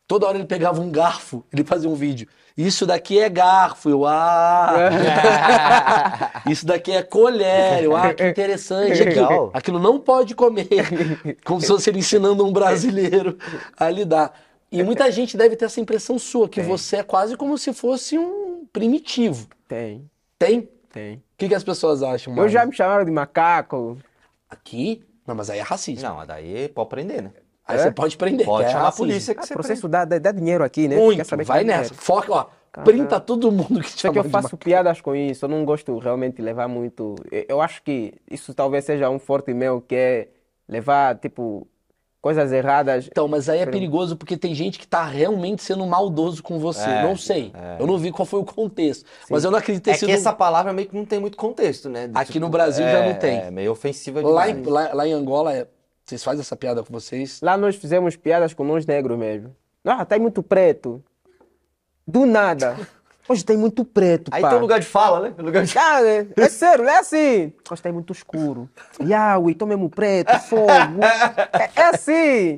Toda 0.06 0.26
hora 0.26 0.38
ele 0.38 0.46
pegava 0.46 0.80
um 0.80 0.88
garfo, 0.88 1.44
ele 1.52 1.64
fazia 1.64 1.90
um 1.90 1.94
vídeo. 1.96 2.28
Isso 2.56 2.86
daqui 2.86 3.18
é 3.18 3.28
garfo, 3.28 3.90
eu, 3.90 4.06
ah! 4.06 4.88
Isso 6.48 6.64
daqui 6.64 6.90
é 6.92 7.02
colher, 7.02 7.84
eu, 7.84 7.94
ah, 7.94 8.14
que 8.14 8.26
interessante. 8.26 9.04
Legal. 9.04 9.24
Aquilo, 9.26 9.50
aquilo 9.52 9.78
não 9.78 10.00
pode 10.00 10.34
comer. 10.34 11.36
Como 11.44 11.60
se 11.60 11.66
fosse 11.66 11.90
ele 11.90 11.98
ensinando 11.98 12.46
um 12.46 12.52
brasileiro 12.52 13.36
a 13.78 13.90
lidar. 13.90 14.32
E 14.72 14.82
muita 14.82 15.10
gente 15.12 15.36
deve 15.36 15.54
ter 15.54 15.66
essa 15.66 15.80
impressão 15.80 16.18
sua, 16.18 16.48
que 16.48 16.62
você 16.62 16.96
é 16.96 17.02
quase 17.02 17.36
como 17.36 17.58
se 17.58 17.74
fosse 17.74 18.16
um 18.18 18.64
primitivo. 18.72 19.46
Tem, 19.68 20.08
Tem? 20.38 20.68
tem. 20.92 21.16
O 21.16 21.20
que, 21.36 21.48
que 21.48 21.54
as 21.54 21.62
pessoas 21.64 22.02
acham, 22.02 22.32
Eu 22.32 22.36
Mário? 22.36 22.50
já 22.50 22.64
me 22.64 22.74
chamaram 22.74 23.04
de 23.04 23.10
macaco. 23.10 23.98
Aqui? 24.48 25.04
Não, 25.26 25.34
mas 25.34 25.50
aí 25.50 25.58
é 25.58 25.62
racismo. 25.62 26.08
Não, 26.08 26.24
daí 26.26 26.68
pode 26.68 26.88
prender, 26.88 27.22
né? 27.22 27.30
Aí 27.66 27.76
É? 27.78 27.82
você 27.82 27.90
pode 27.90 28.16
prender. 28.16 28.46
Pode 28.46 28.66
é 28.66 28.68
chamar 28.68 28.80
a 28.80 28.84
racismo. 28.84 29.06
polícia 29.06 29.34
que 29.34 29.40
Ah, 29.40 29.46
você 29.46 29.54
processo 29.54 29.88
dá, 29.88 30.04
dá, 30.04 30.18
dá 30.18 30.30
dinheiro 30.32 30.62
aqui, 30.62 30.86
né? 30.86 30.96
Muito, 30.96 31.16
Quer 31.18 31.24
saber 31.24 31.42
que 31.44 31.48
vai 31.48 31.64
dá 31.64 31.66
nessa. 31.66 31.82
dinheiro. 31.90 32.04
Foca, 32.04 32.32
ó. 32.32 32.46
Caramba. 32.72 32.92
Printa 32.92 33.18
todo 33.20 33.50
mundo 33.50 33.80
que 33.80 33.90
te 33.94 34.02
Só 34.06 34.12
que 34.12 34.18
eu 34.18 34.22
de 34.22 34.28
faço 34.28 34.56
piadas 34.56 35.00
com 35.00 35.14
isso, 35.16 35.44
eu 35.44 35.48
não 35.48 35.64
gosto 35.64 35.98
realmente 35.98 36.36
de 36.36 36.42
levar 36.42 36.68
muito. 36.68 37.16
Eu- 37.48 37.60
acho 37.60 37.82
que 37.82 38.12
isso 38.30 38.52
talvez 38.54 38.84
seja 38.84 39.08
um 39.10 39.18
forte 39.18 39.52
meu, 39.54 39.80
que 39.80 39.94
é 39.94 40.28
levar, 40.68 41.16
tipo, 41.16 41.66
coisas 42.20 42.52
erradas. 42.52 43.06
Então, 43.06 43.26
mas 43.28 43.48
aí 43.48 43.60
é 43.60 43.66
perigoso 43.66 44.16
porque 44.16 44.36
tem 44.36 44.54
gente 44.54 44.78
que 44.78 44.86
tá 44.86 45.04
realmente 45.06 45.62
sendo 45.62 45.86
maldoso 45.86 46.42
com 46.42 46.58
você. 46.58 46.88
É, 46.88 47.02
não 47.02 47.16
sei. 47.16 47.52
Eu 47.78 47.86
não 47.86 47.96
vi 47.98 48.10
qual 48.12 48.26
foi 48.26 48.40
o 48.40 48.44
contexto. 48.44 49.04
Mas 49.30 49.42
eu 49.44 49.50
não 49.50 49.58
acredito 49.58 49.84
ter 49.84 49.92
É 49.92 49.94
sido. 49.94 50.06
que 50.08 50.12
essa 50.12 50.32
palavra 50.32 50.72
meio 50.72 50.88
que 50.88 50.94
não 50.96 51.04
tem 51.04 51.18
muito 51.20 51.36
contexto, 51.36 51.88
né? 51.88 52.08
Do 52.08 52.16
Aqui 52.18 52.38
no 52.40 52.48
Brasil 52.48 52.84
já 52.84 52.98
é, 53.04 53.08
não 53.12 53.18
tem. 53.18 53.38
É 53.38 53.50
meio 53.50 53.70
ofensiva 53.72 54.20
Lá, 54.20 54.46
demais. 54.48 54.66
em, 54.66 54.70
lá, 54.70 54.90
lá 54.92 55.06
em 55.08 55.12
Angola, 55.12 55.54
é- 55.54 55.66
vocês 56.06 56.22
fazem 56.22 56.40
essa 56.40 56.56
piada 56.56 56.84
com 56.84 56.92
vocês? 56.92 57.40
Lá 57.42 57.56
nós 57.56 57.74
fizemos 57.74 58.14
piadas 58.14 58.54
com 58.54 58.62
nós 58.62 58.86
negros 58.86 59.18
mesmo. 59.18 59.54
Ah, 59.84 60.04
tem 60.04 60.20
muito 60.20 60.40
preto. 60.40 61.02
Do 62.06 62.24
nada. 62.24 62.76
Hoje 63.28 63.44
tem 63.44 63.56
muito 63.56 63.84
preto, 63.84 64.30
Aí 64.32 64.40
pá. 64.40 64.50
tem 64.50 64.58
um 64.58 64.60
lugar 64.60 64.78
de 64.78 64.86
fala, 64.86 65.28
né? 65.28 65.34
Lugar 65.36 65.64
de... 65.64 65.76
Ah, 65.76 66.00
é, 66.00 66.28
é 66.44 66.48
sério, 66.48 66.84
é 66.84 66.98
assim. 66.98 67.52
Hoje 67.68 67.82
tem 67.82 67.90
muito 67.90 68.12
escuro. 68.12 68.70
Yaui, 69.02 69.52
tô 69.56 69.66
mesmo 69.66 69.90
preto, 69.90 70.32
fogo. 70.42 71.00
É, 71.52 71.80
é 71.80 71.84
assim. 71.88 72.56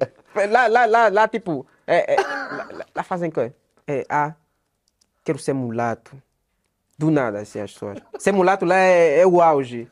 Lá, 0.51 0.67
lá, 0.67 0.85
lá, 0.85 1.09
lá 1.09 1.27
tipo, 1.27 1.67
é, 1.87 2.17
é, 2.17 2.21
lá, 2.21 2.69
lá- 2.95 3.03
fazem 3.03 3.31
coisa. 3.31 3.55
É, 3.87 4.05
ah, 4.11 4.35
quero 5.25 5.39
ser 5.39 5.55
mulato. 5.55 6.23
Do 6.99 7.11
nada, 7.11 7.39
assim, 7.39 7.61
as 7.61 7.73
pessoas. 7.73 7.99
Ser 8.19 8.33
mulato 8.33 8.67
lá 8.67 8.77
é, 8.77 9.21
é 9.21 9.27
o 9.27 9.41
auge. 9.41 9.89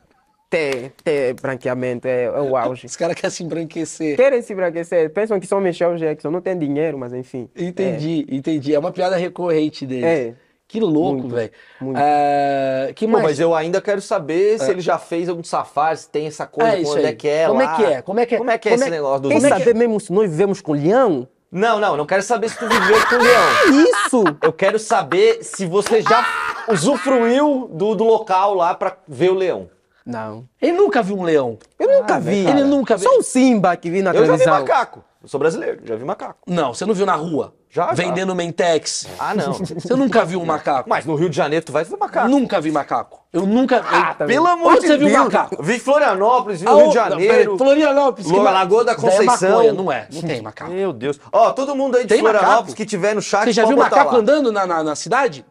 Ter, 0.49 0.93
ter 1.03 1.33
branqueamento 1.33 2.07
é, 2.07 2.23
é 2.23 2.31
o 2.41 2.55
auge. 2.55 2.85
Os 2.85 2.95
caras 2.95 3.15
querem 3.15 3.29
se 3.29 3.43
embranquecer. 3.43 4.15
Querem 4.15 4.41
se 4.41 4.53
embranquecer, 4.53 5.09
pensam 5.09 5.39
que 5.41 5.45
são 5.47 5.59
Michel 5.59 5.97
Jackson, 5.97 6.31
não 6.31 6.39
tem 6.39 6.57
dinheiro, 6.57 6.97
mas 6.97 7.11
enfim. 7.13 7.49
Entendi, 7.53 8.25
entendi. 8.29 8.73
É 8.73 8.79
uma 8.79 8.91
piada 8.91 9.17
recorrente 9.17 9.85
deles. 9.85 10.05
É. 10.05 10.33
Que 10.65 10.79
louco, 10.79 11.27
velho. 11.29 11.51
muito. 11.81 11.97
Ah, 11.97 12.91
que 12.93 13.05
Pô, 13.05 13.11
mais? 13.13 13.23
mas 13.25 13.39
eu 13.39 13.53
ainda 13.55 13.81
quero 13.81 14.01
saber 14.01 14.57
se 14.59 14.69
ele 14.71 14.81
já 14.81 14.97
fez 14.97 15.27
algum 15.29 15.43
safari, 15.43 15.97
se 15.97 16.09
tem 16.09 16.27
essa 16.27 16.45
coisa, 16.45 16.75
É 16.75 16.81
isso 16.81 16.91
onde 16.91 16.99
aí. 17.01 17.05
é 17.07 17.13
que 17.13 17.27
é 17.27 17.47
Como 17.47 17.61
é 17.61 17.65
lá. 17.65 17.75
que 17.75 17.83
é? 17.85 18.01
Como 18.01 18.19
é 18.19 18.25
que 18.25 18.35
é? 18.35 18.37
Como 18.37 18.49
é 18.51 18.57
que 18.57 18.67
é 18.67 18.71
Como 18.71 18.83
esse 18.83 18.87
é- 18.93 18.95
negócio 18.95 19.21
Como 19.23 19.33
é 19.33 19.51
que- 19.51 19.59
saber 19.59 19.75
mesmo 19.75 19.99
se 19.99 20.11
nós 20.13 20.29
vivemos 20.29 20.61
com 20.61 20.73
leão? 20.73 21.27
Não, 21.49 21.79
não, 21.79 21.95
não 21.95 22.05
quero 22.05 22.21
saber 22.23 22.49
se 22.49 22.57
tu 22.59 22.67
viveu 22.67 23.05
com 23.07 23.15
o 23.15 23.19
leão. 23.21 23.83
Isso! 23.85 24.23
Eu 24.43 24.51
quero 24.51 24.77
saber 24.77 25.41
se 25.41 25.65
você 25.65 26.01
já 26.01 26.25
usufruiu 26.69 27.69
do, 27.71 27.95
do 27.95 28.03
local 28.03 28.53
lá 28.53 28.73
pra 28.75 28.97
ver 29.07 29.31
o 29.31 29.35
leão. 29.35 29.69
Não. 30.07 30.45
Ele 30.61 30.71
nunca 30.71 31.03
viu 31.03 31.17
um 31.19 31.23
leão. 31.23 31.57
Eu 31.77 31.99
nunca 31.99 32.19
vi. 32.19 32.47
Ele 32.47 32.63
nunca 32.63 32.95
viu. 32.97 33.09
Só 33.09 33.17
o 33.19 33.23
Simba 33.23 33.75
que 33.75 33.89
vi 33.89 34.01
na 34.01 34.11
Eu 34.11 34.15
já 34.15 34.21
vi 34.21 34.27
televisão. 34.43 34.59
macaco. 34.61 35.03
Eu 35.21 35.27
sou 35.27 35.39
brasileiro, 35.39 35.81
já 35.83 35.95
vi 35.95 36.05
macaco. 36.05 36.37
Não, 36.47 36.73
você 36.73 36.85
não 36.85 36.93
viu 36.93 37.05
na 37.05 37.15
rua? 37.15 37.53
Já, 37.69 37.87
já. 37.87 37.93
Vendendo 37.93 38.33
Mentex. 38.33 39.07
Ah, 39.19 39.35
não. 39.35 39.51
Você 39.53 39.93
nunca 39.95 40.23
viu 40.23 40.39
um 40.39 40.45
macaco? 40.45 40.89
Mas 40.89 41.03
no 41.05 41.15
Rio 41.15 41.29
de 41.29 41.35
Janeiro 41.35 41.65
tu 41.65 41.71
vai 41.73 41.83
ver 41.83 41.97
macaco. 41.97 42.29
Nunca 42.29 42.61
vi 42.61 42.71
macaco. 42.71 43.19
Eu 43.33 43.45
nunca. 43.45 43.83
Ah, 43.85 44.11
eu- 44.11 44.15
tá 44.15 44.25
Pelo 44.25 44.47
amor 44.47 44.71
Onde 44.71 44.81
de 44.81 44.87
você 44.87 44.97
viu 44.97 45.09
macaco? 45.09 45.61
Vi 45.61 45.77
Florianópolis, 45.79 46.59
vi 46.61 46.65
no 46.65 46.71
Ah, 46.71 46.75
Rio 46.75 46.81
de 46.91 46.95
não, 46.95 47.03
Janeiro. 47.09 47.33
peraí, 47.33 47.57
Florianópolis. 47.57 48.31
Lo- 48.31 48.43
ma- 48.43 48.51
Lagoa 48.51 48.85
da 48.85 48.93
daí 48.93 49.01
Conceição. 49.01 49.49
É 49.49 49.51
maconha, 49.51 49.73
não 49.73 49.91
é? 49.91 50.07
Não 50.13 50.21
tem 50.21 50.41
macaco. 50.41 50.71
Meu 50.71 50.93
Deus. 50.93 51.19
Ó, 51.31 51.51
todo 51.51 51.75
mundo 51.75 51.97
aí 51.97 52.03
de 52.03 52.09
Tem 52.09 52.19
Florianópolis 52.19 52.59
macaco? 52.61 52.75
que 52.77 52.85
tiver 52.85 53.13
no 53.13 53.21
chat, 53.21 53.43
Você 53.43 53.51
já 53.51 53.65
viu 53.65 53.75
macaco 53.75 54.13
lá. 54.13 54.19
andando 54.19 54.51
na, 54.51 54.65
na, 54.65 54.81
na 54.83 54.95
cidade? 54.95 55.45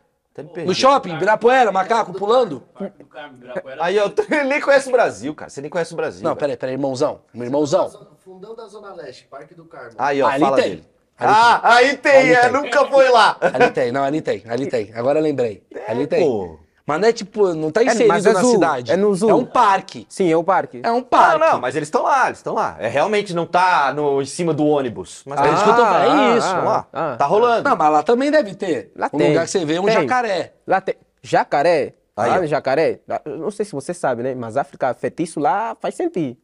Perdi. 0.44 0.68
No 0.68 0.74
shopping, 0.74 1.14
Ibirapuera, 1.14 1.72
macaco 1.72 2.12
pulando? 2.12 2.60
Parque 2.74 2.98
do 2.98 3.06
Carmo, 3.06 3.36
Ibirapuera. 3.36 3.84
Aí, 3.84 3.98
ó, 3.98 4.10
ele 4.30 4.44
nem 4.44 4.60
conhece 4.60 4.88
o 4.88 4.92
Brasil, 4.92 5.34
cara. 5.34 5.50
Você 5.50 5.60
nem 5.60 5.70
conhece 5.70 5.92
o 5.92 5.96
Brasil. 5.96 6.22
Não, 6.22 6.30
velho. 6.30 6.40
peraí, 6.40 6.56
peraí, 6.56 6.74
irmãozão. 6.74 7.20
Meu 7.32 7.44
irmãozão. 7.44 8.08
Fundão 8.24 8.54
da 8.54 8.66
Zona 8.66 8.92
Leste, 8.92 9.26
Parque 9.30 9.54
do 9.54 9.64
Carmo. 9.64 9.92
Aí, 9.98 10.20
ó, 10.20 10.28
Ali 10.28 10.44
fala 10.44 10.56
tem. 10.56 10.70
dele. 10.70 10.84
Ali 11.18 11.32
ah, 11.34 11.60
aí 11.76 11.96
tem, 11.96 12.12
Ali 12.18 12.32
é, 12.34 12.40
tem. 12.42 12.52
nunca 12.52 12.84
foi 12.86 13.08
lá. 13.08 13.38
Ali 13.40 13.70
tem, 13.70 13.90
não, 13.90 14.02
ali 14.04 14.20
tem, 14.20 14.42
ali 14.46 14.66
tem. 14.66 14.92
Agora 14.94 15.18
eu 15.18 15.22
lembrei. 15.22 15.62
Ali 15.88 16.06
tem. 16.06 16.20
pô. 16.26 16.58
Mas 16.86 17.00
não 17.00 17.08
é 17.08 17.12
tipo, 17.12 17.52
não 17.52 17.70
tá 17.72 17.82
mas 17.84 17.94
inserido 17.94 18.28
é 18.28 18.32
na 18.32 18.40
zoo, 18.40 18.50
cidade. 18.52 18.92
é 18.92 18.96
no 18.96 19.12
zoo. 19.12 19.28
É 19.28 19.34
um 19.34 19.44
parque. 19.44 20.06
Sim, 20.08 20.30
é 20.30 20.36
o 20.36 20.44
parque. 20.44 20.80
É 20.84 20.90
um 20.92 20.98
Ah, 20.98 21.02
parque. 21.02 21.40
não, 21.40 21.60
mas 21.60 21.74
eles 21.74 21.88
estão 21.88 22.04
lá, 22.04 22.26
eles 22.26 22.38
estão 22.38 22.54
lá. 22.54 22.76
É, 22.78 22.86
realmente 22.86 23.34
não 23.34 23.44
tá 23.44 23.92
no, 23.92 24.22
em 24.22 24.24
cima 24.24 24.54
do 24.54 24.64
ônibus. 24.64 25.22
Mas 25.26 25.40
É 25.40 25.52
isso 25.52 25.64
que 25.64 25.70
eu 25.70 25.74
tô 25.74 25.84
falando, 25.84 26.04
é 26.20 26.32
Ah, 26.32 26.36
isso. 26.36 26.46
ah, 26.48 26.60
lá. 26.62 26.86
ah. 26.92 27.16
tá 27.18 27.26
rolando. 27.26 27.68
Não, 27.68 27.76
mas 27.76 27.90
lá 27.92 28.02
também 28.04 28.30
deve 28.30 28.54
ter. 28.54 28.92
Lá 28.94 29.10
um 29.12 29.18
tem. 29.18 29.28
lugar 29.30 29.44
que 29.46 29.50
você 29.50 29.64
vê 29.64 29.80
um 29.80 29.84
Tem. 29.84 29.94
jacaré. 29.94 30.52
Lá 30.64 30.80
tem. 30.80 30.94
Jacaré. 31.22 31.94
Aí, 32.16 32.44
em 32.44 32.46
Jacaré. 32.46 33.00
Não 33.26 33.50
sei 33.50 33.64
se 33.66 33.72
você 33.72 33.92
sabe, 33.92 34.22
né? 34.22 34.34
Mas 34.34 34.56
África, 34.56 34.94
feitiço 34.94 35.38
lá 35.40 35.76
faz 35.80 35.96
sentir. 35.96 36.38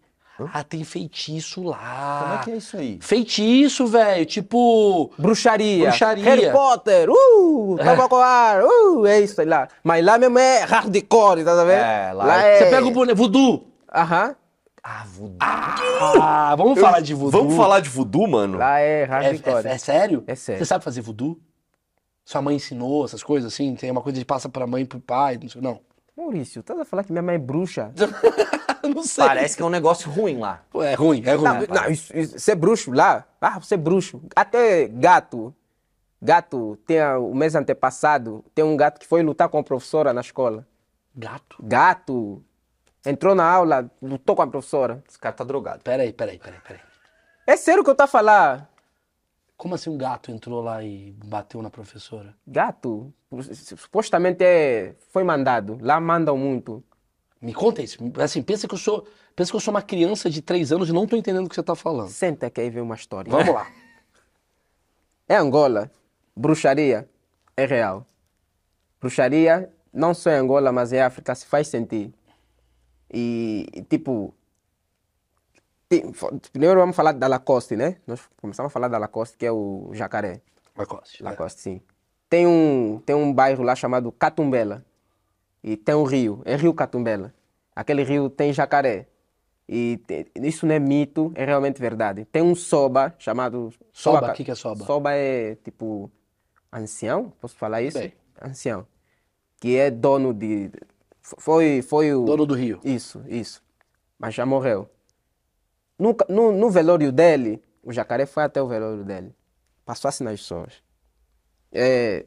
Ah, 0.53 0.65
tem 0.65 0.83
feitiço 0.83 1.63
lá. 1.63 2.21
Como 2.23 2.35
é 2.35 2.45
que 2.45 2.51
é 2.53 2.57
isso 2.57 2.77
aí? 2.77 2.99
Feitiço, 3.01 3.87
velho. 3.87 4.27
Tipo. 4.27 5.13
Bruxaria. 5.19 5.89
Bruxaria. 5.89 6.25
Harry 6.25 6.51
Potter. 6.51 7.09
Uh! 7.11 7.77
Tabacoar. 7.77 8.65
Uh! 8.65 9.07
É 9.07 9.21
isso 9.21 9.41
aí 9.41 9.47
lá. 9.47 9.69
Mas 9.85 10.05
lá 10.05 10.19
mesmo 10.19 10.39
é 10.39 10.61
hardcore, 10.65 11.45
tá 11.45 11.55
vendo? 11.65 11.71
É, 11.73 12.13
lá 12.13 12.43
é... 12.43 12.59
Você 12.59 12.65
pega 12.71 12.87
o 12.87 12.91
boneco. 12.91 13.17
Voodoo. 13.19 13.67
Aham. 13.95 14.35
Ah, 14.83 15.05
voodoo. 15.07 15.37
Ah, 15.41 16.55
vamos 16.57 16.81
falar 16.81 17.01
de 17.01 17.15
voodoo. 17.15 17.41
Vamos 17.43 17.57
falar 17.57 17.81
de 17.81 17.89
voodoo, 17.89 18.27
mano? 18.27 18.59
Lá 18.59 18.81
é 18.81 19.03
É, 19.03 19.05
hardcore. 19.05 19.67
é- 19.67 19.71
é 19.75 19.79
sério? 19.79 20.25
É 20.27 20.35
sério. 20.35 20.59
Você 20.59 20.65
sabe 20.67 20.83
fazer 20.83 21.03
voodoo? 21.03 21.39
Sua 22.25 22.43
mãe 22.43 22.57
ensinou 22.57 23.05
essas 23.05 23.23
coisas 23.23 23.53
assim? 23.53 23.75
Tem 23.77 23.91
uma 23.91 24.01
coisa 24.01 24.19
de 24.19 24.25
passa 24.25 24.49
pra 24.49 24.67
mãe 24.67 24.83
e 24.83 24.87
pro 24.87 24.99
pai? 24.99 25.39
Não 25.41 25.49
sei. 25.49 25.61
Não. 25.63 25.79
Maurício, 26.17 26.63
tá 26.63 26.81
a 26.81 26.85
falar 26.85 27.05
que 27.05 27.13
minha 27.13 27.23
mãe 27.23 27.37
é 27.37 27.39
bruxa? 27.39 27.93
Não 28.83 29.03
sei. 29.03 29.25
Parece 29.25 29.57
que 29.57 29.63
é 29.63 29.67
um 29.67 29.71
negócio 29.71 30.11
ruim 30.11 30.39
lá. 30.39 30.63
É 30.75 30.95
ruim, 30.95 31.23
é 31.25 31.35
ruim. 31.35 31.45
Não, 31.45 31.83
não 31.83 31.91
isso, 31.91 32.17
isso, 32.17 32.39
ser 32.39 32.57
bruxo 32.57 32.91
lá, 32.91 33.25
ah, 33.41 33.61
é 33.71 33.77
bruxo. 33.77 34.21
Até 34.35 34.89
gato, 34.89 35.55
gato, 36.21 36.77
tem 36.85 37.01
o 37.01 37.33
mês 37.33 37.55
antepassado, 37.55 38.45
tem 38.53 38.65
um 38.65 38.77
gato 38.77 38.99
que 38.99 39.07
foi 39.07 39.23
lutar 39.23 39.49
com 39.49 39.59
a 39.59 39.63
professora 39.63 40.13
na 40.13 40.21
escola. 40.21 40.67
Gato? 41.15 41.57
Gato, 41.63 42.43
entrou 43.07 43.35
na 43.35 43.45
aula, 43.45 43.89
lutou 44.03 44.35
com 44.35 44.43
a 44.43 44.47
professora. 44.49 45.03
Esse 45.09 45.19
cara 45.19 45.35
tá 45.35 45.45
drogado. 45.45 45.83
Peraí, 45.85 46.13
peraí, 46.13 46.39
peraí, 46.39 46.61
peraí. 46.67 46.81
É 47.47 47.57
sério 47.57 47.85
que 47.85 47.91
eu 47.91 47.95
tô 47.95 48.03
a 48.03 48.09
falar? 48.09 48.72
Como 49.63 49.77
assim 49.77 49.91
um 49.91 49.97
gato 49.97 50.33
entrou 50.33 50.61
lá 50.61 50.83
e 50.83 51.15
bateu 51.25 51.63
na 51.63 51.71
professora? 51.71 52.35
Gato, 52.45 53.15
supostamente 53.77 54.43
é, 54.43 54.97
foi 55.13 55.23
mandado, 55.23 55.79
lá 55.81 56.01
mandam 56.01 56.37
muito. 56.37 56.83
Me 57.41 57.55
conta 57.55 57.81
isso. 57.81 57.97
Assim, 58.21 58.43
pensa 58.43 58.67
que 58.67 58.75
eu 58.75 58.79
sou. 58.79 59.07
Pensa 59.37 59.53
que 59.53 59.57
eu 59.57 59.61
sou 59.61 59.73
uma 59.73 59.81
criança 59.81 60.29
de 60.29 60.43
3 60.43 60.73
anos 60.73 60.89
e 60.89 60.93
não 60.93 61.07
tô 61.07 61.15
entendendo 61.15 61.47
o 61.47 61.49
que 61.49 61.55
você 61.55 61.63
tá 61.63 61.77
falando. 61.77 62.09
Senta 62.09 62.51
que 62.51 62.61
aí 62.61 62.71
vem 62.71 62.83
uma 62.83 62.97
história. 62.97 63.31
Vamos 63.31 63.55
lá. 63.55 63.71
É 65.29 65.37
Angola, 65.37 65.93
bruxaria 66.37 67.09
é 67.57 67.65
real. 67.65 68.05
Bruxaria, 69.01 69.73
não 69.93 70.13
só 70.13 70.31
em 70.31 70.39
Angola, 70.39 70.73
mas 70.73 70.93
em 70.93 70.99
África, 70.99 71.37
se 71.37 71.47
faz 71.47 71.69
sentir. 71.69 72.13
E, 73.09 73.87
tipo, 73.89 74.35
tem- 76.01 76.13
primeiro 76.53 76.81
vamos 76.81 76.97
falar 76.97 77.13
da 77.13 77.27
Lacoste, 77.27 77.77
né? 77.77 77.97
Nós 78.07 78.21
começamos 78.41 78.71
a 78.71 78.73
falar 78.73 78.89
da 78.89 78.99
Lacoste, 78.99 79.37
que 79.37 79.45
é 79.45 79.53
o 79.53 79.91
jacaré. 79.93 80.41
Lacoste. 80.77 81.23
Lacoste, 81.23 81.61
sim. 81.61 81.81
Tem 82.29 82.47
um, 82.47 83.01
tem 83.05 83.15
um 83.15 83.33
bairro 83.33 83.63
lá 83.63 83.75
chamado 83.75 84.11
Catumbela. 84.13 84.85
E 85.63 85.77
tem 85.77 85.95
um 85.95 86.03
rio, 86.05 86.41
é 86.45 86.57
Rio 86.57 86.75
Catumbela. 86.75 87.33
Aquele 87.77 88.03
rio 88.03 88.29
tem 88.31 88.53
jacaré. 88.53 89.07
E 89.69 89.99
te- 90.07 90.27
isso 90.37 90.67
não 90.67 90.75
é 90.75 90.79
mito, 90.79 91.31
é 91.35 91.45
realmente 91.45 91.81
verdade. 91.81 92.25
Tem 92.25 92.43
um 92.43 92.55
soba 92.55 93.15
chamado... 93.19 93.73
Soba, 93.93 94.31
o 94.31 94.35
que 94.35 94.45
que 94.45 94.51
é 94.51 94.55
soba? 94.55 94.85
Soba 94.85 95.13
é 95.15 95.55
tipo 95.57 96.11
ancião, 96.73 97.33
posso 97.41 97.55
falar 97.57 97.81
isso? 97.83 97.99
Sei. 97.99 98.13
Ancião. 98.41 98.87
Que 99.61 99.77
é 99.77 99.91
dono 99.91 100.35
de... 100.35 100.71
Foi, 101.21 101.81
foi 101.83 102.13
o... 102.13 102.25
Dono 102.25 102.45
do 102.45 102.55
rio. 102.55 102.81
Isso, 102.83 103.23
isso. 103.29 103.63
Mas 104.19 104.35
já 104.35 104.45
morreu. 104.45 104.91
No, 105.99 106.17
no, 106.29 106.53
no 106.53 106.71
velório 106.71 107.13
dele, 107.13 107.63
o 107.83 107.93
jacaré 107.93 108.27
foi 108.27 108.43
até 108.45 108.61
o 108.61 108.67
velório 108.67 109.05
dele. 109.05 109.35
Passou 109.85 110.09
assim 110.09 110.25
nas 110.25 110.41
pessoas. 110.41 110.75
É, 111.73 112.27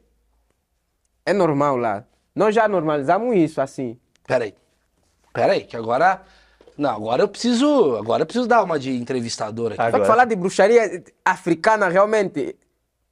é 1.25 1.33
normal 1.33 1.77
lá. 1.77 2.03
Nós 2.33 2.53
já 2.53 2.67
normalizamos 2.67 3.35
isso 3.35 3.61
assim. 3.61 3.97
Peraí. 4.27 4.53
Peraí, 5.33 5.63
que 5.63 5.75
agora. 5.75 6.21
Não, 6.77 6.89
agora 6.89 7.23
eu 7.23 7.27
preciso. 7.27 7.95
Agora 7.97 8.23
eu 8.23 8.25
preciso 8.25 8.47
dar 8.47 8.63
uma 8.63 8.77
de 8.77 8.91
entrevistador 8.91 9.67
aqui. 9.67 9.77
Só 9.77 9.83
Agora. 9.83 10.01
que 10.01 10.07
falar 10.07 10.25
de 10.25 10.35
bruxaria 10.35 11.03
africana 11.23 11.87
realmente 11.87 12.55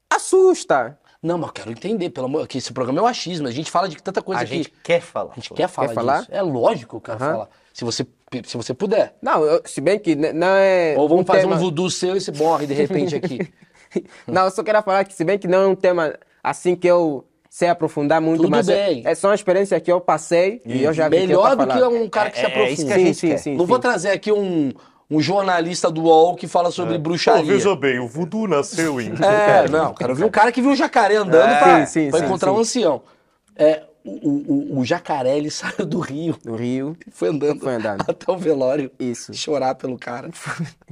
assusta. 0.09 0.97
Não, 1.21 1.37
mas 1.37 1.47
eu 1.47 1.53
quero 1.53 1.71
entender, 1.71 2.09
pelo 2.09 2.25
amor. 2.25 2.45
Que 2.47 2.57
esse 2.57 2.73
programa 2.73 2.99
é 2.99 3.01
o 3.03 3.05
achismo. 3.05 3.47
A 3.47 3.51
gente 3.51 3.71
fala 3.71 3.87
de 3.87 4.01
tanta 4.01 4.21
coisa 4.21 4.41
A 4.41 4.43
aqui. 4.43 4.55
gente 4.55 4.69
quer 4.83 4.99
falar. 4.99 5.31
A 5.31 5.35
gente 5.35 5.53
quer 5.53 5.69
falar, 5.69 5.93
falar? 5.93 6.19
disso. 6.19 6.31
É 6.33 6.41
lógico 6.41 6.99
que 6.99 7.09
eu 7.11 7.15
quero 7.15 7.23
Aham. 7.23 7.33
falar. 7.33 7.49
Se 7.73 7.83
você, 7.83 8.05
se 8.45 8.55
você 8.55 8.73
puder. 8.73 9.15
Não, 9.21 9.43
eu- 9.43 9.61
se 9.65 9.81
bem 9.81 9.97
que 9.99 10.11
n- 10.15 10.31
não 10.31 10.47
é. 10.55 10.93
Ou 10.97 11.09
vamos 11.09 11.23
um 11.23 11.25
fazer 11.25 11.41
tema... 11.41 11.55
um 11.55 11.59
voodoo 11.59 11.89
seu 11.89 12.15
e 12.15 12.21
você 12.21 12.31
morre 12.31 12.67
de 12.67 12.73
repente 12.73 13.15
aqui. 13.15 13.39
Não, 14.27 14.45
eu 14.45 14.51
só 14.51 14.63
quero 14.63 14.81
falar 14.81 15.03
que 15.03 15.13
se 15.13 15.23
bem 15.23 15.37
que 15.37 15.47
não 15.47 15.61
é 15.61 15.67
um 15.67 15.75
tema 15.75 16.15
assim 16.43 16.75
que 16.75 16.87
eu 16.87 17.23
sei 17.47 17.67
aprofundar 17.69 18.19
muito, 18.19 18.37
Tudo 18.41 18.49
mas 18.49 18.67
é- 18.67 18.87
bem. 18.87 19.03
É, 19.05 19.13
só 19.13 19.27
uma 19.27 19.35
experiência 19.35 19.79
que 19.79 19.91
eu 19.91 20.01
passei 20.01 20.61
e 20.65 20.83
eu 20.83 20.91
já 20.93 21.07
vi 21.07 21.17
que 21.17 21.23
eu 21.23 21.27
Melhor 21.27 21.55
do 21.55 21.67
que 21.67 21.83
um 21.83 22.09
cara 22.09 22.31
que 22.31 22.39
É- 22.39 22.41
se 22.41 22.45
é 22.45 22.49
aprofunda. 22.49 22.71
isso 22.73 22.85
que 22.87 22.93
a 22.93 22.97
gente 22.97 23.17
sim, 23.19 23.27
quer. 23.27 23.37
sim, 23.37 23.55
Não 23.55 23.67
vou 23.67 23.77
trazer 23.77 24.09
aqui 24.09 24.31
um, 24.31 24.71
um 25.11 25.19
jornalista 25.21 25.91
do 25.91 26.01
UOL 26.05 26.35
que 26.35 26.47
fala 26.47 26.71
sobre 26.71 26.97
bruxaria. 26.97 27.75
bem, 27.75 27.99
o 27.99 28.07
voodoo 28.07 28.47
nasceu 28.47 28.99
em... 28.99 29.11
É, 29.21 29.67
não, 29.69 29.93
quero 29.93 30.15
ver 30.15 30.25
um 30.25 30.29
cara 30.31 30.51
que 30.51 30.59
viu 30.59 30.71
um 30.71 30.75
jacaré 30.75 31.17
andando 31.17 31.51
É, 31.51 31.59
pra, 31.59 31.85
sim, 31.85 32.05
sim, 32.05 32.09
pra 32.09 32.19
sim, 32.19 32.25
encontrar 32.25 32.49
sim. 32.49 32.57
um 32.57 32.59
ancião. 32.59 33.01
É, 33.55 33.83
o, 34.05 34.75
o, 34.75 34.79
o- 34.79 34.85
jacaré, 34.85 35.37
ele 35.37 35.49
saiu 35.51 35.85
do 35.85 35.99
rio, 35.99 36.37
No 36.43 36.55
Rio, 36.55 36.97
foi 37.11 37.29
andando, 37.29 37.59
Foi 37.59 37.75
andando. 37.75 38.01
até 38.09 38.31
o 38.31 38.37
velório. 38.37 38.91
Isso. 38.99 39.33
Chorar 39.33 39.75
pelo 39.75 39.97
cara. 39.97 40.29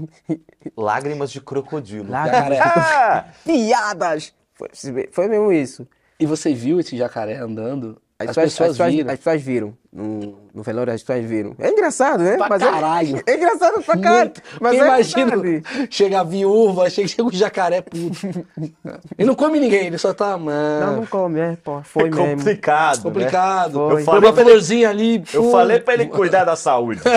Lágrimas 0.78 1.32
de 1.32 1.42
crocodilo. 1.42 2.10
Lágrimas. 2.10 2.58
Ah, 2.60 3.26
piadas! 3.46 4.34
Foi, 4.54 4.70
foi 5.12 5.28
mesmo 5.28 5.52
isso. 5.52 5.88
E 6.20 6.26
você 6.26 6.54
viu 6.54 6.80
esse 6.80 6.96
jacaré 6.96 7.38
andando? 7.38 8.00
As, 8.24 8.30
As, 8.30 8.36
pessoas, 8.36 8.54
pessoas, 8.54 8.70
as, 8.70 8.78
pessoas, 8.78 8.94
viram. 8.96 9.12
as 9.12 9.18
pessoas 9.18 9.42
viram. 9.42 9.78
No, 9.94 10.38
no 10.54 10.64
velório 10.64 10.94
as 10.94 11.02
pessoas 11.04 11.26
viram. 11.26 11.54
É 11.60 11.70
engraçado, 11.70 12.24
né? 12.24 12.38
Pra 12.38 12.56
é- 12.56 12.60
caralho. 12.60 13.22
É, 13.28 13.36
engraçado 13.36 13.82
pra 13.84 13.98
caralho. 13.98 14.32
Mas 14.60 14.72
Porque 14.72 14.76
é 14.78 14.86
imagina, 14.88 15.38
verdade. 15.38 15.88
chega 15.92 16.20
a 16.20 16.24
viúva, 16.24 16.90
chega, 16.90 17.08
chega 17.08 17.24
o 17.24 17.32
jacaré 17.34 17.82
puto. 17.82 18.46
ele 19.18 19.28
não 19.28 19.36
come 19.36 19.60
ninguém, 19.60 19.88
ele 19.88 19.98
só 19.98 20.14
tá, 20.14 20.32
Não, 20.32 20.40
mano. 20.40 20.96
não 20.98 21.06
come, 21.06 21.40
é, 21.40 21.58
pô. 21.64 21.82
Foi 21.84 22.08
É 22.08 22.12
mesmo. 22.12 22.38
complicado, 22.38 22.98
né? 22.98 23.04
complicado. 23.04 23.74
Foi. 23.74 23.94
Eu 23.94 24.00
Eu 24.00 24.06
falei 24.06 24.30
uma 24.30 24.36
florzinha 24.42 24.90
ali. 24.90 25.24
Eu 25.34 25.44
pum. 25.44 25.52
falei 25.52 25.80
pra 25.80 25.94
ele 25.96 26.06
cuidar 26.08 26.44
da 26.46 26.56
saúde. 26.56 27.02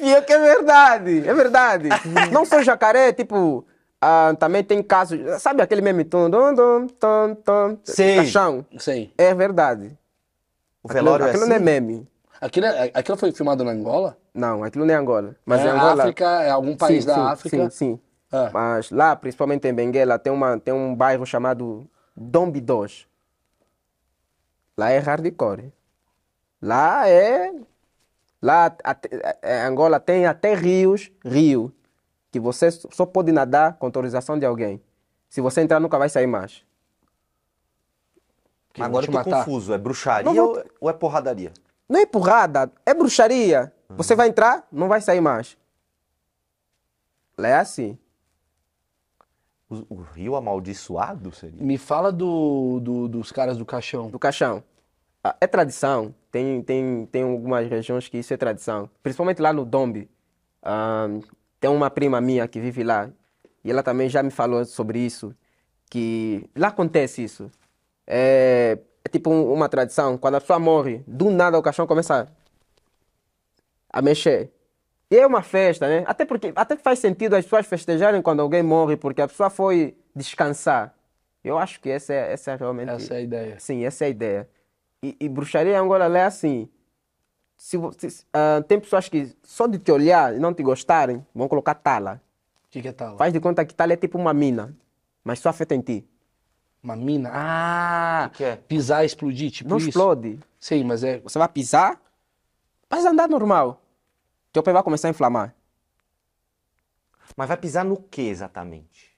E 0.00 0.12
é 0.12 0.20
que 0.20 0.32
é 0.32 0.38
verdade, 0.38 1.26
é 1.26 1.32
verdade. 1.32 1.88
não 2.32 2.44
só 2.44 2.60
jacaré, 2.62 3.12
tipo, 3.12 3.64
ah, 4.06 4.34
também 4.38 4.62
tem 4.62 4.82
casos, 4.82 5.18
sabe 5.40 5.62
aquele 5.62 5.80
meme 5.80 6.04
tom, 6.04 6.30
tom, 6.30 6.54
tom, 6.54 6.86
tom, 6.88 7.34
tom, 7.36 7.78
Sei. 7.84 8.16
caixão? 8.16 8.66
Sei. 8.78 9.10
É 9.16 9.32
verdade. 9.34 9.96
O 10.82 10.88
velório 10.92 11.24
aquilo, 11.24 11.44
é 11.44 11.46
aquilo 11.46 11.46
não 11.46 11.54
é 11.54 11.56
assim? 11.56 11.64
meme. 11.64 12.08
Aquilo, 12.38 12.66
é- 12.66 12.90
aquilo 12.92 13.16
foi 13.16 13.32
filmado 13.32 13.64
na 13.64 13.70
Angola? 13.70 14.18
Não, 14.34 14.62
aquilo 14.62 14.84
não 14.84 14.92
é 14.92 14.96
Angola. 14.98 15.34
Mas 15.46 15.60
é 15.62 15.64
em 15.64 15.68
Angola. 15.68 16.02
África, 16.02 16.24
é 16.42 16.50
algum 16.50 16.76
país 16.76 17.02
sim, 17.04 17.06
da 17.08 17.14
sim, 17.14 17.20
África. 17.20 17.56
Sim, 17.56 17.70
sim. 17.70 18.00
Ah. 18.30 18.50
Mas 18.52 18.90
lá, 18.90 19.16
principalmente 19.16 19.66
em 19.66 19.72
Benguela, 19.72 20.18
tem, 20.18 20.30
uma, 20.32 20.58
tem 20.60 20.74
um 20.74 20.94
bairro 20.94 21.24
chamado 21.24 21.88
Dombidos. 22.14 23.06
Lá 24.76 24.90
é 24.90 24.98
hardcore. 24.98 25.72
Lá 26.60 27.08
é. 27.08 27.52
Lá, 28.42 28.66
até- 28.84 29.38
é, 29.40 29.62
Angola 29.62 29.98
tem 29.98 30.26
até 30.26 30.54
rios, 30.54 31.10
rio, 31.24 31.72
que 32.34 32.40
você 32.40 32.68
só 32.72 33.06
pode 33.06 33.30
nadar 33.30 33.74
com 33.74 33.86
autorização 33.86 34.36
de 34.36 34.44
alguém. 34.44 34.82
Se 35.30 35.40
você 35.40 35.60
entrar, 35.60 35.78
nunca 35.78 35.96
vai 35.96 36.08
sair 36.08 36.26
mais. 36.26 36.64
Que 38.72 38.82
Agora 38.82 39.04
eu 39.06 39.12
tô 39.12 39.18
matar. 39.18 39.44
confuso. 39.44 39.72
É 39.72 39.78
bruxaria 39.78 40.32
vou- 40.32 40.56
ou- 40.56 40.64
ou 40.80 40.90
é 40.90 40.92
porradaria? 40.92 41.52
Não 41.88 42.00
é 42.00 42.04
porrada, 42.04 42.72
é 42.84 42.92
bruxaria. 42.92 43.72
Você 43.90 44.16
vai 44.16 44.26
entrar, 44.26 44.66
não 44.72 44.88
vai 44.88 45.00
sair 45.00 45.20
mais. 45.20 45.56
Lá 47.38 47.46
é 47.50 47.54
assim. 47.54 47.96
O, 49.70 49.94
o 49.94 50.00
rio 50.02 50.34
amaldiçoado 50.34 51.30
seria? 51.32 51.62
Me 51.62 51.78
fala 51.78 52.10
do, 52.10 52.80
do- 52.80 53.06
dos 53.08 53.30
caras 53.30 53.56
do 53.56 53.64
caixão. 53.64 54.10
do 54.10 54.18
caixão. 54.18 54.60
Ah, 55.22 55.36
É 55.40 55.46
tradição. 55.46 56.12
Tem, 56.32 56.60
tem, 56.62 57.06
tem 57.06 57.22
algumas 57.22 57.68
regiões 57.70 58.08
que 58.08 58.18
isso 58.18 58.34
é 58.34 58.36
tradição. 58.36 58.90
Principalmente 59.04 59.40
lá 59.40 59.52
no 59.52 59.64
Dombe. 59.64 60.10
Ah, 60.60 61.06
tem 61.64 61.70
uma 61.70 61.88
prima 61.88 62.20
minha 62.20 62.46
que 62.46 62.60
vive 62.60 62.84
lá. 62.84 63.10
E 63.64 63.70
ela 63.70 63.82
também 63.82 64.06
já 64.06 64.22
me 64.22 64.30
falou 64.30 64.62
sobre 64.66 64.98
isso. 64.98 65.34
Que 65.88 66.46
lá 66.54 66.68
acontece 66.68 67.24
isso. 67.24 67.50
É, 68.06 68.78
é 69.02 69.08
tipo 69.08 69.30
um- 69.30 69.50
uma 69.50 69.66
tradição. 69.66 70.18
Quando 70.18 70.34
a 70.34 70.40
pessoa 70.42 70.58
morre, 70.58 71.02
do 71.06 71.30
nada 71.30 71.58
o 71.58 71.62
caixão 71.62 71.86
começa 71.86 72.28
a 73.90 74.02
mexer. 74.02 74.50
E 75.10 75.16
é 75.16 75.26
uma 75.26 75.40
festa, 75.40 75.88
né? 75.88 76.04
Até 76.06 76.26
porque 76.26 76.52
até 76.54 76.76
faz 76.76 76.98
sentido 76.98 77.32
as 77.32 77.44
pessoas 77.46 77.64
festejarem 77.66 78.20
quando 78.20 78.40
alguém 78.40 78.62
morre, 78.62 78.98
porque 78.98 79.22
a 79.22 79.28
pessoa 79.28 79.48
foi 79.48 79.96
descansar. 80.14 80.94
Eu 81.42 81.56
acho 81.56 81.80
que 81.80 81.88
essa 81.88 82.12
é, 82.12 82.30
essa 82.30 82.50
é 82.52 82.56
realmente. 82.56 82.90
Essa 82.90 83.14
é 83.14 83.16
a 83.16 83.20
ideia. 83.22 83.56
Sim, 83.58 83.86
essa 83.86 84.04
é 84.04 84.08
a 84.08 84.10
ideia. 84.10 84.48
E, 85.02 85.16
e 85.18 85.28
bruxaria 85.30 85.72
em 85.72 85.76
Angola 85.76 86.18
é 86.18 86.24
assim. 86.24 86.68
Se, 87.64 87.78
ah, 88.30 88.62
tem 88.68 88.78
pessoas 88.78 89.08
que 89.08 89.34
só 89.42 89.66
de 89.66 89.78
te 89.78 89.90
olhar 89.90 90.36
e 90.36 90.38
não 90.38 90.52
te 90.52 90.62
gostarem, 90.62 91.26
vão 91.34 91.48
colocar 91.48 91.74
tala. 91.74 92.20
O 92.66 92.70
que, 92.70 92.82
que 92.82 92.88
é 92.88 92.92
tal? 92.92 93.16
Faz 93.16 93.32
de 93.32 93.40
conta 93.40 93.64
que 93.64 93.74
tala 93.74 93.94
é 93.94 93.96
tipo 93.96 94.18
uma 94.18 94.34
mina, 94.34 94.76
mas 95.24 95.38
só 95.38 95.48
afeta 95.48 95.74
em 95.74 95.80
ti. 95.80 96.06
Uma 96.82 96.94
mina? 96.94 97.30
Ah! 97.32 98.30
que 98.34 98.44
é? 98.44 98.56
Pisar 98.56 99.02
e 99.02 99.06
explodir, 99.06 99.50
tipo 99.50 99.70
Não 99.70 99.78
isso. 99.78 99.88
explode. 99.88 100.38
Sim, 100.60 100.84
mas 100.84 101.02
é. 101.02 101.20
Você 101.20 101.38
vai 101.38 101.48
pisar, 101.48 101.98
vai 102.90 103.00
andar 103.06 103.30
normal. 103.30 103.80
teu 104.52 104.62
pé 104.62 104.70
vai 104.70 104.82
começar 104.82 105.08
a 105.08 105.12
inflamar. 105.12 105.54
Mas 107.34 107.48
vai 107.48 107.56
pisar 107.56 107.82
no 107.82 107.96
que 107.96 108.28
exatamente? 108.28 109.16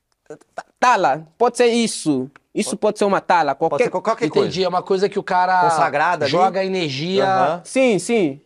Tala, 0.79 1.27
pode 1.37 1.57
ser 1.57 1.67
isso. 1.67 2.31
Isso 2.61 2.77
pode 2.77 2.99
ser 2.99 3.05
uma 3.05 3.21
tala. 3.21 3.55
Pode 3.55 3.71
Qualquer... 3.71 3.85
ser 3.85 3.91
qualquer 3.91 4.25
Entendi, 4.27 4.31
coisa. 4.41 4.65
é 4.65 4.69
uma 4.69 4.83
coisa 4.83 5.09
que 5.09 5.19
o 5.19 5.23
cara 5.23 5.69
Consagrada 5.71 6.25
ali? 6.25 6.31
joga 6.33 6.65
energia. 6.65 7.25
Aham. 7.27 7.61
Sim, 7.65 7.99
sim. 7.99 8.41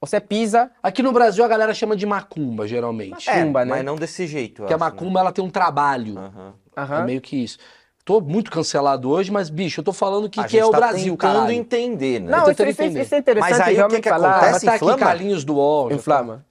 Você 0.00 0.20
pisa, 0.20 0.70
Aqui 0.82 1.02
no 1.02 1.12
Brasil 1.12 1.42
a 1.44 1.48
galera 1.48 1.72
chama 1.72 1.96
de 1.96 2.04
macumba, 2.04 2.66
geralmente. 2.68 3.28
É, 3.30 3.40
Chumba, 3.40 3.64
né? 3.64 3.70
mas 3.70 3.84
não 3.84 3.96
desse 3.96 4.26
jeito. 4.26 4.56
Porque 4.62 4.72
a 4.74 4.76
né? 4.76 4.80
macumba 4.80 5.20
ela 5.20 5.32
tem 5.32 5.42
um 5.44 5.48
trabalho. 5.50 6.18
Aham. 6.18 6.52
Aham. 6.76 6.98
É 7.00 7.04
meio 7.04 7.20
que 7.20 7.36
isso. 7.42 7.58
Tô 8.04 8.20
muito 8.20 8.50
cancelado 8.50 9.08
hoje, 9.08 9.32
mas, 9.32 9.48
bicho, 9.48 9.80
eu 9.80 9.84
tô 9.84 9.92
falando 9.94 10.28
que, 10.28 10.44
que 10.44 10.58
é 10.58 10.64
o 10.64 10.70
tá 10.70 10.76
Brasil, 10.76 11.14
tentando 11.16 11.32
caralho. 11.36 11.52
entender, 11.52 12.20
né? 12.20 12.30
Não, 12.32 12.44
tô 12.44 12.50
isso, 12.50 12.62
entender. 12.64 13.00
isso 13.00 13.14
é 13.14 13.18
interessante 13.18 13.50
Mas 13.50 13.60
aí 13.62 13.80
o 13.82 13.88
que 13.88 14.00
que 14.02 14.08
falar. 14.10 14.30
acontece? 14.32 14.52
Mas 14.52 14.62
tá 14.62 14.74
aqui 14.74 14.84
inflama? 14.84 14.98
Carlinhos 14.98 15.42
do 15.42 15.54
UOL. 15.54 15.88
já 15.88 15.96
Inflama. 15.96 16.44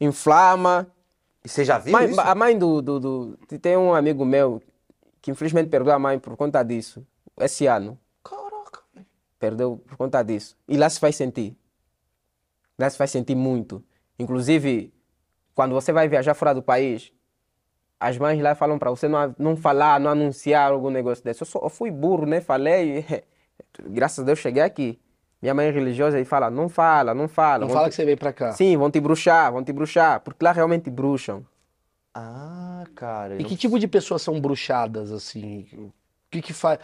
Inflama. 0.00 0.86
E 1.44 1.48
você 1.48 1.64
já 1.64 1.78
viu 1.78 1.92
Mãe- 1.92 2.10
isso? 2.10 2.20
a 2.20 2.34
mãe 2.34 2.58
do, 2.58 2.80
do, 2.80 3.00
do- 3.00 3.38
Tem 3.60 3.76
um 3.76 3.94
amigo 3.94 4.24
meu 4.24 4.62
que 5.26 5.30
infelizmente 5.32 5.68
perdeu 5.68 5.92
a 5.92 5.98
mãe 5.98 6.20
por 6.20 6.36
conta 6.36 6.62
disso. 6.62 7.04
Esse 7.40 7.66
ano. 7.66 7.98
Caraca. 8.22 8.80
Perdeu 9.40 9.76
por 9.84 9.96
conta 9.96 10.22
disso. 10.22 10.56
E 10.68 10.76
lá 10.76 10.88
se 10.88 11.00
faz 11.00 11.16
sentir. 11.16 11.56
Lá 12.78 12.88
se 12.88 12.96
faz 12.96 13.10
sentir 13.10 13.34
muito. 13.34 13.82
Inclusive, 14.20 14.94
quando 15.52 15.72
você 15.74 15.92
vai 15.92 16.08
viajar 16.08 16.32
fora 16.34 16.54
do 16.54 16.62
país, 16.62 17.12
as 17.98 18.16
mães 18.16 18.40
lá 18.40 18.54
falam 18.54 18.78
para 18.78 18.88
você 18.88 19.08
não, 19.08 19.34
não 19.36 19.56
falar, 19.56 19.98
não 19.98 20.12
anunciar 20.12 20.70
algum 20.70 20.90
negócio 20.90 21.24
desse. 21.24 21.42
Eu, 21.42 21.46
só, 21.46 21.58
eu 21.60 21.70
fui 21.70 21.90
burro, 21.90 22.24
né? 22.24 22.40
Falei. 22.40 23.04
Graças 23.82 24.20
a 24.20 24.22
Deus 24.22 24.38
cheguei 24.38 24.62
aqui. 24.62 24.96
Minha 25.42 25.54
mãe 25.54 25.66
é 25.66 25.70
religiosa 25.72 26.20
e 26.20 26.24
fala, 26.24 26.48
não 26.50 26.68
fala, 26.68 27.12
não 27.12 27.26
fala. 27.26 27.66
Não 27.66 27.68
fala 27.74 27.86
te- 27.88 27.90
que 27.90 27.96
você 27.96 28.04
veio 28.04 28.16
pra 28.16 28.32
cá. 28.32 28.52
Sim, 28.52 28.76
vão 28.76 28.92
te 28.92 29.00
bruxar, 29.00 29.50
vão 29.50 29.64
te 29.64 29.72
bruxar. 29.72 30.20
Porque 30.20 30.44
lá 30.44 30.52
realmente 30.52 30.88
bruxam. 30.88 31.44
Ah, 32.18 32.84
cara. 32.94 33.34
E 33.34 33.38
não- 33.42 33.44
que 33.48 33.56
tipo 33.56 33.78
de 33.78 33.86
pessoas 33.86 34.22
são 34.22 34.40
bruxadas, 34.40 35.12
assim? 35.12 35.66
O 35.74 35.92
que 36.30 36.40
que 36.40 36.52
faz... 36.54 36.78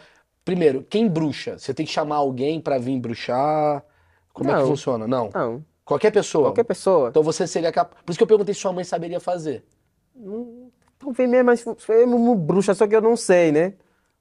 Primeiro, 0.45 0.85
quem 0.91 1.09
bruxa? 1.09 1.59
Você 1.59 1.73
tem 1.73 1.87
que 1.87 1.93
chamar 1.93 2.17
alguém 2.17 2.61
pra 2.61 2.77
vir 2.77 2.99
bruxar? 3.01 3.83
Como 4.33 4.51
é 4.51 4.55
que 4.55 4.61
Não. 4.61 4.67
funciona? 4.69 5.07
Não. 5.07 5.31
Não, 5.33 5.65
Qualquer 5.85 6.11
pessoa. 6.11 6.49
qualquer 6.49 6.65
pessoa. 6.65 7.09
Então 7.09 7.23
você 7.23 7.47
seria 7.47 7.73
capaz... 7.73 8.03
Por 8.05 8.11
isso 8.11 8.19
que 8.19 8.23
eu 8.23 8.27
perguntei 8.27 8.53
se 8.55 8.61
sua 8.61 8.73
mãe 8.73 8.85
saberia 8.85 9.21
fazer. 9.21 9.65
Talvez 10.99 11.29
mesmo, 11.31 11.45
mas 11.47 11.65
foi 11.79 12.05
uma 12.05 12.35
bruxa, 12.37 12.75
só 12.75 12.87
que 12.87 12.95
eu 12.95 13.01
não 13.01 13.17
sei, 13.17 13.51
né? 13.53 13.73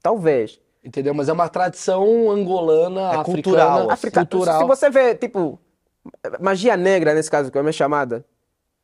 Talvez. 0.02 0.58
Entendeu? 0.84 1.14
Mas 1.14 1.28
é 1.28 1.32
uma 1.32 1.48
tradição 1.48 2.30
angolana, 2.30 3.00
É 3.00 3.04
africana, 3.16 3.24
cultural, 3.24 3.78
assim. 3.82 3.92
Africa- 3.92 4.20
cultural. 4.26 4.60
Se 4.60 4.66
você 4.66 4.90
vê, 4.90 5.14
tipo, 5.14 5.58
magia 6.40 6.76
negra, 6.76 7.14
nesse 7.14 7.30
caso, 7.30 7.50
que 7.52 7.56
é 7.58 7.60
a 7.60 7.62
minha 7.62 7.72
chamada, 7.72 8.24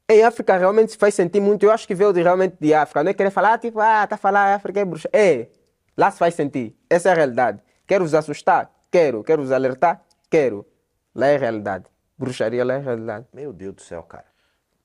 em 0.08 0.22
África 0.22 0.56
realmente 0.56 0.92
se 0.92 0.98
faz 0.98 1.14
sentir 1.14 1.40
muito. 1.40 1.64
Eu 1.64 1.70
acho 1.70 1.86
que 1.86 1.94
veio 1.94 2.12
de, 2.12 2.22
realmente 2.22 2.56
de 2.60 2.72
África. 2.74 3.02
Não 3.04 3.10
é 3.10 3.14
querer 3.14 3.30
falar, 3.30 3.58
tipo, 3.58 3.78
ah, 3.80 4.06
tá 4.06 4.16
falando 4.16 4.54
África 4.54 4.80
é 4.80 4.84
bruxa. 4.84 5.08
É, 5.12 5.48
lá 5.96 6.10
se 6.10 6.18
faz 6.18 6.34
sentir. 6.34 6.76
Essa 6.88 7.10
é 7.10 7.12
a 7.12 7.14
realidade. 7.14 7.60
Quero 7.86 8.04
os 8.04 8.14
assustar? 8.14 8.70
Quero. 8.90 9.22
Quero 9.22 9.42
os 9.42 9.52
alertar? 9.52 10.02
Quero. 10.30 10.66
Lá 11.14 11.26
é 11.26 11.36
a 11.36 11.38
realidade. 11.38 11.84
Bruxaria 12.16 12.64
lá 12.64 12.74
é 12.74 12.76
a 12.78 12.80
realidade. 12.80 13.26
Meu 13.32 13.52
Deus 13.52 13.74
do 13.74 13.82
céu, 13.82 14.02
cara. 14.02 14.24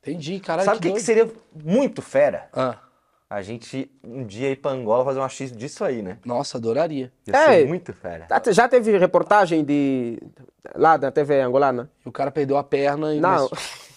Entendi, 0.01 0.39
caralho. 0.39 0.65
Sabe 0.65 0.77
o 0.77 0.81
que, 0.81 0.87
que 0.87 0.93
doido. 0.95 1.05
seria 1.05 1.31
muito 1.63 2.01
fera? 2.01 2.47
Ah, 2.53 2.77
A 3.29 3.41
gente 3.41 3.89
um 4.03 4.25
dia 4.25 4.49
ir 4.51 4.57
pra 4.57 4.71
Angola 4.71 5.05
fazer 5.05 5.19
um 5.19 5.29
X 5.29 5.51
disso 5.55 5.83
aí, 5.85 6.01
né? 6.01 6.17
nossa, 6.25 6.57
adoraria. 6.57 7.11
Ia 7.27 7.35
É. 7.35 7.45
ser 7.61 7.67
muito 7.67 7.93
fera. 7.93 8.27
Já 8.29 8.39
te- 8.39 8.51
Já 8.53 8.67
teve 8.67 8.97
reportagem 8.97 9.63
de 9.63 10.21
lá 10.75 10.97
da 10.97 11.09
TV 11.11 11.39
angolana? 11.41 11.89
E 12.05 12.09
o 12.09 12.11
cara 12.11 12.29
perdeu 12.31 12.57
a 12.57 12.63
perna 12.63 13.15
e... 13.15 13.19
Não. 13.21 13.49
Mas 13.49 13.49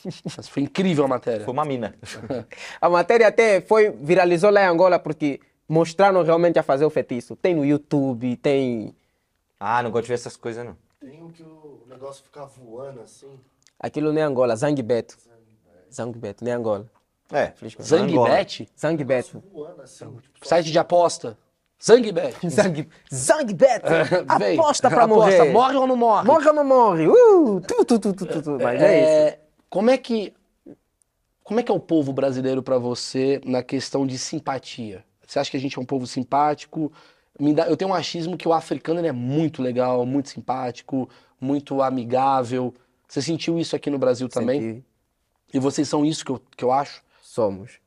foi 0.49 0.63
incrível 0.63 1.05
a 1.05 1.09
matéria. 1.09 1.45
Foi 1.45 1.53
uma 1.53 1.65
mina. 1.65 1.95
A 2.81 2.89
matéria 2.89 3.29
até 3.29 3.61
foi 3.61 3.91
viralizou 3.91 4.51
lá 4.51 4.63
em 4.63 4.67
Angola 4.67 4.99
porque 4.99 5.41
mostraram 5.69 6.23
realmente 6.23 6.59
a 6.59 6.63
fazer 6.63 6.85
o 6.85 6.91
feitiço. 6.91 7.37
Tem 7.37 7.55
no 7.55 7.65
YouTube, 7.65 8.37
tem 8.37 8.95
Ah, 9.59 9.83
não 9.83 9.91
gosto 9.91 10.05
de 10.05 10.09
ver 10.09 10.15
essas 10.15 10.37
coisas, 10.37 10.65
não. 10.65 10.77
Tem 11.01 11.23
um 11.23 11.31
que 11.31 11.43
o 11.43 11.83
negócio 11.89 12.25
fica 12.25 12.45
voando 12.47 13.01
assim. 13.01 13.39
aquilo 13.79 14.13
não 14.13 14.21
é 14.21 14.25
Angola, 14.25 14.57
Zangbeto. 14.57 15.17
Zangbeto, 15.93 16.45
não 16.45 16.53
é 16.53 16.55
Angola. 16.55 16.87
É. 17.33 17.49
Felizmente. 17.57 17.89
Zangbet? 17.89 18.69
Zangbeto. 18.79 19.43
Voando 19.53 19.83
assim. 19.83 20.07
Tipo, 20.33 20.47
Site 20.47 20.71
de 20.71 20.79
aposta. 20.79 21.37
Zangbet. 21.83 22.37
Zang... 22.49 22.89
Zangbeto! 23.13 23.87
Véi, 24.39 24.59
Aposta 24.59 24.89
pra 24.89 25.05
aposta, 25.05 25.39
morrer. 25.39 25.53
Morre 25.53 25.77
ou 25.77 25.87
não 25.87 25.97
morre? 25.97 26.27
Morre 26.27 26.49
ou 26.49 26.55
não 26.55 26.65
morre? 26.65 27.09
Uh, 27.09 27.61
tu, 27.61 27.85
tu, 27.85 27.99
tu, 27.99 28.13
tu, 28.15 28.27
tu, 28.27 28.43
tu. 28.43 28.51
Mas 28.63 28.81
é, 28.81 29.29
isso. 29.29 29.39
Como 29.69 29.91
é 29.91 29.99
que 29.99 30.33
como 31.43 31.61
é 31.61 31.63
que 31.63 31.71
é 31.71 31.75
o 31.75 31.79
povo 31.81 32.13
brasileiro 32.13 32.61
pra 32.63 32.77
você 32.77 33.41
na 33.45 33.63
questão 33.63 34.05
de 34.05 34.19
simpatia? 34.19 35.05
Você 35.25 35.39
acha 35.39 35.51
que 35.51 35.57
a 35.57 35.61
gente 35.61 35.79
é 35.79 35.81
um 35.81 35.85
povo 35.85 36.07
simpático? 36.07 36.93
Dá- 37.55 37.69
eu 37.69 37.77
tenho 37.77 37.91
um 37.91 37.95
achismo 37.95 38.37
que 38.37 38.49
o 38.49 38.53
africano 38.53 39.05
é 39.05 39.13
muito 39.13 39.63
legal, 39.63 40.05
muito 40.05 40.29
simpático, 40.29 41.09
muito 41.41 41.83
amigável. 41.83 42.75
Você 43.07 43.23
sentiu 43.23 43.59
isso 43.59 43.77
aqui 43.77 43.91
no 43.91 43.99
Brasil 43.99 44.29
também? 44.29 44.61
Senti. 44.61 44.85
E 45.55 45.61
vocês 45.61 45.89
são 45.89 46.05
isso 46.05 46.25
que 46.25 46.33
eu, 46.33 46.41
que 46.57 46.65
eu 46.65 46.73
acho? 46.73 47.03
Somos. 47.23 47.79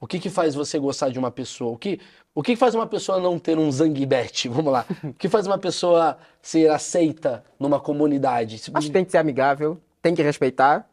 O 0.00 0.06
que 0.06 0.18
que 0.18 0.28
faz 0.28 0.54
você 0.54 0.78
gostar 0.78 1.08
de 1.08 1.18
uma 1.18 1.30
pessoa? 1.30 1.72
O 1.72 1.78
que, 1.78 1.98
o 2.34 2.42
que 2.42 2.54
faz 2.56 2.74
uma 2.74 2.86
pessoa 2.86 3.18
não 3.18 3.38
ter 3.38 3.58
um 3.58 3.70
zanguibete? 3.72 4.48
Vamos 4.50 4.72
lá. 4.72 4.84
O 5.02 5.14
que 5.14 5.28
faz 5.28 5.46
uma 5.46 5.58
pessoa 5.58 6.18
ser 6.42 6.70
aceita 6.70 7.42
numa 7.58 7.80
comunidade? 7.80 8.56
Acho 8.74 8.86
que 8.86 8.92
tem 8.92 9.04
que 9.04 9.10
ser 9.10 9.18
amigável, 9.18 9.80
tem 10.02 10.14
que 10.14 10.22
respeitar. 10.22 10.88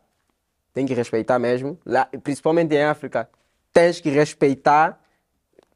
Tem 0.75 0.85
que 0.85 0.93
respeitar 0.93 1.39
mesmo. 1.39 1.79
Lá, 1.85 2.05
principalmente 2.21 2.75
em 2.75 2.83
África, 2.83 3.27
tens 3.73 3.99
que 4.01 4.09
respeitar 4.09 4.99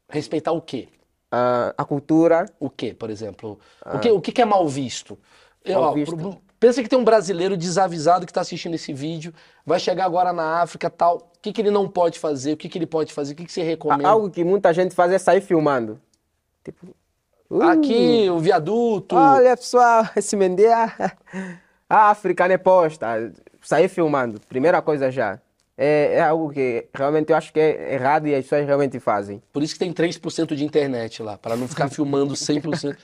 Respeitar 0.08 0.52
o 0.52 0.60
quê? 0.60 0.88
ah, 1.32 1.72
a 1.78 1.84
cultura. 1.84 2.44
O 2.60 2.68
quê, 2.68 2.92
por 2.92 3.08
exemplo? 3.10 3.58
O, 3.94 3.98
que, 3.98 4.10
o 4.10 4.20
que 4.20 4.42
é 4.42 4.44
mal 4.44 4.68
visto? 4.68 5.18
Eu, 5.64 5.80
Mal 5.80 5.90
ó, 5.90 5.94
visto. 5.94 6.16
pro- 6.16 6.36
pensa 6.58 6.82
que 6.82 6.88
tem 6.88 6.98
um 6.98 7.04
brasileiro 7.04 7.56
desavisado 7.56 8.26
que 8.26 8.30
está 8.30 8.40
assistindo 8.42 8.74
esse 8.74 8.92
vídeo, 8.92 9.32
vai 9.64 9.78
chegar 9.80 10.04
agora 10.04 10.32
na 10.32 10.60
África 10.60 10.90
tal. 10.90 11.16
O 11.36 11.40
que, 11.40 11.52
que 11.52 11.62
ele 11.62 11.70
não 11.70 11.88
pode 11.88 12.18
fazer? 12.18 12.52
O 12.52 12.56
que, 12.56 12.68
que 12.68 12.76
ele 12.76 12.86
pode 12.86 13.12
fazer? 13.14 13.32
O 13.32 13.36
que, 13.36 13.46
que 13.46 13.52
você 13.52 13.62
recomenda? 13.62 14.08
Algo 14.08 14.28
que 14.30 14.44
muita 14.44 14.74
gente 14.74 14.94
faz 14.94 15.10
é 15.12 15.18
sair 15.18 15.40
filmando. 15.40 15.98
Tipo, 16.64 16.88
uh, 17.48 17.62
Aqui, 17.62 18.28
o 18.28 18.38
viaduto. 18.38 19.14
Olha, 19.16 19.56
pessoal, 19.56 20.06
esse 20.16 20.36
mendia. 20.36 20.92
A 21.88 22.10
África 22.10 22.46
não 22.46 22.54
é 22.54 22.58
posta. 22.58 23.32
Sair 23.70 23.88
filmando, 23.88 24.40
primeira 24.48 24.82
coisa 24.82 25.12
já. 25.12 25.38
É, 25.78 26.14
é 26.14 26.20
algo 26.20 26.50
que 26.50 26.88
realmente 26.92 27.30
eu 27.30 27.36
acho 27.36 27.52
que 27.52 27.60
é 27.60 27.94
errado 27.94 28.26
e 28.26 28.34
as 28.34 28.42
pessoas 28.42 28.66
realmente 28.66 28.98
fazem. 28.98 29.40
Por 29.52 29.62
isso 29.62 29.74
que 29.74 29.78
tem 29.78 29.92
3% 29.92 30.56
de 30.56 30.64
internet 30.64 31.22
lá, 31.22 31.38
para 31.38 31.54
não 31.54 31.68
ficar 31.68 31.88
filmando 31.88 32.34
100%. 32.34 32.96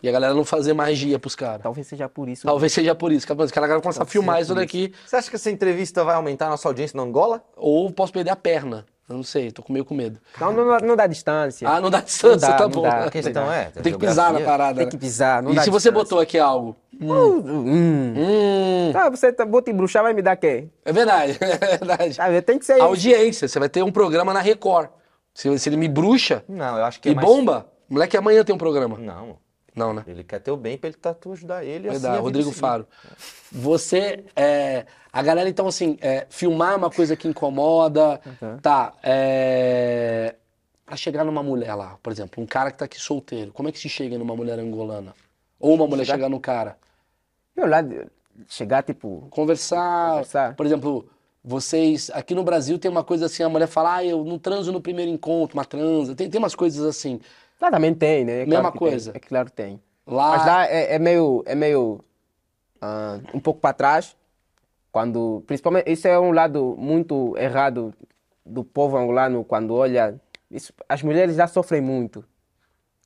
E 0.00 0.08
a 0.08 0.12
galera 0.12 0.32
não 0.32 0.44
fazer 0.44 0.74
magia 0.74 1.18
pros 1.18 1.34
caras. 1.34 1.62
Talvez 1.62 1.88
seja 1.88 2.08
por 2.08 2.28
isso. 2.28 2.46
Talvez 2.46 2.72
seja 2.72 2.94
por 2.94 3.10
isso. 3.10 3.26
que 3.26 3.32
Os 3.32 3.50
caras 3.50 3.68
vão 3.68 3.80
começar 3.80 4.04
a 4.04 4.06
filmar 4.06 4.40
isso 4.40 4.54
daqui. 4.54 4.92
Você 5.04 5.16
acha 5.16 5.28
que 5.28 5.34
essa 5.34 5.50
entrevista 5.50 6.04
vai 6.04 6.14
aumentar 6.14 6.46
a 6.46 6.50
nossa 6.50 6.68
audiência 6.68 6.96
na 6.96 7.02
Angola? 7.02 7.44
Ou 7.56 7.90
posso 7.90 8.12
perder 8.12 8.30
a 8.30 8.36
perna. 8.36 8.86
Eu 9.08 9.16
não 9.16 9.24
sei, 9.24 9.50
tô 9.50 9.60
com 9.60 9.72
meio 9.72 9.84
com 9.84 9.94
medo. 9.94 10.20
Não, 10.40 10.52
não, 10.52 10.78
não 10.78 10.94
dá 10.96 11.08
distância. 11.08 11.68
Ah, 11.68 11.80
não 11.80 11.90
dá 11.90 12.00
distância, 12.00 12.48
Não 12.48 12.54
dá, 12.54 12.58
tá 12.58 12.64
não 12.64 12.70
bom. 12.70 12.82
dá. 12.82 13.06
A 13.06 13.10
questão 13.10 13.52
é. 13.52 13.64
Tem 13.64 13.92
que 13.92 13.98
pisar 13.98 14.32
na 14.32 14.40
parada. 14.40 14.76
Tem 14.76 14.84
né? 14.84 14.90
que 14.92 14.98
pisar. 14.98 15.42
Não 15.42 15.50
E 15.50 15.56
dá 15.56 15.62
se 15.64 15.70
você 15.70 15.90
botou 15.90 16.20
aqui 16.20 16.38
algo? 16.38 16.76
Hum. 17.00 18.14
Hum, 18.16 18.92
Ah, 18.94 19.08
você 19.10 19.32
tá, 19.32 19.44
vou 19.44 19.62
te 19.62 19.72
bruxar, 19.72 20.02
vai 20.02 20.12
me 20.12 20.22
dar 20.22 20.36
quê? 20.36 20.68
é 20.84 20.92
verdade, 20.92 21.36
é 21.40 21.56
verdade. 21.78 22.14
Sabe, 22.14 22.42
tem 22.42 22.58
que 22.58 22.64
ser 22.64 22.74
isso. 22.74 22.82
Audiência, 22.84 23.48
você 23.48 23.58
vai 23.58 23.68
ter 23.68 23.82
um 23.82 23.90
programa 23.92 24.32
na 24.32 24.40
Record. 24.40 24.88
Se, 25.34 25.58
se 25.58 25.68
ele 25.68 25.76
me 25.78 25.88
bruxa 25.88 26.44
Não, 26.48 26.76
eu 26.78 26.84
acho 26.84 27.00
que 27.00 27.08
é 27.08 27.12
e 27.12 27.14
mais... 27.14 27.26
bomba, 27.26 27.66
moleque 27.88 28.16
amanhã 28.16 28.44
tem 28.44 28.54
um 28.54 28.58
programa. 28.58 28.98
Não, 28.98 29.38
Não, 29.74 29.94
né? 29.94 30.04
ele 30.06 30.22
quer 30.22 30.38
ter 30.40 30.50
o 30.50 30.56
bem 30.56 30.76
pra 30.76 30.88
ele 30.88 30.96
tá, 30.98 31.14
tu 31.14 31.32
ajudar 31.32 31.64
ele. 31.64 31.88
assim, 31.88 31.96
a 31.96 32.00
Verdade, 32.00 32.12
vida 32.14 32.22
Rodrigo 32.22 32.48
seguir. 32.50 32.60
Faro. 32.60 32.86
Você, 33.50 34.24
é, 34.36 34.84
a 35.10 35.22
galera, 35.22 35.48
então, 35.48 35.66
assim, 35.66 35.96
é, 36.02 36.26
filmar 36.28 36.74
é 36.74 36.76
uma 36.76 36.90
coisa 36.90 37.16
que 37.16 37.26
incomoda, 37.26 38.20
tá, 38.60 38.92
é, 39.02 40.34
pra 40.84 40.96
chegar 40.96 41.24
numa 41.24 41.42
mulher 41.42 41.74
lá, 41.74 41.96
por 42.02 42.12
exemplo, 42.12 42.42
um 42.42 42.46
cara 42.46 42.70
que 42.70 42.76
tá 42.76 42.84
aqui 42.84 43.00
solteiro, 43.00 43.50
como 43.52 43.68
é 43.70 43.72
que 43.72 43.78
se 43.78 43.88
chega 43.88 44.18
numa 44.18 44.36
mulher 44.36 44.58
angolana? 44.58 45.14
Ou 45.62 45.74
uma 45.74 45.86
mulher 45.86 46.04
Chegar- 46.04 46.16
chegar 46.16 46.28
no 46.28 46.40
cara? 46.40 46.76
Eu 47.56 47.66
lá, 47.68 47.78
chegar, 48.48 48.82
tipo, 48.82 49.28
Conversar, 49.30 50.10
Conversar. 50.10 50.56
por 50.56 50.66
exemplo, 50.66 51.08
vocês, 51.44 52.10
aqui 52.12 52.34
no 52.34 52.42
Brasil 52.42 52.78
tem 52.78 52.90
uma 52.90 53.04
coisa 53.04 53.26
assim, 53.26 53.44
a 53.44 53.48
mulher 53.48 53.68
fala, 53.68 53.96
ah, 53.96 54.04
eu 54.04 54.24
não 54.24 54.38
transo 54.38 54.72
no 54.72 54.80
primeiro 54.80 55.10
encontro, 55.10 55.56
uma 55.56 55.64
transa, 55.64 56.14
tem, 56.16 56.28
tem 56.28 56.38
umas 56.38 56.54
coisas 56.56 56.84
assim. 56.84 57.20
lá 57.60 57.70
também 57.70 57.94
tem, 57.94 58.24
né? 58.24 58.42
É 58.42 58.46
Mesma 58.46 58.62
claro 58.72 58.78
coisa. 58.78 59.12
Tem. 59.12 59.20
É 59.24 59.28
claro 59.28 59.46
que 59.46 59.52
tem. 59.52 59.80
Lá, 60.04 60.36
Mas 60.36 60.46
lá 60.46 60.66
é, 60.66 60.94
é 60.96 60.98
meio, 60.98 61.44
é 61.46 61.54
meio 61.54 62.00
ah, 62.80 63.20
um 63.32 63.38
pouco 63.38 63.60
para 63.60 63.72
trás, 63.72 64.16
quando, 64.90 65.44
principalmente, 65.46 65.90
isso 65.90 66.08
é 66.08 66.18
um 66.18 66.32
lado 66.32 66.74
muito 66.76 67.36
errado 67.38 67.94
do 68.44 68.64
povo 68.64 68.96
angolano 68.96 69.44
quando 69.44 69.74
olha, 69.74 70.20
isso, 70.50 70.72
as 70.88 71.02
mulheres 71.02 71.36
já 71.36 71.46
sofrem 71.46 71.80
muito, 71.80 72.24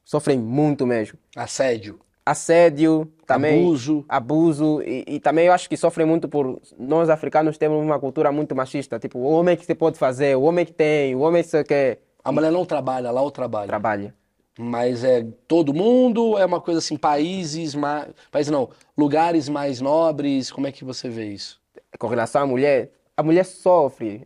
sofrem 0.05 0.39
muito 0.39 0.87
mesmo, 0.87 1.19
assédio. 1.37 2.01
Assédio, 2.27 3.09
também 3.25 3.61
Abuso. 3.63 4.05
abuso 4.09 4.83
e, 4.83 5.05
e 5.07 5.21
também 5.21 5.47
eu 5.47 5.53
acho 5.53 5.69
que 5.69 5.77
sofrem 5.77 6.05
muito 6.07 6.29
por 6.29 6.61
nós 6.77 7.09
africanos 7.09 7.57
temos 7.57 7.81
uma 7.81 7.99
cultura 8.01 8.33
muito 8.33 8.55
machista, 8.55 8.99
tipo, 8.99 9.19
o 9.19 9.31
homem 9.31 9.57
que 9.57 9.65
você 9.65 9.75
pode 9.77 9.97
fazer, 9.97 10.37
o 10.37 10.43
homem 10.43 10.67
que 10.67 10.73
tem, 10.73 11.15
o 11.15 11.21
homem 11.21 11.43
que 11.43 11.49
você 11.49 11.63
quer 11.63 12.01
A 12.25 12.33
mulher 12.33 12.51
não 12.51 12.65
trabalha 12.67 13.13
lá 13.13 13.23
ou 13.23 13.31
trabalha? 13.31 13.69
trabalha. 13.69 14.15
Mas 14.59 15.05
é 15.05 15.25
todo 15.47 15.73
mundo? 15.75 16.37
É 16.39 16.45
uma 16.47 16.61
coisa 16.63 16.79
assim, 16.79 16.97
países 16.97 17.75
mais. 17.75 18.09
Países 18.31 18.51
não, 18.51 18.71
lugares 18.97 19.49
mais 19.51 19.83
nobres? 19.83 20.51
Como 20.51 20.67
é 20.67 20.73
que 20.73 20.83
você 20.83 21.11
vê 21.11 21.27
isso? 21.27 21.61
Com 21.99 22.07
relação 22.09 22.43
à 22.43 22.47
mulher, 22.47 22.91
a 23.15 23.23
mulher 23.23 23.45
sofre. 23.45 24.25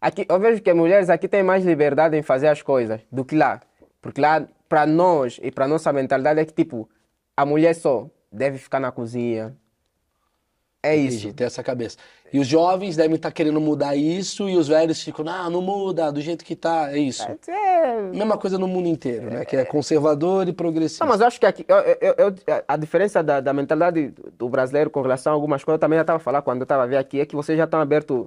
Aqui, 0.00 0.26
eu 0.28 0.38
vejo 0.40 0.60
que 0.60 0.70
as 0.70 0.76
mulheres 0.76 1.08
aqui 1.08 1.28
têm 1.28 1.44
mais 1.44 1.64
liberdade 1.64 2.16
em 2.16 2.22
fazer 2.22 2.48
as 2.48 2.60
coisas 2.60 3.00
do 3.10 3.24
que 3.24 3.36
lá. 3.36 3.60
Porque 4.02 4.20
lá, 4.20 4.46
para 4.68 4.84
nós 4.84 5.38
e 5.42 5.50
para 5.52 5.68
nossa 5.68 5.92
mentalidade 5.92 6.40
é 6.40 6.44
que, 6.44 6.52
tipo, 6.52 6.88
a 7.38 7.46
mulher 7.46 7.72
só 7.74 8.08
deve 8.32 8.58
ficar 8.58 8.80
na 8.80 8.90
cozinha. 8.90 9.56
É 10.82 10.94
isso. 10.96 11.32
Tem 11.32 11.46
essa 11.46 11.62
cabeça. 11.62 11.96
E 12.32 12.38
os 12.40 12.46
jovens 12.46 12.96
devem 12.96 13.14
estar 13.14 13.30
querendo 13.32 13.60
mudar 13.60 13.94
isso 13.96 14.48
e 14.48 14.56
os 14.56 14.66
velhos 14.68 15.02
ficam, 15.02 15.24
não, 15.24 15.48
não 15.50 15.62
muda, 15.62 16.10
do 16.10 16.20
jeito 16.20 16.44
que 16.44 16.54
tá, 16.56 16.92
é 16.92 16.98
isso. 16.98 17.22
É, 17.48 18.00
Mesma 18.12 18.36
coisa 18.36 18.58
no 18.58 18.66
mundo 18.68 18.88
inteiro, 18.88 19.30
né? 19.30 19.44
Que 19.44 19.56
é 19.56 19.64
conservador 19.64 20.48
e 20.48 20.52
progressista. 20.52 21.04
Não, 21.04 21.10
mas 21.12 21.20
eu 21.20 21.26
acho 21.28 21.38
que 21.40 21.46
aqui, 21.46 21.64
eu- 21.68 21.76
eu- 21.76 22.14
eu- 22.18 22.34
a 22.66 22.76
diferença 22.76 23.22
da, 23.22 23.40
da 23.40 23.52
mentalidade 23.52 24.12
do 24.36 24.48
brasileiro 24.48 24.90
com 24.90 25.00
relação 25.00 25.32
a 25.32 25.34
algumas 25.34 25.62
coisas, 25.64 25.76
eu 25.78 25.80
também 25.80 25.96
já 25.96 26.02
estava 26.02 26.18
falando 26.18 26.42
quando 26.42 26.58
eu 26.60 26.64
estava 26.64 26.82
a 26.82 26.86
ver 26.86 26.96
aqui, 26.98 27.20
é 27.20 27.26
que 27.26 27.34
vocês 27.36 27.56
já 27.56 27.64
estão 27.64 27.80
abertos, 27.80 28.26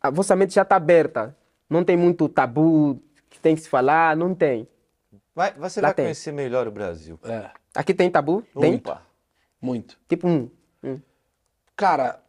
a 0.00 0.10
vossa 0.10 0.34
mente 0.34 0.54
já 0.54 0.62
está 0.62 0.76
aberta. 0.76 1.36
Não 1.68 1.84
tem 1.84 1.96
muito 1.96 2.28
tabu 2.28 2.98
que 3.30 3.38
tem 3.38 3.54
que 3.54 3.60
se 3.62 3.68
falar, 3.68 4.16
não 4.16 4.34
tem. 4.34 4.66
Vai, 5.34 5.52
você 5.52 5.80
Lá 5.80 5.88
vai 5.88 5.94
tem. 5.94 6.04
conhecer 6.06 6.32
melhor 6.32 6.66
o 6.66 6.70
Brasil. 6.70 7.18
É, 7.24 7.48
Aqui 7.74 7.94
tem 7.94 8.10
tabu? 8.10 8.42
Tem? 8.58 8.74
Opa. 8.76 9.02
muito. 9.60 9.98
Tipo 10.08 10.28
um. 10.28 10.50
um. 10.82 11.00
Cara, 11.76 12.22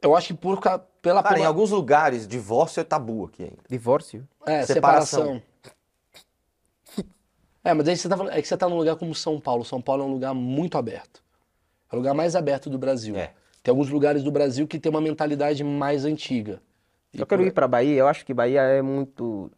eu 0.00 0.14
acho 0.16 0.28
que 0.28 0.34
por, 0.34 0.60
pela... 1.02 1.22
Cara, 1.22 1.38
em 1.38 1.44
alguns 1.44 1.70
lugares, 1.70 2.26
divórcio 2.28 2.80
é 2.80 2.84
tabu 2.84 3.24
aqui 3.26 3.42
ainda. 3.44 3.58
Divórcio? 3.68 4.26
É, 4.46 4.64
Separação. 4.64 5.40
separação. 5.40 5.42
É, 7.64 7.72
mas 7.72 7.88
aí 7.88 7.96
você 7.96 8.08
tá 8.08 8.16
falando, 8.16 8.32
é 8.34 8.42
que 8.42 8.46
você 8.46 8.56
tá 8.56 8.68
num 8.68 8.76
lugar 8.76 8.96
como 8.96 9.14
São 9.14 9.40
Paulo. 9.40 9.64
São 9.64 9.80
Paulo 9.80 10.02
é 10.02 10.06
um 10.06 10.12
lugar 10.12 10.34
muito 10.34 10.76
aberto. 10.76 11.22
É 11.90 11.94
o 11.94 11.98
lugar 11.98 12.12
mais 12.14 12.36
aberto 12.36 12.68
do 12.68 12.78
Brasil. 12.78 13.16
É. 13.16 13.32
Tem 13.62 13.72
alguns 13.72 13.88
lugares 13.88 14.22
do 14.22 14.30
Brasil 14.30 14.68
que 14.68 14.78
tem 14.78 14.90
uma 14.90 15.00
mentalidade 15.00 15.64
mais 15.64 16.04
antiga. 16.04 16.60
E 17.12 17.20
Eu 17.20 17.26
quero 17.26 17.40
por- 17.42 17.48
ir 17.48 17.52
para 17.52 17.66
Bahia, 17.66 17.96
eu 17.98 18.06
acho 18.06 18.24
que 18.26 18.34
Bahia 18.34 18.60
é 18.60 18.82
muito. 18.82 19.50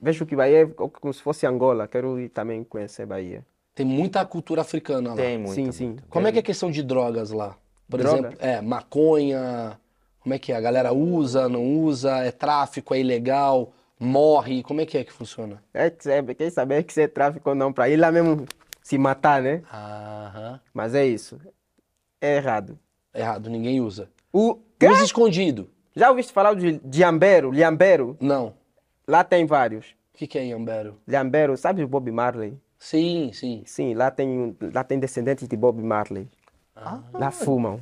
Vejo 0.00 0.24
que 0.24 0.34
Bahia 0.34 0.62
é 0.62 0.66
co- 0.66 0.88
como 0.88 1.12
se 1.12 1.20
fosse 1.20 1.46
Angola, 1.46 1.86
quero 1.86 2.18
ir 2.18 2.30
também 2.30 2.64
conhecer 2.64 3.04
Bahia. 3.04 3.44
Tem 3.74 3.84
muita 3.84 4.24
cultura 4.24 4.60
africana 4.60 5.10
lá. 5.10 5.16
Tem 5.16 5.36
muito. 5.38 5.54
Sim, 5.54 5.72
sim. 5.72 5.96
Como 6.08 6.26
é 6.28 6.32
que 6.32 6.38
é 6.38 6.40
a 6.40 6.44
questão 6.44 6.70
de 6.70 6.82
drogas 6.82 7.30
lá? 7.30 7.56
Por 7.88 7.98
Droga? 7.98 8.28
exemplo, 8.28 8.38
é, 8.40 8.60
maconha, 8.60 9.78
como 10.20 10.34
é 10.34 10.38
que 10.38 10.52
é? 10.52 10.56
A 10.56 10.60
galera 10.60 10.92
usa, 10.92 11.48
não 11.48 11.62
usa, 11.80 12.18
é 12.24 12.30
tráfico, 12.30 12.94
é 12.94 13.00
ilegal, 13.00 13.72
morre, 13.98 14.62
como 14.62 14.80
é 14.80 14.86
que 14.86 14.96
é 14.96 15.04
que 15.04 15.12
funciona? 15.12 15.62
É 15.72 15.90
que 15.90 16.04
sabe, 16.04 16.34
quem 16.34 16.48
saber 16.50 16.82
que 16.84 16.92
você 16.92 17.02
é 17.02 17.08
tráfico 17.08 17.50
ou 17.50 17.54
não, 17.54 17.72
para 17.72 17.88
ir 17.88 17.96
lá 17.96 18.10
mesmo 18.10 18.46
se 18.82 18.96
matar, 18.96 19.42
né? 19.42 19.62
Aham. 19.72 20.60
Mas 20.72 20.94
é 20.94 21.04
isso. 21.04 21.38
É 22.20 22.36
errado. 22.36 22.78
Errado, 23.14 23.50
ninguém 23.50 23.80
usa. 23.80 24.08
O 24.32 24.58
quê? 24.78 24.88
Usa 24.88 25.04
escondido. 25.04 25.68
Já 25.94 26.08
ouviste 26.10 26.32
falar 26.32 26.54
de 26.54 26.80
Liambero? 26.84 27.50
Liambero? 27.50 28.16
Não. 28.20 28.54
Lá 29.06 29.22
tem 29.22 29.44
vários. 29.46 29.86
O 30.14 30.18
que 30.18 30.26
que 30.26 30.38
é 30.38 30.46
Iambero? 30.46 30.98
Liambero, 31.06 31.56
sabe 31.56 31.84
o 31.84 31.88
Bob 31.88 32.10
Marley? 32.10 32.56
Sim, 32.78 33.30
sim. 33.32 33.62
Sim, 33.66 33.94
lá 33.94 34.10
tem, 34.10 34.28
um- 34.28 34.56
lá 34.72 34.84
tem 34.84 34.98
descendentes 34.98 35.48
de 35.48 35.56
Bob 35.56 35.80
Marley. 35.82 36.28
Lá 37.12 37.30
fumam, 37.30 37.80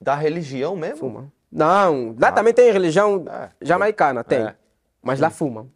Da 0.00 0.14
religião 0.14 0.76
mesmo? 0.76 0.98
fumam. 0.98 1.32
Não, 1.50 2.14
lá 2.20 2.32
também 2.32 2.52
tem 2.52 2.70
religião 2.72 3.24
É. 3.28 3.50
jamaicana, 3.62 4.24
tem. 4.24 4.40
É. 4.40 4.56
Mas 5.02 5.20
lá 5.20 5.30
fumam. 5.30 5.70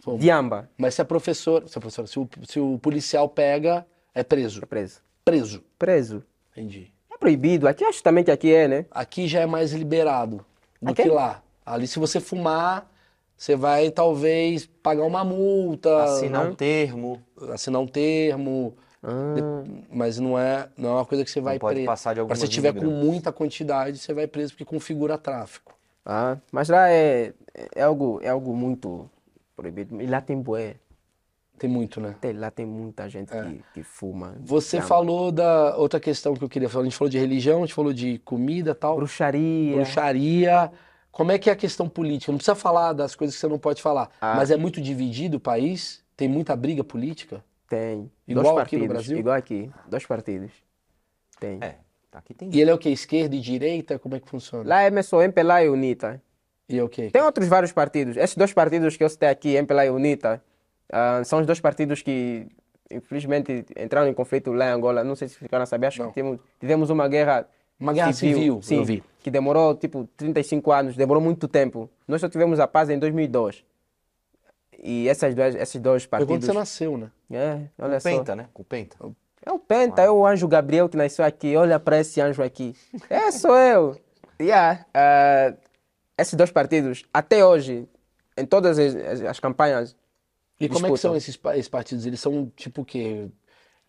Fumam. 0.00 0.18
Diamba, 0.18 0.70
Mas 0.78 0.94
se 0.94 1.02
é 1.02 1.04
professor, 1.04 1.68
se 1.68 1.76
é 1.76 1.80
professor, 1.80 2.08
se 2.08 2.18
o, 2.18 2.28
se 2.48 2.58
o 2.58 2.78
policial 2.78 3.28
pega, 3.28 3.86
é 4.14 4.22
preso. 4.24 4.62
é 4.62 4.66
preso. 4.66 5.00
Preso. 5.24 5.62
Preso. 5.78 6.24
Entendi. 6.52 6.90
É 7.12 7.18
proibido. 7.18 7.68
Aqui 7.68 7.84
acho 7.84 8.02
também 8.02 8.24
que 8.24 8.30
aqui 8.30 8.52
é, 8.52 8.66
né? 8.66 8.86
Aqui 8.90 9.28
já 9.28 9.40
é 9.40 9.46
mais 9.46 9.72
liberado 9.72 10.44
do 10.80 10.90
Aqui? 10.92 11.02
que 11.02 11.08
lá. 11.10 11.42
Ali, 11.66 11.86
se 11.86 11.98
você 11.98 12.18
fumar, 12.18 12.89
você 13.40 13.56
vai 13.56 13.90
talvez 13.90 14.66
pagar 14.82 15.02
uma 15.04 15.24
multa, 15.24 16.04
Assinar 16.04 16.44
né? 16.44 16.50
um 16.50 16.54
termo. 16.54 17.22
assinar 17.54 17.80
um 17.80 17.86
termo, 17.86 18.76
Ah, 19.02 19.62
mas 19.90 20.18
não 20.18 20.38
é, 20.38 20.68
não 20.76 20.90
é 20.90 20.92
uma 20.92 21.06
coisa 21.06 21.24
que 21.24 21.30
você 21.30 21.40
vai 21.40 21.58
pode 21.58 21.76
preso. 21.76 21.86
passar 21.86 22.12
de 22.12 22.20
Agora, 22.20 22.34
se 22.36 22.42
algumas 22.42 22.54
tiver 22.54 22.74
com 22.74 22.84
muita 22.84 23.32
quantidade, 23.32 23.96
você 23.96 24.12
vai 24.12 24.26
preso 24.26 24.52
porque 24.52 24.66
configura 24.66 25.16
tráfico. 25.16 25.74
ah, 26.04 26.36
mas 26.52 26.68
lá 26.68 26.90
é, 26.90 27.32
é, 27.74 27.82
algo, 27.82 28.20
é 28.22 28.28
algo 28.28 28.54
muito 28.54 29.08
proibido. 29.56 29.98
E 30.02 30.06
lá 30.06 30.20
tem 30.20 30.38
bué. 30.38 30.74
Tem 31.58 31.68
muito, 31.68 31.98
né? 31.98 32.14
Tem, 32.20 32.34
lá 32.34 32.50
tem 32.50 32.66
muita 32.66 33.08
gente 33.08 33.30
que, 33.32 33.62
que 33.72 33.82
fuma. 33.82 34.34
Você 34.40 34.82
falou 34.82 35.32
da 35.32 35.76
outra 35.78 35.98
questão 35.98 36.34
que 36.34 36.44
eu 36.44 36.48
queria 36.48 36.68
falar. 36.68 36.82
A 36.82 36.88
gente 36.88 36.96
falou 36.96 37.10
de 37.10 37.18
religião, 37.18 37.58
a 37.58 37.66
gente 37.66 37.74
falou 37.74 37.92
de 37.94 38.18
comida 38.18 38.72
e 38.72 38.74
tal. 38.74 38.96
Bruxaria. 38.96 39.76
bruxaria. 39.76 40.70
Como 41.12 41.32
é 41.32 41.38
que 41.38 41.50
é 41.50 41.52
a 41.52 41.56
questão 41.56 41.88
política? 41.88 42.30
Não 42.30 42.38
precisa 42.38 42.54
falar 42.54 42.92
das 42.92 43.14
coisas 43.14 43.34
que 43.34 43.40
você 43.40 43.48
não 43.48 43.58
pode 43.58 43.82
falar, 43.82 44.10
Ah. 44.20 44.34
mas 44.36 44.50
é 44.50 44.56
muito 44.56 44.80
dividido 44.80 45.36
o 45.38 45.40
país? 45.40 46.02
Tem 46.16 46.28
muita 46.28 46.54
briga 46.54 46.84
política? 46.84 47.42
Tem. 47.68 48.10
Igual 48.26 48.54
dois 48.54 48.58
aqui 48.66 48.76
no 48.76 48.82
partidos. 48.82 48.88
Brasil? 49.06 49.18
Igual 49.18 49.36
aqui. 49.36 49.70
Dois 49.88 50.06
partidos. 50.06 50.50
Tem. 51.38 51.58
É, 51.62 51.76
aqui 52.12 52.34
tem. 52.34 52.50
E 52.52 52.60
ele 52.60 52.70
é 52.70 52.74
o 52.74 52.78
quê? 52.78 52.90
Esquerda 52.90 53.34
e 53.34 53.40
direita? 53.40 53.98
Como 53.98 54.14
é 54.16 54.20
que 54.20 54.28
funciona? 54.28 54.68
Lá 54.68 54.82
é 54.82 55.02
só 55.02 55.22
MPLA 55.22 55.64
e 55.64 55.68
UNITA. 55.68 56.22
E 56.68 56.78
é 56.78 56.82
o 56.84 56.88
quê? 56.88 57.10
Tem 57.10 57.22
outros 57.22 57.48
vários 57.48 57.72
partidos. 57.72 58.16
Esses 58.16 58.36
dois 58.36 58.52
partidos 58.52 58.96
que 58.96 59.02
eu 59.02 59.08
citei 59.08 59.28
aqui, 59.28 59.54
MPLA 59.56 59.86
e 59.86 59.90
UNITA, 59.90 60.42
ah, 60.92 61.22
são 61.24 61.40
os 61.40 61.46
dois 61.46 61.58
partidos 61.60 62.02
que, 62.02 62.46
infelizmente, 62.90 63.64
entraram 63.76 64.08
em 64.08 64.14
conflito 64.14 64.52
lá 64.52 64.66
em 64.66 64.72
Angola. 64.72 65.02
Não 65.02 65.16
sei 65.16 65.28
se 65.28 65.36
ficaram 65.36 65.62
a 65.62 65.66
saber. 65.66 65.86
Acho 65.86 66.02
Não. 66.02 66.08
que 66.08 66.14
temos, 66.14 66.38
tivemos 66.60 66.90
uma 66.90 67.08
guerra 67.08 67.48
Uma 67.78 67.92
guerra 67.92 68.12
civil, 68.12 68.60
sim, 68.62 68.76
eu 68.76 68.84
vi. 68.84 69.02
Que 69.20 69.30
demorou 69.30 69.74
tipo 69.74 70.08
35 70.16 70.72
anos, 70.72 70.96
demorou 70.96 71.22
muito 71.22 71.46
tempo. 71.46 71.88
Nós 72.08 72.20
só 72.20 72.28
tivemos 72.28 72.58
a 72.60 72.66
paz 72.66 72.88
em 72.90 72.98
2002. 72.98 73.64
E 74.82 75.08
essas 75.08 75.34
duas, 75.34 75.54
esses 75.54 75.80
dois 75.80 76.04
Foi 76.04 76.18
quando 76.20 76.28
partidos. 76.28 76.46
você 76.46 76.52
nasceu, 76.52 76.96
né? 76.96 77.10
É, 77.30 77.60
olha 77.78 77.94
Com 77.94 78.00
só. 78.00 78.08
penta, 78.10 78.34
né? 78.36 78.48
Com 78.52 78.62
penta. 78.64 78.96
É 79.44 79.50
o 79.52 79.58
Penta, 79.58 80.02
é 80.02 80.10
o 80.10 80.26
anjo 80.26 80.46
Gabriel 80.46 80.86
que 80.88 80.96
nasceu 80.98 81.24
aqui. 81.24 81.56
Olha 81.56 81.80
para 81.80 81.98
esse 82.00 82.20
anjo 82.20 82.42
aqui. 82.42 82.74
É, 83.08 83.30
sou 83.30 83.56
eu. 83.56 83.98
Yeah. 84.40 84.84
ah, 84.94 85.54
esses 86.18 86.34
dois 86.34 86.50
partidos, 86.50 87.04
até 87.12 87.44
hoje, 87.44 87.88
em 88.36 88.44
todas 88.44 88.78
as, 88.78 88.94
as- 88.94 89.20
as 89.22 89.40
campanhas, 89.40 89.96
E 90.60 90.68
como 90.68 90.86
é 90.86 90.90
que 90.90 90.96
são 90.98 91.14
disputam. 91.14 91.16
esses, 91.16 91.40
esses 91.58 91.68
partidos? 91.68 92.04
Eles 92.06 92.20
são 92.20 92.50
tipo 92.54 92.82
o 92.82 92.84
quê? 92.84 93.28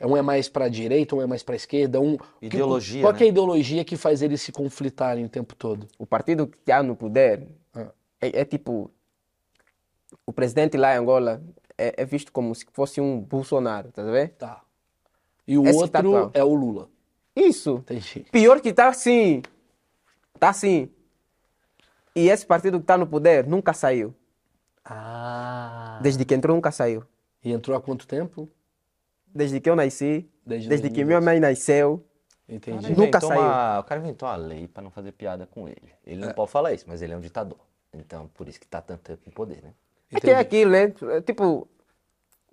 Um 0.08 0.18
é 0.18 0.22
mais 0.22 0.50
pra 0.50 0.68
direita, 0.68 1.16
um 1.16 1.22
é 1.22 1.28
mais 1.28 1.44
pra 1.44 1.56
esquerda, 1.56 2.00
um... 2.00 2.18
Ideologia, 2.42 3.02
Qual 3.02 3.14
que 3.14 3.24
é 3.24 3.26
a 3.26 3.28
né? 3.28 3.32
ideologia 3.32 3.84
que 3.86 3.96
faz 3.98 4.22
eles 4.22 4.42
se 4.42 4.52
conflitarem 4.52 5.26
o 5.26 5.30
tempo 5.30 5.56
todo? 5.56 5.88
o 6.00 6.06
partido 6.06 6.48
que 6.48 6.58
está 6.58 6.82
no 6.82 6.96
poder 6.96 7.48
Ah. 7.74 7.88
é, 8.22 8.42
é 8.42 8.46
tipo. 8.46 8.90
O 10.26 10.34
presidente 10.34 10.78
lá 10.78 10.94
em 10.96 10.98
Angola 11.00 11.42
é, 11.78 12.02
é 12.02 12.06
visto 12.06 12.32
como 12.32 12.54
se 12.54 12.66
fosse 12.74 13.00
um 13.02 13.20
Bolsonaro, 13.20 13.92
tá 13.92 14.04
vendo? 14.04 14.30
Tá. 14.32 14.62
E 15.48 15.58
o 15.58 15.64
Esse 15.66 15.90
tá 15.90 16.00
outro 16.00 16.16
atual. 16.16 16.32
é 16.34 16.44
o 16.44 16.54
Lula. 16.54 16.90
Isso. 17.36 17.78
Entendi. 17.78 18.26
Pior 18.32 18.60
que 18.62 18.72
tá 18.74 18.88
assim. 18.90 19.42
Tá 20.40 20.50
assim. 20.50 20.90
E 22.16 22.28
esse 22.30 22.46
partido 22.46 22.78
que 22.78 22.84
está 22.84 22.98
no 22.98 23.08
poder 23.08 23.48
nunca 23.48 23.74
saiu. 23.74 24.14
Ah. 24.84 26.00
Desde 26.02 26.26
que 26.26 26.34
entrou, 26.36 26.56
nunca 26.56 26.72
saiu. 26.72 27.04
E 27.44 27.52
entrou 27.52 27.76
há 27.78 27.82
quanto 27.82 28.06
tempo? 28.08 28.50
Desde 29.34 29.60
que 29.60 29.70
eu 29.70 29.76
nasci, 29.76 30.30
Desde 30.46 30.68
desde 30.70 30.90
que 30.90 30.96
2012. 31.04 31.06
minha 31.06 31.22
mãe 31.22 31.40
nasceu. 31.40 32.06
Entendi. 32.48 32.94
Nunca 32.98 33.20
saiu. 33.22 33.40
uma- 33.40 33.80
O 33.80 33.84
cara 33.84 34.02
inventou 34.02 34.28
uma 34.28 34.36
lei 34.36 34.68
pra 34.68 34.84
não 34.84 34.92
fazer 34.92 35.12
piada 35.14 35.48
com 35.48 35.68
ele. 35.70 35.92
Ele 36.06 36.20
não 36.26 36.34
pode 36.34 36.52
falar 36.52 36.74
isso, 36.74 36.86
mas 36.88 37.02
ele 37.02 37.14
é 37.14 37.18
um 37.18 37.22
ditador. 37.22 37.58
Então, 37.94 38.28
por 38.34 38.48
isso 38.48 38.60
que 38.60 38.68
tá 38.68 38.82
tanto 38.82 39.02
tempo 39.02 39.22
no 39.26 39.32
poder, 39.32 39.62
né? 39.64 39.74
É 40.12 40.20
que 40.20 40.28
é 40.30 40.34
Entendi. 40.34 40.42
aquilo, 40.48 40.72
né? 40.72 40.94
É 41.16 41.22
Tipo, 41.22 41.68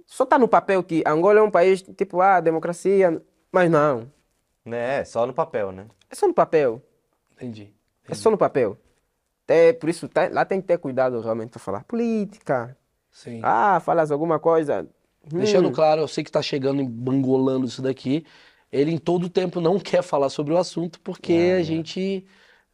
só 0.07 0.25
tá 0.25 0.39
no 0.39 0.47
papel 0.49 0.83
que 0.85 1.03
Angola 1.07 1.41
é 1.41 1.43
um 1.43 1.51
país, 1.51 1.83
tipo, 1.83 2.21
ah, 2.21 2.41
democracia. 2.41 3.21
Mas 3.51 3.69
não. 3.71 4.11
Né? 4.65 5.05
Só 5.05 5.27
no 5.27 5.33
papel, 5.35 5.73
né? 5.73 5.87
É 6.11 6.15
só 6.15 6.29
no 6.29 6.35
papel. 6.35 6.81
Entendi. 7.33 7.75
É 8.09 8.15
só 8.15 8.31
no 8.31 8.39
papel. 8.39 8.77
É, 9.49 9.73
por 9.73 9.89
isso, 9.89 10.09
tá- 10.09 10.29
lá 10.31 10.45
tem 10.45 10.61
que 10.61 10.67
ter 10.67 10.79
cuidado 10.79 11.21
realmente 11.21 11.51
para 11.51 11.59
falar 11.61 11.85
política. 11.85 12.77
Sim. 13.11 13.41
Ah, 13.43 13.81
falas 13.81 14.11
alguma 14.11 14.39
coisa. 14.39 14.87
Hum, 15.33 15.39
Deixando 15.39 15.71
claro, 15.71 16.01
eu 16.03 16.09
sei 16.09 16.23
que 16.25 16.31
tá 16.33 16.43
chegando 16.43 16.81
e 16.83 16.85
bangolando 16.85 17.67
isso 17.67 17.83
daqui. 17.83 18.25
Ele 18.71 18.93
em 18.93 18.99
todo 18.99 19.29
tempo 19.31 19.61
não 19.61 19.79
quer 19.79 20.03
falar 20.03 20.29
sobre 20.29 20.53
o 20.53 20.59
assunto 20.59 21.01
porque 21.01 21.55
a 21.59 21.63
gente 21.63 22.25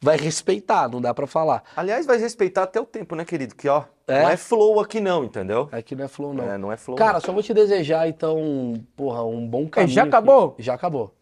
vai 0.01 0.17
respeitar, 0.17 0.89
não 0.89 1.01
dá 1.01 1.15
pra 1.15 1.27
falar. 1.27 1.63
Aliás, 1.77 2.05
vai 2.05 2.19
respeitar 2.19 2.65
até 2.65 2.81
o 2.81 2.85
tempo, 2.85 3.15
né, 3.15 3.25
querido? 3.25 3.55
Que, 3.55 3.69
ó, 3.69 3.85
É? 4.07 4.23
não 4.23 4.29
é 4.31 4.37
flow 4.37 4.81
aqui 4.81 5.01
não, 5.01 5.25
entendeu? 5.25 5.69
Aqui 5.73 5.95
não 5.95 6.05
é 6.05 6.09
flow, 6.09 6.35
não. 6.35 6.45
É, 6.51 6.59
não 6.59 6.71
é 6.73 6.77
flow. 6.77 6.97
Cara, 6.97 7.21
só 7.21 7.33
vou 7.33 7.43
te 7.43 7.55
desejar, 7.55 8.07
então, 8.09 8.75
porra, 8.97 9.25
um 9.25 9.47
bom 9.47 9.67
caminho. 9.69 9.95
já 9.95 10.03
aqui. 10.03 10.09
acabou? 10.09 10.55
Já 10.59 10.75
acabou. 10.75 11.15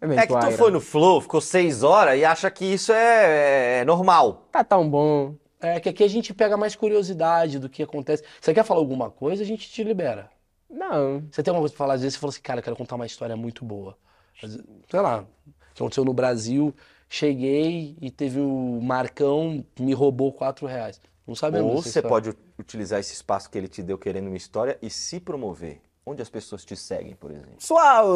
não. 0.00 0.12
É 0.12 0.26
que 0.26 0.32
tu 0.34 0.50
foi 0.52 0.70
no 0.70 0.80
flow, 0.80 1.20
ficou 1.20 1.40
seis 1.40 1.82
horas 1.82 2.18
e 2.18 2.24
acha 2.24 2.50
que 2.50 2.64
isso 2.64 2.92
é, 2.92 3.80
é 3.80 3.84
normal. 3.84 4.46
Tá 4.50 4.64
tão 4.64 4.88
bom. 4.88 5.34
É 5.60 5.78
que 5.78 5.90
aqui 5.90 6.02
a 6.02 6.08
gente 6.08 6.32
pega 6.32 6.56
mais 6.56 6.74
curiosidade 6.74 7.58
do 7.58 7.68
que 7.68 7.82
acontece. 7.82 8.24
Você 8.40 8.54
quer 8.54 8.64
falar 8.64 8.80
alguma 8.80 9.10
coisa, 9.10 9.42
a 9.42 9.46
gente 9.46 9.68
te 9.68 9.84
libera. 9.84 10.30
Não. 10.70 11.24
Você 11.30 11.42
tem 11.42 11.50
alguma 11.50 11.62
coisa 11.62 11.74
pra 11.74 11.78
falar? 11.78 11.94
Às 11.94 12.02
vezes 12.02 12.14
você 12.14 12.20
fala 12.20 12.30
assim, 12.30 12.42
cara, 12.42 12.60
eu 12.60 12.64
quero 12.64 12.76
contar 12.76 12.94
uma 12.94 13.06
história 13.06 13.36
muito 13.36 13.64
boa. 13.64 13.96
Sei 14.40 15.00
lá, 15.00 15.20
o 15.20 15.74
que 15.74 15.82
aconteceu 15.82 16.04
no 16.04 16.14
Brasil, 16.14 16.74
cheguei 17.08 17.96
e 18.00 18.10
teve 18.10 18.40
o 18.40 18.80
Marcão, 18.80 19.64
me 19.78 19.92
roubou 19.92 20.32
quatro 20.32 20.66
reais. 20.66 21.00
Não 21.26 21.34
sabemos. 21.34 21.70
Ou 21.70 21.82
você 21.82 22.00
pode 22.00 22.34
utilizar 22.58 22.98
esse 23.00 23.12
espaço 23.12 23.50
que 23.50 23.58
ele 23.58 23.68
te 23.68 23.82
deu 23.82 23.98
querendo 23.98 24.28
uma 24.28 24.36
história 24.36 24.78
e 24.80 24.88
se 24.88 25.20
promover. 25.20 25.80
Onde 26.04 26.22
as 26.22 26.30
pessoas 26.30 26.64
te 26.64 26.74
seguem, 26.74 27.14
por 27.14 27.30
exemplo. 27.30 27.56
Pessoal, 27.56 28.06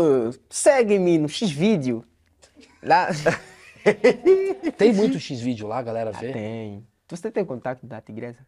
segue-me 0.48 1.18
no 1.18 1.28
X-Vídeo. 1.28 2.04
Lá. 2.82 3.08
Tem 4.78 4.92
muito 4.92 5.20
X-Vídeo 5.20 5.68
lá, 5.68 5.82
galera 5.82 6.10
vê? 6.10 6.32
Tem. 6.32 6.86
Você 7.08 7.30
tem 7.30 7.44
contato 7.44 7.86
da 7.86 8.00
tigresa? 8.00 8.38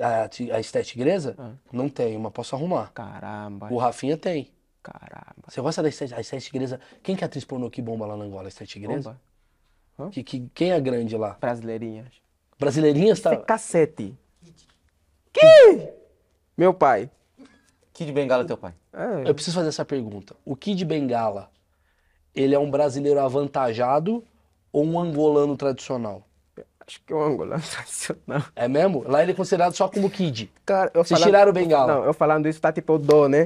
A, 0.00 0.56
a 0.56 0.60
Estética 0.60 0.92
Tigresa? 0.92 1.34
Ah. 1.38 1.52
Não 1.72 1.88
tenho, 1.88 2.20
mas 2.20 2.32
posso 2.32 2.54
arrumar. 2.54 2.92
Caramba. 2.92 3.72
O 3.72 3.78
Rafinha 3.78 4.16
tem. 4.16 4.50
Caramba. 4.82 5.34
Você 5.48 5.60
gosta 5.60 5.82
da 5.82 5.88
Estética, 5.88 6.18
a 6.18 6.20
Estética? 6.20 6.80
Quem 7.02 7.16
que 7.16 7.24
é 7.24 7.26
a 7.26 7.26
atriz 7.26 7.44
pornô 7.44 7.70
que 7.70 7.82
bomba 7.82 8.06
lá 8.06 8.16
na 8.16 8.24
Angola? 8.24 8.46
A 8.46 8.48
Estética? 8.48 8.86
Bomba. 8.88 9.20
Que, 10.10 10.22
que, 10.22 10.50
quem 10.54 10.72
é 10.72 10.80
grande 10.80 11.16
lá? 11.16 11.36
Brasileirinhas. 11.40 12.12
Brasileirinhas 12.58 13.20
tá... 13.20 13.36
Cacete. 13.36 14.16
Que? 15.32 15.92
Meu 16.56 16.72
pai. 16.72 17.10
Kid 17.92 18.12
Bengala 18.12 18.42
é 18.42 18.46
teu 18.46 18.56
pai. 18.56 18.74
É. 18.92 19.28
Eu 19.28 19.34
preciso 19.34 19.56
fazer 19.56 19.68
essa 19.68 19.84
pergunta. 19.84 20.34
O 20.44 20.56
Kid 20.56 20.84
Bengala, 20.84 21.50
ele 22.34 22.54
é 22.54 22.58
um 22.58 22.70
brasileiro 22.70 23.20
avantajado 23.20 24.24
ou 24.72 24.84
um 24.84 24.98
angolano 24.98 25.56
tradicional? 25.56 26.26
Acho 26.86 27.00
que 27.02 27.12
é 27.12 27.16
um 27.16 27.22
angolano 27.22 27.62
tradicional. 27.62 28.42
É 28.54 28.68
mesmo? 28.68 29.04
Lá 29.06 29.22
ele 29.22 29.32
é 29.32 29.34
considerado 29.34 29.74
só 29.74 29.88
como 29.88 30.10
Kid. 30.10 30.50
Cara, 30.64 30.90
eu 30.94 31.04
Vocês 31.04 31.20
tiraram 31.20 31.50
o 31.50 31.54
Bengala? 31.54 31.94
Não, 31.94 32.04
eu 32.04 32.14
falando 32.14 32.48
isso, 32.48 32.60
tá 32.60 32.72
tipo, 32.72 32.94
eu 32.94 32.98
dou, 32.98 33.28
né? 33.28 33.44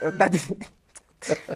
Eu 0.00 0.16
tá... 0.16 0.30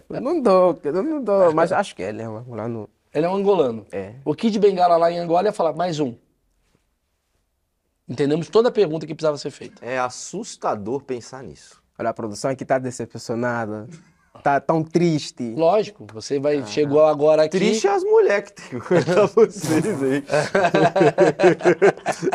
eu 0.09 0.21
não 0.21 0.41
dou, 0.41 0.79
eu 0.83 1.03
não 1.03 1.23
dou, 1.23 1.53
mas 1.53 1.71
acho 1.71 1.95
que 1.95 2.01
ele 2.01 2.21
é 2.21 2.29
um 2.29 2.37
angolano. 2.37 2.89
Ele 3.13 3.25
é 3.25 3.29
um 3.29 3.35
angolano. 3.35 3.85
É. 3.91 4.15
O 4.25 4.35
Kid 4.35 4.57
Bengala 4.59 4.97
lá 4.97 5.11
em 5.11 5.19
Angola 5.19 5.47
ia 5.47 5.53
falar 5.53 5.73
mais 5.73 5.99
um. 5.99 6.15
Entendemos 8.07 8.49
toda 8.49 8.69
a 8.69 8.71
pergunta 8.71 9.05
que 9.05 9.13
precisava 9.13 9.37
ser 9.37 9.51
feita. 9.51 9.85
É 9.85 9.97
assustador 9.99 11.03
pensar 11.03 11.43
nisso. 11.43 11.81
Olha, 11.97 12.09
a 12.09 12.13
produção 12.13 12.51
aqui 12.51 12.65
tá 12.65 12.77
decepcionada. 12.77 13.87
Tá 14.41 14.59
tão 14.59 14.83
triste. 14.83 15.53
Lógico, 15.55 16.07
você 16.11 16.39
vai 16.39 16.65
chegou 16.65 17.05
agora 17.05 17.43
aqui. 17.43 17.57
Triste 17.57 17.87
é 17.87 17.91
as 17.91 18.03
mulheres 18.03 18.49
que 18.49 18.55
tem 18.55 18.79
que 18.79 18.85
aguentar 18.87 19.27
vocês 19.27 20.03
aí. 20.03 20.23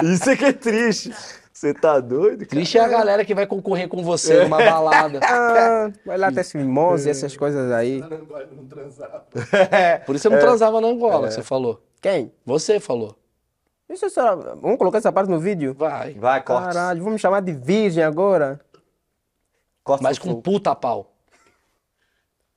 Isso 0.15 0.31
é 0.31 0.37
que 0.37 0.45
é 0.45 0.53
triste. 0.53 1.13
Você 1.53 1.75
tá 1.75 1.99
doido, 1.99 2.39
cara? 2.39 2.51
Triste 2.51 2.79
é 2.79 2.81
a 2.81 2.87
galera 2.87 3.25
que 3.25 3.35
vai 3.35 3.45
concorrer 3.45 3.89
com 3.89 4.01
você 4.05 4.45
numa 4.45 4.59
balada. 4.59 5.19
Ah, 5.27 5.91
vai 6.07 6.17
lá 6.17 6.31
ter 6.31 6.47
mimose 6.55 7.09
e 7.09 7.11
essas 7.11 7.37
coisas 7.37 7.73
aí. 7.73 7.99
Não. 8.01 8.09
Por 10.07 10.15
isso 10.15 10.23
você 10.23 10.29
não 10.29 10.39
transava 10.39 10.81
na 10.81 10.87
Angola, 10.87 11.27
que 11.27 11.35
você 11.35 11.43
falou. 11.43 11.83
Quem? 12.01 12.33
Você 12.47 12.79
falou. 12.79 13.17
Isso 13.91 14.07
é 14.07 14.09
só... 14.09 14.37
Vamos 14.37 14.79
colocar 14.79 14.99
essa 14.99 15.11
parte 15.11 15.31
no 15.31 15.41
vídeo? 15.41 15.75
Vai. 15.77 16.15
Vai, 16.15 16.43
corta. 16.43 16.67
Caralho, 16.69 17.01
vamos 17.01 17.15
me 17.15 17.19
chamar 17.19 17.41
de 17.41 17.53
virgem 17.53 18.05
agora? 18.05 18.61
Corta 19.83 20.05
Mas 20.05 20.19
com 20.19 20.41
puta 20.41 20.75
pau. 20.77 21.18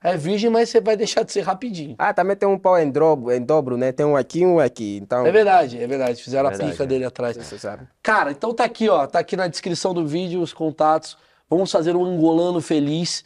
É 0.04 0.18
virgem, 0.18 0.50
mas 0.50 0.70
você 0.70 0.82
vai 0.82 0.98
deixar 0.98 1.24
de 1.24 1.32
ser 1.32 1.42
rapidinho. 1.42 1.96
Ah, 1.98 2.12
também 2.12 2.36
tem 2.36 2.50
um 2.50 2.58
pau 2.58 2.78
em 2.80 2.90
dobro, 2.90 3.32
em 3.32 3.42
dobro 3.42 3.78
né? 3.78 3.92
Tem 3.92 4.04
um 4.06 4.16
aqui 4.16 4.40
e 4.40 4.46
um 4.46 4.60
aqui. 4.60 4.98
Então, 5.02 5.26
É 5.28 5.32
verdade, 5.32 5.82
é 5.82 5.86
verdade. 5.86 6.24
Fizeram 6.24 6.50
Verdade, 6.50 6.70
a 6.70 6.72
pica 6.72 6.84
é. 6.84 6.88
dele 6.88 7.06
atrás. 7.06 7.38
você 7.38 7.60
sabe. 7.60 7.88
Cara, 8.02 8.32
então 8.32 8.52
tá 8.54 8.64
aqui, 8.64 8.90
ó. 8.90 9.06
Tá 9.06 9.20
aqui 9.20 9.38
na 9.38 9.48
descrição 9.48 9.94
do 9.94 10.06
vídeo 10.08 10.42
os 10.42 10.54
contatos. 10.54 11.16
Vamos 11.48 11.72
fazer 11.72 11.96
um 11.96 12.04
angolano 12.04 12.60
feliz. 12.62 13.24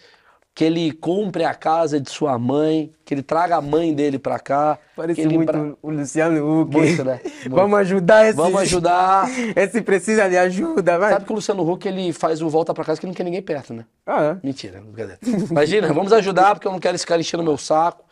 Que 0.56 0.64
ele 0.64 0.94
compre 0.94 1.44
a 1.44 1.53
casa 1.53 1.99
de 1.99 2.10
sua 2.10 2.40
mãe. 2.40 2.90
Que 3.03 3.14
ele 3.14 3.22
traga 3.22 3.57
a 3.57 3.61
mãe 3.61 3.94
dele 3.94 4.18
pra 4.18 4.40
cá. 4.40 4.80
Parece 4.95 5.19
que 5.22 5.27
ele 5.27 5.36
muito 5.36 5.52
bra- 5.52 5.73
o 5.84 5.91
Luciano 5.91 6.61
Huck. 6.61 6.72
Muito, 6.77 7.03
né? 7.03 7.19
Muito. 7.44 7.56
Vamos 7.56 7.77
ajudar 7.80 8.26
esse... 8.26 8.38
Vamos 8.38 8.61
ajudar. 8.61 9.27
Esse 9.53 9.82
precisa 9.82 10.30
de 10.30 10.38
ajuda, 10.38 10.98
vai. 10.98 11.11
Sabe 11.11 11.26
que 11.26 11.32
o 11.32 11.36
Luciano 11.36 11.69
Huck 11.69 11.86
ele 11.86 12.14
faz 12.14 12.41
o 12.41 12.49
volta 12.49 12.73
pra 12.73 12.86
casa 12.86 12.99
que 13.02 13.06
não 13.06 13.14
quer 13.14 13.26
ninguém 13.26 13.41
perto, 13.41 13.73
né? 13.73 13.84
Ah, 14.06 14.23
é? 14.23 14.38
Mentira, 14.41 14.80
brincadeira. 14.80 15.19
Imagina, 15.52 15.91
vamos 15.94 16.14
ajudar 16.14 16.56
porque 16.56 16.68
eu 16.68 16.72
não 16.72 16.80
quero 16.80 16.95
esse 16.95 17.06
cara 17.06 17.19
enchendo 17.19 17.44
meu 17.44 17.57
saco. 17.57 18.05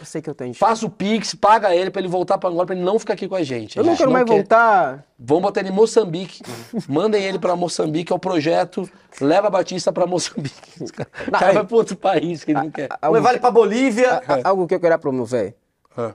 Eu 0.00 0.06
sei 0.06 0.20
que 0.22 0.28
eu 0.30 0.34
tenho... 0.34 0.54
Faz 0.54 0.82
o 0.82 0.90
Pix, 0.90 1.34
paga 1.34 1.74
ele 1.74 1.90
pra 1.90 2.00
ele 2.00 2.08
voltar 2.08 2.38
pra 2.38 2.48
Angola, 2.50 2.66
pra 2.66 2.74
ele 2.74 2.84
não 2.84 2.98
ficar 2.98 3.14
aqui 3.14 3.28
com 3.28 3.34
a 3.34 3.42
gente. 3.42 3.78
A 3.78 3.82
Eu 3.82 3.84
não 3.84 3.92
gente 3.92 3.98
quero 3.98 4.10
mais 4.10 4.24
quer. 4.24 4.32
voltar. 4.34 5.06
Vamos 5.18 5.42
botar 5.42 5.60
ele 5.60 5.68
em 5.68 5.72
Moçambique. 5.72 6.42
Mandem 6.88 7.22
ele 7.24 7.38
pra 7.38 7.54
Moçambique, 7.56 8.12
é 8.12 8.16
o 8.16 8.18
projeto 8.18 8.88
Leva 9.20 9.48
Batista 9.50 9.92
pra 9.92 10.06
Moçambique. 10.06 10.82
O 11.28 11.30
cara 11.32 11.52
vai 11.52 11.64
pra 11.64 11.76
outro 11.76 11.96
país 11.96 12.44
que 12.44 12.52
ele 12.52 12.60
não 12.60 12.70
quer. 12.70 12.88
Algo, 13.00 13.14
Leva 13.16 13.30
ele 13.30 13.40
pra 13.40 13.50
Bolívia. 13.50 14.22
a- 14.26 14.48
algo 14.48 14.66
que 14.66 14.74
eu 14.74 14.80
queria 14.80 14.98
promover. 14.98 15.54
Ah. 15.96 16.14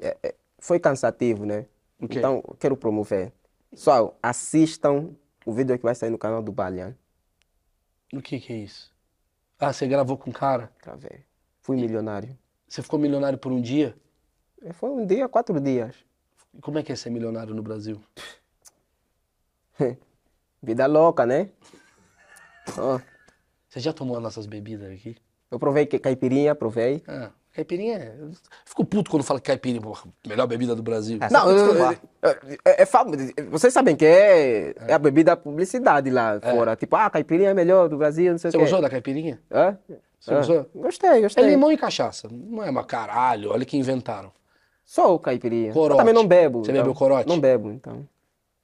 É, 0.00 0.16
é, 0.22 0.34
foi 0.58 0.78
cansativo, 0.78 1.44
né? 1.44 1.66
O 2.00 2.08
quê? 2.08 2.18
Então, 2.18 2.36
eu 2.46 2.56
quero 2.58 2.76
promover. 2.76 3.32
Pessoal, 3.70 4.16
assistam 4.22 5.10
o 5.44 5.52
vídeo 5.52 5.76
que 5.76 5.84
vai 5.84 5.94
sair 5.94 6.10
no 6.10 6.18
canal 6.18 6.42
do 6.42 6.50
Balian. 6.50 6.94
O 8.12 8.20
que 8.20 8.40
que 8.40 8.52
é 8.52 8.56
isso? 8.56 8.90
Ah, 9.58 9.72
você 9.72 9.86
gravou 9.86 10.16
com 10.16 10.30
o 10.30 10.32
cara? 10.32 10.70
Pra 10.82 10.96
ver. 10.96 11.24
Fui 11.62 11.76
milionário. 11.76 12.36
Você 12.68 12.82
ficou 12.82 12.98
milionário 12.98 13.38
por 13.38 13.52
um 13.52 13.60
dia? 13.60 13.94
É, 14.62 14.72
Foi 14.72 14.90
um 14.90 15.04
dia, 15.06 15.28
quatro 15.28 15.58
dias. 15.60 15.94
Como 16.60 16.78
é 16.78 16.82
que 16.82 16.92
é 16.92 16.96
ser 16.96 17.10
milionário 17.10 17.54
no 17.54 17.62
Brasil? 17.62 18.00
Vida 20.62 20.86
louca, 20.86 21.24
né? 21.24 21.48
Ó, 22.78 23.00
Você 23.68 23.80
já 23.80 23.92
tomou 23.92 24.16
as 24.16 24.22
nossas 24.22 24.46
bebidas 24.46 24.90
aqui? 24.92 25.16
eu 25.50 25.58
provei 25.58 25.84
que 25.86 25.98
caipirinha, 25.98 26.54
provei. 26.54 27.02
Ah, 27.08 27.30
caipirinha 27.52 27.96
é... 27.98 28.16
eu 28.20 28.30
Fico 28.64 28.84
puto 28.84 29.10
quando 29.10 29.24
fala 29.24 29.40
que 29.40 29.46
caipirinha, 29.46 29.80
porra, 29.82 30.04
melhor 30.24 30.46
bebida 30.46 30.76
do 30.76 30.82
Brasil. 30.82 31.18
É, 31.20 31.28
Não, 31.30 31.50
eu- 31.50 31.90
é, 32.64 32.82
é 32.82 32.86
famo- 32.86 33.12
vocês 33.50 33.72
sabem 33.72 33.96
que 33.96 34.04
é, 34.04 34.74
é 34.86 34.92
a 34.92 34.98
bebida 34.98 35.36
publicidade 35.36 36.08
lá 36.10 36.38
fora. 36.40 36.76
Tipo, 36.76 36.94
ah, 36.96 37.10
caipirinha 37.10 37.50
é 37.50 37.54
melhor 37.54 37.88
do 37.88 37.96
Brasil, 37.96 38.30
não 38.30 38.38
sei 38.38 38.50
Você 38.52 38.56
o 38.56 38.60
quê. 38.60 38.64
gostou 38.64 38.82
da 38.82 38.90
caipirinha? 38.90 39.40
Hã? 39.50 39.76
Você 40.20 40.34
gostou? 40.34 40.70
Gostei, 40.74 41.10
É 41.10 41.20
gostei. 41.22 41.46
limão 41.46 41.72
e 41.72 41.76
cachaça. 41.76 42.28
Não 42.30 42.62
é 42.62 42.70
uma 42.70 42.84
caralho, 42.84 43.50
olha 43.50 43.64
que 43.64 43.76
inventaram. 43.76 44.30
Só 44.84 45.14
o 45.14 45.18
caipirinha. 45.18 45.72
Corote. 45.72 45.92
Eu 45.92 45.96
também 45.98 46.14
não 46.14 46.26
bebo. 46.26 46.58
Você 46.64 46.70
então. 46.72 46.82
bebeu 46.82 46.94
corote? 46.94 47.28
Não 47.28 47.40
bebo, 47.40 47.70
então. 47.72 48.06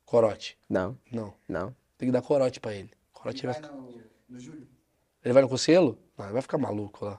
Corote. 0.04 0.58
Não, 0.68 0.96
Não. 1.10 1.32
não. 1.48 1.74
Tem 1.98 2.08
que 2.08 2.12
dar 2.12 2.20
corote 2.22 2.60
pra 2.60 2.74
ele. 2.74 2.90
Corote 3.12 3.44
vai 3.46 3.54
Vai 3.54 3.62
ficar... 3.62 3.74
no, 3.74 3.88
no 4.28 4.38
Júlio. 4.38 4.66
Ele 5.24 5.32
vai 5.32 5.42
no 5.42 5.48
Conselho? 5.48 5.98
Não, 6.16 6.26
ele 6.26 6.32
vai 6.34 6.42
ficar 6.42 6.58
maluco 6.58 7.04
lá. 7.04 7.18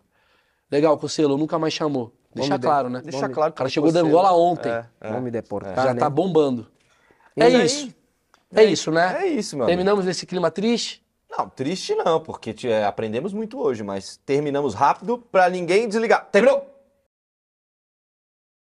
Legal, 0.71 0.97
Conselho, 0.97 1.35
nunca 1.37 1.57
mais 1.57 1.73
chamou. 1.73 2.13
Deixa 2.33 2.49
Vamos 2.49 2.61
de- 2.61 2.67
claro, 2.67 2.89
né? 2.89 3.01
Deixa 3.03 3.27
claro 3.29 3.51
O 3.51 3.55
cara 3.55 3.69
chegou 3.69 3.91
da 3.91 4.01
Angola 4.01 4.31
ontem. 4.33 4.69
É, 4.69 4.85
é. 5.01 5.07
Vamos 5.09 5.23
me 5.23 5.31
deportar, 5.31 5.75
Já 5.75 5.93
né? 5.93 5.99
tá 5.99 6.09
bombando. 6.09 6.67
E 7.35 7.41
É 7.41 7.45
aí? 7.45 7.65
isso. 7.65 7.95
É 8.53 8.63
isso, 8.63 8.91
né? 8.91 9.23
É 9.23 9.27
isso, 9.27 9.55
amigo. 9.55 9.67
Terminamos 9.67 10.05
nesse 10.05 10.25
clima 10.25 10.51
triste. 10.51 11.03
Não, 11.29 11.49
triste 11.49 11.93
não, 11.95 12.19
porque 12.19 12.53
te- 12.53 12.69
é, 12.69 12.85
aprendemos 12.85 13.33
muito 13.33 13.59
hoje, 13.59 13.83
mas 13.83 14.17
terminamos 14.25 14.73
rápido 14.73 15.17
pra 15.31 15.49
ninguém 15.49 15.87
desligar. 15.87 16.25
Terminou! 16.31 16.76